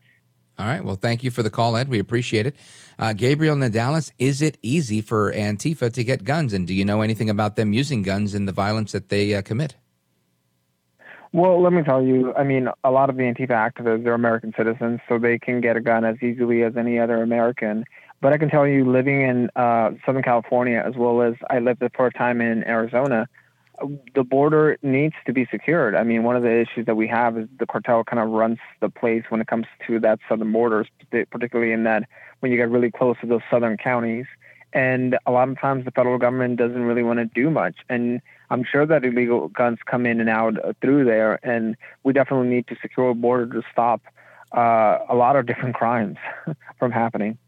All 0.59 0.67
right. 0.67 0.85
Well, 0.85 0.97
thank 0.97 1.25
you 1.25 1.31
for 1.31 1.43
the 1.43 1.51
call, 1.51 1.77
Ed. 1.77 1.89
We 1.89 1.99
appreciate 1.99 2.47
it. 2.47 2.57
Uh, 2.99 3.15
Gabriel 3.15 3.57
Nadales, 3.57 4.13
is 4.19 4.43
it 4.43 4.59
easy 4.63 5.01
for 5.01 5.33
Antifa 5.33 5.93
to 5.93 6.05
get 6.05 6.25
guns? 6.25 6.53
And 6.53 6.67
do 6.67 6.75
you 6.75 6.85
know 6.85 7.01
anything 7.01 7.31
about 7.31 7.57
them 7.57 7.73
using 7.73 8.03
guns 8.03 8.35
and 8.35 8.47
the 8.47 8.53
violence 8.53 8.93
that 8.93 9.09
they 9.09 9.35
uh, 9.35 9.43
commit? 9.43 9.77
Well, 11.33 11.63
let 11.63 11.73
me 11.73 11.83
tell 11.83 12.03
you, 12.03 12.35
I 12.35 12.45
mean, 12.45 12.69
a 12.85 12.91
lot 12.91 13.09
of 13.09 13.17
the 13.17 13.23
Antifa 13.23 13.49
activists 13.49 14.07
are 14.07 14.13
American 14.13 14.53
citizens, 14.55 15.01
so 15.09 15.19
they 15.19 15.39
can 15.39 15.63
get 15.63 15.77
a 15.79 15.81
gun 15.81 16.05
as 16.05 16.17
easily 16.23 16.63
as 16.63 16.77
any 16.77 16.99
other 16.99 17.23
American. 17.23 17.85
But 18.21 18.35
I 18.35 18.39
can 18.39 18.51
tell 18.51 18.67
you, 18.67 18.89
living 18.89 19.23
in 19.23 19.49
uh, 19.57 19.93
Southern 20.05 20.23
California, 20.23 20.83
as 20.87 20.95
well 20.95 21.23
as 21.23 21.35
I 21.49 21.59
lived 21.59 21.83
for 21.97 22.07
a 22.07 22.13
time 22.13 22.43
in 22.43 22.63
Arizona, 22.65 23.27
the 24.15 24.23
border 24.23 24.79
needs 24.83 25.15
to 25.27 25.33
be 25.33 25.47
secured. 25.51 25.95
I 25.95 26.05
mean, 26.05 26.23
one 26.23 26.37
of 26.37 26.43
the 26.43 26.61
issues 26.61 26.87
that 26.87 26.95
we 26.95 27.09
have 27.09 27.37
is 27.39 27.49
the 27.59 27.67
cartel 27.67 28.05
kind 28.05 28.21
of 28.21 28.29
runs 28.29 28.59
the 28.81 28.89
place 28.89 29.25
when 29.29 29.41
it 29.41 29.47
comes 29.47 29.67
to 29.87 29.99
that 30.01 30.19
southern 30.29 30.53
borders, 30.53 30.89
particularly 31.31 31.73
in 31.73 31.85
that 31.85 32.05
when 32.41 32.53
you 32.53 32.59
get 32.59 32.71
really 32.71 32.91
close 32.91 33.17
to 33.21 33.27
those 33.27 33.41
southern 33.51 33.77
counties. 33.77 34.27
And 34.73 35.19
a 35.27 35.31
lot 35.31 35.49
of 35.49 35.61
times 35.61 35.85
the 35.85 35.91
federal 35.91 36.19
government 36.19 36.57
doesn't 36.57 36.83
really 36.83 37.03
want 37.03 37.19
to 37.19 37.27
do 37.27 37.51
much. 37.51 37.77
And 37.89 38.21
I'm 38.51 38.65
sure 38.65 38.87
that 38.87 39.05
illegal 39.05 39.49
guns 39.49 39.79
come 39.85 40.07
in 40.07 40.21
and 40.21 40.29
out 40.29 40.55
through 40.81 41.05
there. 41.05 41.39
And 41.43 41.77
we 42.05 42.13
definitely 42.13 42.49
need 42.49 42.67
to 42.69 42.77
secure 42.81 43.11
a 43.11 43.15
border 43.15 43.47
to 43.61 43.63
stop 43.71 44.03
uh, 44.57 44.99
a 45.09 45.15
lot 45.15 45.37
of 45.37 45.47
different 45.47 45.75
crimes 45.83 46.17
from 46.79 46.91
happening. 46.91 47.39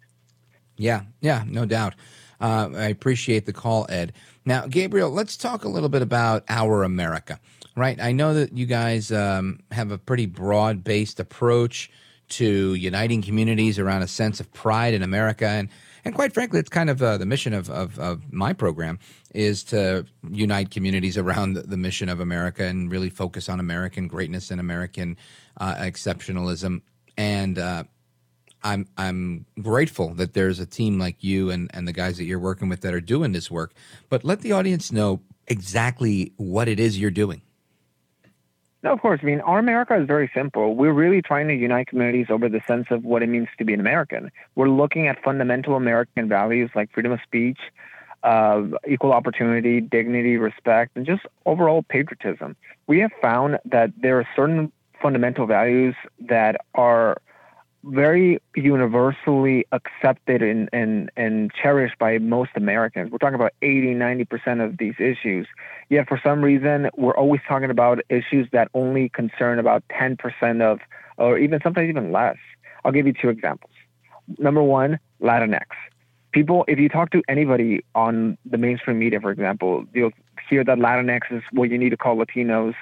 Yeah, 0.77 1.03
yeah, 1.21 1.45
no 1.47 1.65
doubt. 1.67 1.95
Uh, 2.41 2.69
I 2.75 2.89
appreciate 2.89 3.47
the 3.47 3.53
call, 3.53 3.87
Ed. 3.89 4.13
Now, 4.47 4.67
Gabriel, 4.67 5.11
let's 5.11 5.37
talk 5.37 5.65
a 5.65 5.69
little 5.69 5.89
bit 5.89 6.03
about 6.03 6.45
our 6.49 6.83
America, 6.83 7.41
right? 7.77 7.99
I 8.01 8.13
know 8.13 8.35
that 8.35 8.57
you 8.57 8.67
guys 8.67 9.11
um, 9.11 9.61
have 9.71 9.91
a 9.91 9.99
pretty 9.99 10.27
broad 10.27 10.85
based 10.85 11.19
approach 11.19 11.91
to 12.27 12.75
uniting 12.75 13.23
communities 13.23 13.79
around 13.79 14.03
a 14.03 14.09
sense 14.09 14.41
of 14.41 14.53
pride 14.53 14.95
in 14.95 15.03
America. 15.03 15.47
And, 15.47 15.69
and 16.05 16.15
quite 16.15 16.33
frankly, 16.33 16.59
it's 16.59 16.69
kind 16.69 16.91
of 16.91 17.03
uh, 17.03 17.17
the 17.17 17.27
mission 17.27 17.55
of, 17.55 17.71
of, 17.71 17.99
of, 17.99 18.33
my 18.33 18.53
program 18.53 18.99
is 19.35 19.63
to 19.65 20.05
unite 20.31 20.71
communities 20.71 21.17
around 21.19 21.55
the, 21.55 21.63
the, 21.63 21.77
mission 21.77 22.09
of 22.09 22.21
America 22.21 22.65
and 22.65 22.91
really 22.91 23.11
focus 23.11 23.49
on 23.49 23.61
American 23.61 24.09
greatness 24.09 24.51
and 24.51 24.61
American 24.61 25.17
uh, 25.59 25.75
exceptionalism. 25.77 26.83
And 27.17 27.59
uh, 27.59 27.85
I'm 28.65 28.89
I'm 28.97 29.45
grateful 29.61 30.15
that 30.15 30.33
there's 30.33 30.59
a 30.59 30.67
team 30.67 30.99
like 30.99 31.23
you 31.23 31.51
and, 31.51 31.71
and 31.75 31.87
the 31.87 31.93
guys 31.93 32.17
that 32.17 32.25
you're 32.25 32.39
working 32.39 32.69
with 32.69 32.81
that 32.81 32.95
are 32.95 33.01
doing 33.01 33.33
this 33.33 33.51
work. 33.51 33.73
But 34.09 34.25
let 34.25 34.41
the 34.41 34.53
audience 34.53 34.91
know 34.91 35.21
exactly 35.47 36.33
what 36.37 36.67
it 36.67 36.81
is 36.81 36.99
you're 36.99 37.11
doing. 37.11 37.43
No, 38.83 38.93
of 38.93 39.01
course. 39.01 39.21
I 39.23 39.27
mean, 39.27 39.41
our 39.41 39.59
America 39.59 39.99
is 39.99 40.07
very 40.07 40.31
simple. 40.35 40.75
We're 40.75 40.93
really 40.93 41.23
trying 41.23 41.49
to 41.49 41.55
unite 41.55 41.87
communities 41.87 42.27
over 42.29 42.51
the 42.51 42.61
sense 42.67 42.87
of 42.91 43.05
what 43.05 43.23
it 43.23 43.29
means 43.29 43.49
to 43.59 43.65
be 43.65 43.73
an 43.73 43.81
American. 43.81 44.31
We're 44.57 44.69
looking 44.69 45.09
at 45.09 45.23
fundamental 45.23 45.75
American 45.75 46.29
values 46.29 46.71
like 46.75 46.93
freedom 46.93 47.13
of 47.13 47.21
speech, 47.23 47.59
uh, 48.23 48.63
equal 48.87 49.13
opportunity, 49.13 49.81
dignity, 49.81 50.37
respect, 50.37 50.97
and 50.97 51.07
just 51.07 51.23
overall 51.47 51.83
patriotism. 51.83 52.57
We 52.87 53.01
have 53.01 53.13
found 53.23 53.59
that 53.65 53.91
there 53.97 54.19
are 54.19 54.29
certain 54.37 54.71
fundamental 55.01 55.47
values 55.47 55.95
that 56.21 56.57
are 56.75 57.17
very 57.87 58.41
universally 58.57 59.67
accepted 59.73 60.43
and, 60.43 60.69
and, 60.73 61.11
and 61.17 61.53
cherished 61.53 61.99
by 61.99 62.19
most 62.19 62.51
Americans. 62.57 63.11
We're 63.11 63.19
talking 63.19 63.35
about 63.35 63.53
80, 63.63 63.95
90% 63.95 64.65
of 64.65 64.79
these 64.79 64.95
issues. 64.99 65.47
Yet 65.91 66.09
for 66.09 66.21
some 66.23 66.43
reason, 66.43 66.89
we're 66.97 67.17
always 67.17 67.41
talking 67.47 67.71
about 67.71 68.01
issues 68.09 68.49
that 68.53 68.69
only 68.75 69.11
concern 69.11 69.59
about 69.59 69.83
10% 69.89 70.63
of, 70.63 70.81
or 71.19 71.39
even 71.39 71.61
sometimes 71.63 71.89
even 71.89 72.11
less. 72.11 72.37
I'll 72.85 72.93
give 72.93 73.07
you 73.07 73.13
two 73.13 73.29
examples. 73.29 73.73
Number 74.39 74.63
one, 74.63 74.99
Latinx. 75.21 75.67
People, 76.33 76.65
if 76.67 76.79
you 76.79 76.89
talk 76.89 77.11
to 77.11 77.23
anybody 77.29 77.85
on 77.95 78.39
the 78.45 78.59
mainstream 78.59 78.99
media, 78.99 79.21
for 79.21 79.31
example, 79.31 79.85
you'll 79.93 80.11
hear 80.49 80.65
that 80.65 80.79
Latinx 80.79 81.21
is 81.31 81.43
what 81.53 81.71
you 81.71 81.79
need 81.79 81.91
to 81.91 81.97
call 81.97 82.17
Latinos 82.17 82.75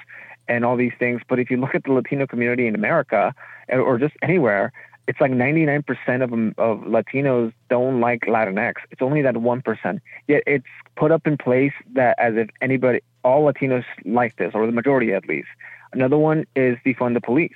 and 0.47 0.65
all 0.65 0.75
these 0.75 0.93
things. 0.97 1.21
But 1.27 1.39
if 1.39 1.51
you 1.51 1.57
look 1.57 1.75
at 1.75 1.83
the 1.83 1.91
Latino 1.91 2.25
community 2.25 2.67
in 2.67 2.75
America 2.75 3.33
or 3.69 3.97
just 3.97 4.15
anywhere, 4.21 4.71
it's 5.07 5.19
like 5.19 5.31
99% 5.31 5.83
of 6.23 6.31
of 6.57 6.79
Latinos 6.87 7.53
don't 7.69 7.99
like 7.99 8.21
Latinx. 8.21 8.75
It's 8.91 9.01
only 9.01 9.21
that 9.21 9.35
1%. 9.35 9.99
Yet 10.27 10.43
it's 10.47 10.65
put 10.95 11.11
up 11.11 11.27
in 11.27 11.37
place 11.37 11.73
that 11.93 12.17
as 12.19 12.35
if 12.35 12.49
anybody, 12.61 13.01
all 13.23 13.51
Latinos 13.51 13.83
like 14.05 14.37
this, 14.37 14.51
or 14.53 14.65
the 14.65 14.71
majority 14.71 15.13
at 15.13 15.27
least. 15.27 15.49
Another 15.91 16.17
one 16.17 16.45
is 16.55 16.77
defund 16.85 17.13
the 17.13 17.21
police. 17.21 17.51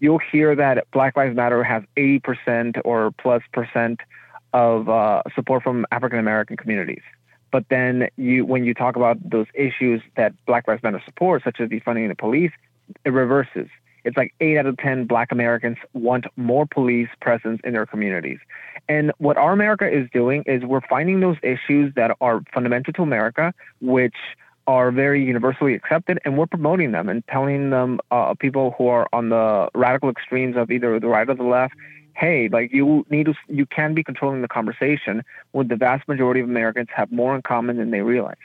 You'll 0.00 0.18
hear 0.18 0.54
that 0.56 0.90
Black 0.92 1.16
Lives 1.16 1.36
Matter 1.36 1.62
has 1.62 1.82
80% 1.96 2.80
or 2.84 3.12
plus 3.12 3.42
percent 3.52 4.00
of 4.52 4.88
uh, 4.88 5.22
support 5.34 5.62
from 5.62 5.86
African 5.92 6.18
American 6.18 6.56
communities. 6.56 7.02
But 7.50 7.64
then 7.68 8.08
you, 8.16 8.44
when 8.44 8.64
you 8.64 8.74
talk 8.74 8.96
about 8.96 9.18
those 9.28 9.46
issues 9.54 10.02
that 10.16 10.32
Black 10.46 10.66
Lives 10.66 10.82
Matter 10.82 11.02
supports, 11.04 11.44
such 11.44 11.60
as 11.60 11.68
defunding 11.68 12.08
the 12.08 12.14
police, 12.14 12.52
it 13.04 13.10
reverses 13.10 13.68
it's 14.04 14.16
like 14.16 14.34
eight 14.40 14.58
out 14.58 14.66
of 14.66 14.76
10 14.78 15.06
black 15.06 15.32
Americans 15.32 15.76
want 15.92 16.26
more 16.36 16.66
police 16.66 17.08
presence 17.20 17.60
in 17.64 17.72
their 17.72 17.86
communities. 17.86 18.38
And 18.88 19.12
what 19.18 19.36
our 19.36 19.52
America 19.52 19.88
is 19.88 20.08
doing 20.12 20.42
is 20.46 20.64
we're 20.64 20.80
finding 20.88 21.20
those 21.20 21.36
issues 21.42 21.94
that 21.94 22.16
are 22.20 22.42
fundamental 22.52 22.92
to 22.94 23.02
America, 23.02 23.54
which 23.80 24.16
are 24.66 24.90
very 24.92 25.24
universally 25.24 25.74
accepted, 25.74 26.20
and 26.24 26.38
we're 26.38 26.46
promoting 26.46 26.92
them 26.92 27.08
and 27.08 27.26
telling 27.26 27.70
them, 27.70 28.00
uh, 28.10 28.34
people 28.34 28.74
who 28.78 28.86
are 28.86 29.08
on 29.12 29.28
the 29.28 29.68
radical 29.74 30.08
extremes 30.08 30.56
of 30.56 30.70
either 30.70 30.98
the 31.00 31.08
right 31.08 31.28
or 31.28 31.34
the 31.34 31.42
left, 31.42 31.74
hey, 32.14 32.48
like 32.48 32.72
you 32.72 33.04
need 33.10 33.26
to, 33.26 33.34
you 33.48 33.66
can 33.66 33.94
be 33.94 34.04
controlling 34.04 34.42
the 34.42 34.48
conversation 34.48 35.24
when 35.52 35.68
the 35.68 35.76
vast 35.76 36.06
majority 36.06 36.40
of 36.40 36.48
Americans 36.48 36.88
have 36.94 37.10
more 37.10 37.34
in 37.34 37.42
common 37.42 37.76
than 37.76 37.90
they 37.90 38.02
realize 38.02 38.36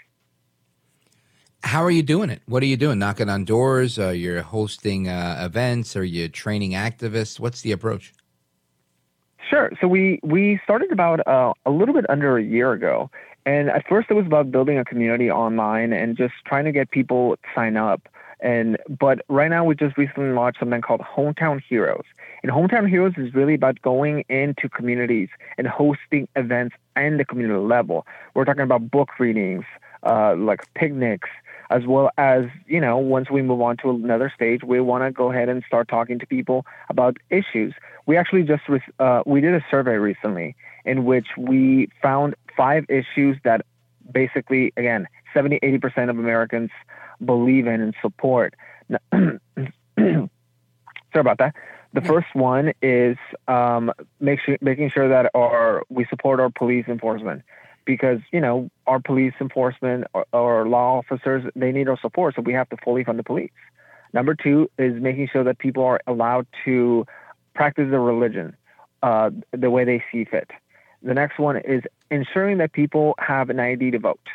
how 1.68 1.84
are 1.84 1.92
you 1.92 2.02
doing 2.02 2.30
it? 2.30 2.42
What 2.46 2.64
are 2.64 2.66
you 2.66 2.78
doing? 2.78 2.98
Knocking 2.98 3.30
on 3.30 3.44
doors? 3.44 4.00
Are 4.00 4.14
you 4.14 4.42
hosting 4.42 5.10
uh, 5.10 5.42
events? 5.42 5.98
Are 5.98 6.04
you 6.04 6.30
training 6.30 6.72
activists? 6.72 7.42
What's 7.42 7.62
the 7.62 7.74
approach? 7.74 8.14
Sure. 9.50 9.72
So 9.82 9.88
we 9.88 10.20
we 10.24 10.60
started 10.64 10.92
about 10.92 11.26
uh, 11.28 11.54
a 11.66 11.72
little 11.72 11.94
bit 11.94 12.10
under 12.10 12.38
a 12.38 12.44
year 12.44 12.72
ago, 12.72 13.10
and 13.46 13.70
at 13.70 13.86
first 13.88 14.10
it 14.10 14.14
was 14.14 14.26
about 14.26 14.50
building 14.50 14.78
a 14.78 14.86
community 14.86 15.30
online 15.30 15.92
and 15.92 16.18
just 16.18 16.34
trying 16.46 16.64
to 16.66 16.72
get 16.72 16.90
people 16.90 17.36
to 17.36 17.42
sign 17.54 17.76
up. 17.76 18.08
And 18.40 18.78
but 18.88 19.26
right 19.28 19.50
now 19.50 19.66
we 19.66 19.76
just 19.76 19.98
recently 19.98 20.32
launched 20.32 20.60
something 20.60 20.82
called 20.82 21.02
Hometown 21.02 21.62
Heroes. 21.68 22.06
And 22.44 22.52
Hometown 22.52 22.88
Heroes 22.90 23.14
is 23.18 23.34
really 23.34 23.56
about 23.56 23.82
going 23.82 24.24
into 24.30 24.70
communities 24.70 25.30
and 25.58 25.68
hosting 25.68 26.30
events 26.36 26.76
and 26.96 27.20
the 27.20 27.26
community 27.26 27.60
level. 27.60 28.06
We're 28.36 28.46
talking 28.46 28.62
about 28.62 28.90
book 28.90 29.20
readings, 29.20 29.66
uh, 30.04 30.36
like 30.36 30.72
picnics, 30.76 31.30
as 31.70 31.86
well 31.86 32.10
as 32.18 32.46
you 32.66 32.80
know 32.80 32.98
once 32.98 33.30
we 33.30 33.42
move 33.42 33.62
on 33.62 33.78
to 33.78 33.90
another 33.90 34.32
stage 34.34 34.64
we 34.64 34.80
want 34.80 35.04
to 35.04 35.12
go 35.12 35.32
ahead 35.32 35.50
and 35.50 35.64
start 35.66 35.88
talking 35.88 36.20
to 36.20 36.26
people 36.26 36.66
about 36.90 37.18
issues. 37.30 37.74
We 38.06 38.18
actually 38.18 38.44
just 38.44 38.64
uh, 39.00 39.24
we 39.26 39.42
did 39.42 39.54
a 39.54 39.66
survey 39.70 39.96
recently 39.96 40.56
in 40.86 41.06
which 41.06 41.28
we 41.38 41.90
found 42.02 42.36
five 42.56 42.86
issues 42.90 43.38
that 43.44 43.66
basically 44.12 44.74
again 44.78 45.08
70 45.34 45.60
80% 45.60 46.10
of 46.10 46.18
americans 46.18 46.70
believe 47.24 47.68
in 47.68 47.82
and 47.82 47.96
support. 48.02 48.54
Sorry 49.12 50.30
about 51.16 51.38
that. 51.40 51.56
The 51.94 52.02
first 52.02 52.28
one 52.34 52.74
is 52.82 53.18
um, 53.48 53.92
make 54.20 54.40
sure, 54.42 54.58
making 54.62 54.92
sure 54.92 55.10
that 55.10 55.32
our 55.34 55.84
we 55.90 56.06
support 56.10 56.40
our 56.40 56.50
police 56.50 56.86
enforcement 56.88 57.44
because 57.88 58.20
you 58.32 58.40
know 58.40 58.70
our 58.86 59.00
police 59.00 59.34
enforcement 59.42 60.04
or, 60.14 60.26
or, 60.34 60.68
law 60.68 61.00
officers 61.00 61.44
they 61.56 61.72
need 61.72 61.88
our 61.88 61.98
support 62.00 62.36
so 62.36 62.42
we 62.44 62.54
have 62.54 62.70
to 62.70 62.78
fully 62.84 63.04
fund 63.04 63.18
the 63.18 63.24
police. 63.24 63.50
Number 64.14 64.36
two 64.36 64.70
is 64.78 65.02
making 65.02 65.30
sure 65.32 65.44
that 65.44 65.58
people 65.58 65.84
are 65.84 66.00
allowed 66.06 66.46
to 66.66 67.06
practice 67.56 67.88
their 67.90 68.02
religion 68.02 68.56
uh, 69.02 69.32
the 69.52 69.70
way 69.72 69.84
they 69.86 70.04
see 70.12 70.26
fit. 70.26 70.52
The 71.02 71.14
next 71.14 71.40
one 71.40 71.58
is 71.58 71.82
ensuring 72.12 72.58
that 72.60 72.74
people 72.74 73.16
have 73.18 73.50
an 73.50 73.60
id 73.60 73.92
to 73.92 74.00
vote. 74.00 74.28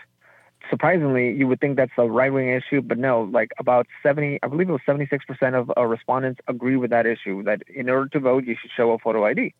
Surprisingly 0.70 1.32
you 1.32 1.46
would 1.46 1.60
think 1.60 1.76
that's 1.76 1.92
a 1.98 2.08
right-wing 2.08 2.48
issue 2.48 2.80
but 2.80 2.96
no 2.96 3.22
like 3.32 3.50
about 3.58 3.86
70 4.02 4.38
i 4.42 4.46
believe 4.48 4.68
it 4.68 4.72
was 4.72 4.80
76% 4.86 5.18
of 5.54 5.70
uh, 5.76 5.84
respondents 5.84 6.40
agree 6.48 6.76
with 6.76 6.90
that 6.90 7.04
issue 7.04 7.42
that 7.42 7.62
in 7.68 7.90
order 7.90 8.08
to 8.08 8.20
vote 8.20 8.44
you 8.44 8.56
should 8.60 8.70
show 8.74 8.92
a 8.92 8.98
photo 8.98 9.24
id 9.26 9.52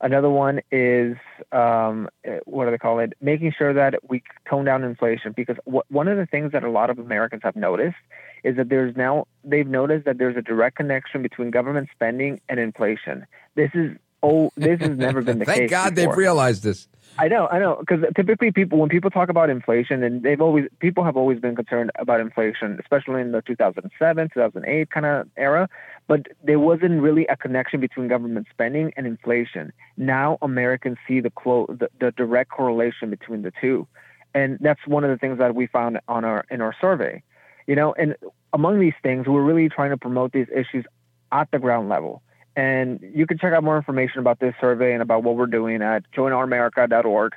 Another 0.00 0.30
one 0.30 0.60
is 0.70 1.16
um, 1.52 2.08
what 2.44 2.66
do 2.66 2.70
they 2.70 2.78
call 2.78 2.98
it? 2.98 3.14
Making 3.20 3.52
sure 3.56 3.72
that 3.72 3.94
we 4.08 4.22
tone 4.48 4.64
down 4.64 4.84
inflation 4.84 5.32
because 5.32 5.56
one 5.64 6.08
of 6.08 6.16
the 6.16 6.26
things 6.26 6.52
that 6.52 6.64
a 6.64 6.70
lot 6.70 6.90
of 6.90 6.98
Americans 6.98 7.42
have 7.44 7.56
noticed 7.56 7.96
is 8.42 8.56
that 8.56 8.68
there's 8.68 8.96
now 8.96 9.26
they've 9.42 9.66
noticed 9.66 10.04
that 10.04 10.18
there's 10.18 10.36
a 10.36 10.42
direct 10.42 10.76
connection 10.76 11.22
between 11.22 11.50
government 11.50 11.88
spending 11.92 12.40
and 12.48 12.60
inflation. 12.60 13.26
This 13.54 13.70
is 13.74 13.96
oh, 14.24 14.50
this 14.56 14.80
has 14.80 14.96
never 14.96 15.22
been 15.22 15.38
the 15.38 15.44
Thank 15.44 15.58
case. 15.58 15.70
Thank 15.70 15.70
God 15.70 15.94
before. 15.94 16.08
they've 16.08 16.16
realized 16.16 16.62
this. 16.62 16.88
I 17.16 17.28
know, 17.28 17.46
I 17.46 17.60
know, 17.60 17.76
because 17.78 18.04
typically 18.16 18.50
people, 18.50 18.78
when 18.78 18.88
people 18.88 19.08
talk 19.08 19.28
about 19.28 19.48
inflation, 19.48 20.02
and 20.02 20.22
they've 20.24 20.40
always 20.40 20.64
people 20.80 21.04
have 21.04 21.16
always 21.16 21.38
been 21.38 21.54
concerned 21.54 21.92
about 21.96 22.20
inflation, 22.20 22.76
especially 22.80 23.20
in 23.20 23.30
the 23.30 23.40
2007, 23.42 24.30
2008 24.34 24.90
kind 24.90 25.06
of 25.06 25.28
era. 25.36 25.68
But 26.08 26.26
there 26.42 26.58
wasn't 26.58 27.00
really 27.00 27.24
a 27.26 27.36
connection 27.36 27.80
between 27.80 28.08
government 28.08 28.48
spending 28.50 28.92
and 28.96 29.06
inflation. 29.06 29.72
Now 29.96 30.38
Americans 30.42 30.98
see 31.06 31.20
the 31.20 31.30
clo- 31.30 31.66
the, 31.68 31.88
the 32.00 32.10
direct 32.10 32.50
correlation 32.50 33.10
between 33.10 33.42
the 33.42 33.52
two, 33.60 33.86
and 34.34 34.58
that's 34.60 34.84
one 34.86 35.04
of 35.04 35.10
the 35.10 35.16
things 35.16 35.38
that 35.38 35.54
we 35.54 35.68
found 35.68 36.00
on 36.08 36.24
our 36.24 36.44
in 36.50 36.60
our 36.60 36.74
survey. 36.80 37.22
You 37.68 37.76
know, 37.76 37.94
and 37.94 38.16
among 38.52 38.80
these 38.80 38.92
things, 39.04 39.28
we're 39.28 39.44
really 39.44 39.68
trying 39.68 39.90
to 39.90 39.96
promote 39.96 40.32
these 40.32 40.48
issues 40.52 40.84
at 41.30 41.48
the 41.52 41.60
ground 41.60 41.88
level. 41.88 42.22
And 42.56 43.00
you 43.14 43.26
can 43.26 43.38
check 43.38 43.52
out 43.52 43.64
more 43.64 43.76
information 43.76 44.20
about 44.20 44.38
this 44.38 44.54
survey 44.60 44.92
and 44.92 45.02
about 45.02 45.24
what 45.24 45.36
we're 45.36 45.46
doing 45.46 45.82
at 45.82 46.08
joinouramerica.org. 46.12 47.32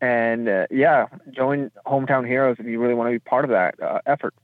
And 0.00 0.48
uh, 0.48 0.66
yeah, 0.70 1.06
join 1.30 1.70
Hometown 1.86 2.26
Heroes 2.26 2.56
if 2.58 2.66
you 2.66 2.80
really 2.80 2.94
want 2.94 3.08
to 3.08 3.12
be 3.12 3.18
part 3.18 3.44
of 3.44 3.50
that 3.50 3.80
uh, 3.80 4.00
effort. 4.06 4.34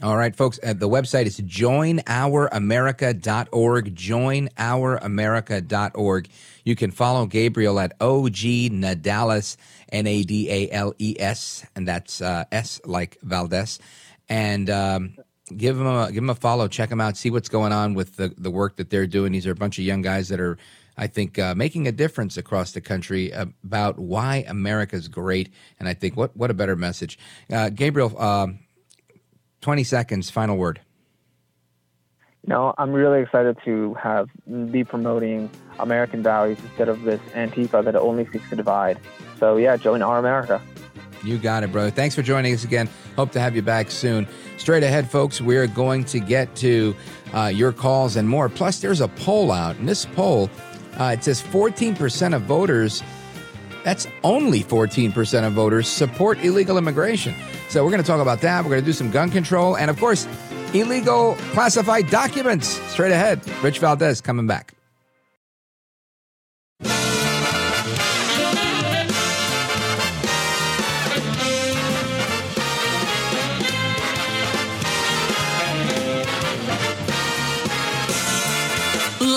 All 0.00 0.16
right, 0.16 0.36
folks. 0.36 0.60
Uh, 0.62 0.74
the 0.74 0.88
website 0.88 1.26
is 1.26 1.40
joinouramerica.org. 1.40 3.96
Joinouramerica.org. 3.96 6.28
You 6.64 6.76
can 6.76 6.92
follow 6.92 7.26
Gabriel 7.26 7.80
at 7.80 7.94
OG 8.00 8.36
Nadales, 8.70 9.56
N 9.90 10.06
A 10.06 10.22
D 10.22 10.48
A 10.50 10.70
L 10.70 10.94
E 10.98 11.16
S, 11.18 11.66
and 11.74 11.88
that's 11.88 12.20
uh, 12.20 12.44
S 12.52 12.80
like 12.84 13.18
Valdes. 13.22 13.80
And 14.28 14.70
um, 14.70 15.16
give 15.56 15.76
them 15.76 15.86
a 15.86 16.06
give 16.06 16.22
them 16.22 16.30
a 16.30 16.34
follow. 16.34 16.68
Check 16.68 16.90
them 16.90 17.00
out. 17.00 17.16
See 17.16 17.30
what's 17.30 17.48
going 17.48 17.72
on 17.72 17.94
with 17.94 18.16
the 18.16 18.34
the 18.36 18.50
work 18.50 18.76
that 18.76 18.90
they're 18.90 19.06
doing. 19.06 19.32
These 19.32 19.46
are 19.46 19.52
a 19.52 19.56
bunch 19.56 19.78
of 19.78 19.84
young 19.84 20.02
guys 20.02 20.28
that 20.28 20.40
are. 20.40 20.58
I 21.00 21.06
think 21.06 21.38
uh, 21.38 21.54
making 21.54 21.86
a 21.86 21.92
difference 21.92 22.36
across 22.36 22.72
the 22.72 22.80
country 22.80 23.30
about 23.30 24.00
why 24.00 24.44
America's 24.48 25.06
great, 25.06 25.52
and 25.78 25.88
I 25.88 25.94
think 25.94 26.16
what 26.16 26.36
what 26.36 26.50
a 26.50 26.54
better 26.54 26.74
message, 26.74 27.18
uh, 27.52 27.70
Gabriel. 27.70 28.20
Um, 28.20 28.60
20 29.60 29.84
seconds, 29.84 30.30
final 30.30 30.56
word. 30.56 30.80
No, 32.46 32.72
I'm 32.78 32.92
really 32.92 33.20
excited 33.20 33.58
to 33.64 33.94
have 33.94 34.30
be 34.70 34.84
promoting 34.84 35.50
American 35.78 36.22
values 36.22 36.58
instead 36.62 36.88
of 36.88 37.02
this 37.02 37.20
Antifa 37.34 37.84
that 37.84 37.94
only 37.96 38.26
seeks 38.30 38.48
to 38.50 38.56
divide. 38.56 38.98
So 39.38 39.56
yeah, 39.56 39.76
join 39.76 40.00
our 40.00 40.18
America. 40.18 40.62
You 41.24 41.38
got 41.38 41.62
it, 41.64 41.72
bro. 41.72 41.90
Thanks 41.90 42.14
for 42.14 42.22
joining 42.22 42.54
us 42.54 42.64
again. 42.64 42.88
Hope 43.16 43.32
to 43.32 43.40
have 43.40 43.56
you 43.56 43.62
back 43.62 43.90
soon. 43.90 44.26
Straight 44.56 44.82
ahead, 44.82 45.10
folks, 45.10 45.40
we're 45.40 45.66
going 45.66 46.04
to 46.04 46.20
get 46.20 46.54
to 46.56 46.94
uh, 47.34 47.46
your 47.46 47.72
calls 47.72 48.16
and 48.16 48.28
more. 48.28 48.48
Plus, 48.48 48.80
there's 48.80 49.00
a 49.00 49.08
poll 49.08 49.52
out, 49.52 49.76
and 49.76 49.88
this 49.88 50.04
poll, 50.04 50.50
uh, 50.98 51.14
it 51.16 51.24
says 51.24 51.42
14% 51.42 52.34
of 52.34 52.42
voters. 52.42 53.02
That's 53.84 54.06
only 54.24 54.62
14% 54.62 55.46
of 55.46 55.52
voters 55.52 55.88
support 55.88 56.38
illegal 56.44 56.78
immigration. 56.78 57.34
So 57.68 57.84
we're 57.84 57.90
going 57.90 58.02
to 58.02 58.06
talk 58.06 58.20
about 58.20 58.40
that. 58.40 58.64
We're 58.64 58.70
going 58.70 58.82
to 58.82 58.86
do 58.86 58.92
some 58.92 59.10
gun 59.10 59.30
control 59.30 59.76
and, 59.76 59.90
of 59.90 59.98
course, 59.98 60.26
illegal 60.74 61.36
classified 61.52 62.10
documents. 62.10 62.68
Straight 62.90 63.12
ahead. 63.12 63.40
Rich 63.62 63.78
Valdes 63.78 64.20
coming 64.20 64.46
back. 64.46 64.77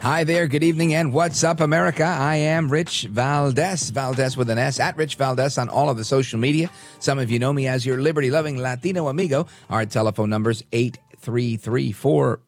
Hi 0.00 0.24
there, 0.24 0.46
good 0.46 0.64
evening, 0.64 0.94
and 0.94 1.12
what's 1.12 1.44
up, 1.44 1.60
America? 1.60 2.04
I 2.04 2.36
am 2.36 2.72
Rich 2.72 3.08
Valdes, 3.10 3.90
Valdes 3.90 4.34
with 4.34 4.48
an 4.48 4.56
S, 4.56 4.80
at 4.80 4.96
Rich 4.96 5.16
Valdes 5.16 5.58
on 5.58 5.68
all 5.68 5.90
of 5.90 5.98
the 5.98 6.04
social 6.04 6.38
media. 6.38 6.70
Some 7.00 7.18
of 7.18 7.30
you 7.30 7.38
know 7.38 7.52
me 7.52 7.66
as 7.66 7.84
your 7.84 8.00
liberty 8.00 8.30
loving 8.30 8.56
Latino 8.56 9.08
amigo. 9.08 9.46
Our 9.68 9.84
telephone 9.84 10.30
number's 10.30 10.64
8334 10.72 12.40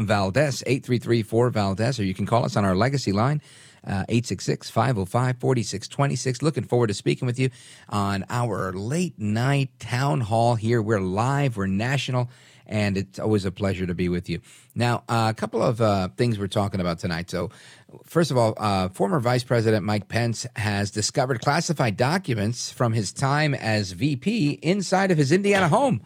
Valdes, 0.00 0.64
8334 0.66 1.50
Valdes, 1.50 2.00
or 2.00 2.02
you 2.02 2.12
can 2.12 2.26
call 2.26 2.44
us 2.44 2.56
on 2.56 2.64
our 2.64 2.74
legacy 2.74 3.12
line. 3.12 3.40
Uh, 3.86 4.02
866 4.08 4.68
505 4.68 5.38
4626. 5.38 6.42
Looking 6.42 6.64
forward 6.64 6.88
to 6.88 6.94
speaking 6.94 7.26
with 7.26 7.38
you 7.38 7.50
on 7.88 8.24
our 8.28 8.72
late 8.72 9.16
night 9.16 9.70
town 9.78 10.22
hall 10.22 10.56
here. 10.56 10.82
We're 10.82 11.00
live, 11.00 11.56
we're 11.56 11.68
national, 11.68 12.28
and 12.66 12.96
it's 12.96 13.18
always 13.18 13.44
a 13.44 13.50
pleasure 13.50 13.86
to 13.86 13.94
be 13.94 14.08
with 14.08 14.28
you. 14.28 14.40
Now, 14.74 15.04
uh, 15.08 15.28
a 15.30 15.34
couple 15.34 15.62
of 15.62 15.80
uh, 15.80 16.08
things 16.16 16.38
we're 16.38 16.48
talking 16.48 16.80
about 16.80 16.98
tonight. 16.98 17.30
So, 17.30 17.50
first 18.04 18.30
of 18.30 18.36
all, 18.36 18.54
uh, 18.56 18.88
former 18.90 19.20
Vice 19.20 19.44
President 19.44 19.84
Mike 19.84 20.08
Pence 20.08 20.46
has 20.56 20.90
discovered 20.90 21.40
classified 21.40 21.96
documents 21.96 22.70
from 22.70 22.92
his 22.92 23.12
time 23.12 23.54
as 23.54 23.92
VP 23.92 24.58
inside 24.62 25.10
of 25.10 25.18
his 25.18 25.32
Indiana 25.32 25.68
home. 25.68 26.00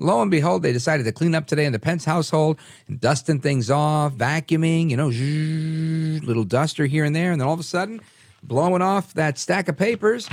Lo 0.00 0.22
and 0.22 0.30
behold, 0.30 0.62
they 0.62 0.72
decided 0.72 1.04
to 1.04 1.12
clean 1.12 1.34
up 1.34 1.46
today 1.46 1.64
in 1.64 1.72
the 1.72 1.78
Pence 1.78 2.04
household, 2.04 2.58
and 2.86 3.00
dusting 3.00 3.40
things 3.40 3.68
off, 3.68 4.14
vacuuming, 4.14 4.90
you 4.90 4.96
know, 4.96 5.10
zzz, 5.10 6.22
little 6.24 6.44
duster 6.44 6.86
here 6.86 7.04
and 7.04 7.16
there, 7.16 7.32
and 7.32 7.40
then 7.40 7.48
all 7.48 7.54
of 7.54 7.60
a 7.60 7.64
sudden, 7.64 8.00
blowing 8.42 8.82
off 8.82 9.14
that 9.14 9.38
stack 9.38 9.68
of 9.68 9.76
papers, 9.76 10.28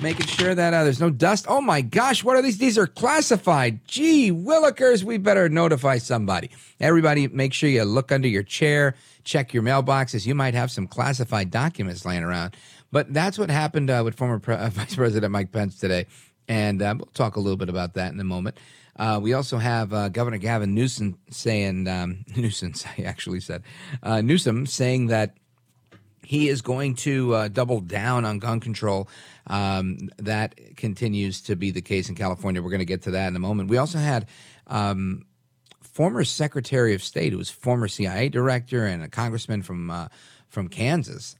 making 0.00 0.26
sure 0.26 0.54
that 0.54 0.74
uh, 0.74 0.84
there's 0.84 1.00
no 1.00 1.10
dust. 1.10 1.46
Oh 1.48 1.60
my 1.60 1.80
gosh, 1.80 2.22
what 2.24 2.36
are 2.36 2.42
these? 2.42 2.58
These 2.58 2.78
are 2.78 2.86
classified. 2.86 3.86
Gee, 3.86 4.30
Willikers, 4.32 5.02
we 5.04 5.18
better 5.18 5.48
notify 5.48 5.98
somebody. 5.98 6.50
Everybody, 6.80 7.28
make 7.28 7.52
sure 7.52 7.68
you 7.68 7.84
look 7.84 8.12
under 8.12 8.28
your 8.28 8.42
chair, 8.42 8.94
check 9.24 9.54
your 9.54 9.62
mailboxes. 9.62 10.26
You 10.26 10.34
might 10.34 10.54
have 10.54 10.70
some 10.70 10.86
classified 10.86 11.50
documents 11.50 12.04
laying 12.04 12.22
around. 12.22 12.56
But 12.92 13.12
that's 13.12 13.38
what 13.38 13.50
happened 13.50 13.90
uh, 13.90 14.02
with 14.04 14.14
former 14.14 14.38
Pre- 14.38 14.56
Vice 14.70 14.94
President 14.94 15.32
Mike 15.32 15.52
Pence 15.52 15.78
today. 15.78 16.06
And 16.48 16.80
uh, 16.80 16.94
we'll 16.96 17.06
talk 17.06 17.36
a 17.36 17.40
little 17.40 17.56
bit 17.56 17.68
about 17.68 17.94
that 17.94 18.12
in 18.12 18.20
a 18.20 18.24
moment. 18.24 18.56
Uh, 18.98 19.20
we 19.22 19.34
also 19.34 19.58
have 19.58 19.92
uh, 19.92 20.08
Governor 20.08 20.38
Gavin 20.38 20.74
Newsom 20.74 21.18
saying, 21.30 21.86
um, 21.88 22.24
Newsom, 22.36 22.72
I 22.98 23.02
actually 23.02 23.40
said, 23.40 23.62
uh, 24.02 24.20
Newsom 24.20 24.66
saying 24.66 25.08
that 25.08 25.36
he 26.26 26.48
is 26.48 26.60
going 26.60 26.96
to 26.96 27.34
uh, 27.34 27.48
double 27.48 27.80
down 27.80 28.24
on 28.24 28.40
gun 28.40 28.58
control. 28.58 29.08
Um, 29.46 30.10
that 30.18 30.76
continues 30.76 31.40
to 31.42 31.54
be 31.54 31.70
the 31.70 31.80
case 31.80 32.08
in 32.08 32.16
California. 32.16 32.60
We're 32.60 32.70
going 32.70 32.80
to 32.80 32.84
get 32.84 33.02
to 33.02 33.12
that 33.12 33.28
in 33.28 33.36
a 33.36 33.38
moment. 33.38 33.70
We 33.70 33.76
also 33.76 33.98
had 33.98 34.26
um, 34.66 35.24
former 35.80 36.24
Secretary 36.24 36.94
of 36.94 37.02
State, 37.04 37.30
who 37.30 37.38
was 37.38 37.48
former 37.48 37.86
CIA 37.86 38.28
director 38.28 38.84
and 38.84 39.04
a 39.04 39.08
congressman 39.08 39.62
from 39.62 39.88
uh, 39.88 40.08
from 40.48 40.68
Kansas, 40.68 41.36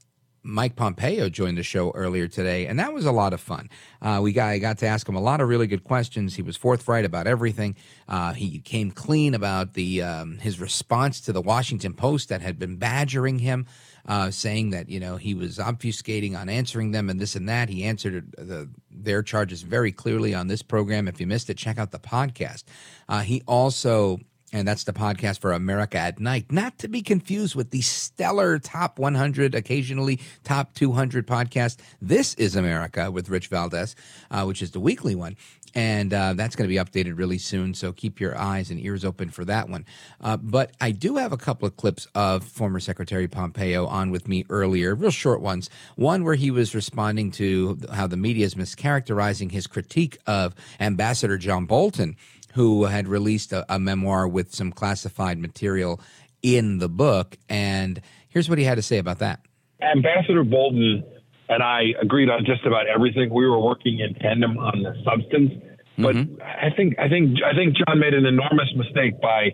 Mike 0.47 0.77
Pompeo 0.77 1.27
joined 1.27 1.57
the 1.57 1.63
show 1.63 1.91
earlier 1.91 2.27
today, 2.27 2.67
and 2.67 2.79
that 2.79 2.93
was 2.93 3.05
a 3.05 3.11
lot 3.11 3.33
of 3.33 3.41
fun. 3.41 3.69
Uh, 4.01 4.19
we 4.23 4.31
got 4.31 4.47
I 4.47 4.59
got 4.59 4.77
to 4.79 4.87
ask 4.87 5.07
him 5.07 5.15
a 5.15 5.21
lot 5.21 5.41
of 5.41 5.49
really 5.49 5.67
good 5.67 5.83
questions. 5.83 6.35
He 6.35 6.41
was 6.41 6.55
forthright 6.55 7.03
about 7.03 7.27
everything. 7.27 7.75
Uh, 8.07 8.33
he 8.33 8.59
came 8.59 8.91
clean 8.91 9.33
about 9.33 9.73
the 9.73 10.01
um, 10.01 10.37
his 10.37 10.59
response 10.59 11.19
to 11.21 11.33
the 11.33 11.41
Washington 11.41 11.93
Post 11.93 12.29
that 12.29 12.41
had 12.41 12.57
been 12.57 12.77
badgering 12.77 13.39
him, 13.39 13.65
uh, 14.07 14.31
saying 14.31 14.69
that 14.69 14.89
you 14.89 15.01
know 15.01 15.17
he 15.17 15.33
was 15.33 15.57
obfuscating 15.57 16.39
on 16.39 16.47
answering 16.47 16.91
them 16.91 17.09
and 17.09 17.19
this 17.19 17.35
and 17.35 17.49
that. 17.49 17.67
He 17.67 17.83
answered 17.83 18.33
the, 18.37 18.69
their 18.89 19.21
charges 19.21 19.63
very 19.63 19.91
clearly 19.91 20.33
on 20.33 20.47
this 20.47 20.61
program. 20.61 21.09
If 21.09 21.19
you 21.19 21.27
missed 21.27 21.49
it, 21.49 21.57
check 21.57 21.77
out 21.77 21.91
the 21.91 21.99
podcast. 21.99 22.63
Uh, 23.09 23.19
he 23.19 23.43
also 23.47 24.19
and 24.53 24.67
that's 24.67 24.85
the 24.85 24.93
podcast 24.93 25.39
for 25.39 25.51
America 25.51 25.97
at 25.97 26.19
Night. 26.19 26.51
Not 26.51 26.77
to 26.79 26.87
be 26.87 27.01
confused 27.01 27.55
with 27.55 27.71
the 27.71 27.81
stellar 27.81 28.59
top 28.59 28.97
100, 28.97 29.53
occasionally 29.53 30.19
top 30.43 30.73
200 30.73 31.27
podcast. 31.27 31.77
This 32.01 32.33
is 32.35 32.55
America 32.55 33.11
with 33.11 33.29
Rich 33.29 33.47
Valdes, 33.47 33.95
uh, 34.31 34.45
which 34.45 34.61
is 34.61 34.71
the 34.71 34.79
weekly 34.79 35.15
one. 35.15 35.35
And 35.75 36.13
uh, 36.13 36.33
that's 36.33 36.55
going 36.55 36.67
to 36.67 36.73
be 36.73 36.79
updated 36.79 37.17
really 37.17 37.37
soon. 37.37 37.73
So 37.73 37.91
keep 37.91 38.19
your 38.19 38.37
eyes 38.37 38.71
and 38.71 38.79
ears 38.79 39.03
open 39.03 39.29
for 39.29 39.43
that 39.45 39.69
one. 39.69 39.85
Uh, 40.21 40.37
but 40.37 40.71
I 40.79 40.91
do 40.91 41.17
have 41.17 41.33
a 41.33 41.37
couple 41.37 41.67
of 41.67 41.75
clips 41.75 42.07
of 42.15 42.43
former 42.43 42.79
Secretary 42.79 43.27
Pompeo 43.27 43.85
on 43.85 44.09
with 44.09 44.27
me 44.27 44.45
earlier, 44.49 44.95
real 44.95 45.11
short 45.11 45.41
ones. 45.41 45.69
One 45.95 46.23
where 46.23 46.35
he 46.35 46.51
was 46.51 46.73
responding 46.73 47.31
to 47.31 47.77
how 47.93 48.07
the 48.07 48.17
media 48.17 48.45
is 48.45 48.55
mischaracterizing 48.55 49.51
his 49.51 49.67
critique 49.67 50.17
of 50.25 50.55
Ambassador 50.79 51.37
John 51.37 51.65
Bolton 51.65 52.15
who 52.57 52.85
had 52.85 53.07
released 53.07 53.53
a, 53.53 53.63
a, 53.71 53.77
memoir 53.77 54.27
with 54.27 54.51
some 54.51 54.71
classified 54.71 55.37
material 55.37 56.01
in 56.41 56.79
the 56.79 56.89
book. 56.89 57.37
And 57.47 58.01
here's 58.29 58.49
what 58.49 58.57
he 58.57 58.63
had 58.63 58.75
to 58.75 58.81
say 58.81 58.97
about 58.97 59.19
that. 59.19 59.41
Ambassador 59.79 60.43
Bolton 60.43 61.03
and 61.49 61.61
I 61.61 61.93
agreed 62.01 62.31
on 62.31 62.45
just 62.45 62.65
about 62.65 62.87
everything. 62.87 63.31
We 63.31 63.45
were 63.45 63.59
working 63.59 63.99
in 63.99 64.15
tandem 64.15 64.57
on 64.57 64.81
the 64.81 64.95
substance, 65.05 65.51
but 65.99 66.15
mm-hmm. 66.15 66.41
I 66.41 66.75
think 66.75 66.97
I 66.97 67.07
think 67.07 67.37
I 67.45 67.53
think 67.53 67.77
John 67.77 67.99
made 67.99 68.15
an 68.15 68.25
enormous 68.25 68.73
mistake 68.75 69.21
by 69.21 69.51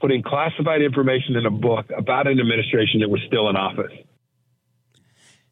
putting 0.00 0.20
classified 0.24 0.82
information 0.82 1.36
in 1.36 1.46
a 1.46 1.50
book 1.50 1.86
about 1.96 2.26
an 2.26 2.40
administration 2.40 2.98
that 3.00 3.10
was 3.10 3.20
still 3.28 3.48
in 3.48 3.54
office. 3.54 3.92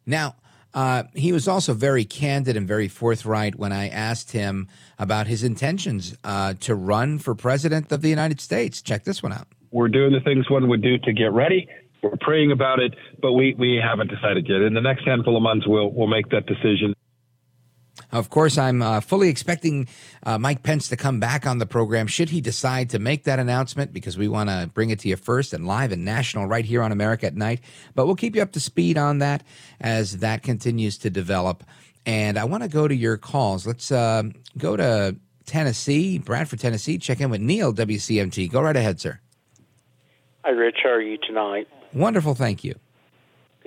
Now, 0.04 0.34
uh, 0.74 1.04
he 1.14 1.32
was 1.32 1.48
also 1.48 1.72
very 1.74 2.04
candid 2.04 2.56
and 2.56 2.68
very 2.68 2.88
forthright 2.88 3.56
when 3.56 3.72
I 3.72 3.88
asked 3.88 4.32
him 4.32 4.68
about 4.98 5.26
his 5.26 5.42
intentions 5.42 6.16
uh, 6.24 6.54
to 6.60 6.74
run 6.74 7.18
for 7.18 7.34
president 7.34 7.90
of 7.92 8.02
the 8.02 8.08
United 8.08 8.40
States. 8.40 8.82
Check 8.82 9.04
this 9.04 9.22
one 9.22 9.32
out. 9.32 9.48
We're 9.70 9.88
doing 9.88 10.12
the 10.12 10.20
things 10.20 10.50
one 10.50 10.68
would 10.68 10.82
do 10.82 10.98
to 10.98 11.12
get 11.12 11.32
ready. 11.32 11.68
We're 12.02 12.16
praying 12.20 12.52
about 12.52 12.78
it, 12.78 12.94
but 13.20 13.32
we, 13.32 13.54
we 13.58 13.80
haven't 13.82 14.08
decided 14.08 14.46
yet. 14.48 14.62
In 14.62 14.74
the 14.74 14.80
next 14.80 15.04
handful 15.04 15.36
of 15.36 15.42
months, 15.42 15.66
we'll 15.66 15.90
we'll 15.90 16.06
make 16.06 16.30
that 16.30 16.46
decision. 16.46 16.94
Of 18.10 18.30
course, 18.30 18.56
I'm 18.56 18.80
uh, 18.80 19.00
fully 19.00 19.28
expecting 19.28 19.86
uh, 20.22 20.38
Mike 20.38 20.62
Pence 20.62 20.88
to 20.88 20.96
come 20.96 21.20
back 21.20 21.46
on 21.46 21.58
the 21.58 21.66
program 21.66 22.06
should 22.06 22.30
he 22.30 22.40
decide 22.40 22.90
to 22.90 22.98
make 22.98 23.24
that 23.24 23.38
announcement 23.38 23.92
because 23.92 24.16
we 24.16 24.28
want 24.28 24.48
to 24.48 24.70
bring 24.72 24.88
it 24.90 25.00
to 25.00 25.08
you 25.08 25.16
first 25.16 25.52
and 25.52 25.66
live 25.66 25.92
and 25.92 26.04
national 26.04 26.46
right 26.46 26.64
here 26.64 26.82
on 26.82 26.90
America 26.90 27.26
at 27.26 27.36
Night. 27.36 27.60
But 27.94 28.06
we'll 28.06 28.16
keep 28.16 28.34
you 28.34 28.40
up 28.40 28.52
to 28.52 28.60
speed 28.60 28.96
on 28.96 29.18
that 29.18 29.42
as 29.78 30.18
that 30.18 30.42
continues 30.42 30.96
to 30.98 31.10
develop. 31.10 31.64
And 32.06 32.38
I 32.38 32.44
want 32.44 32.62
to 32.62 32.68
go 32.70 32.88
to 32.88 32.94
your 32.94 33.18
calls. 33.18 33.66
Let's 33.66 33.92
uh, 33.92 34.22
go 34.56 34.76
to 34.76 35.16
Tennessee, 35.44 36.18
Bradford, 36.18 36.60
Tennessee. 36.60 36.96
Check 36.96 37.20
in 37.20 37.28
with 37.28 37.42
Neil, 37.42 37.74
WCMT. 37.74 38.50
Go 38.50 38.62
right 38.62 38.76
ahead, 38.76 39.00
sir. 39.00 39.20
Hi, 40.44 40.50
Rich. 40.50 40.78
How 40.82 40.90
are 40.90 41.02
you 41.02 41.18
tonight? 41.18 41.68
Wonderful. 41.92 42.34
Thank 42.34 42.64
you. 42.64 42.74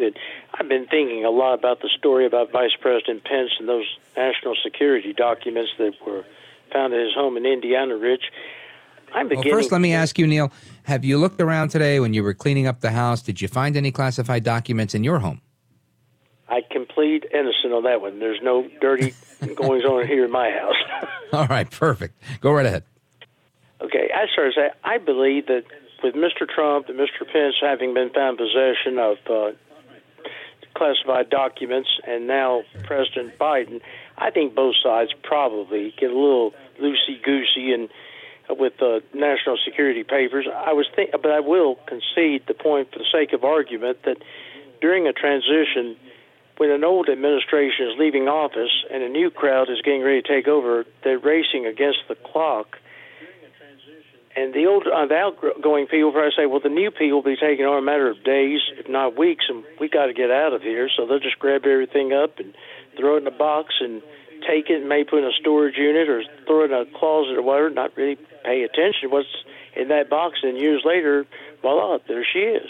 Good. 0.01 0.17
I've 0.55 0.67
been 0.67 0.87
thinking 0.87 1.25
a 1.25 1.29
lot 1.29 1.53
about 1.53 1.81
the 1.81 1.89
story 1.95 2.25
about 2.25 2.51
Vice 2.51 2.75
President 2.81 3.23
Pence 3.23 3.51
and 3.59 3.69
those 3.69 3.85
national 4.17 4.55
security 4.63 5.13
documents 5.13 5.69
that 5.77 5.93
were 6.03 6.25
found 6.73 6.91
at 6.95 7.01
his 7.01 7.13
home 7.13 7.37
in 7.37 7.45
Indiana, 7.45 7.95
Rich. 7.95 8.23
I'm 9.13 9.27
beginning. 9.27 9.51
Well, 9.51 9.59
first, 9.59 9.71
let 9.71 9.79
me 9.79 9.93
ask 9.93 10.17
you, 10.17 10.25
Neil. 10.25 10.51
Have 10.85 11.05
you 11.05 11.19
looked 11.19 11.39
around 11.39 11.69
today 11.69 11.99
when 11.99 12.15
you 12.15 12.23
were 12.23 12.33
cleaning 12.33 12.65
up 12.65 12.79
the 12.79 12.89
house? 12.89 13.21
Did 13.21 13.41
you 13.41 13.47
find 13.47 13.77
any 13.77 13.91
classified 13.91 14.43
documents 14.43 14.95
in 14.95 15.03
your 15.03 15.19
home? 15.19 15.39
I 16.49 16.61
complete 16.71 17.25
innocent 17.31 17.71
on 17.71 17.83
that 17.83 18.01
one. 18.01 18.17
There's 18.17 18.41
no 18.41 18.67
dirty 18.81 19.13
goings 19.55 19.85
on 19.85 20.07
here 20.07 20.25
in 20.25 20.31
my 20.31 20.49
house. 20.49 21.07
All 21.33 21.45
right, 21.45 21.69
perfect. 21.69 22.19
Go 22.41 22.51
right 22.51 22.65
ahead. 22.65 22.85
Okay, 23.81 24.09
I 24.15 24.25
started 24.33 24.55
to 24.55 24.61
say 24.61 24.69
I 24.83 24.97
believe 24.97 25.45
that 25.45 25.65
with 26.03 26.15
Mr. 26.15 26.49
Trump 26.49 26.89
and 26.89 26.97
Mr. 26.99 27.31
Pence 27.31 27.55
having 27.61 27.93
been 27.93 28.09
found 28.09 28.39
possession 28.39 28.97
of 28.97 29.17
uh, 29.29 29.51
classified 30.81 31.29
documents, 31.29 31.89
and 32.07 32.25
now 32.25 32.63
President 32.83 33.37
Biden, 33.37 33.81
I 34.17 34.31
think 34.31 34.55
both 34.55 34.73
sides 34.81 35.11
probably 35.21 35.93
get 35.95 36.09
a 36.09 36.17
little 36.17 36.53
loosey 36.81 37.21
goosey 37.21 37.71
and 37.71 37.87
uh, 38.49 38.55
with 38.55 38.73
the 38.79 39.03
national 39.13 39.59
security 39.63 40.03
papers. 40.03 40.47
I 40.51 40.73
was 40.73 40.87
think, 40.95 41.11
but 41.11 41.29
I 41.29 41.39
will 41.39 41.75
concede 41.85 42.47
the 42.47 42.55
point 42.55 42.91
for 42.91 42.97
the 42.97 43.05
sake 43.11 43.31
of 43.31 43.43
argument 43.43 43.99
that 44.05 44.17
during 44.81 45.05
a 45.05 45.13
transition, 45.13 45.95
when 46.57 46.71
an 46.71 46.83
old 46.83 47.09
administration 47.09 47.85
is 47.91 47.99
leaving 47.99 48.27
office 48.27 48.73
and 48.91 49.03
a 49.03 49.09
new 49.09 49.29
crowd 49.29 49.69
is 49.69 49.81
getting 49.83 50.01
ready 50.01 50.23
to 50.23 50.27
take 50.27 50.47
over, 50.47 50.85
they're 51.03 51.19
racing 51.19 51.67
against 51.67 51.99
the 52.09 52.15
clock 52.15 52.77
and 54.35 54.53
the 54.53 54.65
old, 54.65 54.87
uh, 54.87 55.05
the 55.05 55.15
outgoing 55.15 55.87
people 55.87 56.11
probably 56.11 56.31
say, 56.35 56.45
well, 56.45 56.59
the 56.61 56.69
new 56.69 56.91
people 56.91 57.21
will 57.21 57.23
be 57.23 57.35
taking 57.35 57.65
on 57.65 57.77
a 57.77 57.81
matter 57.81 58.09
of 58.09 58.23
days, 58.23 58.61
if 58.77 58.87
not 58.87 59.17
weeks, 59.17 59.45
and 59.49 59.63
we 59.79 59.89
got 59.89 60.05
to 60.05 60.13
get 60.13 60.31
out 60.31 60.53
of 60.53 60.61
here. 60.61 60.89
So 60.95 61.05
they'll 61.05 61.19
just 61.19 61.39
grab 61.39 61.65
everything 61.65 62.13
up 62.13 62.39
and 62.39 62.53
throw 62.97 63.17
it 63.17 63.21
in 63.21 63.27
a 63.27 63.31
box 63.31 63.75
and 63.81 64.01
take 64.47 64.69
it 64.69 64.79
and 64.79 64.89
maybe 64.89 65.09
put 65.09 65.19
in 65.19 65.25
a 65.25 65.33
storage 65.39 65.77
unit 65.77 66.09
or 66.09 66.23
throw 66.47 66.63
it 66.63 66.71
in 66.71 66.73
a 66.73 66.85
closet 66.97 67.37
or 67.37 67.41
whatever, 67.41 67.69
not 67.69 67.95
really 67.97 68.17
pay 68.43 68.63
attention 68.63 69.03
to 69.03 69.07
what's 69.09 69.27
in 69.75 69.89
that 69.89 70.09
box. 70.09 70.39
And 70.43 70.57
years 70.57 70.83
later, 70.85 71.25
voila, 71.61 71.99
there 72.07 72.25
she 72.25 72.39
is. 72.39 72.69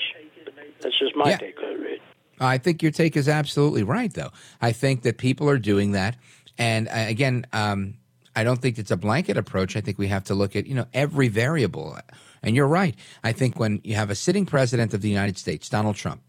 That's 0.82 0.98
just 0.98 1.16
my 1.16 1.32
yeah. 1.32 1.38
take 1.38 1.58
on 1.60 1.86
it. 1.86 2.02
I 2.40 2.58
think 2.58 2.82
your 2.82 2.92
take 2.92 3.16
is 3.16 3.30
absolutely 3.30 3.84
right, 3.84 4.12
though. 4.12 4.32
I 4.62 4.72
think 4.72 5.04
that 5.04 5.20
people 5.20 5.48
are 5.48 5.60
doing 5.60 5.92
that. 5.92 6.18
And 6.58 6.88
uh, 6.88 6.92
again, 7.08 7.46
um, 7.54 7.96
I 8.36 8.44
don't 8.44 8.62
think 8.62 8.78
it's 8.78 8.92
a 8.92 8.98
blanket 8.98 9.38
approach. 9.38 9.76
I 9.76 9.82
think 9.82 9.98
we 9.98 10.08
have 10.08 10.24
to 10.26 10.36
look 10.36 10.56
at, 10.56 10.66
you 10.66 10.76
know, 10.76 10.86
every 10.94 11.28
variable. 11.28 11.98
And 12.44 12.56
you're 12.56 12.68
right. 12.68 12.96
I 13.24 13.32
think 13.34 13.60
when 13.60 13.82
you 13.84 13.96
have 13.96 14.10
a 14.10 14.16
sitting 14.16 14.46
president 14.46 14.94
of 14.94 15.02
the 15.02 15.10
United 15.10 15.38
States, 15.38 15.70
Donald 15.70 15.96
Trump, 15.96 16.22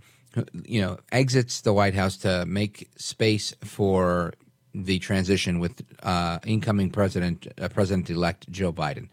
you 0.64 0.80
know, 0.80 0.98
exits 1.10 1.60
the 1.60 1.72
White 1.72 1.94
House 1.94 2.16
to 2.18 2.44
make 2.46 2.88
space 2.96 3.54
for 3.62 4.32
the 4.74 4.98
transition 4.98 5.58
with 5.58 5.82
uh, 6.02 6.38
incoming 6.46 6.90
president, 6.90 7.46
uh, 7.60 7.68
President-elect 7.68 8.50
Joe 8.50 8.72
Biden. 8.72 9.08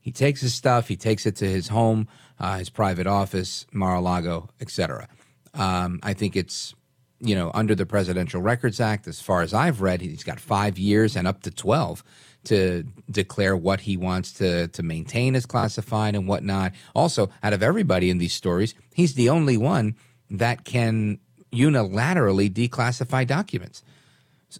He 0.00 0.12
takes 0.12 0.40
his 0.40 0.54
stuff. 0.54 0.88
He 0.88 0.96
takes 0.96 1.26
it 1.26 1.36
to 1.36 1.46
his 1.46 1.68
home, 1.68 2.08
uh, 2.38 2.58
his 2.58 2.70
private 2.70 3.06
office, 3.06 3.66
Mar-a-Lago, 3.72 4.48
etc. 4.60 5.08
Um, 5.54 6.00
I 6.02 6.14
think 6.14 6.36
it's 6.36 6.74
you 7.20 7.34
know, 7.34 7.50
under 7.54 7.74
the 7.74 7.86
Presidential 7.86 8.40
Records 8.40 8.80
Act, 8.80 9.06
as 9.06 9.20
far 9.20 9.42
as 9.42 9.52
I've 9.52 9.80
read, 9.80 10.00
he's 10.00 10.24
got 10.24 10.40
five 10.40 10.78
years 10.78 11.16
and 11.16 11.28
up 11.28 11.42
to 11.42 11.50
12 11.50 12.02
to 12.44 12.84
declare 13.10 13.56
what 13.56 13.80
he 13.80 13.96
wants 13.96 14.32
to, 14.32 14.68
to 14.68 14.82
maintain 14.82 15.34
as 15.34 15.44
classified 15.44 16.14
and 16.14 16.26
whatnot. 16.26 16.72
Also, 16.94 17.28
out 17.42 17.52
of 17.52 17.62
everybody 17.62 18.08
in 18.08 18.18
these 18.18 18.32
stories, 18.32 18.74
he's 18.94 19.14
the 19.14 19.28
only 19.28 19.58
one 19.58 19.94
that 20.30 20.64
can 20.64 21.18
unilaterally 21.52 22.50
declassify 22.50 23.26
documents 23.26 23.82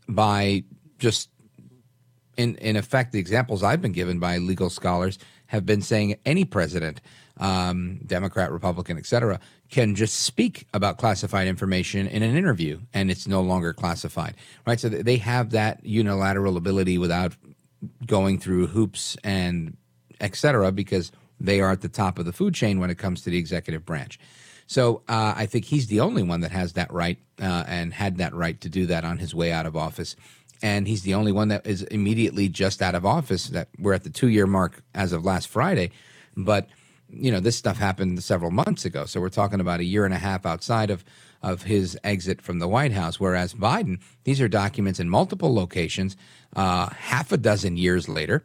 by 0.08 0.62
just, 0.98 1.30
in, 2.36 2.56
in 2.56 2.76
effect, 2.76 3.12
the 3.12 3.18
examples 3.18 3.62
I've 3.62 3.80
been 3.80 3.92
given 3.92 4.18
by 4.18 4.36
legal 4.36 4.68
scholars 4.68 5.18
have 5.46 5.64
been 5.64 5.80
saying 5.80 6.16
any 6.26 6.44
president 6.44 7.00
um, 7.38 8.00
Democrat, 8.04 8.52
Republican, 8.52 8.98
etc., 8.98 9.40
can 9.70 9.94
just 9.94 10.20
speak 10.20 10.66
about 10.74 10.98
classified 10.98 11.46
information 11.46 12.06
in 12.06 12.22
an 12.22 12.36
interview, 12.36 12.80
and 12.92 13.10
it's 13.10 13.28
no 13.28 13.40
longer 13.40 13.72
classified, 13.72 14.34
right? 14.66 14.80
So 14.80 14.88
they 14.88 15.16
have 15.18 15.50
that 15.50 15.84
unilateral 15.84 16.56
ability 16.56 16.98
without 16.98 17.34
going 18.06 18.38
through 18.38 18.66
hoops 18.68 19.16
and 19.22 19.76
etc. 20.20 20.70
because 20.72 21.12
they 21.38 21.60
are 21.60 21.70
at 21.70 21.80
the 21.80 21.88
top 21.88 22.18
of 22.18 22.26
the 22.26 22.32
food 22.32 22.54
chain 22.54 22.78
when 22.80 22.90
it 22.90 22.98
comes 22.98 23.22
to 23.22 23.30
the 23.30 23.38
executive 23.38 23.86
branch. 23.86 24.18
So 24.66 25.02
uh, 25.08 25.34
I 25.36 25.46
think 25.46 25.64
he's 25.64 25.86
the 25.86 26.00
only 26.00 26.22
one 26.22 26.40
that 26.40 26.52
has 26.52 26.74
that 26.74 26.92
right 26.92 27.18
uh, 27.40 27.64
and 27.66 27.92
had 27.92 28.18
that 28.18 28.34
right 28.34 28.60
to 28.60 28.68
do 28.68 28.86
that 28.86 29.04
on 29.04 29.18
his 29.18 29.34
way 29.34 29.50
out 29.50 29.66
of 29.66 29.76
office. 29.76 30.14
And 30.62 30.86
he's 30.86 31.02
the 31.02 31.14
only 31.14 31.32
one 31.32 31.48
that 31.48 31.66
is 31.66 31.82
immediately 31.84 32.48
just 32.48 32.82
out 32.82 32.94
of 32.94 33.06
office. 33.06 33.46
That 33.48 33.68
we're 33.78 33.94
at 33.94 34.04
the 34.04 34.10
two 34.10 34.28
year 34.28 34.46
mark 34.46 34.82
as 34.94 35.12
of 35.12 35.24
last 35.24 35.48
Friday, 35.48 35.90
but 36.36 36.68
you 37.12 37.30
know, 37.30 37.40
this 37.40 37.56
stuff 37.56 37.78
happened 37.78 38.22
several 38.22 38.50
months 38.50 38.84
ago. 38.84 39.04
So 39.06 39.20
we're 39.20 39.28
talking 39.28 39.60
about 39.60 39.80
a 39.80 39.84
year 39.84 40.04
and 40.04 40.14
a 40.14 40.18
half 40.18 40.46
outside 40.46 40.90
of, 40.90 41.04
of 41.42 41.62
his 41.62 41.98
exit 42.04 42.40
from 42.40 42.58
the 42.58 42.68
White 42.68 42.92
House. 42.92 43.18
Whereas 43.18 43.54
Biden, 43.54 44.00
these 44.24 44.40
are 44.40 44.48
documents 44.48 45.00
in 45.00 45.08
multiple 45.08 45.54
locations, 45.54 46.16
uh, 46.56 46.90
half 46.90 47.32
a 47.32 47.36
dozen 47.36 47.76
years 47.76 48.08
later. 48.08 48.44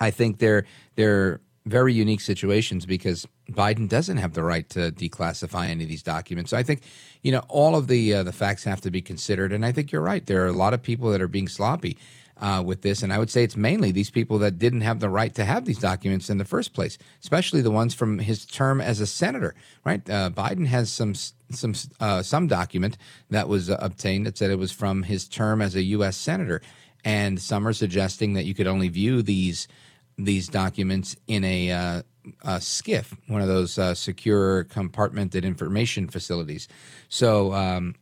I 0.00 0.10
think 0.10 0.38
they're 0.38 0.66
they're 0.96 1.40
very 1.66 1.94
unique 1.94 2.20
situations 2.20 2.84
because 2.84 3.26
Biden 3.50 3.88
doesn't 3.88 4.18
have 4.18 4.34
the 4.34 4.42
right 4.42 4.68
to 4.70 4.92
declassify 4.92 5.68
any 5.68 5.84
of 5.84 5.88
these 5.88 6.02
documents. 6.02 6.50
So 6.50 6.56
I 6.56 6.62
think, 6.62 6.82
you 7.22 7.32
know, 7.32 7.42
all 7.48 7.74
of 7.74 7.86
the 7.86 8.14
uh, 8.14 8.22
the 8.22 8.32
facts 8.32 8.64
have 8.64 8.80
to 8.82 8.90
be 8.90 9.00
considered, 9.00 9.52
and 9.52 9.64
I 9.64 9.72
think 9.72 9.92
you're 9.92 10.02
right. 10.02 10.24
There 10.24 10.44
are 10.44 10.48
a 10.48 10.52
lot 10.52 10.74
of 10.74 10.82
people 10.82 11.10
that 11.10 11.22
are 11.22 11.28
being 11.28 11.48
sloppy 11.48 11.96
uh, 12.38 12.62
with 12.64 12.82
this. 12.82 13.02
And 13.02 13.12
I 13.12 13.18
would 13.18 13.30
say 13.30 13.44
it's 13.44 13.56
mainly 13.56 13.92
these 13.92 14.10
people 14.10 14.38
that 14.38 14.58
didn't 14.58 14.80
have 14.80 15.00
the 15.00 15.08
right 15.08 15.34
to 15.34 15.44
have 15.44 15.64
these 15.64 15.78
documents 15.78 16.30
in 16.30 16.38
the 16.38 16.44
first 16.44 16.74
place, 16.74 16.98
especially 17.22 17.60
the 17.60 17.70
ones 17.70 17.94
from 17.94 18.18
his 18.18 18.44
term 18.44 18.80
as 18.80 19.00
a 19.00 19.06
senator. 19.06 19.54
Right? 19.84 20.08
Uh, 20.08 20.30
Biden 20.30 20.66
has 20.66 20.92
some 20.92 21.14
some 21.14 21.74
uh, 22.00 22.22
some 22.22 22.46
document 22.46 22.98
that 23.30 23.48
was 23.48 23.70
uh, 23.70 23.76
obtained 23.80 24.26
that 24.26 24.38
said 24.38 24.50
it 24.50 24.58
was 24.58 24.72
from 24.72 25.04
his 25.04 25.28
term 25.28 25.62
as 25.62 25.74
a 25.74 25.82
U.S. 25.82 26.16
senator, 26.16 26.60
and 27.04 27.40
some 27.40 27.66
are 27.66 27.72
suggesting 27.72 28.34
that 28.34 28.44
you 28.44 28.54
could 28.54 28.66
only 28.66 28.88
view 28.88 29.22
these 29.22 29.68
these 30.16 30.48
documents 30.48 31.16
in 31.26 31.44
a 31.44 31.70
uh, 31.70 32.02
SCIF, 32.44 33.16
one 33.26 33.42
of 33.42 33.48
those 33.48 33.78
uh, 33.78 33.94
secure 33.94 34.64
compartmented 34.64 35.42
information 35.42 36.08
facilities. 36.08 36.68
So 37.08 37.52
um, 37.52 37.94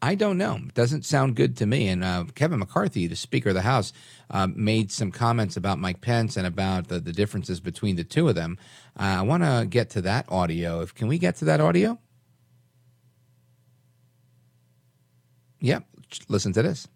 I 0.00 0.14
don't 0.14 0.38
know. 0.38 0.56
It 0.56 0.74
doesn't 0.74 1.04
sound 1.04 1.34
good 1.34 1.56
to 1.56 1.66
me. 1.66 1.88
And 1.88 2.04
uh, 2.04 2.24
Kevin 2.34 2.60
McCarthy, 2.60 3.08
the 3.08 3.16
Speaker 3.16 3.48
of 3.48 3.56
the 3.56 3.62
House, 3.62 3.92
uh, 4.30 4.46
made 4.46 4.92
some 4.92 5.10
comments 5.10 5.56
about 5.56 5.78
Mike 5.78 6.00
Pence 6.00 6.36
and 6.36 6.46
about 6.46 6.88
the, 6.88 7.00
the 7.00 7.12
differences 7.12 7.58
between 7.58 7.96
the 7.96 8.04
two 8.04 8.28
of 8.28 8.36
them. 8.36 8.58
Uh, 8.98 9.16
I 9.18 9.22
want 9.22 9.42
to 9.42 9.66
get 9.68 9.90
to 9.90 10.02
that 10.02 10.26
audio. 10.28 10.80
If 10.82 10.94
can 10.94 11.08
we 11.08 11.18
get 11.18 11.36
to 11.36 11.46
that 11.46 11.60
audio? 11.60 11.98
Yep. 15.60 15.84
Listen 16.28 16.52
to 16.52 16.62
this. 16.62 16.86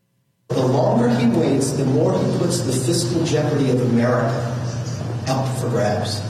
The 0.49 0.65
longer 0.65 1.09
he 1.09 1.27
waits, 1.27 1.73
the 1.73 1.85
more 1.85 2.13
he 2.13 2.39
puts 2.39 2.61
the 2.61 2.73
fiscal 2.73 3.25
jeopardy 3.25 3.71
of 3.71 3.81
America 3.91 4.59
up 5.29 5.59
for 5.59 5.69
grabs. 5.69 6.23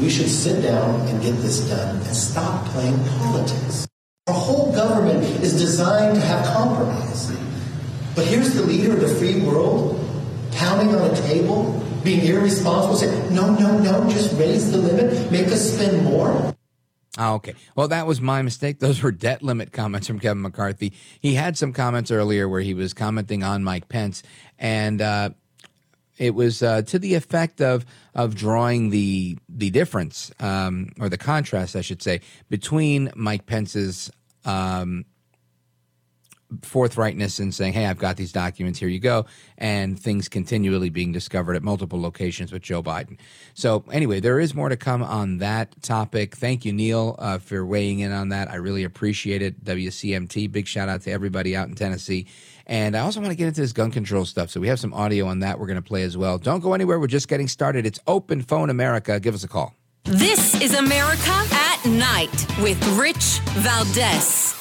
We 0.00 0.08
should 0.10 0.28
sit 0.28 0.62
down 0.62 1.00
and 1.08 1.22
get 1.22 1.32
this 1.36 1.68
done 1.68 1.96
and 1.96 2.16
stop 2.16 2.66
playing 2.66 2.98
politics. 3.18 3.86
Our 4.28 4.34
whole 4.34 4.72
government 4.72 5.24
is 5.42 5.54
designed 5.54 6.14
to 6.14 6.20
have 6.20 6.46
compromise. 6.46 7.36
But 8.14 8.24
here's 8.24 8.54
the 8.54 8.62
leader 8.62 8.92
of 8.92 9.00
the 9.00 9.08
free 9.16 9.40
world 9.40 9.98
pounding 10.52 10.94
on 10.94 11.10
a 11.10 11.16
table, 11.22 11.84
being 12.04 12.24
irresponsible, 12.24 12.94
saying, 12.94 13.34
no, 13.34 13.52
no, 13.52 13.78
no, 13.78 14.08
just 14.08 14.32
raise 14.38 14.70
the 14.70 14.78
limit, 14.78 15.32
make 15.32 15.48
us 15.48 15.74
spend 15.74 16.04
more. 16.04 16.54
Ah, 17.18 17.32
okay. 17.32 17.54
Well, 17.74 17.88
that 17.88 18.06
was 18.06 18.20
my 18.20 18.42
mistake. 18.42 18.78
Those 18.78 19.02
were 19.02 19.10
debt 19.10 19.42
limit 19.42 19.72
comments 19.72 20.06
from 20.06 20.20
Kevin 20.20 20.42
McCarthy. 20.42 20.92
He 21.18 21.34
had 21.34 21.58
some 21.58 21.72
comments 21.72 22.12
earlier 22.12 22.48
where 22.48 22.60
he 22.60 22.74
was 22.74 22.94
commenting 22.94 23.42
on 23.42 23.64
Mike 23.64 23.88
Pence, 23.88 24.22
and 24.56 25.02
uh, 25.02 25.30
it 26.18 26.34
was 26.34 26.62
uh, 26.62 26.82
to 26.82 26.98
the 26.98 27.14
effect 27.14 27.60
of 27.60 27.86
of 28.14 28.34
drawing 28.34 28.90
the 28.90 29.38
the 29.48 29.70
difference 29.70 30.30
um, 30.40 30.92
or 31.00 31.08
the 31.08 31.18
contrast, 31.18 31.76
I 31.76 31.80
should 31.80 32.02
say, 32.02 32.20
between 32.48 33.10
Mike 33.14 33.46
Pence's 33.46 34.10
um, 34.44 35.04
forthrightness 36.60 37.40
in 37.40 37.50
saying, 37.50 37.72
"Hey, 37.72 37.86
I've 37.86 37.98
got 37.98 38.16
these 38.16 38.32
documents. 38.32 38.78
Here 38.78 38.88
you 38.88 39.00
go," 39.00 39.24
and 39.56 39.98
things 39.98 40.28
continually 40.28 40.90
being 40.90 41.12
discovered 41.12 41.54
at 41.54 41.62
multiple 41.62 42.00
locations 42.00 42.52
with 42.52 42.62
Joe 42.62 42.82
Biden. 42.82 43.18
So, 43.54 43.84
anyway, 43.90 44.20
there 44.20 44.38
is 44.38 44.54
more 44.54 44.68
to 44.68 44.76
come 44.76 45.02
on 45.02 45.38
that 45.38 45.80
topic. 45.82 46.36
Thank 46.36 46.64
you, 46.64 46.72
Neil, 46.72 47.16
uh, 47.18 47.38
for 47.38 47.64
weighing 47.64 48.00
in 48.00 48.12
on 48.12 48.28
that. 48.28 48.50
I 48.50 48.56
really 48.56 48.84
appreciate 48.84 49.40
it. 49.40 49.64
WCMT, 49.64 50.52
big 50.52 50.66
shout 50.66 50.88
out 50.88 51.02
to 51.02 51.10
everybody 51.10 51.56
out 51.56 51.68
in 51.68 51.74
Tennessee. 51.74 52.26
And 52.66 52.96
I 52.96 53.00
also 53.00 53.20
want 53.20 53.30
to 53.30 53.36
get 53.36 53.48
into 53.48 53.60
this 53.60 53.72
gun 53.72 53.90
control 53.90 54.24
stuff. 54.24 54.50
So 54.50 54.60
we 54.60 54.68
have 54.68 54.80
some 54.80 54.94
audio 54.94 55.26
on 55.26 55.40
that 55.40 55.58
we're 55.58 55.66
going 55.66 55.76
to 55.76 55.82
play 55.82 56.02
as 56.02 56.16
well. 56.16 56.38
Don't 56.38 56.60
go 56.60 56.74
anywhere. 56.74 56.98
We're 56.98 57.06
just 57.06 57.28
getting 57.28 57.48
started. 57.48 57.86
It's 57.86 58.00
Open 58.06 58.42
Phone 58.42 58.70
America. 58.70 59.18
Give 59.20 59.34
us 59.34 59.44
a 59.44 59.48
call. 59.48 59.74
This 60.04 60.60
is 60.60 60.74
America 60.74 61.30
at 61.30 61.84
Night 61.86 62.46
with 62.60 62.82
Rich 62.98 63.40
Valdes. 63.62 64.58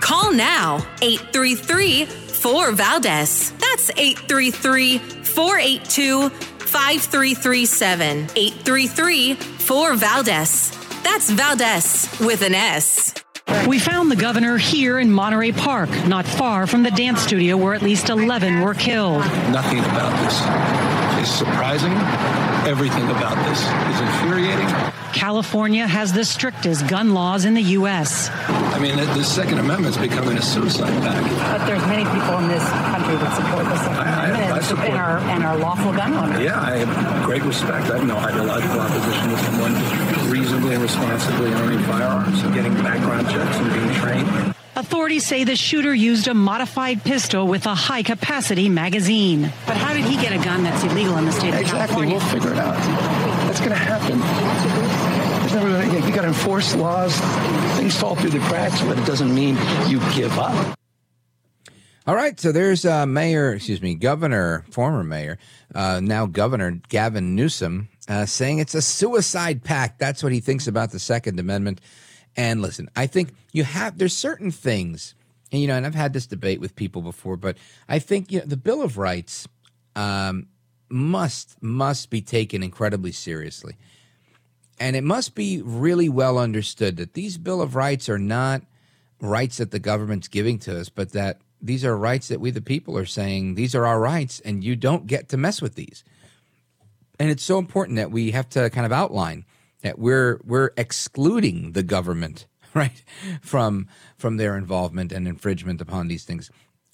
Call 0.00 0.32
now 0.32 0.76
833 1.02 2.25
4 2.36 2.72
Valdes. 2.72 3.52
That's 3.52 3.90
833 3.96 4.98
482 4.98 6.28
5337. 6.28 8.28
833 8.36 9.34
4 9.34 9.94
Valdes. 9.94 10.70
That's 11.02 11.30
Valdes 11.30 12.20
with 12.20 12.42
an 12.42 12.54
S. 12.54 13.14
We 13.66 13.78
found 13.78 14.10
the 14.10 14.16
governor 14.16 14.58
here 14.58 14.98
in 14.98 15.10
Monterey 15.10 15.52
Park, 15.52 15.88
not 16.06 16.26
far 16.26 16.66
from 16.66 16.82
the 16.82 16.90
dance 16.90 17.22
studio 17.22 17.56
where 17.56 17.74
at 17.74 17.82
least 17.82 18.10
11 18.10 18.60
were 18.60 18.74
killed. 18.74 19.20
Nothing 19.50 19.78
about 19.78 20.12
this 20.22 21.26
is 21.28 21.32
surprising. 21.32 21.92
Everything 22.68 23.08
about 23.10 23.36
this 23.48 23.60
is 23.60 24.00
infuriating. 24.00 24.66
California 25.12 25.86
has 25.86 26.12
the 26.12 26.24
strictest 26.24 26.88
gun 26.88 27.14
laws 27.14 27.44
in 27.44 27.54
the 27.54 27.62
U.S. 27.62 28.28
I 28.76 28.78
mean, 28.78 28.96
the 28.98 29.24
Second 29.24 29.58
Amendment's 29.58 29.96
becoming 29.96 30.36
a 30.36 30.42
suicide 30.42 30.92
pact. 31.02 31.24
But 31.58 31.64
there's 31.66 31.80
many 31.86 32.04
people 32.04 32.36
in 32.44 32.48
this 32.48 32.62
country 32.92 33.16
that 33.16 33.32
support 33.34 33.64
the 33.64 33.78
Second 33.78 34.04
Amendment 34.04 34.52
I 34.52 34.60
support- 34.60 34.88
and, 34.90 34.98
are, 34.98 35.18
and 35.32 35.44
are 35.44 35.56
lawful 35.56 35.92
gun 35.92 36.12
owners. 36.12 36.44
Yeah, 36.44 36.60
I 36.60 36.84
have 36.84 37.24
great 37.24 37.42
respect. 37.42 37.88
I 37.90 37.96
have 37.96 38.06
no 38.06 38.18
ideological 38.18 38.78
opposition 38.78 39.30
to 39.30 39.38
someone 39.38 40.30
reasonably 40.30 40.74
and 40.74 40.82
responsibly 40.82 41.54
owning 41.54 41.78
firearms 41.84 42.42
and 42.42 42.52
getting 42.52 42.74
background 42.74 43.30
checks 43.30 43.56
and 43.56 43.72
being 43.72 43.94
trained. 43.94 44.54
Authorities 44.76 45.24
say 45.24 45.44
the 45.44 45.56
shooter 45.56 45.94
used 45.94 46.28
a 46.28 46.34
modified 46.34 47.02
pistol 47.02 47.46
with 47.46 47.64
a 47.64 47.74
high 47.74 48.02
capacity 48.02 48.68
magazine. 48.68 49.50
But 49.66 49.78
how 49.78 49.94
did 49.94 50.04
he 50.04 50.16
get 50.16 50.32
a 50.38 50.44
gun 50.44 50.64
that's 50.64 50.84
illegal 50.84 51.16
in 51.16 51.24
the 51.24 51.32
state 51.32 51.54
of 51.54 51.64
California? 51.64 52.16
Exactly. 52.16 52.40
We'll 52.40 52.50
figure 52.50 52.52
it 52.52 52.58
out. 52.58 52.76
That's 53.46 53.60
going 53.60 53.72
to 53.72 53.76
happen. 53.76 55.05
Never 55.56 56.06
you 56.06 56.14
got 56.14 56.20
to 56.20 56.28
enforce 56.28 56.76
laws. 56.76 57.18
Things 57.78 57.98
fall 57.98 58.14
through 58.14 58.28
the 58.28 58.40
cracks, 58.40 58.78
but 58.82 58.98
it 58.98 59.06
doesn't 59.06 59.34
mean 59.34 59.56
you 59.88 60.00
give 60.14 60.38
up. 60.38 60.78
All 62.06 62.14
right, 62.14 62.38
so 62.38 62.52
there's 62.52 62.84
uh, 62.84 63.06
Mayor, 63.06 63.54
excuse 63.54 63.80
me, 63.80 63.94
Governor, 63.94 64.66
former 64.70 65.02
Mayor, 65.02 65.38
uh, 65.74 66.00
now 66.02 66.26
Governor 66.26 66.72
Gavin 66.90 67.34
Newsom, 67.34 67.88
uh, 68.06 68.26
saying 68.26 68.58
it's 68.58 68.74
a 68.74 68.82
suicide 68.82 69.64
pact. 69.64 69.98
That's 69.98 70.22
what 70.22 70.30
he 70.30 70.40
thinks 70.40 70.66
about 70.66 70.90
the 70.90 70.98
Second 70.98 71.40
Amendment. 71.40 71.80
And 72.36 72.60
listen, 72.60 72.90
I 72.94 73.06
think 73.06 73.32
you 73.52 73.64
have 73.64 73.96
there's 73.96 74.14
certain 74.14 74.50
things, 74.50 75.14
and 75.50 75.62
you 75.62 75.68
know, 75.68 75.74
and 75.74 75.86
I've 75.86 75.94
had 75.94 76.12
this 76.12 76.26
debate 76.26 76.60
with 76.60 76.76
people 76.76 77.00
before, 77.00 77.38
but 77.38 77.56
I 77.88 77.98
think 77.98 78.30
you 78.30 78.40
know 78.40 78.44
the 78.44 78.58
Bill 78.58 78.82
of 78.82 78.98
Rights 78.98 79.48
um, 79.94 80.48
must 80.90 81.56
must 81.62 82.10
be 82.10 82.20
taken 82.20 82.62
incredibly 82.62 83.12
seriously, 83.12 83.78
and 84.78 84.96
it 84.96 85.04
must 85.04 85.34
be 85.34 85.62
really 85.62 86.08
well 86.08 86.38
understood 86.38 86.96
that 86.96 87.14
these 87.14 87.38
Bill 87.38 87.62
of 87.62 87.74
Rights 87.74 88.08
are 88.08 88.18
not 88.18 88.62
rights 89.20 89.56
that 89.56 89.70
the 89.70 89.78
government's 89.78 90.28
giving 90.28 90.58
to 90.60 90.78
us, 90.78 90.88
but 90.88 91.12
that 91.12 91.40
these 91.60 91.84
are 91.84 91.96
rights 91.96 92.28
that 92.28 92.40
we, 92.40 92.50
the 92.50 92.60
people, 92.60 92.98
are 92.98 93.06
saying 93.06 93.54
these 93.54 93.74
are 93.74 93.86
our 93.86 93.98
rights, 93.98 94.40
and 94.40 94.62
you 94.62 94.76
don't 94.76 95.06
get 95.06 95.28
to 95.30 95.36
mess 95.36 95.62
with 95.62 95.74
these. 95.74 96.04
And 97.18 97.30
it's 97.30 97.42
so 97.42 97.58
important 97.58 97.96
that 97.96 98.10
we 98.10 98.32
have 98.32 98.48
to 98.50 98.68
kind 98.70 98.84
of 98.84 98.92
outline 98.92 99.44
that 99.82 99.98
we're 99.98 100.40
we're 100.44 100.70
excluding 100.76 101.72
the 101.72 101.82
government, 101.82 102.46
right, 102.74 103.02
from 103.40 103.88
from 104.16 104.36
their 104.36 104.56
involvement 104.56 105.12
and 105.12 105.26
infringement 105.26 105.80
upon 105.80 106.08
these 106.08 106.24
things. 106.24 106.50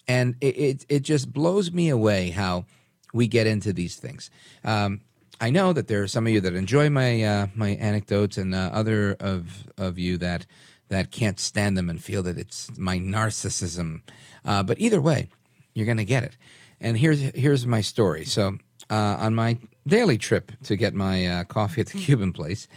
And 0.07 0.37
it 0.41 0.57
it, 0.57 0.87
it 0.89 1.01
just 1.01 1.33
blows 1.33 1.73
me 1.73 1.89
away 1.89 2.31
how 2.31 2.67
we 3.13 3.27
get 3.27 3.47
into 3.47 3.73
these 3.73 3.97
things. 3.97 4.31
Um, 4.65 5.01
I 5.43 5.51
know 5.51 5.73
that 5.73 5.89
there 5.89 6.05
are 6.05 6.07
some 6.07 6.29
of 6.29 6.33
you 6.33 6.41
that 6.41 6.55
enjoy 6.55 6.89
my 6.89 7.21
uh, 7.21 7.47
my 7.57 7.71
anecdotes, 7.71 8.39
and 8.39 8.55
uh, 8.55 8.71
other 8.73 9.17
of 9.19 9.67
of 9.77 9.99
you 9.99 10.17
that 10.19 10.47
that 10.89 11.11
can't 11.11 11.41
stand 11.41 11.77
them 11.77 11.91
and 11.91 12.03
feel 12.03 12.23
that 12.23 12.39
it's 12.39 12.71
my 12.79 12.99
narcissism. 12.99 14.03
Uh, 14.45 14.63
but 14.63 14.79
either 14.79 15.01
way, 15.01 15.31
you're 15.75 15.87
going 15.87 15.99
to 15.99 16.05
get 16.05 16.23
it. 16.23 16.37
And 16.81 16.97
here's 16.97 17.21
here's 17.21 17.67
my 17.67 17.81
story. 17.81 18.25
So 18.25 18.59
uh, 18.89 19.17
on 19.19 19.35
my 19.35 19.59
daily 19.85 20.17
trip 20.17 20.53
to 20.63 20.77
get 20.77 20.95
my 20.95 21.27
uh, 21.27 21.45
coffee 21.45 21.81
at 21.81 21.89
the 21.89 21.99
Cuban 21.99 22.33
place, 22.33 22.69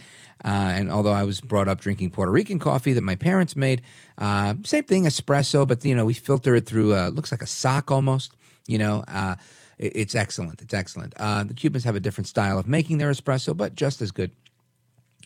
uh, 0.44 0.48
and 0.74 0.90
although 0.90 1.12
I 1.12 1.22
was 1.22 1.40
brought 1.40 1.68
up 1.68 1.80
drinking 1.80 2.10
Puerto 2.10 2.32
Rican 2.32 2.58
coffee 2.58 2.94
that 2.94 3.02
my 3.02 3.14
parents 3.14 3.54
made, 3.54 3.82
uh, 4.18 4.54
same 4.64 4.82
thing, 4.82 5.04
espresso, 5.04 5.68
but 5.68 5.84
you 5.84 5.94
know 5.94 6.04
we 6.04 6.14
filter 6.14 6.56
it 6.56 6.66
through. 6.66 6.96
Uh, 6.96 7.10
looks 7.10 7.30
like 7.30 7.42
a 7.42 7.46
sock 7.46 7.92
almost. 7.92 8.32
You 8.66 8.78
know, 8.78 9.04
uh, 9.06 9.36
it's 9.78 10.14
excellent. 10.14 10.62
It's 10.62 10.74
excellent. 10.74 11.14
Uh, 11.16 11.44
the 11.44 11.54
Cubans 11.54 11.84
have 11.84 11.96
a 11.96 12.00
different 12.00 12.28
style 12.28 12.58
of 12.58 12.66
making 12.66 12.98
their 12.98 13.10
espresso, 13.10 13.56
but 13.56 13.74
just 13.74 14.00
as 14.00 14.10
good. 14.10 14.30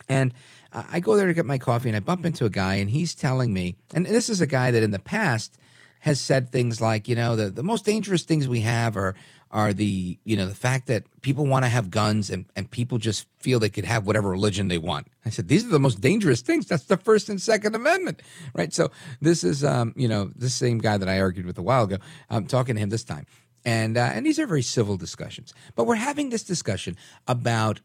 And 0.09 0.33
I 0.73 0.99
go 0.99 1.15
there 1.15 1.27
to 1.27 1.33
get 1.33 1.45
my 1.45 1.57
coffee, 1.57 1.89
and 1.89 1.95
I 1.95 1.99
bump 1.99 2.25
into 2.25 2.45
a 2.45 2.49
guy, 2.49 2.75
and 2.75 2.89
he's 2.89 3.13
telling 3.13 3.53
me, 3.53 3.75
and 3.93 4.05
this 4.05 4.29
is 4.29 4.41
a 4.41 4.47
guy 4.47 4.71
that 4.71 4.83
in 4.83 4.91
the 4.91 4.99
past 4.99 5.57
has 6.01 6.19
said 6.19 6.49
things 6.49 6.81
like, 6.81 7.07
you 7.07 7.15
know, 7.15 7.35
the, 7.35 7.49
the 7.49 7.63
most 7.63 7.85
dangerous 7.85 8.23
things 8.23 8.47
we 8.47 8.61
have 8.61 8.97
are 8.97 9.15
are 9.51 9.73
the 9.73 10.17
you 10.23 10.37
know 10.37 10.45
the 10.45 10.55
fact 10.55 10.87
that 10.87 11.03
people 11.21 11.45
want 11.45 11.65
to 11.65 11.69
have 11.69 11.91
guns 11.91 12.29
and, 12.29 12.45
and 12.55 12.71
people 12.71 12.97
just 12.97 13.27
feel 13.39 13.59
they 13.59 13.69
could 13.69 13.85
have 13.85 14.07
whatever 14.07 14.29
religion 14.29 14.69
they 14.69 14.77
want. 14.77 15.07
I 15.25 15.29
said 15.29 15.47
these 15.47 15.65
are 15.65 15.69
the 15.69 15.79
most 15.79 15.99
dangerous 15.99 16.41
things. 16.41 16.67
That's 16.67 16.85
the 16.85 16.97
First 16.97 17.27
and 17.27 17.41
Second 17.41 17.75
Amendment, 17.75 18.21
right? 18.55 18.73
So 18.73 18.91
this 19.19 19.43
is 19.43 19.63
um, 19.63 19.93
you 19.97 20.07
know 20.07 20.31
the 20.35 20.49
same 20.49 20.77
guy 20.77 20.97
that 20.97 21.09
I 21.09 21.19
argued 21.19 21.45
with 21.45 21.57
a 21.57 21.61
while 21.61 21.83
ago. 21.83 21.97
I'm 22.29 22.47
talking 22.47 22.75
to 22.75 22.81
him 22.81 22.89
this 22.89 23.03
time, 23.03 23.25
and 23.65 23.97
uh, 23.97 24.11
and 24.13 24.25
these 24.25 24.39
are 24.39 24.47
very 24.47 24.61
civil 24.61 24.97
discussions. 24.97 25.53
But 25.75 25.85
we're 25.85 25.95
having 25.95 26.29
this 26.29 26.43
discussion 26.43 26.97
about 27.27 27.81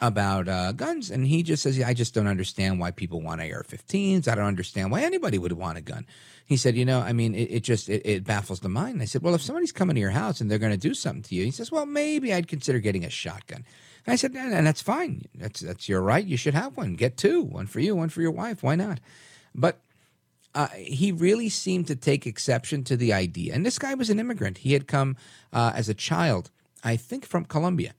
about 0.00 0.48
uh, 0.48 0.72
guns, 0.72 1.10
and 1.10 1.26
he 1.26 1.42
just 1.42 1.62
says, 1.62 1.80
"I 1.80 1.94
just 1.94 2.12
don't 2.12 2.26
understand 2.26 2.80
why 2.80 2.90
people 2.90 3.22
want 3.22 3.40
AR-15s. 3.40 4.26
I 4.26 4.34
don't 4.34 4.46
understand 4.46 4.90
why 4.90 5.02
anybody 5.02 5.38
would 5.38 5.52
want 5.52 5.78
a 5.78 5.80
gun." 5.80 6.06
He 6.44 6.56
said, 6.56 6.76
"You 6.76 6.84
know, 6.84 7.00
I 7.00 7.12
mean, 7.12 7.34
it, 7.34 7.50
it 7.50 7.60
just 7.60 7.88
it, 7.88 8.02
it 8.04 8.24
baffles 8.24 8.60
the 8.60 8.68
mind." 8.68 8.94
And 8.94 9.02
I 9.02 9.06
said, 9.06 9.22
"Well, 9.22 9.34
if 9.34 9.42
somebody's 9.42 9.72
coming 9.72 9.94
to 9.94 10.00
your 10.00 10.10
house 10.10 10.40
and 10.40 10.50
they're 10.50 10.58
going 10.58 10.72
to 10.72 10.78
do 10.78 10.94
something 10.94 11.22
to 11.22 11.34
you," 11.34 11.44
he 11.44 11.52
says, 11.52 11.70
"Well, 11.70 11.86
maybe 11.86 12.34
I'd 12.34 12.48
consider 12.48 12.80
getting 12.80 13.04
a 13.04 13.10
shotgun." 13.10 13.64
I 14.06 14.16
said, 14.16 14.34
"And 14.34 14.52
and 14.52 14.66
that's 14.66 14.82
fine. 14.82 15.26
That's 15.36 15.60
that's 15.60 15.88
your 15.88 16.02
right. 16.02 16.24
You 16.24 16.36
should 16.36 16.54
have 16.54 16.76
one. 16.76 16.94
Get 16.94 17.16
two. 17.16 17.42
One 17.42 17.66
for 17.66 17.78
you, 17.78 17.94
one 17.94 18.08
for 18.08 18.22
your 18.22 18.32
wife. 18.32 18.62
Why 18.62 18.74
not?" 18.74 18.98
But 19.54 19.80
uh, 20.54 20.68
he 20.68 21.12
really 21.12 21.48
seemed 21.48 21.86
to 21.86 21.96
take 21.96 22.26
exception 22.26 22.84
to 22.84 22.96
the 22.96 23.12
idea. 23.12 23.54
And 23.54 23.64
this 23.64 23.78
guy 23.78 23.94
was 23.94 24.10
an 24.10 24.20
immigrant. 24.20 24.58
He 24.58 24.72
had 24.72 24.86
come 24.86 25.16
uh, 25.52 25.72
as 25.74 25.88
a 25.88 25.94
child, 25.94 26.50
I 26.84 26.96
think, 26.96 27.24
from 27.24 27.44
Colombia, 27.44 27.94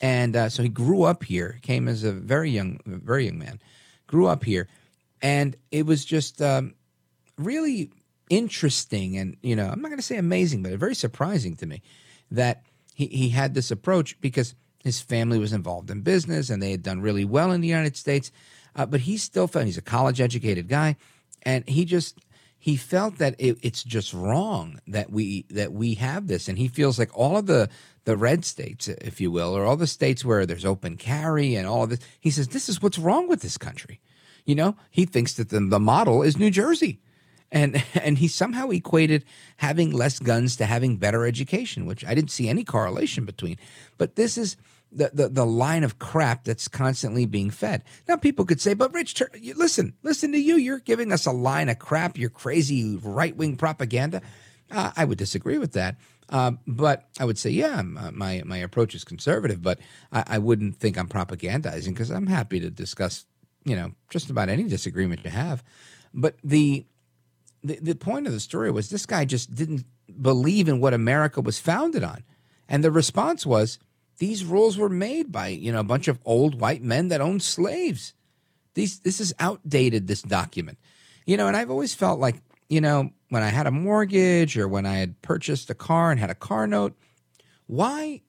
and 0.00 0.36
uh, 0.36 0.48
so 0.48 0.62
he 0.62 0.68
grew 0.68 1.04
up 1.04 1.24
here. 1.24 1.58
Came 1.62 1.88
as 1.88 2.04
a 2.04 2.12
very 2.12 2.50
young, 2.50 2.80
very 2.86 3.26
young 3.26 3.38
man, 3.38 3.60
grew 4.06 4.26
up 4.26 4.44
here, 4.44 4.68
and 5.22 5.56
it 5.70 5.86
was 5.86 6.04
just 6.04 6.42
um, 6.42 6.74
really 7.38 7.90
interesting. 8.28 9.16
And 9.16 9.36
you 9.42 9.56
know, 9.56 9.68
I'm 9.68 9.80
not 9.80 9.88
going 9.88 9.98
to 9.98 10.02
say 10.02 10.16
amazing, 10.18 10.62
but 10.62 10.72
very 10.74 10.94
surprising 10.94 11.56
to 11.56 11.66
me 11.66 11.82
that 12.30 12.62
he 12.94 13.06
he 13.06 13.28
had 13.30 13.54
this 13.54 13.70
approach 13.70 14.20
because 14.20 14.54
his 14.82 15.00
family 15.00 15.38
was 15.38 15.52
involved 15.52 15.90
in 15.90 16.00
business 16.02 16.48
and 16.48 16.62
they 16.62 16.70
had 16.70 16.82
done 16.82 17.00
really 17.00 17.24
well 17.24 17.50
in 17.50 17.60
the 17.60 17.68
United 17.68 17.96
States. 17.96 18.30
uh, 18.76 18.86
but 18.86 19.00
he 19.00 19.16
still 19.16 19.46
felt 19.48 19.64
he's 19.64 19.78
a 19.78 19.82
college 19.82 20.20
educated 20.20 20.68
guy, 20.68 20.96
and 21.46 21.66
he 21.68 21.86
just 21.86 22.18
he 22.58 22.76
felt 22.76 23.18
that 23.18 23.36
it, 23.38 23.58
it's 23.62 23.84
just 23.84 24.12
wrong 24.12 24.80
that 24.88 25.10
we 25.10 25.46
that 25.50 25.72
we 25.72 25.94
have 25.94 26.26
this, 26.26 26.48
and 26.48 26.58
he 26.58 26.68
feels 26.68 26.98
like 26.98 27.16
all 27.16 27.38
of 27.38 27.46
the 27.46 27.70
the 28.04 28.16
red 28.16 28.44
states, 28.44 28.88
if 28.88 29.20
you 29.20 29.30
will, 29.30 29.56
or 29.56 29.64
all 29.64 29.76
the 29.76 29.86
states 29.86 30.24
where 30.24 30.44
there's 30.44 30.64
open 30.64 30.96
carry 30.96 31.54
and 31.54 31.66
all 31.66 31.84
of 31.84 31.90
this. 31.90 32.00
He 32.20 32.30
says 32.30 32.48
this 32.48 32.68
is 32.68 32.82
what's 32.82 32.98
wrong 32.98 33.28
with 33.28 33.40
this 33.40 33.56
country. 33.56 34.00
You 34.44 34.56
know, 34.56 34.76
he 34.90 35.06
thinks 35.06 35.34
that 35.34 35.48
the, 35.48 35.60
the 35.60 35.80
model 35.80 36.22
is 36.22 36.36
New 36.36 36.50
Jersey. 36.50 37.00
And 37.52 37.84
and 37.94 38.18
he 38.18 38.26
somehow 38.26 38.70
equated 38.70 39.24
having 39.58 39.92
less 39.92 40.18
guns 40.18 40.56
to 40.56 40.66
having 40.66 40.96
better 40.96 41.24
education, 41.24 41.86
which 41.86 42.04
I 42.04 42.14
didn't 42.14 42.32
see 42.32 42.48
any 42.48 42.64
correlation 42.64 43.24
between. 43.24 43.56
But 43.96 44.16
this 44.16 44.36
is 44.36 44.56
the, 44.96 45.10
the, 45.12 45.28
the 45.28 45.46
line 45.46 45.84
of 45.84 45.98
crap 45.98 46.44
that's 46.44 46.68
constantly 46.68 47.26
being 47.26 47.50
fed. 47.50 47.84
Now, 48.08 48.16
people 48.16 48.44
could 48.44 48.60
say, 48.60 48.74
but 48.74 48.92
Rich, 48.94 49.22
listen, 49.54 49.94
listen 50.02 50.32
to 50.32 50.38
you. 50.38 50.56
You're 50.56 50.80
giving 50.80 51.12
us 51.12 51.26
a 51.26 51.32
line 51.32 51.68
of 51.68 51.78
crap. 51.78 52.18
You're 52.18 52.30
crazy 52.30 52.96
right 52.96 53.36
wing 53.36 53.56
propaganda. 53.56 54.22
Uh, 54.70 54.90
I 54.96 55.04
would 55.04 55.18
disagree 55.18 55.58
with 55.58 55.72
that. 55.72 55.96
Uh, 56.28 56.52
but 56.66 57.08
I 57.20 57.24
would 57.24 57.38
say, 57.38 57.50
yeah, 57.50 57.78
uh, 57.78 58.10
my 58.10 58.42
my 58.44 58.56
approach 58.56 58.96
is 58.96 59.04
conservative, 59.04 59.62
but 59.62 59.78
I, 60.10 60.24
I 60.26 60.38
wouldn't 60.38 60.76
think 60.76 60.98
I'm 60.98 61.08
propagandizing 61.08 61.90
because 61.90 62.10
I'm 62.10 62.26
happy 62.26 62.58
to 62.58 62.68
discuss, 62.70 63.26
you 63.64 63.76
know, 63.76 63.92
just 64.10 64.28
about 64.28 64.48
any 64.48 64.64
disagreement 64.64 65.24
you 65.24 65.30
have. 65.30 65.62
But 66.12 66.34
the, 66.42 66.84
the 67.62 67.78
the 67.80 67.94
point 67.94 68.26
of 68.26 68.32
the 68.32 68.40
story 68.40 68.72
was 68.72 68.90
this 68.90 69.06
guy 69.06 69.24
just 69.24 69.54
didn't 69.54 69.84
believe 70.20 70.68
in 70.68 70.80
what 70.80 70.94
America 70.94 71.40
was 71.40 71.60
founded 71.60 72.02
on, 72.02 72.24
and 72.68 72.82
the 72.82 72.90
response 72.90 73.46
was, 73.46 73.78
these 74.18 74.44
rules 74.44 74.78
were 74.78 74.88
made 74.88 75.30
by, 75.30 75.48
you 75.48 75.72
know, 75.72 75.80
a 75.80 75.84
bunch 75.84 76.08
of 76.08 76.18
old 76.24 76.60
white 76.60 76.82
men 76.82 77.08
that 77.08 77.20
owned 77.20 77.42
slaves. 77.42 78.14
These 78.74 79.00
this 79.00 79.20
is 79.20 79.34
outdated 79.38 80.06
this 80.06 80.22
document. 80.22 80.78
You 81.26 81.36
know, 81.36 81.48
and 81.48 81.56
I've 81.56 81.70
always 81.70 81.94
felt 81.94 82.20
like, 82.20 82.36
you 82.68 82.80
know, 82.80 83.10
when 83.30 83.42
I 83.42 83.48
had 83.48 83.66
a 83.66 83.70
mortgage 83.70 84.56
or 84.56 84.68
when 84.68 84.86
I 84.86 84.98
had 84.98 85.20
purchased 85.22 85.70
a 85.70 85.74
car 85.74 86.10
and 86.10 86.20
had 86.20 86.30
a 86.30 86.34
car 86.34 86.66
note, 86.66 86.94
why 87.66 88.22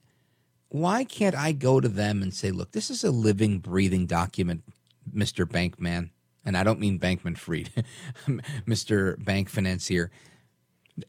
why 0.70 1.04
can't 1.04 1.34
I 1.34 1.52
go 1.52 1.80
to 1.80 1.88
them 1.88 2.22
and 2.22 2.34
say, 2.34 2.50
look, 2.50 2.72
this 2.72 2.90
is 2.90 3.02
a 3.02 3.10
living, 3.10 3.58
breathing 3.58 4.06
document, 4.06 4.64
Mr. 5.14 5.46
Bankman? 5.46 6.10
And 6.44 6.56
I 6.56 6.64
don't 6.64 6.80
mean 6.80 6.98
Bankman 6.98 7.36
Fried, 7.36 7.70
Mr. 8.66 9.22
Bank 9.22 9.48
Financier. 9.48 10.10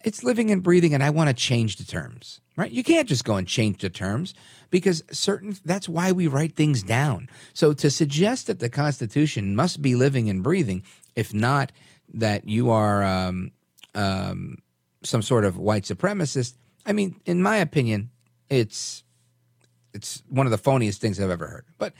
It's 0.03 0.23
living 0.23 0.51
and 0.51 0.63
breathing, 0.63 0.93
and 0.93 1.03
I 1.03 1.09
want 1.09 1.29
to 1.29 1.33
change 1.33 1.77
the 1.77 1.83
terms, 1.83 2.41
right? 2.55 2.71
You 2.71 2.83
can't 2.83 3.07
just 3.07 3.25
go 3.25 3.35
and 3.35 3.47
change 3.47 3.81
the 3.81 3.89
terms 3.89 4.33
because 4.69 5.03
certain 5.11 5.57
that's 5.65 5.89
why 5.89 6.11
we 6.11 6.27
write 6.27 6.55
things 6.55 6.83
down. 6.83 7.29
So 7.53 7.73
to 7.73 7.89
suggest 7.89 8.47
that 8.47 8.59
the 8.59 8.69
Constitution 8.69 9.55
must 9.55 9.81
be 9.81 9.95
living 9.95 10.29
and 10.29 10.43
breathing, 10.43 10.83
if 11.15 11.33
not 11.33 11.71
that 12.13 12.47
you 12.47 12.69
are 12.69 13.03
um, 13.03 13.51
um, 13.95 14.57
some 15.03 15.21
sort 15.21 15.45
of 15.45 15.57
white 15.57 15.83
supremacist, 15.83 16.55
I 16.85 16.93
mean, 16.93 17.19
in 17.25 17.41
my 17.41 17.57
opinion, 17.57 18.09
it's 18.49 19.03
it's 19.93 20.23
one 20.29 20.45
of 20.45 20.51
the 20.51 20.57
phoniest 20.57 20.97
things 20.97 21.19
I've 21.19 21.29
ever 21.29 21.47
heard. 21.47 21.65
But 21.77 21.93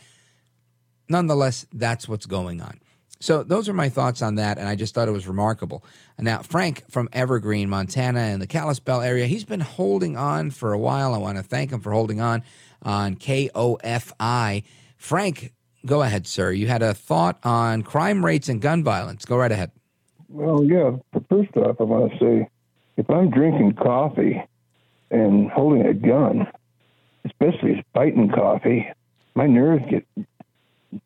nonetheless, 1.08 1.66
that's 1.74 2.08
what's 2.08 2.26
going 2.26 2.62
on. 2.62 2.80
So 3.22 3.44
those 3.44 3.68
are 3.68 3.74
my 3.74 3.90
thoughts 3.90 4.22
on 4.22 4.36
that, 4.36 4.58
and 4.58 4.68
I 4.68 4.76
just 4.76 4.96
thought 4.96 5.10
it 5.10 5.12
was 5.12 5.28
remarkable. 5.28 5.84
Now, 6.18 6.42
Frank 6.42 6.90
from 6.90 7.10
Evergreen, 7.12 7.70
Montana, 7.70 8.22
in 8.28 8.40
the 8.40 8.48
Kalispell 8.48 9.02
area, 9.02 9.26
he's 9.26 9.44
been 9.44 9.60
holding 9.60 10.16
on 10.16 10.52
for 10.52 10.72
a 10.72 10.78
while. 10.78 11.14
I 11.14 11.18
want 11.18 11.38
to 11.38 11.44
thank 11.44 11.72
him 11.72 11.82
for 11.82 11.92
holding 11.92 12.22
on 12.22 12.44
on 12.82 13.18
KOFI. 13.18 14.64
Frank, 14.96 15.54
go 15.86 16.02
ahead, 16.02 16.28
sir. 16.28 16.52
You 16.52 16.68
had 16.68 16.82
a 16.82 16.94
thought 16.94 17.38
on 17.44 17.82
crime 17.82 18.24
rates 18.26 18.48
and 18.48 18.62
gun 18.62 18.86
violence. 18.86 19.26
Go 19.26 19.36
right 19.36 19.52
ahead. 19.52 19.72
Well, 20.30 20.64
yeah. 20.64 20.92
First 21.30 21.58
off, 21.58 21.76
I 21.82 21.84
want 21.84 22.14
to 22.14 22.20
say 22.20 22.50
if 22.96 23.10
I'm 23.10 23.32
drinking 23.32 23.74
coffee 23.74 24.42
and 25.12 25.52
holding 25.52 25.86
a 25.86 25.94
gun, 25.94 26.48
especially 27.26 27.84
biting 27.94 28.30
coffee, 28.30 28.88
my 29.36 29.46
nerves 29.46 29.84
get 29.90 30.06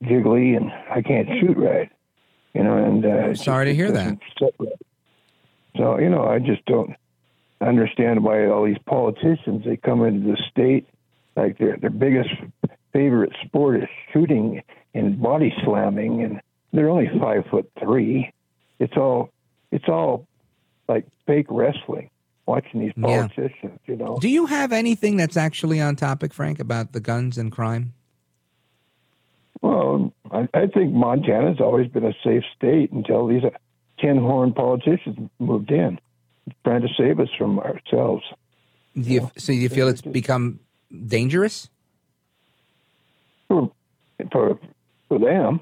jiggly 0.03 0.56
and 0.56 0.72
I 0.91 1.02
can't 1.02 1.27
shoot 1.40 1.57
right 1.57 1.90
you 2.54 2.64
know, 2.64 2.78
and 2.78 3.06
uh, 3.06 3.36
sorry 3.36 3.66
to 3.66 3.76
hear 3.76 3.92
that. 3.92 4.18
So 5.76 6.00
you 6.00 6.10
know, 6.10 6.26
I 6.26 6.40
just 6.40 6.66
don't 6.66 6.96
understand 7.62 8.24
why 8.24 8.48
all 8.48 8.66
these 8.66 8.78
politicians 8.86 9.64
they 9.66 9.78
come 9.78 10.04
into 10.04 10.32
the 10.32 10.38
state 10.52 10.88
like 11.36 11.58
their 11.58 11.78
their 11.78 11.90
biggest 11.90 12.30
favorite 12.92 13.34
sport 13.46 13.84
is 13.84 13.90
shooting 14.12 14.62
and 14.94 15.22
body 15.22 15.54
slamming, 15.64 16.24
and 16.24 16.42
they're 16.72 16.90
only 16.90 17.10
five 17.20 17.46
foot 17.50 17.70
three. 17.80 18.32
It's 18.80 18.96
all 18.96 19.30
it's 19.72 19.88
all 19.88 20.28
like 20.88 21.06
fake 21.26 21.48
wrestling. 21.50 22.10
Watching 22.46 22.82
these 22.82 22.92
politicians, 23.00 23.54
yeah. 23.62 23.70
you 23.88 23.96
know. 23.96 24.18
Do 24.20 24.28
you 24.28 24.48
have 24.48 24.74
anything 24.74 25.16
that's 25.16 25.38
actually 25.38 25.80
on 25.80 25.96
topic, 25.96 26.34
Frank, 26.34 26.60
about 26.60 26.92
the 26.92 27.00
guns 27.00 27.38
and 27.38 27.50
crime? 27.50 27.94
Well, 29.64 30.11
I, 30.30 30.49
I 30.53 30.68
think 30.68 30.91
Montana's 30.91 31.61
always 31.61 31.88
been 31.88 32.03
a 32.03 32.14
safe 32.22 32.44
state 32.53 32.91
until 32.91 33.26
these 33.27 33.44
tin 33.98 34.18
horn 34.18 34.52
politicians 34.52 35.30
moved 35.40 35.72
in, 35.72 35.99
trying 36.65 36.81
to 36.81 36.90
save 36.98 37.22
us 37.22 37.30
from 37.38 37.60
ourselves. 37.60 38.23
Do 38.94 39.10
you, 39.10 39.31
so 39.38 39.53
you 39.53 39.69
feel 39.69 39.88
it's 39.88 40.02
become 40.02 40.60
dangerous? 41.07 41.69
For, 43.48 43.72
for, 44.34 44.60
for 45.07 45.18
them, 45.18 45.61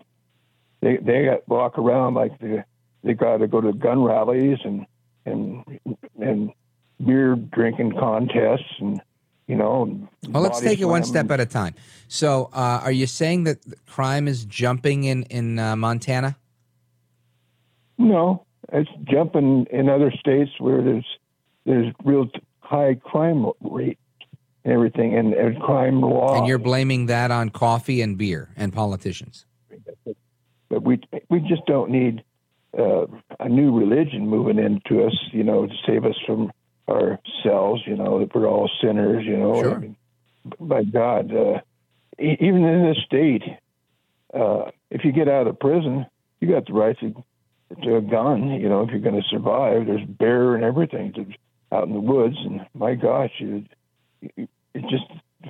they 0.81 0.97
they 0.97 1.25
got 1.25 1.47
walk 1.47 1.77
around 1.77 2.15
like 2.15 2.39
they 2.39 2.63
they 3.03 3.13
got 3.13 3.37
to 3.37 3.47
go 3.47 3.61
to 3.61 3.71
gun 3.71 4.03
rallies 4.03 4.57
and 4.63 4.87
and 5.27 5.63
and 6.19 6.51
beer 7.05 7.35
drinking 7.35 7.93
contests 7.99 8.79
and 8.79 8.99
you 9.51 9.57
know. 9.57 10.07
Well, 10.29 10.41
let's 10.41 10.61
take 10.61 10.79
it 10.79 10.85
one 10.85 11.03
step 11.03 11.29
at 11.29 11.41
a 11.41 11.45
time. 11.45 11.75
So, 12.07 12.49
uh, 12.53 12.79
are 12.85 12.91
you 12.91 13.05
saying 13.05 13.43
that 13.43 13.57
crime 13.85 14.29
is 14.29 14.45
jumping 14.45 15.03
in 15.03 15.23
in 15.23 15.59
uh, 15.59 15.75
Montana? 15.75 16.37
No, 17.97 18.45
it's 18.71 18.89
jumping 19.03 19.67
in 19.69 19.89
other 19.89 20.09
states 20.17 20.51
where 20.59 20.81
there's 20.81 21.09
there's 21.65 21.93
real 22.05 22.29
high 22.61 22.95
crime 22.95 23.45
rate 23.59 23.99
and 24.63 24.73
everything, 24.73 25.17
and, 25.17 25.33
and 25.33 25.59
crime 25.59 25.99
law. 25.99 26.37
And 26.37 26.47
you're 26.47 26.57
blaming 26.57 27.07
that 27.07 27.29
on 27.29 27.49
coffee 27.49 28.01
and 28.01 28.17
beer 28.17 28.53
and 28.55 28.71
politicians. 28.71 29.45
But 30.69 30.83
we 30.83 31.01
we 31.29 31.41
just 31.41 31.65
don't 31.65 31.91
need 31.91 32.23
uh, 32.79 33.05
a 33.41 33.49
new 33.49 33.77
religion 33.77 34.29
moving 34.29 34.59
into 34.59 35.03
us, 35.05 35.17
you 35.33 35.43
know, 35.43 35.67
to 35.67 35.73
save 35.85 36.05
us 36.05 36.15
from 36.25 36.53
ourselves, 36.91 37.81
you 37.85 37.95
know, 37.95 38.19
that 38.19 38.33
we're 38.35 38.47
all 38.47 38.69
sinners, 38.81 39.25
you 39.25 39.37
know. 39.37 39.61
Sure. 39.61 39.75
I 39.75 39.79
mean, 39.79 39.95
by 40.59 40.83
God, 40.83 41.33
uh, 41.33 41.59
e- 42.19 42.37
even 42.39 42.63
in 42.63 42.85
this 42.87 42.97
state, 43.05 43.43
uh, 44.33 44.71
if 44.89 45.03
you 45.03 45.11
get 45.11 45.27
out 45.27 45.47
of 45.47 45.59
prison, 45.59 46.05
you 46.39 46.49
got 46.49 46.65
the 46.67 46.73
right 46.73 46.97
to, 46.99 47.23
to 47.83 47.95
a 47.97 48.01
gun, 48.01 48.49
you 48.49 48.69
know, 48.69 48.81
if 48.83 48.89
you're 48.89 48.99
going 48.99 49.21
to 49.21 49.27
survive. 49.29 49.85
There's 49.87 50.05
bear 50.05 50.55
and 50.55 50.63
everything 50.63 51.13
to, 51.13 51.25
out 51.71 51.87
in 51.87 51.93
the 51.93 51.99
woods, 51.99 52.37
and 52.43 52.65
my 52.73 52.95
gosh, 52.95 53.31
it, 53.39 53.65
it, 54.35 54.49
it 54.73 54.81
just 54.89 55.05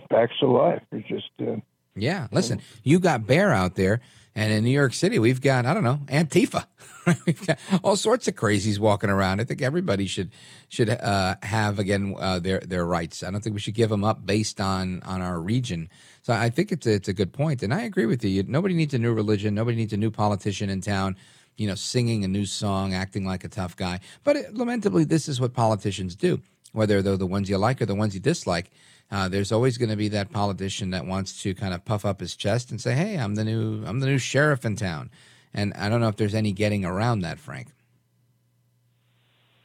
facts 0.09 0.35
of 0.41 0.49
life. 0.49 0.81
It's 0.91 1.07
just. 1.07 1.29
Uh, 1.39 1.57
yeah, 1.95 2.27
listen, 2.31 2.61
you 2.83 2.99
got 2.99 3.27
bear 3.27 3.51
out 3.51 3.75
there, 3.75 3.99
and 4.35 4.53
in 4.53 4.63
New 4.63 4.71
York 4.71 4.93
City, 4.93 5.19
we've 5.19 5.41
got 5.41 5.65
I 5.65 5.73
don't 5.73 5.83
know 5.83 5.99
Antifa. 6.07 6.65
we've 7.25 7.45
got 7.45 7.57
all 7.83 7.95
sorts 7.95 8.27
of 8.27 8.35
crazies 8.35 8.79
walking 8.79 9.09
around. 9.09 9.41
I 9.41 9.43
think 9.43 9.61
everybody 9.61 10.07
should 10.07 10.31
should 10.69 10.89
uh, 10.89 11.35
have 11.43 11.79
again 11.79 12.15
uh, 12.17 12.39
their 12.39 12.59
their 12.59 12.85
rights. 12.85 13.23
I 13.23 13.31
don't 13.31 13.41
think 13.43 13.53
we 13.53 13.59
should 13.59 13.73
give 13.73 13.89
them 13.89 14.03
up 14.03 14.25
based 14.25 14.61
on 14.61 15.01
on 15.03 15.21
our 15.21 15.39
region. 15.39 15.89
So 16.21 16.33
I 16.33 16.49
think 16.49 16.71
it's 16.71 16.85
a, 16.85 16.93
it's 16.93 17.07
a 17.07 17.13
good 17.13 17.33
point, 17.33 17.63
and 17.63 17.73
I 17.73 17.81
agree 17.81 18.05
with 18.05 18.23
you. 18.23 18.43
Nobody 18.43 18.73
needs 18.73 18.93
a 18.93 18.99
new 18.99 19.13
religion. 19.13 19.55
Nobody 19.55 19.77
needs 19.77 19.93
a 19.93 19.97
new 19.97 20.11
politician 20.11 20.69
in 20.69 20.81
town. 20.81 21.17
You 21.57 21.67
know, 21.67 21.75
singing 21.75 22.23
a 22.23 22.27
new 22.27 22.45
song, 22.45 22.93
acting 22.93 23.25
like 23.25 23.43
a 23.43 23.49
tough 23.49 23.75
guy. 23.75 23.99
But 24.23 24.35
it, 24.37 24.53
lamentably, 24.55 25.03
this 25.03 25.27
is 25.27 25.41
what 25.41 25.53
politicians 25.53 26.15
do. 26.15 26.41
Whether 26.71 27.01
they're 27.01 27.17
the 27.17 27.27
ones 27.27 27.49
you 27.49 27.57
like 27.57 27.81
or 27.81 27.85
the 27.85 27.95
ones 27.95 28.13
you 28.13 28.21
dislike, 28.21 28.71
uh, 29.11 29.27
there's 29.27 29.51
always 29.51 29.77
going 29.77 29.89
to 29.89 29.97
be 29.97 30.07
that 30.09 30.31
politician 30.31 30.91
that 30.91 31.05
wants 31.05 31.43
to 31.43 31.53
kind 31.53 31.73
of 31.73 31.83
puff 31.83 32.05
up 32.05 32.21
his 32.21 32.35
chest 32.35 32.71
and 32.71 32.79
say, 32.79 32.95
"Hey, 32.95 33.17
I'm 33.17 33.35
the 33.35 33.43
new 33.43 33.83
I'm 33.85 33.99
the 33.99 34.07
new 34.07 34.17
sheriff 34.17 34.65
in 34.65 34.75
town." 34.75 35.11
And 35.53 35.73
I 35.73 35.89
don't 35.89 35.99
know 35.99 36.07
if 36.07 36.15
there's 36.15 36.33
any 36.33 36.53
getting 36.53 36.85
around 36.85 37.19
that, 37.19 37.37
Frank. 37.37 37.67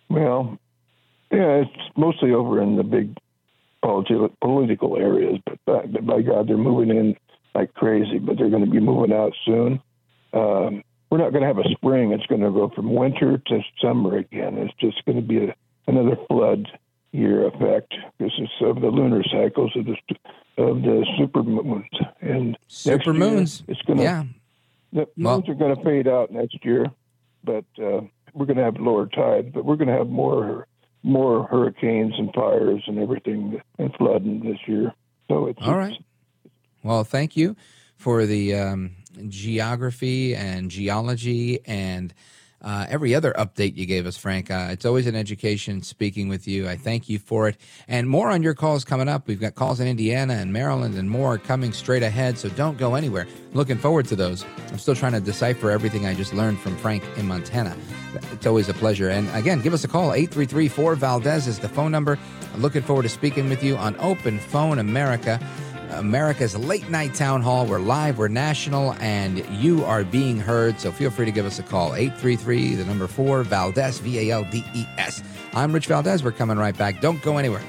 Well, 0.09 0.59
yeah, 1.31 1.62
it's 1.62 1.97
mostly 1.97 2.32
over 2.32 2.60
in 2.60 2.77
the 2.77 2.82
big 2.82 3.16
politi- 3.85 4.32
political 4.40 4.97
areas, 4.97 5.39
but 5.44 5.59
by, 5.64 6.01
by, 6.01 6.23
God, 6.23 6.48
they're 6.48 6.56
moving 6.56 6.90
in 6.90 7.16
like 7.55 7.73
crazy. 7.74 8.18
But 8.18 8.36
they're 8.36 8.51
going 8.51 8.64
to 8.64 8.70
be 8.70 8.81
moving 8.81 9.12
out 9.14 9.32
soon. 9.44 9.81
Um, 10.32 10.82
we're 11.10 11.18
not 11.18 11.31
going 11.31 11.43
to 11.43 11.47
have 11.47 11.59
a 11.59 11.68
spring. 11.70 12.10
It's 12.12 12.27
going 12.27 12.40
to 12.40 12.51
go 12.51 12.70
from 12.74 12.93
winter 12.93 13.39
to 13.39 13.60
summer 13.81 14.16
again. 14.16 14.59
It's 14.59 14.74
just 14.81 15.05
going 15.05 15.16
to 15.16 15.23
be 15.23 15.44
a, 15.44 15.55
another 15.86 16.16
flood 16.28 16.66
year 17.16 17.47
effect 17.48 17.94
because 18.18 18.32
it's 18.38 18.52
of 18.60 18.80
the 18.80 18.88
lunar 18.88 19.22
cycles 19.24 19.72
of 19.76 19.86
the 19.86 19.97
of 20.62 20.82
the 20.82 21.06
super 21.18 21.43
moons 21.43 21.84
and 22.20 22.56
super 22.68 23.12
moons. 23.12 23.60
Year, 23.60 23.66
it's 23.76 23.82
going 23.82 23.98
to 23.98 24.05
yeah. 24.05 24.24
The 24.93 25.09
loans 25.16 25.48
are 25.48 25.55
going 25.55 25.76
to 25.76 25.82
fade 25.82 26.09
out 26.09 26.30
next 26.30 26.64
year, 26.64 26.86
but 27.44 27.64
uh, 27.78 28.01
we're 28.32 28.47
going 28.47 28.56
to 28.56 28.62
have 28.62 28.76
lower 28.78 29.06
tide. 29.06 29.52
But 29.52 29.64
we're 29.64 29.76
going 29.76 29.88
to 29.88 29.94
have 29.94 30.09
more 30.09 30.66
more 31.02 31.47
hurricanes 31.47 32.14
and 32.18 32.32
fires 32.34 32.82
and 32.86 32.98
everything 32.98 33.60
and 33.78 33.94
flooding 33.94 34.40
this 34.40 34.59
year. 34.66 34.93
So 35.28 35.47
it's 35.47 35.59
All 35.62 35.76
right. 35.76 35.97
Well, 36.82 37.05
thank 37.05 37.36
you 37.36 37.56
for 37.97 38.26
the 38.26 38.55
um, 38.55 38.93
geography 39.28 40.34
and 40.34 40.70
geology 40.70 41.60
and 41.66 42.12
uh, 42.62 42.87
every 42.89 43.15
other 43.15 43.33
update 43.39 43.77
you 43.77 43.87
gave 43.87 44.07
us, 44.07 44.16
Frank. 44.16 44.51
Uh, 44.51 44.69
it's 44.70 44.85
always 44.85 45.07
an 45.07 45.15
education 45.15 45.83
speaking 45.83 46.28
with 46.28 46.49
you. 46.49 46.69
I 46.69 46.77
thank 46.77 47.09
you 47.09 47.19
for 47.19 47.49
it. 47.49 47.57
And 47.87 48.09
more 48.09 48.31
on 48.31 48.43
your 48.43 48.55
calls 48.55 48.85
coming 48.85 49.09
up. 49.09 49.27
We've 49.28 49.41
got 49.41 49.55
calls 49.55 49.81
in 49.81 49.87
Indiana 49.87 50.35
and 50.35 50.53
Maryland 50.53 50.97
and 50.97 51.09
more 51.09 51.39
coming 51.39 51.73
straight 51.73 52.03
ahead, 52.03 52.39
so 52.39 52.49
don't 52.51 52.78
go 52.78 52.95
anywhere. 52.95 53.27
Looking 53.53 53.78
forward 53.78 54.07
to 54.09 54.16
those. 54.16 54.45
I'm 54.69 54.78
still 54.78 54.95
trying 54.95 55.12
to 55.12 55.20
decipher 55.20 55.70
everything 55.70 56.07
I 56.07 56.15
just 56.15 56.33
learned 56.33 56.59
from 56.61 56.77
Frank 56.77 57.05
in 57.16 57.27
Montana. 57.27 57.77
It's 58.33 58.47
always 58.47 58.69
a 58.69 58.74
pleasure. 58.74 59.11
And 59.11 59.28
again, 59.35 59.61
give 59.61 59.74
us 59.74 59.85
a 59.85 59.89
call. 59.89 60.12
833 60.12 60.69
4 60.69 60.95
Valdes 60.97 61.47
is 61.47 61.59
the 61.59 61.69
phone 61.69 61.93
number. 61.93 62.19
I'm 62.55 62.62
looking 62.62 62.83
forward 62.83 63.03
to 63.03 63.09
speaking 63.09 63.49
with 63.49 63.62
you 63.62 63.77
on 63.77 63.97
Open 64.01 64.39
Phone 64.39 64.78
America. 64.78 65.39
America's 65.90 66.56
late 66.56 66.88
night 66.90 67.14
town 67.14 67.42
hall. 67.42 67.66
We're 67.66 67.78
live, 67.78 68.18
we're 68.18 68.28
national, 68.28 68.94
and 68.94 69.44
you 69.50 69.84
are 69.84 70.04
being 70.04 70.38
heard. 70.38 70.80
So 70.80 70.90
feel 70.90 71.10
free 71.10 71.26
to 71.26 71.32
give 71.32 71.46
us 71.46 71.58
a 71.58 71.62
call. 71.62 71.94
833, 71.94 72.74
the 72.74 72.84
number 72.84 73.06
four, 73.06 73.42
Valdes, 73.42 73.98
V 73.98 74.18
A 74.18 74.32
L 74.32 74.44
D 74.44 74.64
E 74.74 74.86
S. 74.98 75.22
I'm 75.54 75.72
Rich 75.72 75.86
Valdes. 75.86 76.22
We're 76.22 76.32
coming 76.32 76.58
right 76.58 76.76
back. 76.76 77.00
Don't 77.00 77.22
go 77.22 77.38
anywhere. 77.38 77.62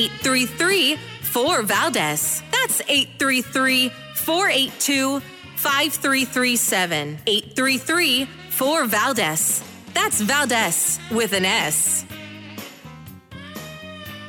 833 0.00 0.96
4 0.96 1.62
Valdes. 1.62 2.42
That's 2.50 2.80
833 2.88 3.90
482 4.14 5.20
5337. 5.56 7.18
833 7.26 8.24
4 8.24 8.86
Valdes. 8.86 9.62
That's 9.92 10.22
Valdes 10.22 10.98
with 11.10 11.34
an 11.34 11.44
S. 11.44 12.06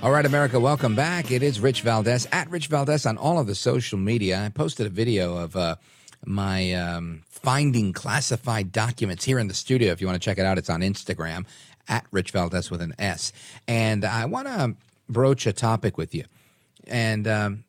All 0.03 0.11
right, 0.11 0.25
America, 0.25 0.59
welcome 0.59 0.93
back. 0.93 1.31
It 1.31 1.41
is 1.41 1.61
Rich 1.61 1.83
Valdes 1.83 2.27
at 2.33 2.49
Rich 2.49 2.67
Valdes 2.67 3.05
on 3.05 3.17
all 3.17 3.39
of 3.39 3.47
the 3.47 3.55
social 3.55 3.97
media. 3.97 4.43
I 4.43 4.49
posted 4.49 4.87
a 4.87 4.89
video 4.89 5.37
of 5.37 5.55
uh, 5.55 5.77
my 6.25 6.73
um, 6.73 7.21
finding 7.29 7.93
classified 7.93 8.73
documents 8.73 9.23
here 9.23 9.39
in 9.39 9.47
the 9.47 9.53
studio. 9.53 9.93
If 9.93 10.01
you 10.01 10.07
want 10.07 10.21
to 10.21 10.25
check 10.25 10.37
it 10.37 10.45
out, 10.45 10.57
it's 10.57 10.69
on 10.69 10.81
Instagram 10.81 11.45
at 11.87 12.05
Rich 12.11 12.31
Valdes 12.31 12.69
with 12.69 12.81
an 12.81 12.93
S. 12.99 13.31
And 13.69 14.03
I 14.03 14.25
want 14.25 14.47
to 14.47 14.75
broach 15.09 15.45
a 15.45 15.53
topic 15.53 15.97
with 15.97 16.13
you. 16.15 16.25
And 16.87 17.27
um, 17.27 17.63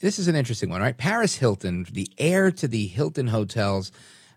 this 0.00 0.18
is 0.18 0.28
an 0.28 0.36
interesting 0.36 0.68
one, 0.68 0.80
right? 0.80 0.96
Paris 0.96 1.36
Hilton, 1.36 1.86
the 1.90 2.08
heir 2.18 2.50
to 2.50 2.68
the 2.68 2.86
Hilton 2.86 3.28
Hotels 3.28 3.92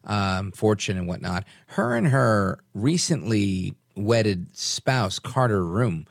um, 0.06 0.52
fortune 0.52 0.98
and 0.98 1.08
whatnot, 1.08 1.44
her 1.68 1.96
and 1.96 2.08
her 2.08 2.60
recently 2.74 3.74
wedded 3.96 4.56
spouse, 4.56 5.20
Carter 5.20 5.64
Reum, 5.64 6.06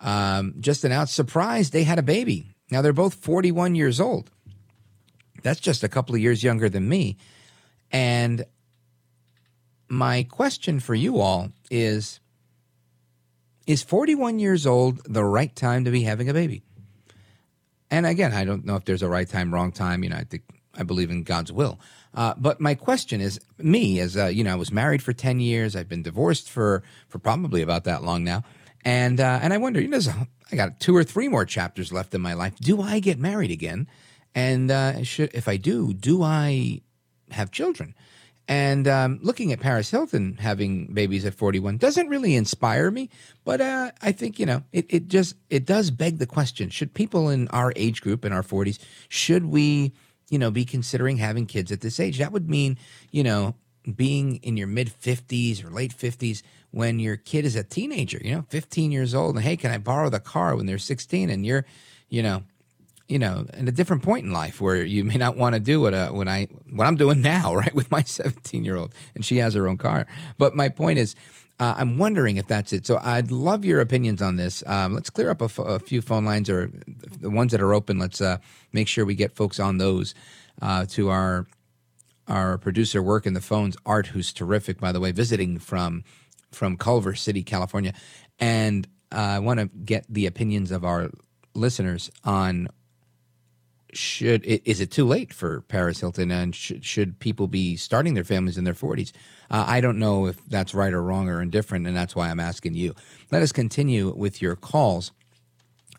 um, 0.00 0.54
just 0.60 0.84
announced, 0.84 1.14
surprise 1.14 1.70
they 1.70 1.84
had 1.84 1.98
a 1.98 2.02
baby. 2.02 2.54
Now 2.70 2.82
they're 2.82 2.92
both 2.92 3.14
41 3.14 3.74
years 3.74 4.00
old. 4.00 4.30
That's 5.42 5.60
just 5.60 5.82
a 5.82 5.88
couple 5.88 6.14
of 6.14 6.20
years 6.20 6.42
younger 6.42 6.68
than 6.68 6.88
me. 6.88 7.16
And 7.90 8.44
my 9.88 10.24
question 10.24 10.80
for 10.80 10.94
you 10.94 11.18
all 11.18 11.50
is 11.70 12.20
Is 13.68 13.82
41 13.82 14.38
years 14.38 14.66
old 14.66 15.02
the 15.04 15.22
right 15.22 15.54
time 15.54 15.84
to 15.84 15.90
be 15.90 16.02
having 16.02 16.30
a 16.30 16.32
baby? 16.32 16.62
And 17.90 18.06
again, 18.06 18.32
I 18.32 18.46
don't 18.46 18.64
know 18.64 18.76
if 18.76 18.86
there's 18.86 19.02
a 19.02 19.10
right 19.10 19.28
time, 19.28 19.52
wrong 19.52 19.72
time. 19.72 20.02
You 20.02 20.08
know, 20.08 20.16
I 20.16 20.24
think 20.24 20.44
I 20.74 20.84
believe 20.84 21.10
in 21.10 21.22
God's 21.22 21.52
will. 21.52 21.78
Uh, 22.14 22.32
but 22.38 22.62
my 22.62 22.74
question 22.74 23.20
is, 23.20 23.38
me 23.58 24.00
as 24.00 24.16
uh, 24.16 24.28
you 24.28 24.42
know, 24.42 24.52
I 24.52 24.56
was 24.56 24.72
married 24.72 25.02
for 25.02 25.12
ten 25.12 25.38
years. 25.38 25.76
I've 25.76 25.88
been 25.88 26.02
divorced 26.02 26.48
for 26.48 26.82
for 27.08 27.18
probably 27.18 27.60
about 27.60 27.84
that 27.84 28.02
long 28.02 28.24
now, 28.24 28.42
and 28.86 29.20
uh, 29.20 29.38
and 29.42 29.52
I 29.52 29.58
wonder, 29.58 29.82
you 29.82 29.88
know, 29.88 30.00
I 30.50 30.56
got 30.56 30.80
two 30.80 30.96
or 30.96 31.04
three 31.04 31.28
more 31.28 31.44
chapters 31.44 31.92
left 31.92 32.14
in 32.14 32.22
my 32.22 32.32
life. 32.32 32.56
Do 32.56 32.80
I 32.80 33.00
get 33.00 33.18
married 33.18 33.50
again? 33.50 33.86
And 34.34 34.70
uh, 34.70 35.02
should 35.02 35.30
if 35.34 35.46
I 35.46 35.58
do, 35.58 35.92
do 35.92 36.22
I 36.22 36.80
have 37.32 37.50
children? 37.50 37.94
And 38.48 38.88
um, 38.88 39.18
looking 39.22 39.52
at 39.52 39.60
Paris 39.60 39.90
Hilton 39.90 40.38
having 40.40 40.86
babies 40.86 41.26
at 41.26 41.34
41 41.34 41.76
doesn't 41.76 42.08
really 42.08 42.34
inspire 42.34 42.90
me, 42.90 43.10
but 43.44 43.60
uh, 43.60 43.90
I 44.00 44.12
think 44.12 44.38
you 44.38 44.46
know 44.46 44.62
it. 44.72 44.86
It 44.88 45.08
just 45.08 45.36
it 45.50 45.66
does 45.66 45.90
beg 45.90 46.18
the 46.18 46.26
question: 46.26 46.70
Should 46.70 46.94
people 46.94 47.28
in 47.28 47.48
our 47.48 47.74
age 47.76 48.00
group, 48.00 48.24
in 48.24 48.32
our 48.32 48.42
40s, 48.42 48.78
should 49.10 49.44
we, 49.44 49.92
you 50.30 50.38
know, 50.38 50.50
be 50.50 50.64
considering 50.64 51.18
having 51.18 51.44
kids 51.44 51.70
at 51.70 51.82
this 51.82 52.00
age? 52.00 52.18
That 52.18 52.32
would 52.32 52.48
mean, 52.48 52.78
you 53.10 53.22
know, 53.22 53.54
being 53.94 54.36
in 54.36 54.56
your 54.56 54.66
mid 54.66 54.88
50s 54.88 55.62
or 55.62 55.68
late 55.68 55.94
50s 55.94 56.42
when 56.70 56.98
your 56.98 57.18
kid 57.18 57.44
is 57.44 57.54
a 57.54 57.62
teenager, 57.62 58.18
you 58.24 58.34
know, 58.34 58.46
15 58.48 58.90
years 58.90 59.14
old, 59.14 59.36
and 59.36 59.44
hey, 59.44 59.58
can 59.58 59.70
I 59.70 59.78
borrow 59.78 60.08
the 60.08 60.20
car 60.20 60.56
when 60.56 60.64
they're 60.64 60.78
16? 60.78 61.28
And 61.28 61.44
you're, 61.44 61.66
you 62.08 62.22
know, 62.22 62.44
you 63.08 63.18
know, 63.18 63.46
at 63.54 63.66
a 63.66 63.72
different 63.72 64.02
point 64.02 64.26
in 64.26 64.32
life 64.32 64.60
where 64.60 64.84
you 64.84 65.02
may 65.02 65.16
not 65.16 65.36
want 65.36 65.54
to 65.54 65.60
do 65.60 65.80
what 65.80 65.94
uh, 65.94 66.10
what 66.10 66.28
I 66.28 66.46
what 66.70 66.86
I'm 66.86 66.96
doing 66.96 67.22
now, 67.22 67.54
right, 67.62 67.74
with 67.74 67.90
my 67.90 68.02
17 68.02 68.64
year 68.64 68.76
old, 68.76 68.94
and 69.14 69.24
she 69.24 69.38
has 69.38 69.54
her 69.54 69.66
own 69.66 69.78
car. 69.78 70.06
But 70.36 70.54
my 70.54 70.68
point 70.68 70.98
is, 70.98 71.14
uh, 71.58 71.74
I'm 71.76 71.98
wondering 71.98 72.36
if 72.36 72.46
that's 72.46 72.72
it. 72.72 72.86
So 72.86 73.00
I'd 73.02 73.30
love 73.30 73.64
your 73.64 73.80
opinions 73.80 74.20
on 74.20 74.36
this. 74.36 74.62
Um, 74.66 74.94
let's 74.94 75.10
clear 75.10 75.30
up 75.30 75.40
a, 75.40 75.46
f- 75.46 75.58
a 75.58 75.78
few 75.78 76.02
phone 76.02 76.24
lines 76.24 76.48
or 76.50 76.70
the 77.20 77.30
ones 77.30 77.52
that 77.52 77.62
are 77.62 77.74
open. 77.74 77.98
Let's 77.98 78.20
uh, 78.20 78.38
make 78.72 78.88
sure 78.88 79.04
we 79.04 79.14
get 79.14 79.34
folks 79.34 79.58
on 79.58 79.78
those 79.78 80.14
uh, 80.60 80.84
to 80.90 81.08
our 81.08 81.46
our 82.28 82.58
producer 82.58 83.02
working 83.02 83.32
the 83.32 83.40
phones, 83.40 83.74
Art, 83.86 84.08
who's 84.08 84.34
terrific, 84.34 84.78
by 84.78 84.92
the 84.92 85.00
way, 85.00 85.12
visiting 85.12 85.58
from 85.58 86.04
from 86.52 86.76
Culver 86.76 87.14
City, 87.14 87.42
California, 87.42 87.94
and 88.38 88.86
uh, 89.10 89.16
I 89.16 89.38
want 89.38 89.60
to 89.60 89.66
get 89.66 90.04
the 90.08 90.26
opinions 90.26 90.70
of 90.70 90.84
our 90.84 91.10
listeners 91.54 92.10
on 92.24 92.68
should 93.92 94.44
is 94.44 94.80
it 94.80 94.90
too 94.90 95.06
late 95.06 95.32
for 95.32 95.62
Paris 95.62 96.00
Hilton 96.00 96.30
and 96.30 96.54
should, 96.54 96.84
should 96.84 97.18
people 97.18 97.46
be 97.46 97.76
starting 97.76 98.14
their 98.14 98.24
families 98.24 98.58
in 98.58 98.64
their 98.64 98.74
40s? 98.74 99.12
Uh, 99.50 99.64
I 99.66 99.80
don't 99.80 99.98
know 99.98 100.26
if 100.26 100.44
that's 100.46 100.74
right 100.74 100.92
or 100.92 101.02
wrong 101.02 101.28
or 101.28 101.40
indifferent, 101.40 101.86
and 101.86 101.96
that's 101.96 102.14
why 102.14 102.28
I'm 102.28 102.40
asking 102.40 102.74
you. 102.74 102.94
Let 103.30 103.42
us 103.42 103.52
continue 103.52 104.12
with 104.14 104.42
your 104.42 104.56
calls. 104.56 105.12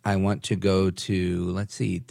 I 0.06 0.16
want 0.16 0.44
to 0.44 0.56
go 0.56 0.91
to 0.91 1.52
let's 1.52 1.74
see, 1.74 2.02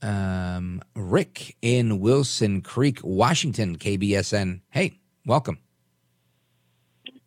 um, 0.00 0.80
Rick 0.94 1.56
in 1.62 2.00
Wilson 2.00 2.62
Creek, 2.62 3.00
Washington, 3.02 3.76
KBSN. 3.76 4.60
Hey, 4.70 5.00
welcome. 5.26 5.58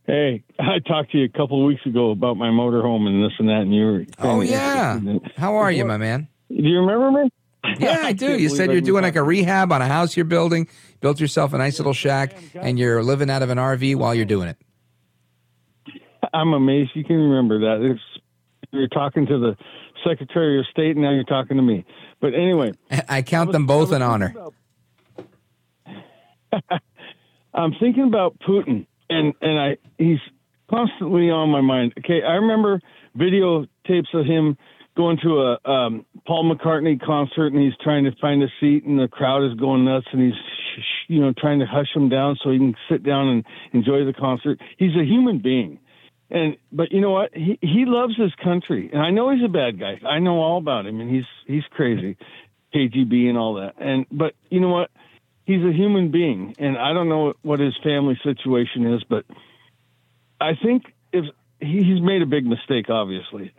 Hey, 0.06 0.44
I 0.60 0.80
talked 0.80 1.12
to 1.12 1.18
you 1.18 1.26
a 1.26 1.30
couple 1.30 1.62
of 1.62 1.68
weeks 1.68 1.86
ago 1.86 2.12
about 2.12 2.38
my 2.38 2.50
motorhome 2.50 3.08
and 3.08 3.24
this 3.24 3.34
and 3.40 3.50
that, 3.50 3.62
and 3.62 3.74
you 3.74 3.86
were. 3.86 4.06
Oh 4.20 4.42
yeah, 4.42 5.00
how 5.36 5.56
are 5.56 5.72
you, 5.72 5.86
my 5.86 5.98
man? 5.98 6.28
Do 6.50 6.56
you 6.56 6.80
remember 6.80 7.24
me? 7.24 7.30
Yeah, 7.80 8.02
I 8.04 8.14
do. 8.14 8.38
You 8.38 8.50
said 8.50 8.72
you're 8.72 8.82
doing 8.82 9.04
like 9.04 9.16
a 9.16 9.24
rehab 9.24 9.72
on 9.72 9.82
a 9.82 9.88
house 9.88 10.16
you're 10.16 10.26
building. 10.26 10.68
Built 11.02 11.20
yourself 11.20 11.54
a 11.54 11.58
nice 11.58 11.80
little 11.80 11.94
shack, 11.94 12.36
and 12.56 12.80
you're 12.80 13.04
living 13.04 13.30
out 13.30 13.42
of 13.42 13.50
an 13.50 13.58
RV 13.58 13.96
while 13.96 14.16
you're 14.16 14.26
doing 14.26 14.50
it. 14.50 14.58
I'm 16.34 16.54
amazed 16.54 16.92
you 16.96 17.04
can 17.04 17.16
remember 17.18 17.60
that. 17.60 17.92
It's, 17.92 18.02
you're 18.72 18.88
talking 18.88 19.26
to 19.28 19.40
the 19.40 19.56
Secretary 20.08 20.60
of 20.60 20.66
State, 20.72 20.92
and 20.92 21.02
now 21.02 21.12
you're 21.12 21.24
talking 21.24 21.58
to 21.58 21.64
me. 21.64 21.86
But 22.20 22.34
anyway, 22.34 22.72
I 23.10 23.22
count 23.22 23.52
them 23.52 23.66
both 23.66 23.92
in 23.92 24.02
honor. 24.02 24.36
I'm 27.54 27.74
thinking 27.80 28.04
about 28.08 28.38
Putin, 28.40 28.86
and 29.10 29.34
and 29.42 29.60
I 29.60 29.78
he's 29.98 30.20
constantly 30.70 31.30
on 31.30 31.50
my 31.50 31.62
mind. 31.62 31.94
Okay, 32.00 32.22
I 32.24 32.34
remember 32.34 32.82
videotapes 33.18 34.14
of 34.14 34.26
him 34.26 34.58
going 34.96 35.18
to 35.24 35.30
a 35.42 35.70
um, 35.70 36.06
Paul 36.26 36.52
McCartney 36.54 37.00
concert, 37.00 37.54
and 37.54 37.62
he's 37.62 37.78
trying 37.84 38.06
to 38.06 38.12
find 38.22 38.42
a 38.42 38.48
seat, 38.60 38.86
and 38.86 39.00
the 39.00 39.08
crowd 39.08 39.44
is 39.44 39.58
going 39.60 39.86
nuts, 39.86 40.08
and 40.12 40.22
he's 40.22 40.42
you 41.08 41.22
know 41.22 41.34
trying 41.38 41.60
to 41.60 41.66
hush 41.66 41.94
him 41.94 42.10
down 42.10 42.38
so 42.44 42.52
he 42.52 42.58
can 42.58 42.76
sit 42.90 43.04
down 43.04 43.28
and 43.28 43.46
enjoy 43.74 44.06
the 44.06 44.14
concert. 44.14 44.60
He's 44.78 44.96
a 44.96 45.04
human 45.04 45.40
being. 45.40 45.80
And 46.30 46.58
but 46.72 46.92
you 46.92 47.02
know 47.02 47.12
what? 47.12 47.36
He 47.36 47.60
he 47.62 47.86
loves 47.86 48.18
his 48.18 48.34
country, 48.44 48.90
and 48.92 49.02
I 49.02 49.12
know 49.12 49.30
he's 49.30 49.44
a 49.44 49.50
bad 49.50 49.80
guy. 49.80 50.00
I 50.08 50.20
know 50.20 50.40
all 50.40 50.58
about 50.58 50.88
him, 50.88 51.00
and 51.00 51.10
he's 51.10 51.26
he's 51.46 51.64
crazy, 51.70 52.18
KGB 52.74 53.30
and 53.30 53.38
all 53.38 53.56
that. 53.56 53.76
And 53.80 54.08
but 54.12 54.34
you 54.50 54.60
know 54.60 54.70
what? 54.70 54.90
He's 55.46 55.64
a 55.64 55.72
human 55.72 56.10
being, 56.10 56.56
and 56.58 56.78
I 56.78 56.94
don't 56.94 57.10
know 57.10 57.34
what 57.44 57.60
his 57.60 57.76
family 57.84 58.20
situation 58.24 58.96
is, 58.96 59.04
but 59.08 59.26
I 60.42 60.54
think 60.56 60.86
if 61.14 61.26
he, 61.60 61.84
he's 61.84 62.02
made 62.02 62.24
a 62.24 62.26
big 62.26 62.46
mistake, 62.46 62.90
obviously. 62.90 63.54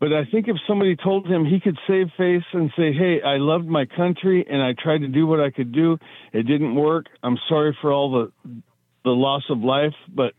But 0.00 0.12
I 0.12 0.24
think 0.30 0.46
if 0.46 0.56
somebody 0.66 0.94
told 0.94 1.26
him 1.26 1.44
he 1.44 1.58
could 1.58 1.76
save 1.88 2.06
face 2.16 2.44
and 2.52 2.70
say, 2.76 2.92
"Hey, 2.92 3.20
I 3.20 3.38
loved 3.38 3.66
my 3.66 3.84
country 3.84 4.46
and 4.48 4.62
I 4.62 4.74
tried 4.80 4.98
to 4.98 5.08
do 5.08 5.26
what 5.26 5.40
I 5.40 5.50
could 5.50 5.72
do. 5.72 5.98
It 6.32 6.44
didn't 6.44 6.74
work. 6.76 7.06
I'm 7.22 7.36
sorry 7.48 7.76
for 7.80 7.92
all 7.92 8.12
the 8.12 8.52
the 9.04 9.10
loss 9.10 9.42
of 9.50 9.58
life, 9.60 9.94
but 10.14 10.34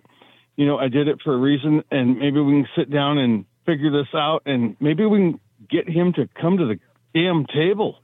you 0.55 0.65
know, 0.65 0.77
I 0.77 0.87
did 0.87 1.07
it 1.07 1.19
for 1.23 1.33
a 1.33 1.37
reason 1.37 1.83
and 1.91 2.19
maybe 2.19 2.39
we 2.39 2.53
can 2.53 2.67
sit 2.77 2.91
down 2.91 3.17
and 3.17 3.45
figure 3.65 3.91
this 3.91 4.07
out 4.13 4.43
and 4.45 4.75
maybe 4.79 5.05
we 5.05 5.19
can 5.19 5.39
get 5.69 5.89
him 5.89 6.13
to 6.13 6.29
come 6.39 6.57
to 6.57 6.65
the 6.65 6.79
damn 7.13 7.45
table." 7.45 7.99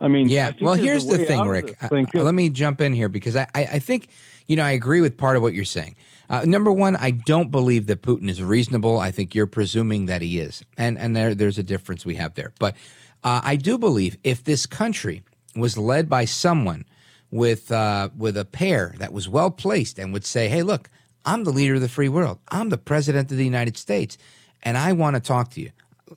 I 0.00 0.08
mean, 0.08 0.28
yeah. 0.28 0.48
I 0.48 0.64
Well, 0.64 0.74
here's 0.74 1.06
the 1.06 1.18
thing, 1.18 1.40
Rick. 1.46 1.76
I- 1.80 1.88
thing, 1.88 2.06
uh, 2.14 2.22
let 2.22 2.34
me 2.34 2.50
jump 2.50 2.80
in 2.80 2.92
here 2.92 3.08
because 3.08 3.34
I, 3.34 3.46
I, 3.54 3.60
I 3.64 3.78
think, 3.78 4.08
you 4.46 4.54
know, 4.54 4.62
I 4.62 4.72
agree 4.72 5.00
with 5.00 5.16
part 5.16 5.36
of 5.36 5.42
what 5.42 5.54
you're 5.54 5.64
saying. 5.64 5.96
Uh, 6.28 6.44
number 6.44 6.72
one, 6.72 6.96
I 6.96 7.10
don't 7.10 7.50
believe 7.50 7.86
that 7.86 8.02
Putin 8.02 8.28
is 8.28 8.42
reasonable. 8.42 8.98
I 8.98 9.10
think 9.10 9.34
you're 9.34 9.46
presuming 9.46 10.06
that 10.06 10.22
he 10.22 10.38
is, 10.38 10.64
and 10.76 10.98
and 10.98 11.14
there 11.14 11.34
there's 11.34 11.58
a 11.58 11.62
difference 11.62 12.04
we 12.04 12.16
have 12.16 12.34
there. 12.34 12.52
But 12.58 12.74
uh, 13.22 13.40
I 13.44 13.56
do 13.56 13.78
believe 13.78 14.16
if 14.24 14.42
this 14.42 14.66
country 14.66 15.22
was 15.54 15.78
led 15.78 16.08
by 16.08 16.24
someone 16.24 16.84
with 17.30 17.70
uh, 17.70 18.10
with 18.16 18.36
a 18.36 18.44
pair 18.44 18.94
that 18.98 19.12
was 19.12 19.28
well 19.28 19.50
placed 19.50 19.98
and 19.98 20.12
would 20.12 20.24
say, 20.24 20.48
"Hey, 20.48 20.62
look, 20.62 20.90
I'm 21.24 21.44
the 21.44 21.52
leader 21.52 21.74
of 21.74 21.80
the 21.80 21.88
free 21.88 22.08
world. 22.08 22.38
I'm 22.48 22.70
the 22.70 22.78
president 22.78 23.30
of 23.30 23.38
the 23.38 23.44
United 23.44 23.76
States, 23.76 24.18
and 24.62 24.76
I 24.76 24.92
want 24.92 25.14
to 25.14 25.20
talk 25.20 25.50
to 25.50 25.60
you. 25.60 25.70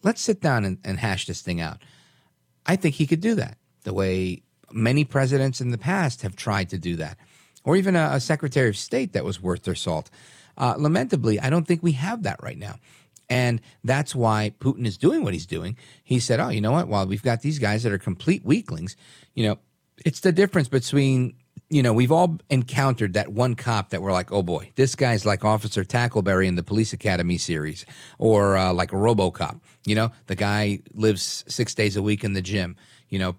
Let's 0.04 0.22
sit 0.22 0.42
down 0.42 0.66
and, 0.66 0.78
and 0.84 1.00
hash 1.00 1.28
this 1.28 1.42
thing 1.42 1.62
out." 1.62 1.78
I 2.66 2.76
think 2.76 2.96
he 2.96 3.08
could 3.08 3.22
do 3.22 3.36
that 3.36 3.58
the 3.84 3.94
way 3.94 4.44
many 4.72 5.04
presidents 5.04 5.62
in 5.62 5.72
the 5.72 5.78
past 5.78 6.22
have 6.22 6.36
tried 6.36 6.70
to 6.70 6.78
do 6.78 6.96
that, 6.98 7.18
or 7.64 7.76
even 7.76 7.96
a, 7.96 8.10
a 8.14 8.20
secretary 8.20 8.70
of 8.70 8.78
state 8.78 9.14
that 9.14 9.26
was 9.26 9.42
worth 9.42 9.64
their 9.64 9.76
salt. 9.76 10.10
Uh, 10.58 10.76
lamentably, 10.78 11.40
I 11.40 11.50
don't 11.50 11.68
think 11.68 11.82
we 11.82 11.94
have 11.94 12.24
that 12.24 12.42
right 12.42 12.58
now. 12.58 12.76
And 13.30 13.62
that's 13.84 14.16
why 14.16 14.54
Putin 14.60 14.86
is 14.86 14.98
doing 14.98 15.24
what 15.24 15.34
he's 15.34 15.46
doing. 15.46 15.78
He 16.04 16.20
said, 16.20 16.40
Oh, 16.40 16.50
you 16.50 16.62
know 16.62 16.72
what? 16.72 16.88
While 16.88 17.06
we've 17.06 17.24
got 17.24 17.42
these 17.42 17.60
guys 17.60 17.84
that 17.84 17.94
are 17.94 18.00
complete 18.00 18.44
weaklings, 18.44 18.96
you 19.36 19.48
know, 19.48 19.60
it's 20.06 20.22
the 20.22 20.32
difference 20.32 20.68
between, 20.68 21.36
you 21.70 21.84
know, 21.84 21.94
we've 21.94 22.12
all 22.12 22.40
encountered 22.50 23.14
that 23.14 23.32
one 23.32 23.56
cop 23.56 23.90
that 23.90 24.02
we're 24.02 24.12
like, 24.12 24.32
oh 24.32 24.42
boy, 24.42 24.72
this 24.76 24.96
guy's 24.96 25.26
like 25.26 25.46
Officer 25.46 25.84
Tackleberry 25.84 26.48
in 26.48 26.56
the 26.56 26.64
Police 26.64 26.94
Academy 26.94 27.38
series, 27.38 27.86
or 28.18 28.58
uh, 28.58 28.74
like 28.74 28.90
Robocop. 28.90 29.60
You 29.86 29.96
know, 29.96 30.12
the 30.28 30.36
guy 30.36 30.80
lives 30.94 31.44
six 31.48 31.76
days 31.76 31.96
a 31.96 32.02
week 32.02 32.24
in 32.24 32.34
the 32.34 32.42
gym, 32.42 32.76
you 33.10 33.20
know, 33.20 33.36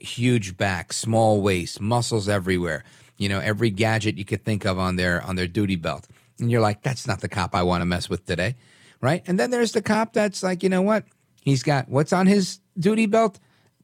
huge 0.00 0.56
back, 0.56 0.92
small 0.92 1.42
waist, 1.42 1.80
muscles 1.80 2.28
everywhere. 2.28 2.84
You 3.18 3.28
know, 3.28 3.40
every 3.40 3.70
gadget 3.70 4.16
you 4.16 4.24
could 4.24 4.44
think 4.44 4.64
of 4.64 4.78
on 4.78 4.96
their 4.96 5.22
on 5.22 5.36
their 5.36 5.46
duty 5.46 5.76
belt. 5.76 6.08
And 6.38 6.50
you're 6.50 6.60
like, 6.60 6.82
that's 6.82 7.06
not 7.06 7.20
the 7.20 7.28
cop 7.28 7.54
I 7.54 7.64
want 7.64 7.82
to 7.82 7.84
mess 7.84 8.08
with 8.08 8.24
today. 8.24 8.54
Right? 9.00 9.22
And 9.26 9.38
then 9.38 9.50
there's 9.50 9.72
the 9.72 9.82
cop 9.82 10.12
that's 10.12 10.42
like, 10.42 10.62
you 10.62 10.68
know 10.68 10.82
what? 10.82 11.04
He's 11.42 11.62
got 11.62 11.88
what's 11.88 12.12
on 12.12 12.26
his 12.26 12.60
duty 12.78 13.06
belt? 13.06 13.38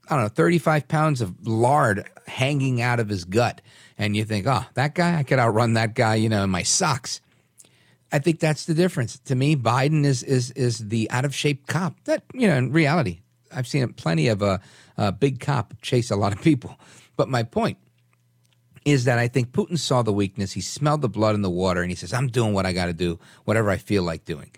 I 0.09 0.17
don't 0.17 0.25
know, 0.25 0.29
35 0.29 0.87
pounds 0.87 1.21
of 1.21 1.47
lard 1.47 2.09
hanging 2.27 2.81
out 2.83 3.01
of 3.01 3.09
his 3.09 3.25
gut. 3.25 3.61
And 3.97 4.17
you 4.17 4.25
think, 4.25 4.47
oh, 4.47 4.65
that 4.75 4.95
guy, 4.95 5.19
I 5.19 5.23
could 5.23 5.39
outrun 5.39 5.75
that 5.75 5.95
guy, 5.95 6.17
you 6.17 6.29
know, 6.29 6.45
in 6.45 6.51
my 6.51 6.63
socks. 6.63 7.21
I 8.13 8.19
think 8.19 8.39
that's 8.39 8.67
the 8.67 8.75
difference. 8.75 9.19
To 9.21 9.35
me, 9.35 9.57
Biden 9.57 10.05
is 10.05 10.23
is 10.23 10.53
is 10.53 10.79
the 10.79 11.11
out 11.11 11.25
of 11.25 11.35
shape 11.35 11.67
cop. 11.67 11.97
That 12.05 12.23
you 12.33 12.47
know, 12.47 12.57
in 12.57 12.71
reality, 12.71 13.23
I've 13.53 13.67
seen 13.67 13.93
plenty 13.95 14.29
of 14.29 14.43
a, 14.43 14.61
a 14.97 15.11
big 15.11 15.41
cop 15.41 15.75
chase 15.83 16.11
a 16.11 16.17
lot 16.17 16.33
of 16.33 16.41
people. 16.41 16.79
But 17.17 17.29
my 17.29 17.43
point 17.43 17.79
is 18.85 19.05
that 19.05 19.19
I 19.19 19.29
think 19.29 19.53
Putin 19.53 19.79
saw 19.79 20.03
the 20.03 20.13
weakness. 20.13 20.53
He 20.53 20.61
smelled 20.61 21.03
the 21.03 21.09
blood 21.09 21.35
in 21.35 21.43
the 21.43 21.51
water, 21.51 21.83
and 21.83 21.91
he 21.91 21.97
says, 21.97 22.13
"I'm 22.13 22.29
doing 22.29 22.53
what 22.53 22.67
I 22.67 22.73
got 22.73 22.87
to 22.87 22.93
do, 22.93 23.19
whatever 23.45 23.71
I 23.71 23.77
feel 23.77 24.03
like 24.03 24.25
doing," 24.25 24.51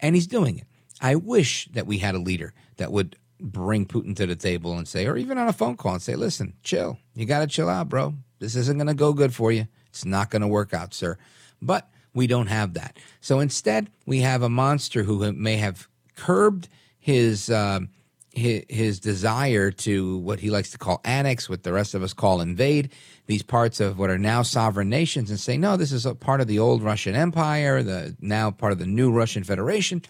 and 0.00 0.14
he's 0.14 0.26
doing 0.26 0.58
it. 0.58 0.66
I 1.00 1.14
wish 1.14 1.66
that 1.72 1.86
we 1.86 1.98
had 1.98 2.14
a 2.14 2.18
leader 2.18 2.52
that 2.76 2.92
would 2.92 3.16
bring 3.40 3.86
Putin 3.86 4.14
to 4.16 4.26
the 4.26 4.36
table 4.36 4.76
and 4.76 4.86
say, 4.86 5.06
or 5.06 5.16
even 5.16 5.38
on 5.38 5.48
a 5.48 5.52
phone 5.52 5.76
call 5.76 5.94
and 5.94 6.02
say, 6.02 6.14
"Listen, 6.14 6.54
chill. 6.62 6.98
You 7.14 7.24
got 7.26 7.40
to 7.40 7.46
chill 7.46 7.68
out, 7.68 7.88
bro. 7.88 8.14
This 8.38 8.56
isn't 8.56 8.76
going 8.76 8.86
to 8.86 8.94
go 8.94 9.12
good 9.12 9.34
for 9.34 9.50
you. 9.50 9.66
It's 9.86 10.04
not 10.04 10.30
going 10.30 10.42
to 10.42 10.48
work 10.48 10.74
out, 10.74 10.92
sir." 10.94 11.16
But 11.62 11.88
we 12.14 12.26
don't 12.26 12.48
have 12.48 12.74
that. 12.74 12.98
So 13.20 13.40
instead, 13.40 13.90
we 14.06 14.20
have 14.20 14.42
a 14.42 14.48
monster 14.48 15.04
who 15.04 15.32
may 15.32 15.56
have 15.56 15.88
curbed 16.16 16.68
his 16.98 17.50
um, 17.50 17.88
his, 18.32 18.64
his 18.68 19.00
desire 19.00 19.70
to 19.70 20.18
what 20.18 20.40
he 20.40 20.50
likes 20.50 20.70
to 20.70 20.78
call 20.78 21.00
annex, 21.04 21.48
what 21.48 21.62
the 21.62 21.72
rest 21.72 21.94
of 21.94 22.02
us 22.02 22.12
call 22.12 22.40
invade 22.40 22.92
these 23.30 23.42
parts 23.44 23.78
of 23.78 23.96
what 23.96 24.10
are 24.10 24.18
now 24.18 24.42
sovereign 24.42 24.88
nations, 24.88 25.30
and 25.30 25.38
say, 25.38 25.56
no, 25.56 25.76
this 25.76 25.92
is 25.92 26.04
a 26.04 26.16
part 26.16 26.40
of 26.40 26.48
the 26.48 26.58
old 26.58 26.82
Russian 26.82 27.14
Empire, 27.14 27.80
the 27.80 28.16
now 28.20 28.50
part 28.50 28.72
of 28.72 28.80
the 28.80 28.86
new 28.86 29.12
Russian 29.12 29.44
Federation. 29.44 30.02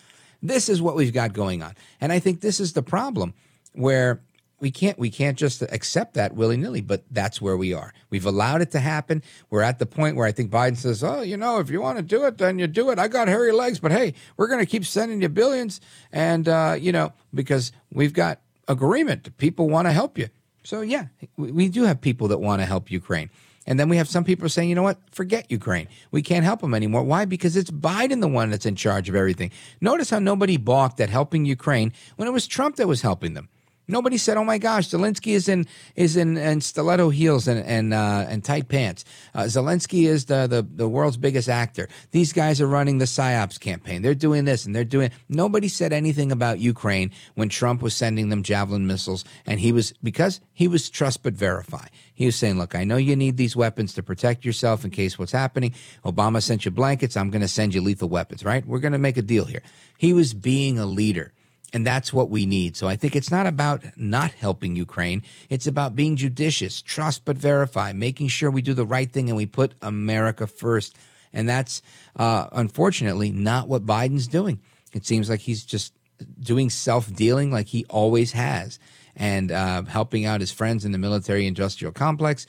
This 0.42 0.70
is 0.70 0.80
what 0.80 0.96
we've 0.96 1.12
got 1.12 1.34
going 1.34 1.62
on, 1.62 1.74
and 2.00 2.12
I 2.12 2.18
think 2.18 2.40
this 2.40 2.60
is 2.60 2.72
the 2.72 2.82
problem 2.82 3.34
where 3.74 4.22
we 4.58 4.70
can't 4.70 4.98
we 4.98 5.10
can't 5.10 5.36
just 5.36 5.60
accept 5.60 6.14
that 6.14 6.34
willy 6.34 6.56
nilly. 6.56 6.80
But 6.80 7.04
that's 7.10 7.42
where 7.42 7.58
we 7.58 7.74
are. 7.74 7.92
We've 8.08 8.24
allowed 8.24 8.62
it 8.62 8.70
to 8.70 8.80
happen. 8.80 9.22
We're 9.50 9.60
at 9.60 9.78
the 9.78 9.86
point 9.86 10.16
where 10.16 10.26
I 10.26 10.32
think 10.32 10.50
Biden 10.50 10.78
says, 10.78 11.04
"Oh, 11.04 11.20
you 11.20 11.36
know, 11.36 11.58
if 11.58 11.68
you 11.68 11.82
want 11.82 11.98
to 11.98 12.02
do 12.02 12.24
it, 12.24 12.38
then 12.38 12.58
you 12.58 12.66
do 12.66 12.88
it. 12.88 12.98
I 12.98 13.08
got 13.08 13.28
hairy 13.28 13.52
legs, 13.52 13.80
but 13.80 13.92
hey, 13.92 14.14
we're 14.38 14.48
going 14.48 14.60
to 14.60 14.70
keep 14.70 14.86
sending 14.86 15.20
you 15.20 15.28
billions, 15.28 15.78
and 16.10 16.48
uh, 16.48 16.74
you 16.80 16.90
know, 16.90 17.12
because 17.34 17.70
we've 17.92 18.14
got 18.14 18.40
agreement. 18.66 19.36
People 19.36 19.68
want 19.68 19.88
to 19.88 19.92
help 19.92 20.16
you. 20.16 20.30
So 20.62 20.80
yeah, 20.80 21.06
we, 21.36 21.68
do 21.68 21.84
have 21.84 22.00
people 22.00 22.28
that 22.28 22.38
want 22.38 22.60
to 22.62 22.66
help 22.66 22.90
Ukraine." 22.90 23.30
And 23.66 23.78
then 23.78 23.88
we 23.88 23.98
have 23.98 24.08
some 24.08 24.24
people 24.24 24.48
saying, 24.48 24.68
you 24.68 24.74
know 24.74 24.82
what, 24.82 24.98
forget 25.12 25.50
Ukraine. 25.50 25.86
We 26.10 26.22
can't 26.22 26.44
help 26.44 26.60
them 26.60 26.74
anymore. 26.74 27.04
Why? 27.04 27.24
Because 27.24 27.56
it's 27.56 27.70
Biden 27.70 28.20
the 28.20 28.26
one 28.26 28.50
that's 28.50 28.66
in 28.66 28.74
charge 28.74 29.08
of 29.08 29.14
everything. 29.14 29.50
Notice 29.80 30.10
how 30.10 30.18
nobody 30.18 30.56
balked 30.56 30.98
at 30.98 31.10
helping 31.10 31.44
Ukraine 31.44 31.92
when 32.16 32.26
it 32.26 32.32
was 32.32 32.46
Trump 32.46 32.76
that 32.76 32.88
was 32.88 33.02
helping 33.02 33.34
them. 33.34 33.48
Nobody 33.90 34.16
said, 34.16 34.36
"Oh 34.36 34.44
my 34.44 34.58
gosh, 34.58 34.88
Zelensky 34.88 35.32
is 35.32 35.48
in 35.48 35.66
is 35.96 36.16
in, 36.16 36.36
in 36.36 36.60
stiletto 36.60 37.10
heels 37.10 37.48
and 37.48 37.64
and 37.66 37.92
uh, 37.92 38.26
and 38.28 38.44
tight 38.44 38.68
pants." 38.68 39.04
Uh, 39.34 39.42
Zelensky 39.42 40.06
is 40.06 40.26
the, 40.26 40.46
the 40.46 40.62
the 40.62 40.88
world's 40.88 41.16
biggest 41.16 41.48
actor. 41.48 41.88
These 42.12 42.32
guys 42.32 42.60
are 42.60 42.66
running 42.66 42.98
the 42.98 43.04
psyops 43.06 43.58
campaign. 43.58 44.02
They're 44.02 44.14
doing 44.14 44.44
this 44.44 44.64
and 44.64 44.74
they're 44.74 44.84
doing. 44.84 45.10
Nobody 45.28 45.68
said 45.68 45.92
anything 45.92 46.30
about 46.30 46.60
Ukraine 46.60 47.10
when 47.34 47.48
Trump 47.48 47.82
was 47.82 47.94
sending 47.94 48.28
them 48.28 48.42
javelin 48.42 48.86
missiles, 48.86 49.24
and 49.44 49.58
he 49.58 49.72
was 49.72 49.92
because 50.02 50.40
he 50.52 50.68
was 50.68 50.88
trust 50.88 51.22
but 51.22 51.34
verify. 51.34 51.86
He 52.14 52.26
was 52.26 52.36
saying, 52.36 52.58
"Look, 52.58 52.74
I 52.74 52.84
know 52.84 52.96
you 52.96 53.16
need 53.16 53.36
these 53.36 53.56
weapons 53.56 53.92
to 53.94 54.02
protect 54.02 54.44
yourself 54.44 54.84
in 54.84 54.90
case 54.90 55.18
what's 55.18 55.32
happening. 55.32 55.74
Obama 56.04 56.42
sent 56.42 56.64
you 56.64 56.70
blankets. 56.70 57.16
I'm 57.16 57.30
going 57.30 57.42
to 57.42 57.48
send 57.48 57.74
you 57.74 57.80
lethal 57.80 58.08
weapons. 58.08 58.44
Right? 58.44 58.64
We're 58.64 58.78
going 58.78 58.92
to 58.92 58.98
make 58.98 59.16
a 59.16 59.22
deal 59.22 59.46
here." 59.46 59.62
He 59.98 60.12
was 60.14 60.32
being 60.32 60.78
a 60.78 60.86
leader. 60.86 61.32
And 61.72 61.86
that's 61.86 62.12
what 62.12 62.30
we 62.30 62.46
need. 62.46 62.76
So 62.76 62.88
I 62.88 62.96
think 62.96 63.14
it's 63.14 63.30
not 63.30 63.46
about 63.46 63.84
not 63.96 64.32
helping 64.32 64.74
Ukraine. 64.74 65.22
It's 65.48 65.66
about 65.66 65.94
being 65.94 66.16
judicious, 66.16 66.82
trust 66.82 67.24
but 67.24 67.36
verify, 67.36 67.92
making 67.92 68.28
sure 68.28 68.50
we 68.50 68.62
do 68.62 68.74
the 68.74 68.86
right 68.86 69.10
thing 69.10 69.28
and 69.28 69.36
we 69.36 69.46
put 69.46 69.74
America 69.80 70.46
first. 70.46 70.96
And 71.32 71.48
that's 71.48 71.80
uh, 72.16 72.48
unfortunately 72.52 73.30
not 73.30 73.68
what 73.68 73.86
Biden's 73.86 74.26
doing. 74.26 74.60
It 74.92 75.06
seems 75.06 75.30
like 75.30 75.40
he's 75.40 75.64
just 75.64 75.92
doing 76.40 76.70
self 76.70 77.12
dealing 77.14 77.50
like 77.52 77.68
he 77.68 77.84
always 77.88 78.32
has 78.32 78.78
and 79.14 79.52
uh, 79.52 79.82
helping 79.84 80.24
out 80.24 80.40
his 80.40 80.50
friends 80.50 80.84
in 80.84 80.92
the 80.92 80.98
military 80.98 81.46
industrial 81.46 81.92
complex 81.92 82.46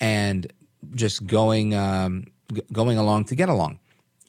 and 0.00 0.52
just 0.94 1.26
going, 1.26 1.74
um, 1.74 2.24
g- 2.52 2.62
going 2.72 2.98
along 2.98 3.26
to 3.26 3.36
get 3.36 3.48
along. 3.48 3.78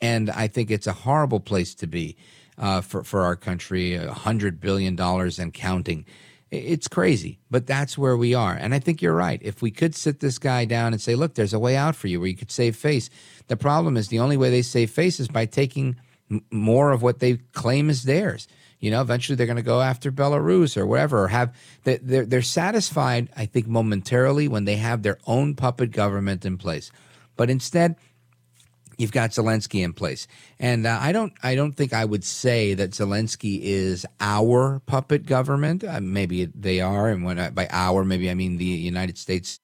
And 0.02 0.30
I 0.30 0.48
think 0.48 0.70
it's 0.70 0.88
a 0.88 0.94
horrible 0.94 1.40
place 1.40 1.74
to 1.76 1.88
be 1.88 2.16
uh, 2.58 2.82
for 2.82 3.04
for 3.04 3.22
our 3.22 3.36
country, 3.36 3.94
a 3.96 4.12
hundred 4.14 4.60
billion 4.62 4.96
dollars 4.96 5.40
and 5.40 5.54
counting. 5.54 6.06
It's 6.52 6.88
crazy, 6.88 7.40
but 7.50 7.66
that's 7.68 7.98
where 7.98 8.16
we 8.16 8.34
are. 8.34 8.54
And 8.54 8.74
I 8.74 8.80
think 8.80 9.02
you're 9.02 9.16
right. 9.16 9.42
If 9.44 9.62
we 9.62 9.72
could 9.72 9.96
sit 9.96 10.20
this 10.20 10.38
guy 10.38 10.64
down 10.66 10.94
and 10.94 11.02
say, 11.02 11.16
"Look, 11.16 11.34
there's 11.36 11.54
a 11.54 11.60
way 11.60 11.76
out 11.76 11.96
for 11.96 12.08
you 12.08 12.20
where 12.20 12.30
you 12.30 12.36
could 12.38 12.52
save 12.52 12.76
face," 12.76 13.10
the 13.48 13.58
problem 13.58 13.98
is 13.98 14.08
the 14.08 14.20
only 14.20 14.38
way 14.38 14.50
they 14.50 14.62
save 14.62 14.92
face 14.92 15.20
is 15.20 15.28
by 15.28 15.46
taking 15.48 15.98
m- 16.32 16.44
more 16.52 16.92
of 16.92 17.02
what 17.02 17.20
they 17.20 17.38
claim 17.54 17.90
is 17.90 18.04
theirs. 18.04 18.48
You 18.80 18.92
know, 18.92 19.02
eventually 19.02 19.36
they're 19.36 19.48
going 19.48 19.56
to 19.58 19.64
go 19.64 19.82
after 19.82 20.12
Belarus 20.12 20.78
or 20.78 20.86
wherever, 20.86 21.24
or 21.24 21.28
have 21.30 21.54
they- 21.84 21.98
they're 21.98 22.26
they're 22.26 22.42
satisfied. 22.42 23.28
I 23.36 23.48
think 23.48 23.68
momentarily 23.68 24.48
when 24.48 24.66
they 24.66 24.78
have 24.78 25.02
their 25.02 25.18
own 25.26 25.56
puppet 25.56 25.92
government 25.92 26.46
in 26.46 26.58
place, 26.58 26.92
but 27.36 27.50
instead 27.50 27.96
you've 28.98 29.12
got 29.12 29.32
Zelensky 29.32 29.84
in 29.84 29.94
place, 29.94 30.28
and 30.60 30.86
uh, 30.86 30.98
I 31.02 31.12
don't 31.12 31.34
I 31.44 31.56
don't 31.56 31.74
think 31.74 31.94
I 31.94 32.06
would 32.06 32.24
say 32.24 32.74
that 32.74 32.92
Zelensky 32.92 33.60
is 33.62 34.06
our 34.20 34.82
puppet 34.86 35.26
government. 35.26 35.84
Uh, 35.84 36.00
maybe 36.02 36.46
they 36.46 36.82
are, 36.82 37.10
and 37.10 37.24
when 37.24 37.40
I, 37.40 37.50
by 37.50 37.68
our 37.72 38.04
maybe 38.04 38.30
I 38.30 38.34
mean 38.34 38.58
the 38.58 38.66
United 38.66 39.18
States. 39.18 39.60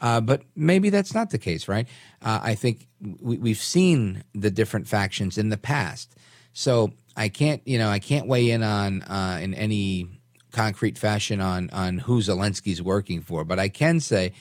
Uh, 0.00 0.20
but 0.20 0.42
maybe 0.54 0.90
that's 0.90 1.12
not 1.12 1.30
the 1.30 1.38
case, 1.38 1.66
right? 1.66 1.88
Uh, 2.22 2.38
I 2.40 2.54
think 2.54 2.86
we, 3.20 3.36
we've 3.38 3.58
seen 3.58 4.22
the 4.32 4.50
different 4.50 4.86
factions 4.86 5.36
in 5.36 5.48
the 5.48 5.56
past, 5.56 6.14
so 6.52 6.92
I 7.16 7.28
can't 7.28 7.62
you 7.66 7.78
know 7.78 7.90
I 7.90 7.98
can't 7.98 8.28
weigh 8.28 8.50
in 8.50 8.62
on 8.62 9.02
uh, 9.02 9.40
in 9.42 9.54
any 9.54 10.20
concrete 10.52 10.98
fashion 10.98 11.40
on 11.40 11.70
on 11.70 11.98
who 11.98 12.20
Zelensky's 12.20 12.80
working 12.80 13.22
for, 13.22 13.44
but 13.44 13.58
I 13.58 13.68
can 13.68 14.00
say 14.00 14.32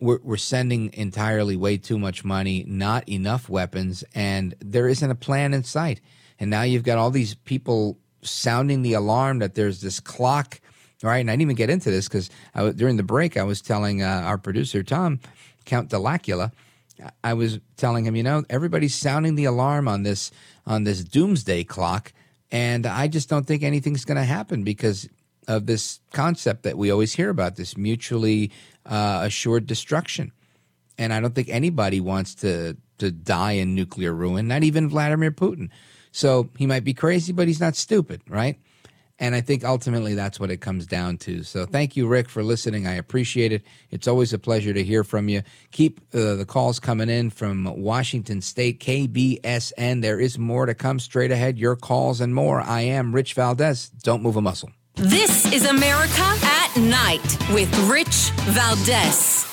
we're, 0.00 0.18
we're 0.22 0.36
sending 0.36 0.92
entirely 0.94 1.56
way 1.56 1.76
too 1.76 1.98
much 1.98 2.24
money, 2.24 2.64
not 2.66 3.08
enough 3.08 3.48
weapons, 3.48 4.02
and 4.14 4.54
there 4.60 4.88
isn't 4.88 5.10
a 5.10 5.14
plan 5.14 5.54
in 5.54 5.64
sight. 5.64 6.00
And 6.38 6.50
now 6.50 6.62
you've 6.62 6.84
got 6.84 6.98
all 6.98 7.10
these 7.10 7.34
people 7.34 7.98
sounding 8.22 8.82
the 8.82 8.94
alarm 8.94 9.38
that 9.40 9.54
there's 9.54 9.80
this 9.80 10.00
clock, 10.00 10.60
right? 11.02 11.18
And 11.18 11.30
I 11.30 11.34
didn't 11.34 11.42
even 11.42 11.56
get 11.56 11.70
into 11.70 11.90
this 11.90 12.08
because 12.08 12.30
during 12.76 12.96
the 12.96 13.02
break, 13.02 13.36
I 13.36 13.42
was 13.42 13.60
telling 13.60 14.02
uh, 14.02 14.22
our 14.24 14.38
producer, 14.38 14.82
Tom, 14.82 15.20
Count 15.64 15.90
Delacula, 15.90 16.52
I 17.22 17.34
was 17.34 17.60
telling 17.76 18.04
him, 18.04 18.16
you 18.16 18.22
know, 18.22 18.44
everybody's 18.50 18.94
sounding 18.94 19.34
the 19.34 19.44
alarm 19.46 19.88
on 19.88 20.02
this 20.02 20.30
on 20.66 20.84
this 20.84 21.02
doomsday 21.02 21.64
clock, 21.64 22.12
and 22.50 22.86
I 22.86 23.08
just 23.08 23.28
don't 23.28 23.46
think 23.46 23.62
anything's 23.62 24.04
going 24.04 24.16
to 24.16 24.24
happen 24.24 24.62
because 24.62 25.08
of 25.48 25.66
this 25.66 26.00
concept 26.12 26.62
that 26.64 26.76
we 26.76 26.90
always 26.90 27.14
hear 27.14 27.30
about 27.30 27.56
this 27.56 27.76
mutually 27.76 28.52
uh, 28.90 29.22
assured 29.24 29.66
destruction. 29.66 30.32
And 30.98 31.12
I 31.14 31.20
don't 31.20 31.34
think 31.34 31.48
anybody 31.48 32.00
wants 32.00 32.34
to 32.36 32.76
to 32.98 33.10
die 33.10 33.52
in 33.52 33.74
nuclear 33.74 34.12
ruin, 34.12 34.46
not 34.46 34.62
even 34.62 34.86
Vladimir 34.86 35.30
Putin. 35.30 35.70
So 36.12 36.50
he 36.58 36.66
might 36.66 36.84
be 36.84 36.92
crazy, 36.92 37.32
but 37.32 37.48
he's 37.48 37.60
not 37.60 37.74
stupid, 37.74 38.20
right? 38.28 38.58
And 39.18 39.34
I 39.34 39.42
think 39.42 39.64
ultimately 39.64 40.14
that's 40.14 40.40
what 40.40 40.50
it 40.50 40.62
comes 40.62 40.86
down 40.86 41.18
to. 41.18 41.42
So 41.42 41.66
thank 41.66 41.94
you, 41.94 42.06
Rick, 42.06 42.30
for 42.30 42.42
listening. 42.42 42.86
I 42.86 42.94
appreciate 42.94 43.52
it. 43.52 43.62
It's 43.90 44.08
always 44.08 44.32
a 44.32 44.38
pleasure 44.38 44.72
to 44.72 44.82
hear 44.82 45.04
from 45.04 45.28
you. 45.28 45.42
Keep 45.72 46.00
uh, 46.14 46.36
the 46.36 46.46
calls 46.46 46.80
coming 46.80 47.10
in 47.10 47.28
from 47.28 47.64
Washington 47.64 48.40
State, 48.40 48.80
KBSN. 48.80 50.00
There 50.00 50.18
is 50.18 50.38
more 50.38 50.64
to 50.64 50.74
come 50.74 50.98
straight 50.98 51.30
ahead. 51.30 51.58
Your 51.58 51.76
calls 51.76 52.20
and 52.22 52.34
more. 52.34 52.60
I 52.62 52.80
am 52.80 53.14
Rich 53.14 53.34
Valdes. 53.34 53.90
Don't 54.02 54.22
move 54.22 54.36
a 54.36 54.42
muscle. 54.42 54.70
This 54.94 55.50
is 55.52 55.66
America 55.66 56.22
at 56.70 56.82
Night 56.82 57.52
with 57.52 57.72
Rich 57.88 58.30
Valdes. 58.46 59.46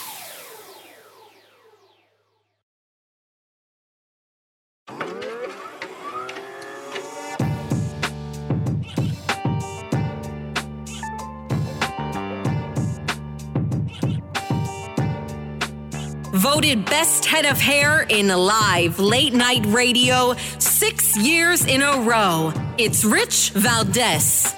Voted 16.34 16.86
best 16.86 17.26
head 17.26 17.46
of 17.46 17.60
hair 17.60 18.06
in 18.10 18.28
live 18.28 19.00
late 19.00 19.34
night 19.34 19.66
radio 19.68 20.36
six 20.60 21.18
years 21.18 21.66
in 21.66 21.82
a 21.82 22.00
row. 22.02 22.52
It's 22.78 23.04
Rich 23.04 23.52
Valdes. 23.52 24.54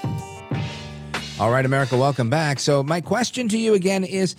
All 1.40 1.50
right, 1.50 1.64
America, 1.64 1.96
welcome 1.96 2.28
back. 2.28 2.60
So, 2.60 2.82
my 2.82 3.00
question 3.00 3.48
to 3.48 3.56
you 3.56 3.72
again 3.72 4.04
is 4.04 4.36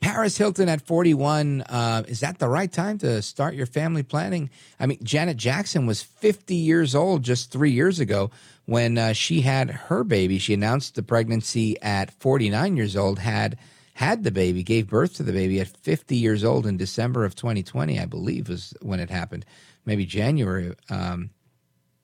Paris 0.00 0.36
Hilton 0.36 0.68
at 0.68 0.84
41, 0.84 1.60
uh, 1.60 2.02
is 2.08 2.18
that 2.18 2.40
the 2.40 2.48
right 2.48 2.70
time 2.70 2.98
to 2.98 3.22
start 3.22 3.54
your 3.54 3.66
family 3.66 4.02
planning? 4.02 4.50
I 4.80 4.86
mean, 4.86 4.98
Janet 5.04 5.36
Jackson 5.36 5.86
was 5.86 6.02
50 6.02 6.56
years 6.56 6.96
old 6.96 7.22
just 7.22 7.52
three 7.52 7.70
years 7.70 8.00
ago 8.00 8.32
when 8.64 8.98
uh, 8.98 9.12
she 9.12 9.42
had 9.42 9.70
her 9.70 10.02
baby. 10.02 10.40
She 10.40 10.52
announced 10.52 10.96
the 10.96 11.04
pregnancy 11.04 11.80
at 11.80 12.10
49 12.10 12.76
years 12.76 12.96
old, 12.96 13.20
had 13.20 13.56
had 13.94 14.24
the 14.24 14.32
baby, 14.32 14.64
gave 14.64 14.88
birth 14.88 15.14
to 15.18 15.22
the 15.22 15.32
baby 15.32 15.60
at 15.60 15.68
50 15.68 16.16
years 16.16 16.42
old 16.42 16.66
in 16.66 16.76
December 16.76 17.24
of 17.24 17.36
2020, 17.36 18.00
I 18.00 18.06
believe 18.06 18.48
was 18.48 18.74
when 18.82 18.98
it 18.98 19.10
happened. 19.10 19.46
Maybe 19.86 20.04
January. 20.04 20.74
Um, 20.90 21.30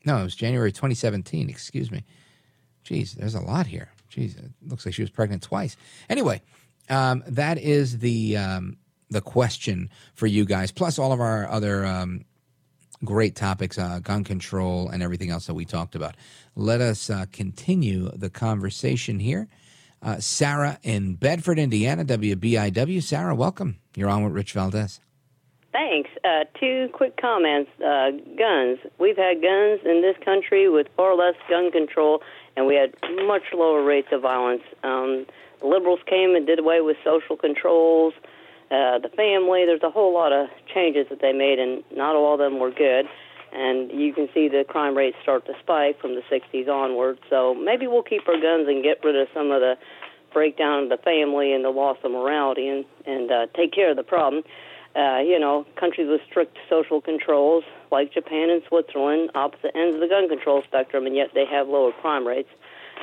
no, 0.05 0.19
it 0.19 0.23
was 0.23 0.37
January 0.37 0.71
2017. 0.71 1.51
Excuse 1.51 1.91
me. 1.91 2.05
Geez, 2.85 3.15
there's 3.15 3.35
a 3.35 3.41
lot 3.41 3.67
here. 3.67 3.91
Geez, 4.19 4.35
it 4.35 4.51
looks 4.67 4.85
like 4.85 4.95
she 4.95 5.03
was 5.03 5.11
pregnant 5.11 5.43
twice. 5.45 5.77
Anyway, 6.11 6.43
um, 6.91 7.23
that 7.29 7.57
is 7.59 7.99
the 7.99 8.37
um, 8.37 8.77
the 9.11 9.21
question 9.21 9.91
for 10.15 10.27
you 10.27 10.45
guys. 10.45 10.73
Plus 10.73 10.99
all 10.99 11.13
of 11.13 11.21
our 11.21 11.49
other 11.49 11.87
um, 11.87 12.25
great 13.05 13.37
topics, 13.37 13.79
uh, 13.79 14.01
gun 14.01 14.25
control, 14.25 14.89
and 14.89 15.03
everything 15.03 15.31
else 15.31 15.47
that 15.47 15.55
we 15.55 15.65
talked 15.65 15.95
about. 15.95 16.17
Let 16.57 16.81
us 16.81 17.11
uh, 17.11 17.27
continue 17.31 18.11
the 18.11 18.29
conversation 18.29 19.21
here. 19.21 19.47
Uh, 20.03 20.19
Sarah 20.19 20.79
in 20.83 21.15
Bedford, 21.15 21.59
Indiana, 21.61 22.05
WBIW. 22.05 23.01
Sarah, 23.01 23.37
welcome. 23.37 23.79
You're 23.95 24.09
on 24.09 24.25
with 24.25 24.33
Rich 24.33 24.53
Valdes. 24.53 25.01
Thanks. 25.73 26.11
Uh, 26.25 26.45
two 26.59 26.89
quick 26.93 27.17
comments. 27.21 27.71
Uh, 27.79 28.11
guns. 28.37 28.79
We've 28.99 29.17
had 29.17 29.43
guns 29.43 29.81
in 29.85 30.03
this 30.03 30.17
country 30.25 30.69
with 30.69 30.89
far 30.97 31.15
less 31.15 31.35
gun 31.49 31.71
control, 31.71 32.21
and 32.59 32.67
we 32.67 32.75
had 32.75 32.93
much 33.25 33.45
lower 33.55 33.85
rates 33.85 34.09
of 34.11 34.21
violence. 34.21 34.63
Um, 34.83 35.27
the 35.61 35.69
liberals 35.69 36.01
came 36.07 36.35
and 36.35 36.45
did 36.45 36.59
away 36.59 36.81
with 36.81 36.97
social 37.05 37.37
controls, 37.37 38.15
uh, 38.73 38.99
the 38.99 39.11
family. 39.17 39.65
There's 39.65 39.85
a 39.85 39.91
whole 39.91 40.13
lot 40.13 40.33
of 40.33 40.49
changes 40.75 41.07
that 41.11 41.21
they 41.21 41.33
made, 41.33 41.61
and 41.61 41.85
not 41.95 42.17
all 42.17 42.35
of 42.35 42.41
them 42.41 42.59
were 42.59 42.73
good. 42.73 43.07
And 43.53 43.93
you 43.93 44.13
can 44.13 44.29
see 44.35 44.49
the 44.49 44.65
crime 44.69 44.97
rates 44.97 45.17
start 45.23 45.47
to 45.47 45.53
spike 45.61 46.01
from 46.01 46.17
the 46.17 46.23
60s 46.29 46.69
onward. 46.69 47.19
So 47.31 47.55
maybe 47.55 47.87
we'll 47.87 48.03
keep 48.03 48.29
our 48.29 48.41
guns 48.41 48.67
and 48.67 48.83
get 48.83 49.05
rid 49.05 49.15
of 49.15 49.29
some 49.33 49.53
of 49.53 49.61
the 49.61 49.79
breakdown 50.33 50.83
of 50.83 50.89
the 50.89 50.99
family 50.99 51.55
and 51.55 51.65
the 51.65 51.71
loss 51.71 51.97
of 52.03 52.11
morality 52.11 52.67
and, 52.67 52.85
and 53.07 53.31
uh, 53.31 53.47
take 53.57 53.73
care 53.73 53.91
of 53.91 53.97
the 53.97 54.03
problem. 54.03 54.43
Uh, 54.97 55.19
you 55.19 55.39
know, 55.39 55.65
countries 55.79 56.09
with 56.11 56.21
strict 56.29 56.57
social 56.69 57.01
controls 57.01 57.63
like 57.91 58.13
Japan 58.13 58.51
and 58.51 58.63
Switzerland, 58.69 59.31
opposite 59.35 59.73
ends 59.75 59.95
of 59.95 60.01
the 60.01 60.09
gun 60.09 60.29
control 60.29 60.63
spectrum, 60.67 61.07
and 61.07 61.15
yet 61.15 61.31
they 61.35 61.45
have 61.47 61.69
lower 61.69 61.93
crime 61.93 62.27
rates. 62.27 62.51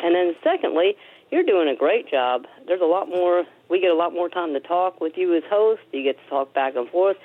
And 0.04 0.16
then, 0.16 0.36
secondly, 0.44 0.96
you're 1.32 1.44
doing 1.44 1.68
a 1.68 1.76
great 1.76 2.10
job. 2.10 2.46
There's 2.68 2.82
a 2.82 2.86
lot 2.86 3.10
more. 3.10 3.46
We 3.70 3.80
get 3.80 3.92
a 3.92 3.96
lot 3.96 4.14
more 4.14 4.30
time 4.30 4.54
to 4.54 4.60
talk 4.60 5.02
with 5.02 5.14
you 5.16 5.36
as 5.36 5.44
host. 5.50 5.82
You 5.92 6.04
get 6.04 6.18
to 6.24 6.30
talk 6.30 6.54
back 6.54 6.76
and 6.76 6.90
forth. 6.90 7.18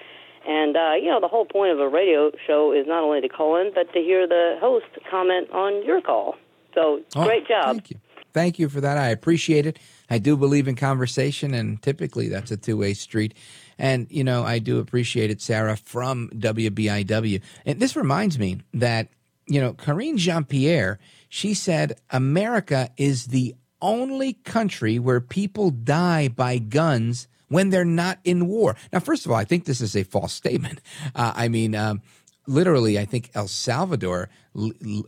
And, 0.46 0.76
uh, 0.76 0.92
you 0.94 1.10
know, 1.10 1.20
the 1.20 1.28
whole 1.28 1.44
point 1.44 1.72
of 1.72 1.80
a 1.80 1.88
radio 1.88 2.32
show 2.46 2.72
is 2.72 2.86
not 2.86 3.02
only 3.02 3.20
to 3.20 3.28
call 3.28 3.56
in, 3.60 3.72
but 3.74 3.92
to 3.92 4.00
hear 4.00 4.26
the 4.26 4.56
host 4.60 4.86
comment 5.10 5.50
on 5.50 5.84
your 5.84 6.00
call. 6.00 6.36
So, 6.74 7.02
oh, 7.14 7.24
great 7.24 7.46
job. 7.46 7.76
Thank 7.76 7.90
you. 7.90 8.00
Thank 8.32 8.58
you 8.58 8.68
for 8.68 8.80
that. 8.80 8.96
I 8.96 9.08
appreciate 9.08 9.66
it. 9.66 9.78
I 10.08 10.18
do 10.18 10.36
believe 10.36 10.68
in 10.68 10.76
conversation, 10.76 11.52
and 11.52 11.82
typically 11.82 12.28
that's 12.28 12.50
a 12.50 12.56
two 12.56 12.76
way 12.76 12.94
street. 12.94 13.34
And, 13.80 14.06
you 14.10 14.22
know, 14.22 14.44
I 14.44 14.58
do 14.58 14.78
appreciate 14.78 15.30
it, 15.30 15.40
Sarah, 15.40 15.74
from 15.74 16.28
WBIW. 16.34 17.40
And 17.64 17.80
this 17.80 17.96
reminds 17.96 18.38
me 18.38 18.60
that, 18.74 19.08
you 19.46 19.58
know, 19.58 19.72
Karine 19.72 20.18
Jean 20.18 20.44
Pierre, 20.44 20.98
she 21.30 21.54
said, 21.54 21.98
America 22.10 22.90
is 22.98 23.28
the 23.28 23.56
only 23.80 24.34
country 24.34 24.98
where 24.98 25.20
people 25.20 25.70
die 25.70 26.28
by 26.28 26.58
guns 26.58 27.26
when 27.48 27.70
they're 27.70 27.86
not 27.86 28.18
in 28.22 28.46
war. 28.46 28.76
Now, 28.92 29.00
first 29.00 29.24
of 29.24 29.32
all, 29.32 29.38
I 29.38 29.44
think 29.44 29.64
this 29.64 29.80
is 29.80 29.96
a 29.96 30.04
false 30.04 30.34
statement. 30.34 30.82
Uh, 31.14 31.32
I 31.34 31.48
mean, 31.48 31.74
um, 31.74 32.02
literally, 32.46 32.98
I 32.98 33.06
think 33.06 33.30
El 33.34 33.48
Salvador, 33.48 34.28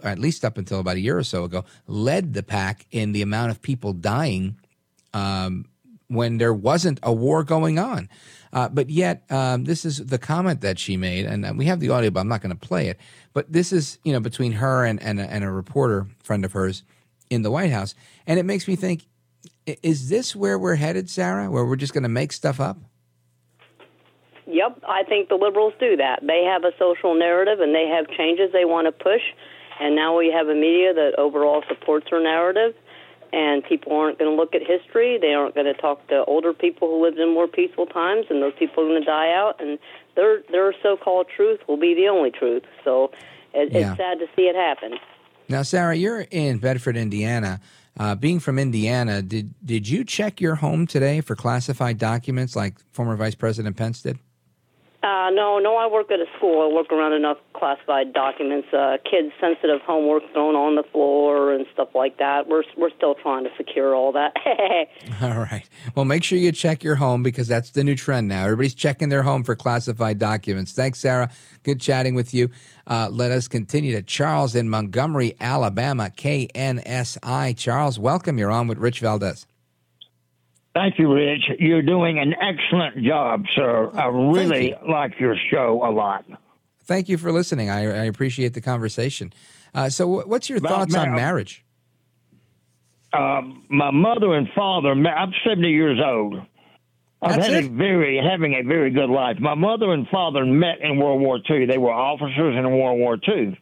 at 0.02 0.18
least 0.18 0.46
up 0.46 0.56
until 0.56 0.80
about 0.80 0.96
a 0.96 1.00
year 1.00 1.18
or 1.18 1.24
so 1.24 1.44
ago, 1.44 1.66
led 1.86 2.32
the 2.32 2.42
pack 2.42 2.86
in 2.90 3.12
the 3.12 3.20
amount 3.20 3.50
of 3.50 3.60
people 3.60 3.92
dying 3.92 4.56
um, 5.12 5.66
when 6.08 6.38
there 6.38 6.54
wasn't 6.54 7.00
a 7.02 7.12
war 7.12 7.44
going 7.44 7.78
on. 7.78 8.08
Uh, 8.52 8.68
but 8.68 8.90
yet, 8.90 9.24
um, 9.30 9.64
this 9.64 9.84
is 9.84 10.06
the 10.06 10.18
comment 10.18 10.60
that 10.60 10.78
she 10.78 10.96
made, 10.96 11.24
and 11.24 11.46
uh, 11.46 11.52
we 11.56 11.64
have 11.64 11.80
the 11.80 11.88
audio, 11.88 12.10
but 12.10 12.20
I'm 12.20 12.28
not 12.28 12.42
going 12.42 12.54
to 12.54 12.68
play 12.68 12.88
it. 12.88 12.98
But 13.32 13.50
this 13.50 13.72
is, 13.72 13.98
you 14.04 14.12
know, 14.12 14.20
between 14.20 14.52
her 14.52 14.84
and, 14.84 15.02
and, 15.02 15.18
and 15.18 15.42
a 15.42 15.50
reporter 15.50 16.06
friend 16.22 16.44
of 16.44 16.52
hers 16.52 16.82
in 17.30 17.42
the 17.42 17.50
White 17.50 17.70
House. 17.70 17.94
And 18.26 18.38
it 18.38 18.44
makes 18.44 18.68
me 18.68 18.76
think, 18.76 19.06
is 19.66 20.08
this 20.08 20.36
where 20.36 20.58
we're 20.58 20.74
headed, 20.74 21.08
Sarah, 21.08 21.50
where 21.50 21.64
we're 21.64 21.76
just 21.76 21.94
going 21.94 22.02
to 22.02 22.08
make 22.08 22.32
stuff 22.32 22.60
up? 22.60 22.76
Yep, 24.46 24.82
I 24.86 25.04
think 25.04 25.30
the 25.30 25.36
liberals 25.36 25.72
do 25.80 25.96
that. 25.96 26.20
They 26.22 26.44
have 26.44 26.64
a 26.64 26.72
social 26.78 27.14
narrative 27.14 27.60
and 27.60 27.74
they 27.74 27.86
have 27.86 28.06
changes 28.16 28.50
they 28.52 28.66
want 28.66 28.86
to 28.86 28.92
push. 28.92 29.22
And 29.80 29.96
now 29.96 30.18
we 30.18 30.30
have 30.30 30.48
a 30.48 30.54
media 30.54 30.92
that 30.92 31.12
overall 31.16 31.62
supports 31.68 32.06
their 32.10 32.22
narrative. 32.22 32.74
And 33.32 33.64
people 33.64 33.96
aren't 33.96 34.18
going 34.18 34.30
to 34.30 34.36
look 34.36 34.54
at 34.54 34.60
history. 34.60 35.18
They 35.18 35.32
aren't 35.32 35.54
going 35.54 35.66
to 35.66 35.74
talk 35.74 36.06
to 36.08 36.24
older 36.26 36.52
people 36.52 36.88
who 36.88 37.02
lived 37.02 37.18
in 37.18 37.32
more 37.32 37.48
peaceful 37.48 37.86
times, 37.86 38.26
and 38.28 38.42
those 38.42 38.52
people 38.58 38.84
are 38.84 38.88
going 38.88 39.00
to 39.00 39.06
die 39.06 39.32
out. 39.32 39.58
And 39.58 39.78
their 40.16 40.42
their 40.50 40.74
so-called 40.82 41.28
truth 41.34 41.60
will 41.66 41.78
be 41.78 41.94
the 41.94 42.08
only 42.08 42.30
truth. 42.30 42.64
So 42.84 43.10
it, 43.54 43.72
yeah. 43.72 43.92
it's 43.92 43.96
sad 43.96 44.18
to 44.18 44.26
see 44.36 44.42
it 44.42 44.54
happen. 44.54 44.98
Now, 45.48 45.62
Sarah, 45.62 45.94
you're 45.94 46.26
in 46.30 46.58
Bedford, 46.58 46.96
Indiana. 46.96 47.60
Uh, 47.98 48.14
being 48.14 48.40
from 48.40 48.58
Indiana, 48.58 49.22
did 49.22 49.54
did 49.64 49.88
you 49.88 50.04
check 50.04 50.40
your 50.40 50.56
home 50.56 50.86
today 50.86 51.20
for 51.20 51.34
classified 51.34 51.98
documents 51.98 52.56
like 52.56 52.74
former 52.92 53.16
Vice 53.16 53.34
President 53.34 53.76
Pence 53.76 54.02
did? 54.02 54.18
Uh, 55.02 55.30
no, 55.30 55.58
no. 55.58 55.76
I 55.76 55.88
work 55.88 56.12
at 56.12 56.20
a 56.20 56.26
school. 56.36 56.62
I 56.62 56.72
work 56.72 56.92
around 56.92 57.12
enough 57.12 57.38
classified 57.54 58.12
documents, 58.12 58.68
uh, 58.72 58.98
kids' 59.04 59.32
sensitive 59.40 59.80
homework 59.80 60.22
thrown 60.32 60.54
on 60.54 60.76
the 60.76 60.84
floor 60.84 61.52
and 61.52 61.66
stuff 61.72 61.88
like 61.94 62.18
that. 62.18 62.46
We're 62.46 62.62
we're 62.76 62.90
still 62.96 63.16
trying 63.16 63.42
to 63.42 63.50
secure 63.56 63.96
all 63.96 64.12
that. 64.12 64.32
all 65.22 65.38
right. 65.40 65.68
Well, 65.96 66.04
make 66.04 66.22
sure 66.22 66.38
you 66.38 66.52
check 66.52 66.84
your 66.84 66.94
home 66.94 67.24
because 67.24 67.48
that's 67.48 67.70
the 67.70 67.82
new 67.82 67.96
trend 67.96 68.28
now. 68.28 68.44
Everybody's 68.44 68.74
checking 68.74 69.08
their 69.08 69.24
home 69.24 69.42
for 69.42 69.56
classified 69.56 70.20
documents. 70.20 70.72
Thanks, 70.72 71.00
Sarah. 71.00 71.30
Good 71.64 71.80
chatting 71.80 72.14
with 72.14 72.32
you. 72.32 72.50
Uh, 72.86 73.08
let 73.10 73.32
us 73.32 73.48
continue 73.48 73.92
to 73.96 74.02
Charles 74.02 74.54
in 74.54 74.68
Montgomery, 74.68 75.34
Alabama. 75.40 76.10
KNSI. 76.16 77.56
Charles, 77.56 77.98
welcome. 77.98 78.38
You're 78.38 78.52
on 78.52 78.68
with 78.68 78.78
Rich 78.78 79.00
Valdes. 79.00 79.46
Thank 80.74 80.98
you, 80.98 81.12
Rich. 81.12 81.42
You're 81.58 81.82
doing 81.82 82.18
an 82.18 82.34
excellent 82.34 83.04
job, 83.04 83.44
sir. 83.54 83.90
I 83.92 84.06
really 84.06 84.74
like 84.88 85.20
your 85.20 85.36
show 85.50 85.82
a 85.84 85.90
lot. 85.92 86.24
Thank 86.84 87.08
you 87.08 87.18
for 87.18 87.30
listening. 87.30 87.68
I, 87.70 87.82
I 87.82 88.04
appreciate 88.04 88.54
the 88.54 88.60
conversation. 88.60 89.32
Uh, 89.74 89.90
so, 89.90 90.06
what's 90.26 90.48
your 90.48 90.58
About 90.58 90.90
thoughts 90.90 90.94
on 90.94 91.14
marriage? 91.14 91.64
Um, 93.12 93.64
my 93.68 93.90
mother 93.90 94.34
and 94.34 94.48
father. 94.54 94.90
I'm 94.90 95.32
70 95.46 95.68
years 95.68 96.00
old. 96.02 96.40
I've 97.20 97.36
That's 97.36 97.46
had 97.46 97.64
it? 97.64 97.66
a 97.66 97.68
very 97.68 98.18
having 98.18 98.54
a 98.54 98.62
very 98.62 98.90
good 98.90 99.10
life. 99.10 99.38
My 99.38 99.54
mother 99.54 99.92
and 99.92 100.08
father 100.08 100.44
met 100.44 100.80
in 100.80 100.96
World 100.96 101.20
War 101.20 101.38
II. 101.48 101.66
They 101.66 101.78
were 101.78 101.92
officers 101.92 102.56
in 102.56 102.64
World 102.64 102.98
War 102.98 103.16
II. 103.16 103.58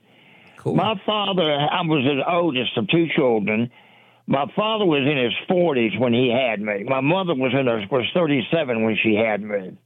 Cool. 0.57 0.77
My 0.77 0.95
father, 1.05 1.43
I 1.43 1.82
was 1.82 2.05
the 2.05 2.32
oldest 2.32 2.77
of 2.78 2.89
two 2.89 3.07
children. 3.15 3.70
My 4.27 4.47
father 4.55 4.85
was 4.85 5.03
in 5.03 5.17
his 5.17 5.33
40s 5.49 5.99
when 5.99 6.13
he 6.13 6.31
had 6.31 6.61
me. 6.61 6.85
My 6.85 7.01
mother 7.01 7.35
was 7.35 7.53
in 7.53 7.67
her 7.67 7.85
was 7.91 8.07
37 8.15 8.85
when 8.85 8.97
she 9.03 9.15
had 9.15 9.43
me. 9.43 9.77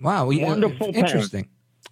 Wow, 0.00 0.26
we, 0.26 0.42
uh, 0.42 0.46
Wonderful 0.46 0.94
interesting. 0.94 1.48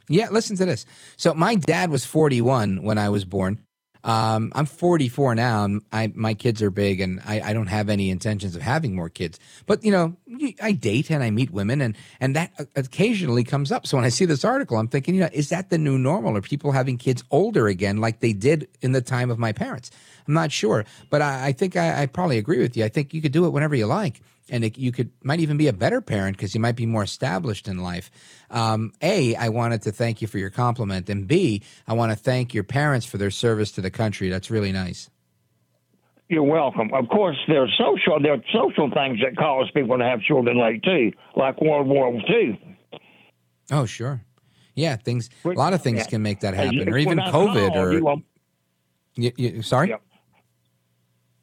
Yeah, 0.09 0.29
listen 0.31 0.57
to 0.57 0.65
this. 0.65 0.85
So 1.17 1.35
my 1.35 1.55
dad 1.55 1.91
was 1.91 2.05
41 2.05 2.83
when 2.83 2.99
I 2.99 3.09
was 3.09 3.25
born. 3.25 3.61
Um, 4.05 4.53
I'm 4.55 4.67
44 4.67 5.35
now. 5.35 5.65
And 5.65 5.83
I, 5.91 6.13
my 6.15 6.35
kids 6.35 6.63
are 6.63 6.71
big, 6.71 7.01
and 7.01 7.21
I, 7.25 7.41
I 7.41 7.53
don't 7.55 7.69
have 7.69 7.89
any 7.89 8.11
intentions 8.11 8.55
of 8.55 8.61
having 8.63 8.95
more 8.95 9.09
kids. 9.09 9.41
But 9.67 9.83
you 9.83 9.91
know, 9.91 10.17
I 10.63 10.73
date 10.73 11.11
and 11.11 11.25
I 11.25 11.31
meet 11.31 11.51
women, 11.51 11.81
and 11.81 11.97
and 12.21 12.37
that 12.37 12.53
occasionally 12.77 13.45
comes 13.45 13.73
up. 13.73 13.87
So 13.87 13.97
when 13.97 14.05
I 14.05 14.11
see 14.11 14.27
this 14.27 14.45
article, 14.45 14.77
I'm 14.77 14.89
thinking, 14.89 15.15
you 15.15 15.23
know, 15.23 15.31
is 15.33 15.49
that 15.49 15.71
the 15.71 15.79
new 15.79 15.99
normal? 15.99 16.37
Are 16.37 16.43
people 16.43 16.73
having 16.73 16.99
kids 16.99 17.25
older 17.31 17.67
again, 17.67 17.97
like 17.97 18.21
they 18.21 18.35
did 18.35 18.69
in 18.83 18.93
the 18.93 19.01
time 19.01 19.31
of 19.31 19.39
my 19.39 19.53
parents? 19.53 19.91
I'm 20.27 20.35
not 20.35 20.53
sure, 20.53 20.85
but 21.11 21.23
I, 21.23 21.49
I 21.49 21.53
think 21.53 21.77
I, 21.77 22.03
I 22.03 22.07
probably 22.07 22.39
agree 22.39 22.59
with 22.59 22.77
you. 22.77 22.85
I 22.85 22.89
think 22.89 23.13
you 23.13 23.21
could 23.21 23.33
do 23.33 23.47
it 23.47 23.51
whenever 23.51 23.75
you 23.75 23.87
like, 23.87 24.21
and 24.49 24.65
it, 24.65 24.79
you 24.79 24.93
could 24.93 25.11
might 25.23 25.41
even 25.41 25.57
be 25.57 25.69
a 25.69 25.73
better 25.73 26.01
parent 26.01 26.37
because 26.37 26.55
you 26.55 26.61
might 26.61 26.77
be 26.77 26.87
more 26.87 27.03
established 27.03 27.69
in 27.69 27.79
life. 27.79 28.11
Um, 28.51 28.93
a, 29.03 29.35
I 29.37 29.49
wanted 29.51 29.83
to 29.83 29.93
thank 29.93 30.23
you 30.23 30.29
for 30.29 30.39
your 30.39 30.51
compliment, 30.51 31.09
and 31.09 31.29
B, 31.29 31.63
I 31.87 31.93
want 31.93 32.13
to 32.13 32.17
thank 32.17 32.55
your 32.55 32.65
parents 32.65 33.07
for 33.07 33.19
their 33.19 33.31
service 33.31 33.73
to 33.73 33.81
the 33.81 33.91
country. 33.91 34.29
That's 34.29 34.51
really 34.51 34.73
nice. 34.73 35.11
You're 36.29 36.43
welcome. 36.43 36.91
Of 36.95 37.09
course, 37.09 37.37
there 37.49 37.63
are 37.63 37.69
social 37.79 38.19
there 38.21 38.33
are 38.33 38.43
social 38.53 38.91
things 38.91 39.21
that 39.23 39.37
cause 39.37 39.71
people 39.75 39.99
to 39.99 40.05
have 40.05 40.21
children 40.23 40.59
late 40.59 40.83
too, 40.83 41.13
like 41.37 41.61
World 41.61 41.87
War 41.87 42.13
II. 42.13 42.79
Oh, 43.71 43.85
sure. 43.85 44.23
Yeah, 44.75 44.97
things. 44.97 45.31
A 45.45 45.51
lot 45.51 45.73
of 45.73 45.83
things 45.83 45.99
yeah. 45.99 46.07
can 46.07 46.23
make 46.23 46.41
that 46.41 46.55
happen, 46.55 46.89
or 46.89 46.99
even 46.99 47.19
COVID, 47.19 47.31
called, 47.31 47.77
or 47.77 48.23
you, 49.17 49.33
you, 49.37 49.63
sorry. 49.63 49.95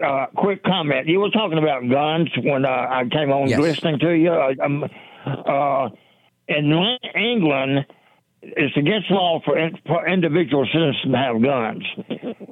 Uh, 0.04 0.26
quick 0.36 0.64
comment. 0.64 1.08
You 1.08 1.20
were 1.20 1.30
talking 1.30 1.58
about 1.58 1.88
guns 1.90 2.30
when 2.44 2.66
uh, 2.66 2.70
I 2.70 3.04
came 3.12 3.32
on 3.32 3.48
Yes. 3.50 3.60
listening 3.60 4.00
to 4.00 4.12
you. 4.12 4.32
Uh, 4.32 4.54
um, 4.64 4.84
uh, 5.26 5.90
in 6.48 6.98
England, 7.16 7.86
it's 8.42 8.76
against 8.76 9.12
law 9.12 9.40
for, 9.46 9.58
in, 9.58 9.78
for 9.86 10.08
individual 10.08 10.66
citizens 10.66 10.98
to 11.04 11.18
have 11.18 11.42
guns. 11.42 11.84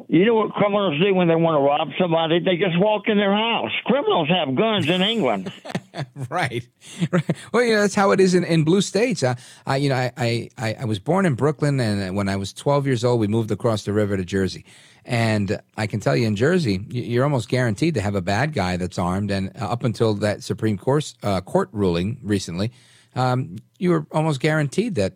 You 0.07 0.25
know 0.25 0.35
what 0.35 0.51
criminals 0.53 0.99
do 1.01 1.13
when 1.13 1.27
they 1.27 1.35
want 1.35 1.55
to 1.55 1.61
rob 1.61 1.89
somebody? 1.99 2.39
They 2.39 2.57
just 2.57 2.79
walk 2.79 3.07
in 3.07 3.17
their 3.17 3.33
house. 3.33 3.71
Criminals 3.85 4.29
have 4.29 4.55
guns 4.55 4.87
in 4.87 5.01
England. 5.01 5.51
right. 6.29 6.67
right. 7.11 7.23
Well, 7.53 7.63
you 7.63 7.73
know, 7.73 7.81
that's 7.81 7.95
how 7.95 8.11
it 8.11 8.19
is 8.19 8.35
in, 8.35 8.43
in 8.43 8.63
blue 8.63 8.81
states. 8.81 9.23
Uh, 9.23 9.35
I, 9.65 9.77
you 9.77 9.89
know, 9.89 9.95
I, 9.95 10.11
I, 10.17 10.49
I 10.57 10.73
I 10.81 10.85
was 10.85 10.99
born 10.99 11.25
in 11.25 11.33
Brooklyn, 11.33 11.79
and 11.79 12.15
when 12.15 12.29
I 12.29 12.35
was 12.35 12.53
12 12.53 12.85
years 12.85 13.03
old, 13.03 13.19
we 13.19 13.27
moved 13.27 13.49
across 13.49 13.85
the 13.85 13.93
river 13.93 14.15
to 14.15 14.23
Jersey. 14.23 14.65
And 15.05 15.59
I 15.77 15.87
can 15.87 15.99
tell 15.99 16.15
you, 16.15 16.27
in 16.27 16.35
Jersey, 16.35 16.85
you're 16.89 17.23
almost 17.23 17.49
guaranteed 17.49 17.95
to 17.95 18.01
have 18.01 18.15
a 18.15 18.21
bad 18.21 18.53
guy 18.53 18.77
that's 18.77 18.99
armed. 18.99 19.31
And 19.31 19.51
uh, 19.59 19.69
up 19.69 19.83
until 19.83 20.13
that 20.15 20.43
Supreme 20.43 20.77
Court 20.77 21.13
uh, 21.23 21.41
court 21.41 21.69
ruling 21.71 22.19
recently, 22.21 22.71
um, 23.15 23.57
you 23.79 23.89
were 23.89 24.05
almost 24.11 24.39
guaranteed 24.39 24.95
that 24.95 25.13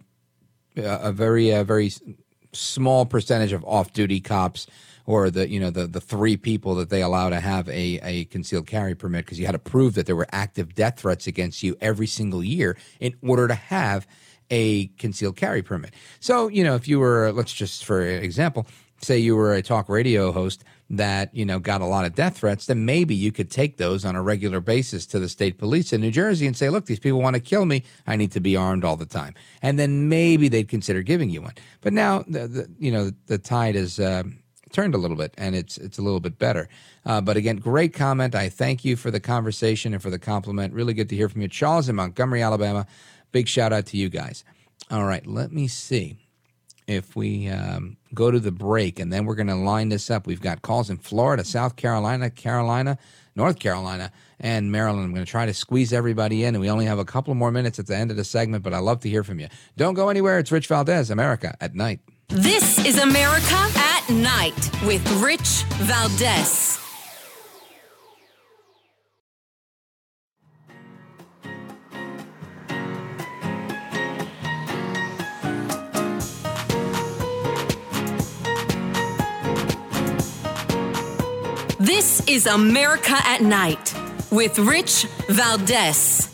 a 0.76 1.12
very, 1.12 1.54
uh, 1.54 1.64
very 1.64 1.92
small 2.52 3.06
percentage 3.06 3.52
of 3.52 3.64
off-duty 3.66 4.20
cops 4.20 4.68
or 5.06 5.30
the 5.30 5.50
you 5.50 5.60
know 5.60 5.70
the 5.70 5.88
the 5.88 6.02
three 6.02 6.38
people 6.38 6.76
that 6.76 6.90
they 6.90 7.02
allow 7.02 7.30
to 7.30 7.40
have 7.40 7.68
a, 7.70 8.00
a 8.04 8.26
concealed 8.26 8.68
carry 8.68 8.96
permit 8.96 9.26
because 9.26 9.40
you 9.40 9.46
had 9.46 9.52
to 9.54 9.60
prove 9.60 9.96
that 9.96 10.06
there 10.06 10.16
were 10.16 10.28
active 10.32 10.74
death 10.76 11.00
threats 11.00 11.28
against 11.28 11.64
you 11.64 11.76
every 11.82 12.08
single 12.08 12.44
year 12.44 12.78
in 13.00 13.14
order 13.22 13.48
to 13.48 13.56
have 13.56 14.08
a 14.50 14.88
concealed 15.00 15.36
carry 15.36 15.62
permit. 15.62 15.94
So 16.20 16.48
you 16.48 16.64
know 16.64 16.76
if 16.76 16.88
you 16.88 17.00
were 17.00 17.32
let's 17.32 17.54
just 17.54 17.86
for 17.86 18.02
example 18.02 18.68
say 19.02 19.18
you 19.18 19.36
were 19.36 19.54
a 19.54 19.62
talk 19.62 19.90
radio 19.90 20.32
host 20.32 20.64
that 20.98 21.34
you 21.34 21.46
know 21.46 21.60
got 21.60 21.82
a 21.82 21.86
lot 21.86 22.06
of 22.06 22.14
death 22.16 22.38
threats 22.38 22.68
then 22.68 22.86
maybe 22.86 23.16
you 23.16 23.32
could 23.32 23.50
take 23.50 23.78
those 23.78 24.06
on 24.06 24.16
a 24.16 24.22
regular 24.22 24.60
basis 24.60 25.06
to 25.08 25.20
the 25.20 25.28
state 25.28 25.58
police 25.58 25.92
in 25.92 26.02
New 26.02 26.12
Jersey 26.12 26.46
and 26.46 26.56
say 26.56 26.70
look 26.70 26.86
these 26.86 27.00
people 27.00 27.22
want 27.22 27.36
to 27.36 27.40
kill 27.40 27.66
me. 27.66 27.84
I 28.06 28.16
need 28.16 28.32
to 28.34 28.40
be 28.40 28.56
armed 28.56 28.84
all 28.84 28.96
the 28.96 29.06
time. 29.06 29.34
And 29.62 29.80
then 29.80 30.10
maybe 30.10 30.48
they'd 30.48 30.68
consider 30.68 31.02
giving 31.02 31.30
you 31.30 31.42
one. 31.42 31.54
But 31.82 31.94
now 31.94 32.24
the, 32.28 32.48
the 32.48 32.70
you 32.78 32.92
know 32.92 33.12
the 33.28 33.38
tide 33.38 33.76
is 33.76 34.00
uh, 34.00 34.24
turned 34.72 34.96
a 34.96 34.98
little 34.98 35.18
bit 35.18 35.34
and 35.38 35.56
it's 35.56 35.78
it's 35.78 35.98
a 35.98 36.02
little 36.02 36.20
bit 36.20 36.38
better. 36.38 36.70
Uh, 37.06 37.22
but 37.22 37.38
again 37.38 37.58
great 37.58 37.94
comment. 37.94 38.36
I 38.36 38.50
thank 38.50 38.86
you 38.86 38.96
for 38.96 39.12
the 39.12 39.20
conversation 39.20 39.94
and 39.94 40.02
for 40.02 40.10
the 40.10 40.20
compliment. 40.20 40.74
Really 40.74 40.94
good 40.94 41.10
to 41.10 41.16
hear 41.16 41.30
from 41.30 41.42
you. 41.42 41.48
Charles 41.48 41.90
in 41.90 41.96
Montgomery 41.96 42.42
Alabama. 42.42 42.86
Big 43.32 43.48
shout 43.48 43.74
out 43.74 43.88
to 43.88 43.98
you 43.98 44.10
guys. 44.10 44.44
All 44.92 45.06
right 45.06 45.26
let 45.26 45.52
me 45.52 45.68
see 45.68 46.23
if 46.88 47.16
we 47.16 47.48
um, 47.50 47.98
go 48.14 48.32
to 48.32 48.40
the 48.40 48.52
break 48.52 49.00
and 49.00 49.12
then 49.12 49.26
we're 49.26 49.36
going 49.36 49.48
to 49.48 49.56
line 49.56 49.90
this 49.90 50.10
up. 50.12 50.28
We've 50.28 50.42
got 50.42 50.62
calls 50.62 50.90
in 50.90 50.98
Florida, 50.98 51.44
South 51.44 51.76
Carolina, 51.76 52.30
Carolina, 52.30 52.98
North 53.36 53.60
Carolina, 53.60 54.12
and 54.40 54.72
Maryland. 54.72 55.06
I'm 55.06 55.14
going 55.14 55.26
to 55.26 55.30
try 55.30 55.46
to 55.46 55.54
squeeze 55.54 55.94
everybody 55.94 56.44
in, 56.44 56.56
and 56.56 56.62
we 56.62 56.70
only 56.70 56.86
have 56.86 57.00
a 57.00 57.06
couple 57.06 57.34
more 57.34 57.52
minutes 57.52 57.80
at 57.80 57.88
the 57.88 57.96
end 57.96 58.12
of 58.12 58.18
the 58.18 58.24
segment, 58.24 58.64
but 58.64 58.74
I 58.74 58.80
love 58.80 59.00
to 59.02 59.10
hear 59.10 59.24
from 59.24 59.40
you. 59.40 59.48
Don't 59.78 59.94
go 59.94 60.10
anywhere. 60.10 60.40
It's 60.40 60.52
Rich 60.52 60.68
Valdes, 60.68 61.10
America 61.10 61.56
at 61.62 61.74
Night. 61.74 62.00
This 62.30 62.84
is 62.86 63.00
America 63.00 63.70
at 63.76 64.10
Night 64.10 64.70
with 64.86 65.06
Rich 65.22 65.64
Valdes. 65.80 66.83
This 82.04 82.28
is 82.28 82.48
America 82.48 83.16
at 83.16 83.40
Night 83.42 83.96
with 84.30 84.60
Rich 84.60 85.06
Valdes. 85.30 86.30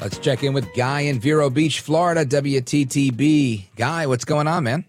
Let's 0.00 0.18
check 0.18 0.42
in 0.42 0.52
with 0.52 0.66
Guy 0.74 1.02
in 1.02 1.20
Vero 1.20 1.48
Beach, 1.48 1.78
Florida, 1.78 2.26
WTTB. 2.26 3.66
Guy, 3.76 4.06
what's 4.08 4.24
going 4.24 4.48
on, 4.48 4.64
man? 4.64 4.84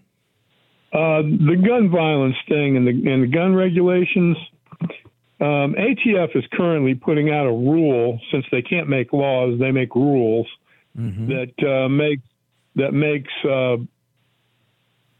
Uh, 0.92 1.22
the 1.22 1.54
gun 1.64 1.88
violence 1.88 2.34
thing 2.48 2.76
and 2.76 2.84
the 2.84 3.12
and 3.12 3.22
the 3.22 3.28
gun 3.28 3.54
regulations. 3.54 4.36
Um, 5.40 5.76
ATF 5.78 6.36
is 6.36 6.42
currently 6.52 6.96
putting 6.96 7.30
out 7.30 7.46
a 7.46 7.52
rule 7.52 8.20
since 8.32 8.44
they 8.50 8.62
can't 8.62 8.88
make 8.88 9.12
laws, 9.12 9.56
they 9.60 9.70
make 9.70 9.94
rules 9.94 10.48
that 10.96 11.52
uh, 11.64 11.88
make 11.88 12.18
that 12.74 12.92
makes 12.92 13.32
uh, 13.44 13.76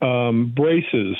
um, 0.05 0.53
braces 0.57 1.17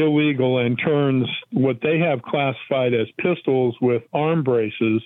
illegal 0.00 0.58
and 0.58 0.78
turns 0.78 1.28
what 1.52 1.80
they 1.82 1.98
have 1.98 2.22
classified 2.22 2.94
as 2.94 3.06
pistols 3.18 3.76
with 3.80 4.02
arm 4.12 4.42
braces 4.42 5.02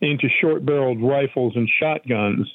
into 0.00 0.28
short-barreled 0.40 1.02
rifles 1.02 1.52
and 1.56 1.68
shotguns. 1.78 2.48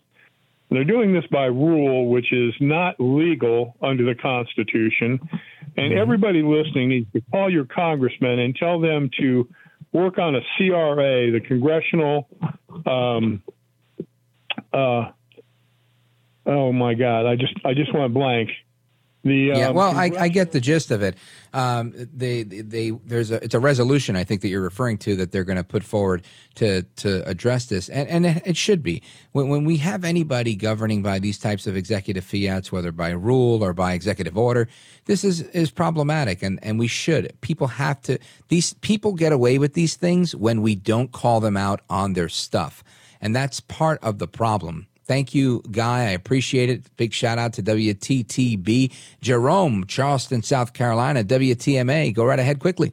They're 0.72 0.84
doing 0.84 1.14
this 1.14 1.26
by 1.32 1.46
rule, 1.46 2.10
which 2.10 2.34
is 2.34 2.54
not 2.60 2.96
legal 3.00 3.76
under 3.82 4.04
the 4.04 4.16
Constitution. 4.16 5.20
And 5.78 5.94
everybody 5.94 6.42
listening 6.42 6.90
needs 6.90 7.12
to 7.14 7.22
call 7.32 7.52
your 7.52 7.66
congressman 7.66 8.40
and 8.40 8.56
tell 8.56 8.80
them 8.80 9.10
to 9.20 9.48
work 9.92 10.18
on 10.18 10.36
a 10.36 10.42
CRA, 10.58 11.32
the 11.32 11.42
Congressional. 11.46 12.28
Um, 12.86 13.44
uh, 14.74 15.12
oh 16.46 16.72
my 16.74 16.94
God! 16.94 17.26
I 17.26 17.36
just 17.36 17.54
I 17.64 17.74
just 17.74 17.94
went 17.94 18.14
blank. 18.14 18.50
The 19.26 19.54
yeah, 19.58 19.70
um, 19.70 19.76
well, 19.76 19.98
I, 19.98 20.12
I 20.20 20.28
get 20.28 20.52
the 20.52 20.60
gist 20.60 20.92
of 20.92 21.02
it. 21.02 21.16
Um, 21.52 21.94
they, 21.96 22.44
they, 22.44 22.62
they, 22.62 22.90
there's 22.92 23.32
a, 23.32 23.44
it's 23.44 23.56
a 23.56 23.60
resolution 23.60 24.16
I 24.16 24.24
think 24.24 24.42
that 24.42 24.50
you're 24.50 24.62
referring 24.62 25.00
to 25.00 25.16
that 25.16 25.32
they're 25.32 25.44
going 25.44 25.58
to 25.58 25.64
put 25.64 25.84
forward 25.84 26.24
to 26.56 26.84
to 26.98 27.28
address 27.28 27.66
this, 27.66 27.90
and 27.90 28.08
and 28.08 28.26
it, 28.28 28.44
it 28.46 28.56
should 28.56 28.84
be 28.84 29.02
when 29.32 29.50
when 29.50 29.66
we 29.66 29.78
have 29.78 30.04
anybody 30.04 30.56
governing 30.56 31.02
by 31.02 31.18
these 31.18 31.40
types 31.40 31.66
of 31.66 31.76
executive 31.76 32.24
fiats, 32.24 32.72
whether 32.72 32.92
by 32.92 33.10
rule 33.10 33.64
or 33.64 33.74
by 33.74 33.94
executive 33.94 34.38
order, 34.38 34.68
this 35.06 35.24
is 35.24 35.42
is 35.42 35.72
problematic, 35.72 36.44
and 36.44 36.60
and 36.62 36.78
we 36.78 36.88
should. 36.88 37.36
People 37.42 37.66
have 37.66 38.00
to. 38.04 38.20
These 38.50 38.74
people 38.76 39.14
get 39.14 39.32
away 39.32 39.58
with 39.58 39.74
these 39.74 39.96
things 39.96 40.36
when 40.36 40.62
we 40.62 40.76
don't 40.76 41.12
call 41.12 41.40
them 41.40 41.58
out 41.58 41.82
on 41.90 42.14
their 42.14 42.30
stuff, 42.30 42.84
and 43.20 43.36
that's 43.36 43.60
part 43.60 43.98
of 44.04 44.20
the 44.20 44.28
problem. 44.28 44.86
Thank 45.06 45.36
you, 45.36 45.62
Guy. 45.72 46.00
I 46.00 46.10
appreciate 46.10 46.70
it. 46.70 46.96
Big 46.98 47.14
shout 47.14 47.38
out 47.38 47.54
to 47.54 47.64
WTTB. 47.64 48.92
Jerome, 49.22 49.86
Charleston, 49.86 50.42
South 50.42 50.74
Carolina, 50.74 51.24
WTMA. 51.24 52.14
Go 52.14 52.26
right 52.26 52.40
ahead 52.40 52.60
quickly. 52.60 52.92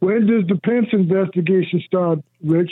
When 0.00 0.26
does 0.26 0.46
the 0.48 0.56
Pence 0.56 0.88
investigation 0.92 1.82
start, 1.86 2.18
Rich? 2.42 2.70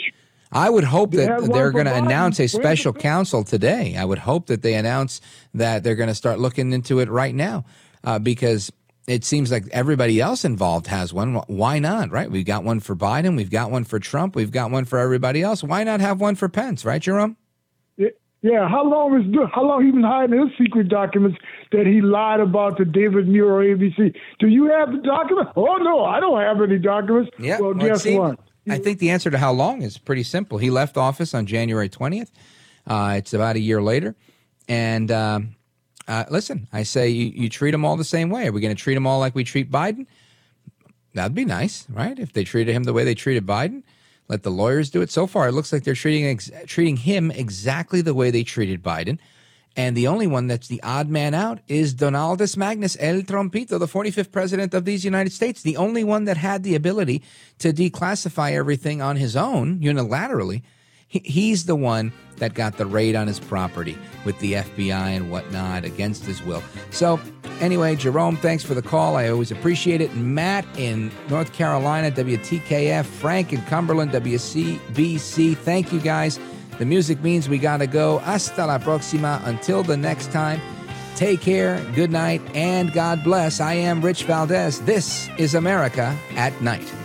I 0.51 0.69
would 0.69 0.83
hope 0.83 1.11
They 1.11 1.25
that 1.25 1.49
they're 1.51 1.71
going 1.71 1.85
to 1.85 1.95
announce 1.95 2.39
a 2.39 2.47
special 2.47 2.93
counsel 2.93 3.43
today. 3.43 3.95
I 3.97 4.05
would 4.05 4.19
hope 4.19 4.47
that 4.47 4.61
they 4.61 4.75
announce 4.75 5.21
that 5.53 5.83
they're 5.83 5.95
going 5.95 6.09
to 6.09 6.15
start 6.15 6.39
looking 6.39 6.71
into 6.71 6.99
it 6.99 7.09
right 7.09 7.33
now. 7.33 7.65
uh, 8.03 8.19
because 8.19 8.71
it 9.07 9.23
seems 9.23 9.51
like 9.51 9.65
everybody 9.71 10.21
else 10.21 10.45
involved 10.45 10.87
has 10.87 11.13
one. 11.13 11.35
Why 11.47 11.79
not, 11.79 12.11
right? 12.11 12.29
We've 12.29 12.45
got 12.45 12.63
one 12.63 12.79
for 12.79 12.95
Biden, 12.95 13.35
we've 13.35 13.49
got 13.49 13.71
one 13.71 13.83
for 13.83 13.99
Trump, 13.99 14.35
we've 14.35 14.51
got 14.51 14.71
one 14.71 14.85
for 14.85 14.99
everybody 14.99 15.41
else. 15.41 15.63
Why 15.63 15.83
not 15.83 16.01
have 16.01 16.21
one 16.21 16.35
for 16.35 16.47
Pence, 16.49 16.85
right, 16.85 17.01
Jerome? 17.01 17.37
Yeah, 18.45 18.69
how 18.69 18.87
long 18.87 19.19
is 19.19 19.25
how 19.55 19.65
long 19.65 19.83
he 19.83 19.91
been 19.91 20.03
hiding 20.03 20.39
his 20.39 20.55
secret 20.55 20.87
documents 20.87 21.39
that 21.71 21.87
he 21.87 21.99
lied 21.99 22.39
about 22.39 22.77
to 22.77 22.85
David 22.85 23.27
Muir 23.27 23.75
ABC? 23.75 24.15
Do 24.37 24.47
you 24.47 24.67
have 24.67 24.91
the 24.91 24.99
document? 24.99 25.49
Oh 25.55 25.77
no, 25.77 26.05
I 26.05 26.19
don't 26.19 26.39
have 26.39 26.61
any 26.61 26.77
documents. 26.77 27.31
Yeah. 27.39 27.59
Well, 27.59 27.73
well, 27.73 27.87
guess 27.87 28.05
what? 28.05 28.39
I 28.69 28.77
think 28.77 28.99
the 28.99 29.09
answer 29.09 29.31
to 29.31 29.39
how 29.39 29.51
long 29.51 29.81
is 29.81 29.97
pretty 29.97 30.21
simple. 30.21 30.59
He 30.59 30.69
left 30.69 30.95
office 30.95 31.33
on 31.33 31.47
January 31.47 31.89
20th. 31.89 32.29
Uh, 32.85 33.15
it's 33.17 33.33
about 33.33 33.55
a 33.55 33.59
year 33.59 33.81
later. 33.81 34.15
And 34.67 35.09
um, 35.09 35.55
uh, 36.07 36.25
listen, 36.29 36.67
I 36.71 36.83
say 36.83 37.09
you, 37.09 37.25
you 37.25 37.49
treat 37.49 37.71
them 37.71 37.83
all 37.83 37.97
the 37.97 38.03
same 38.03 38.29
way. 38.29 38.47
Are 38.47 38.51
we 38.51 38.61
going 38.61 38.75
to 38.75 38.81
treat 38.81 38.93
them 38.93 39.07
all 39.07 39.19
like 39.19 39.33
we 39.33 39.43
treat 39.43 39.71
Biden? 39.71 40.05
That'd 41.15 41.33
be 41.33 41.45
nice, 41.45 41.87
right? 41.89 42.17
If 42.19 42.33
they 42.33 42.43
treated 42.43 42.73
him 42.73 42.83
the 42.83 42.93
way 42.93 43.03
they 43.05 43.15
treated 43.15 43.47
Biden, 43.47 43.81
let 44.27 44.43
the 44.43 44.51
lawyers 44.51 44.89
do 44.89 45.01
it. 45.01 45.11
So 45.11 45.27
far, 45.27 45.47
it 45.47 45.51
looks 45.51 45.71
like 45.71 45.83
they're 45.83 45.93
treating 45.93 46.25
ex- 46.25 46.51
treating 46.65 46.97
him 46.97 47.31
exactly 47.31 48.01
the 48.01 48.13
way 48.13 48.31
they 48.31 48.43
treated 48.43 48.83
Biden. 48.83 49.19
And 49.77 49.95
the 49.95 50.07
only 50.07 50.25
one 50.25 50.47
that's 50.47 50.69
the 50.69 50.81
odd 50.83 51.09
man 51.09 51.33
out 51.33 51.59
is 51.67 51.93
Donaldus 51.93 52.55
Magnus 52.55 52.95
El 52.99 53.21
Trompito, 53.21 53.77
the 53.77 53.87
45th 53.87 54.31
president 54.31 54.73
of 54.73 54.85
these 54.85 55.03
United 55.03 55.33
States, 55.33 55.61
the 55.61 55.75
only 55.75 56.03
one 56.03 56.23
that 56.25 56.37
had 56.37 56.63
the 56.63 56.75
ability 56.75 57.21
to 57.59 57.73
declassify 57.73 58.53
everything 58.53 59.01
on 59.01 59.17
his 59.17 59.35
own 59.35 59.79
unilaterally. 59.79 60.61
He, 61.07 61.19
he's 61.19 61.65
the 61.65 61.75
one 61.75 62.11
that 62.37 62.53
got 62.53 62.77
the 62.77 62.85
raid 62.85 63.15
on 63.15 63.27
his 63.27 63.39
property 63.39 63.97
with 64.25 64.37
the 64.39 64.53
FBI 64.53 65.15
and 65.15 65.31
whatnot 65.31 65.85
against 65.85 66.25
his 66.25 66.41
will. 66.43 66.63
So, 66.91 67.19
anyway, 67.59 67.95
Jerome, 67.95 68.37
thanks 68.37 68.63
for 68.63 68.73
the 68.73 68.81
call. 68.81 69.15
I 69.15 69.29
always 69.29 69.51
appreciate 69.51 70.01
it. 70.01 70.13
Matt 70.15 70.65
in 70.77 71.11
North 71.29 71.53
Carolina, 71.53 72.11
WTKF, 72.11 73.05
Frank 73.05 73.53
in 73.53 73.61
Cumberland, 73.63 74.11
WCBC. 74.11 75.57
Thank 75.57 75.93
you 75.93 75.99
guys. 75.99 76.39
The 76.77 76.85
music 76.85 77.21
means 77.21 77.47
we 77.47 77.57
got 77.57 77.77
to 77.77 77.87
go. 77.87 78.19
Hasta 78.19 78.65
la 78.65 78.79
próxima. 78.79 79.41
Until 79.45 79.81
the 79.83 79.95
next 79.95 80.31
time, 80.31 80.59
take 81.15 81.39
care, 81.39 81.79
good 81.95 82.11
night, 82.11 82.41
and 82.53 82.91
God 82.91 83.23
bless. 83.23 83.61
I 83.61 83.75
am 83.75 84.01
Rich 84.01 84.23
Valdes. 84.23 84.81
This 84.81 85.29
is 85.37 85.55
America 85.55 86.17
at 86.35 86.59
Night. 86.61 87.04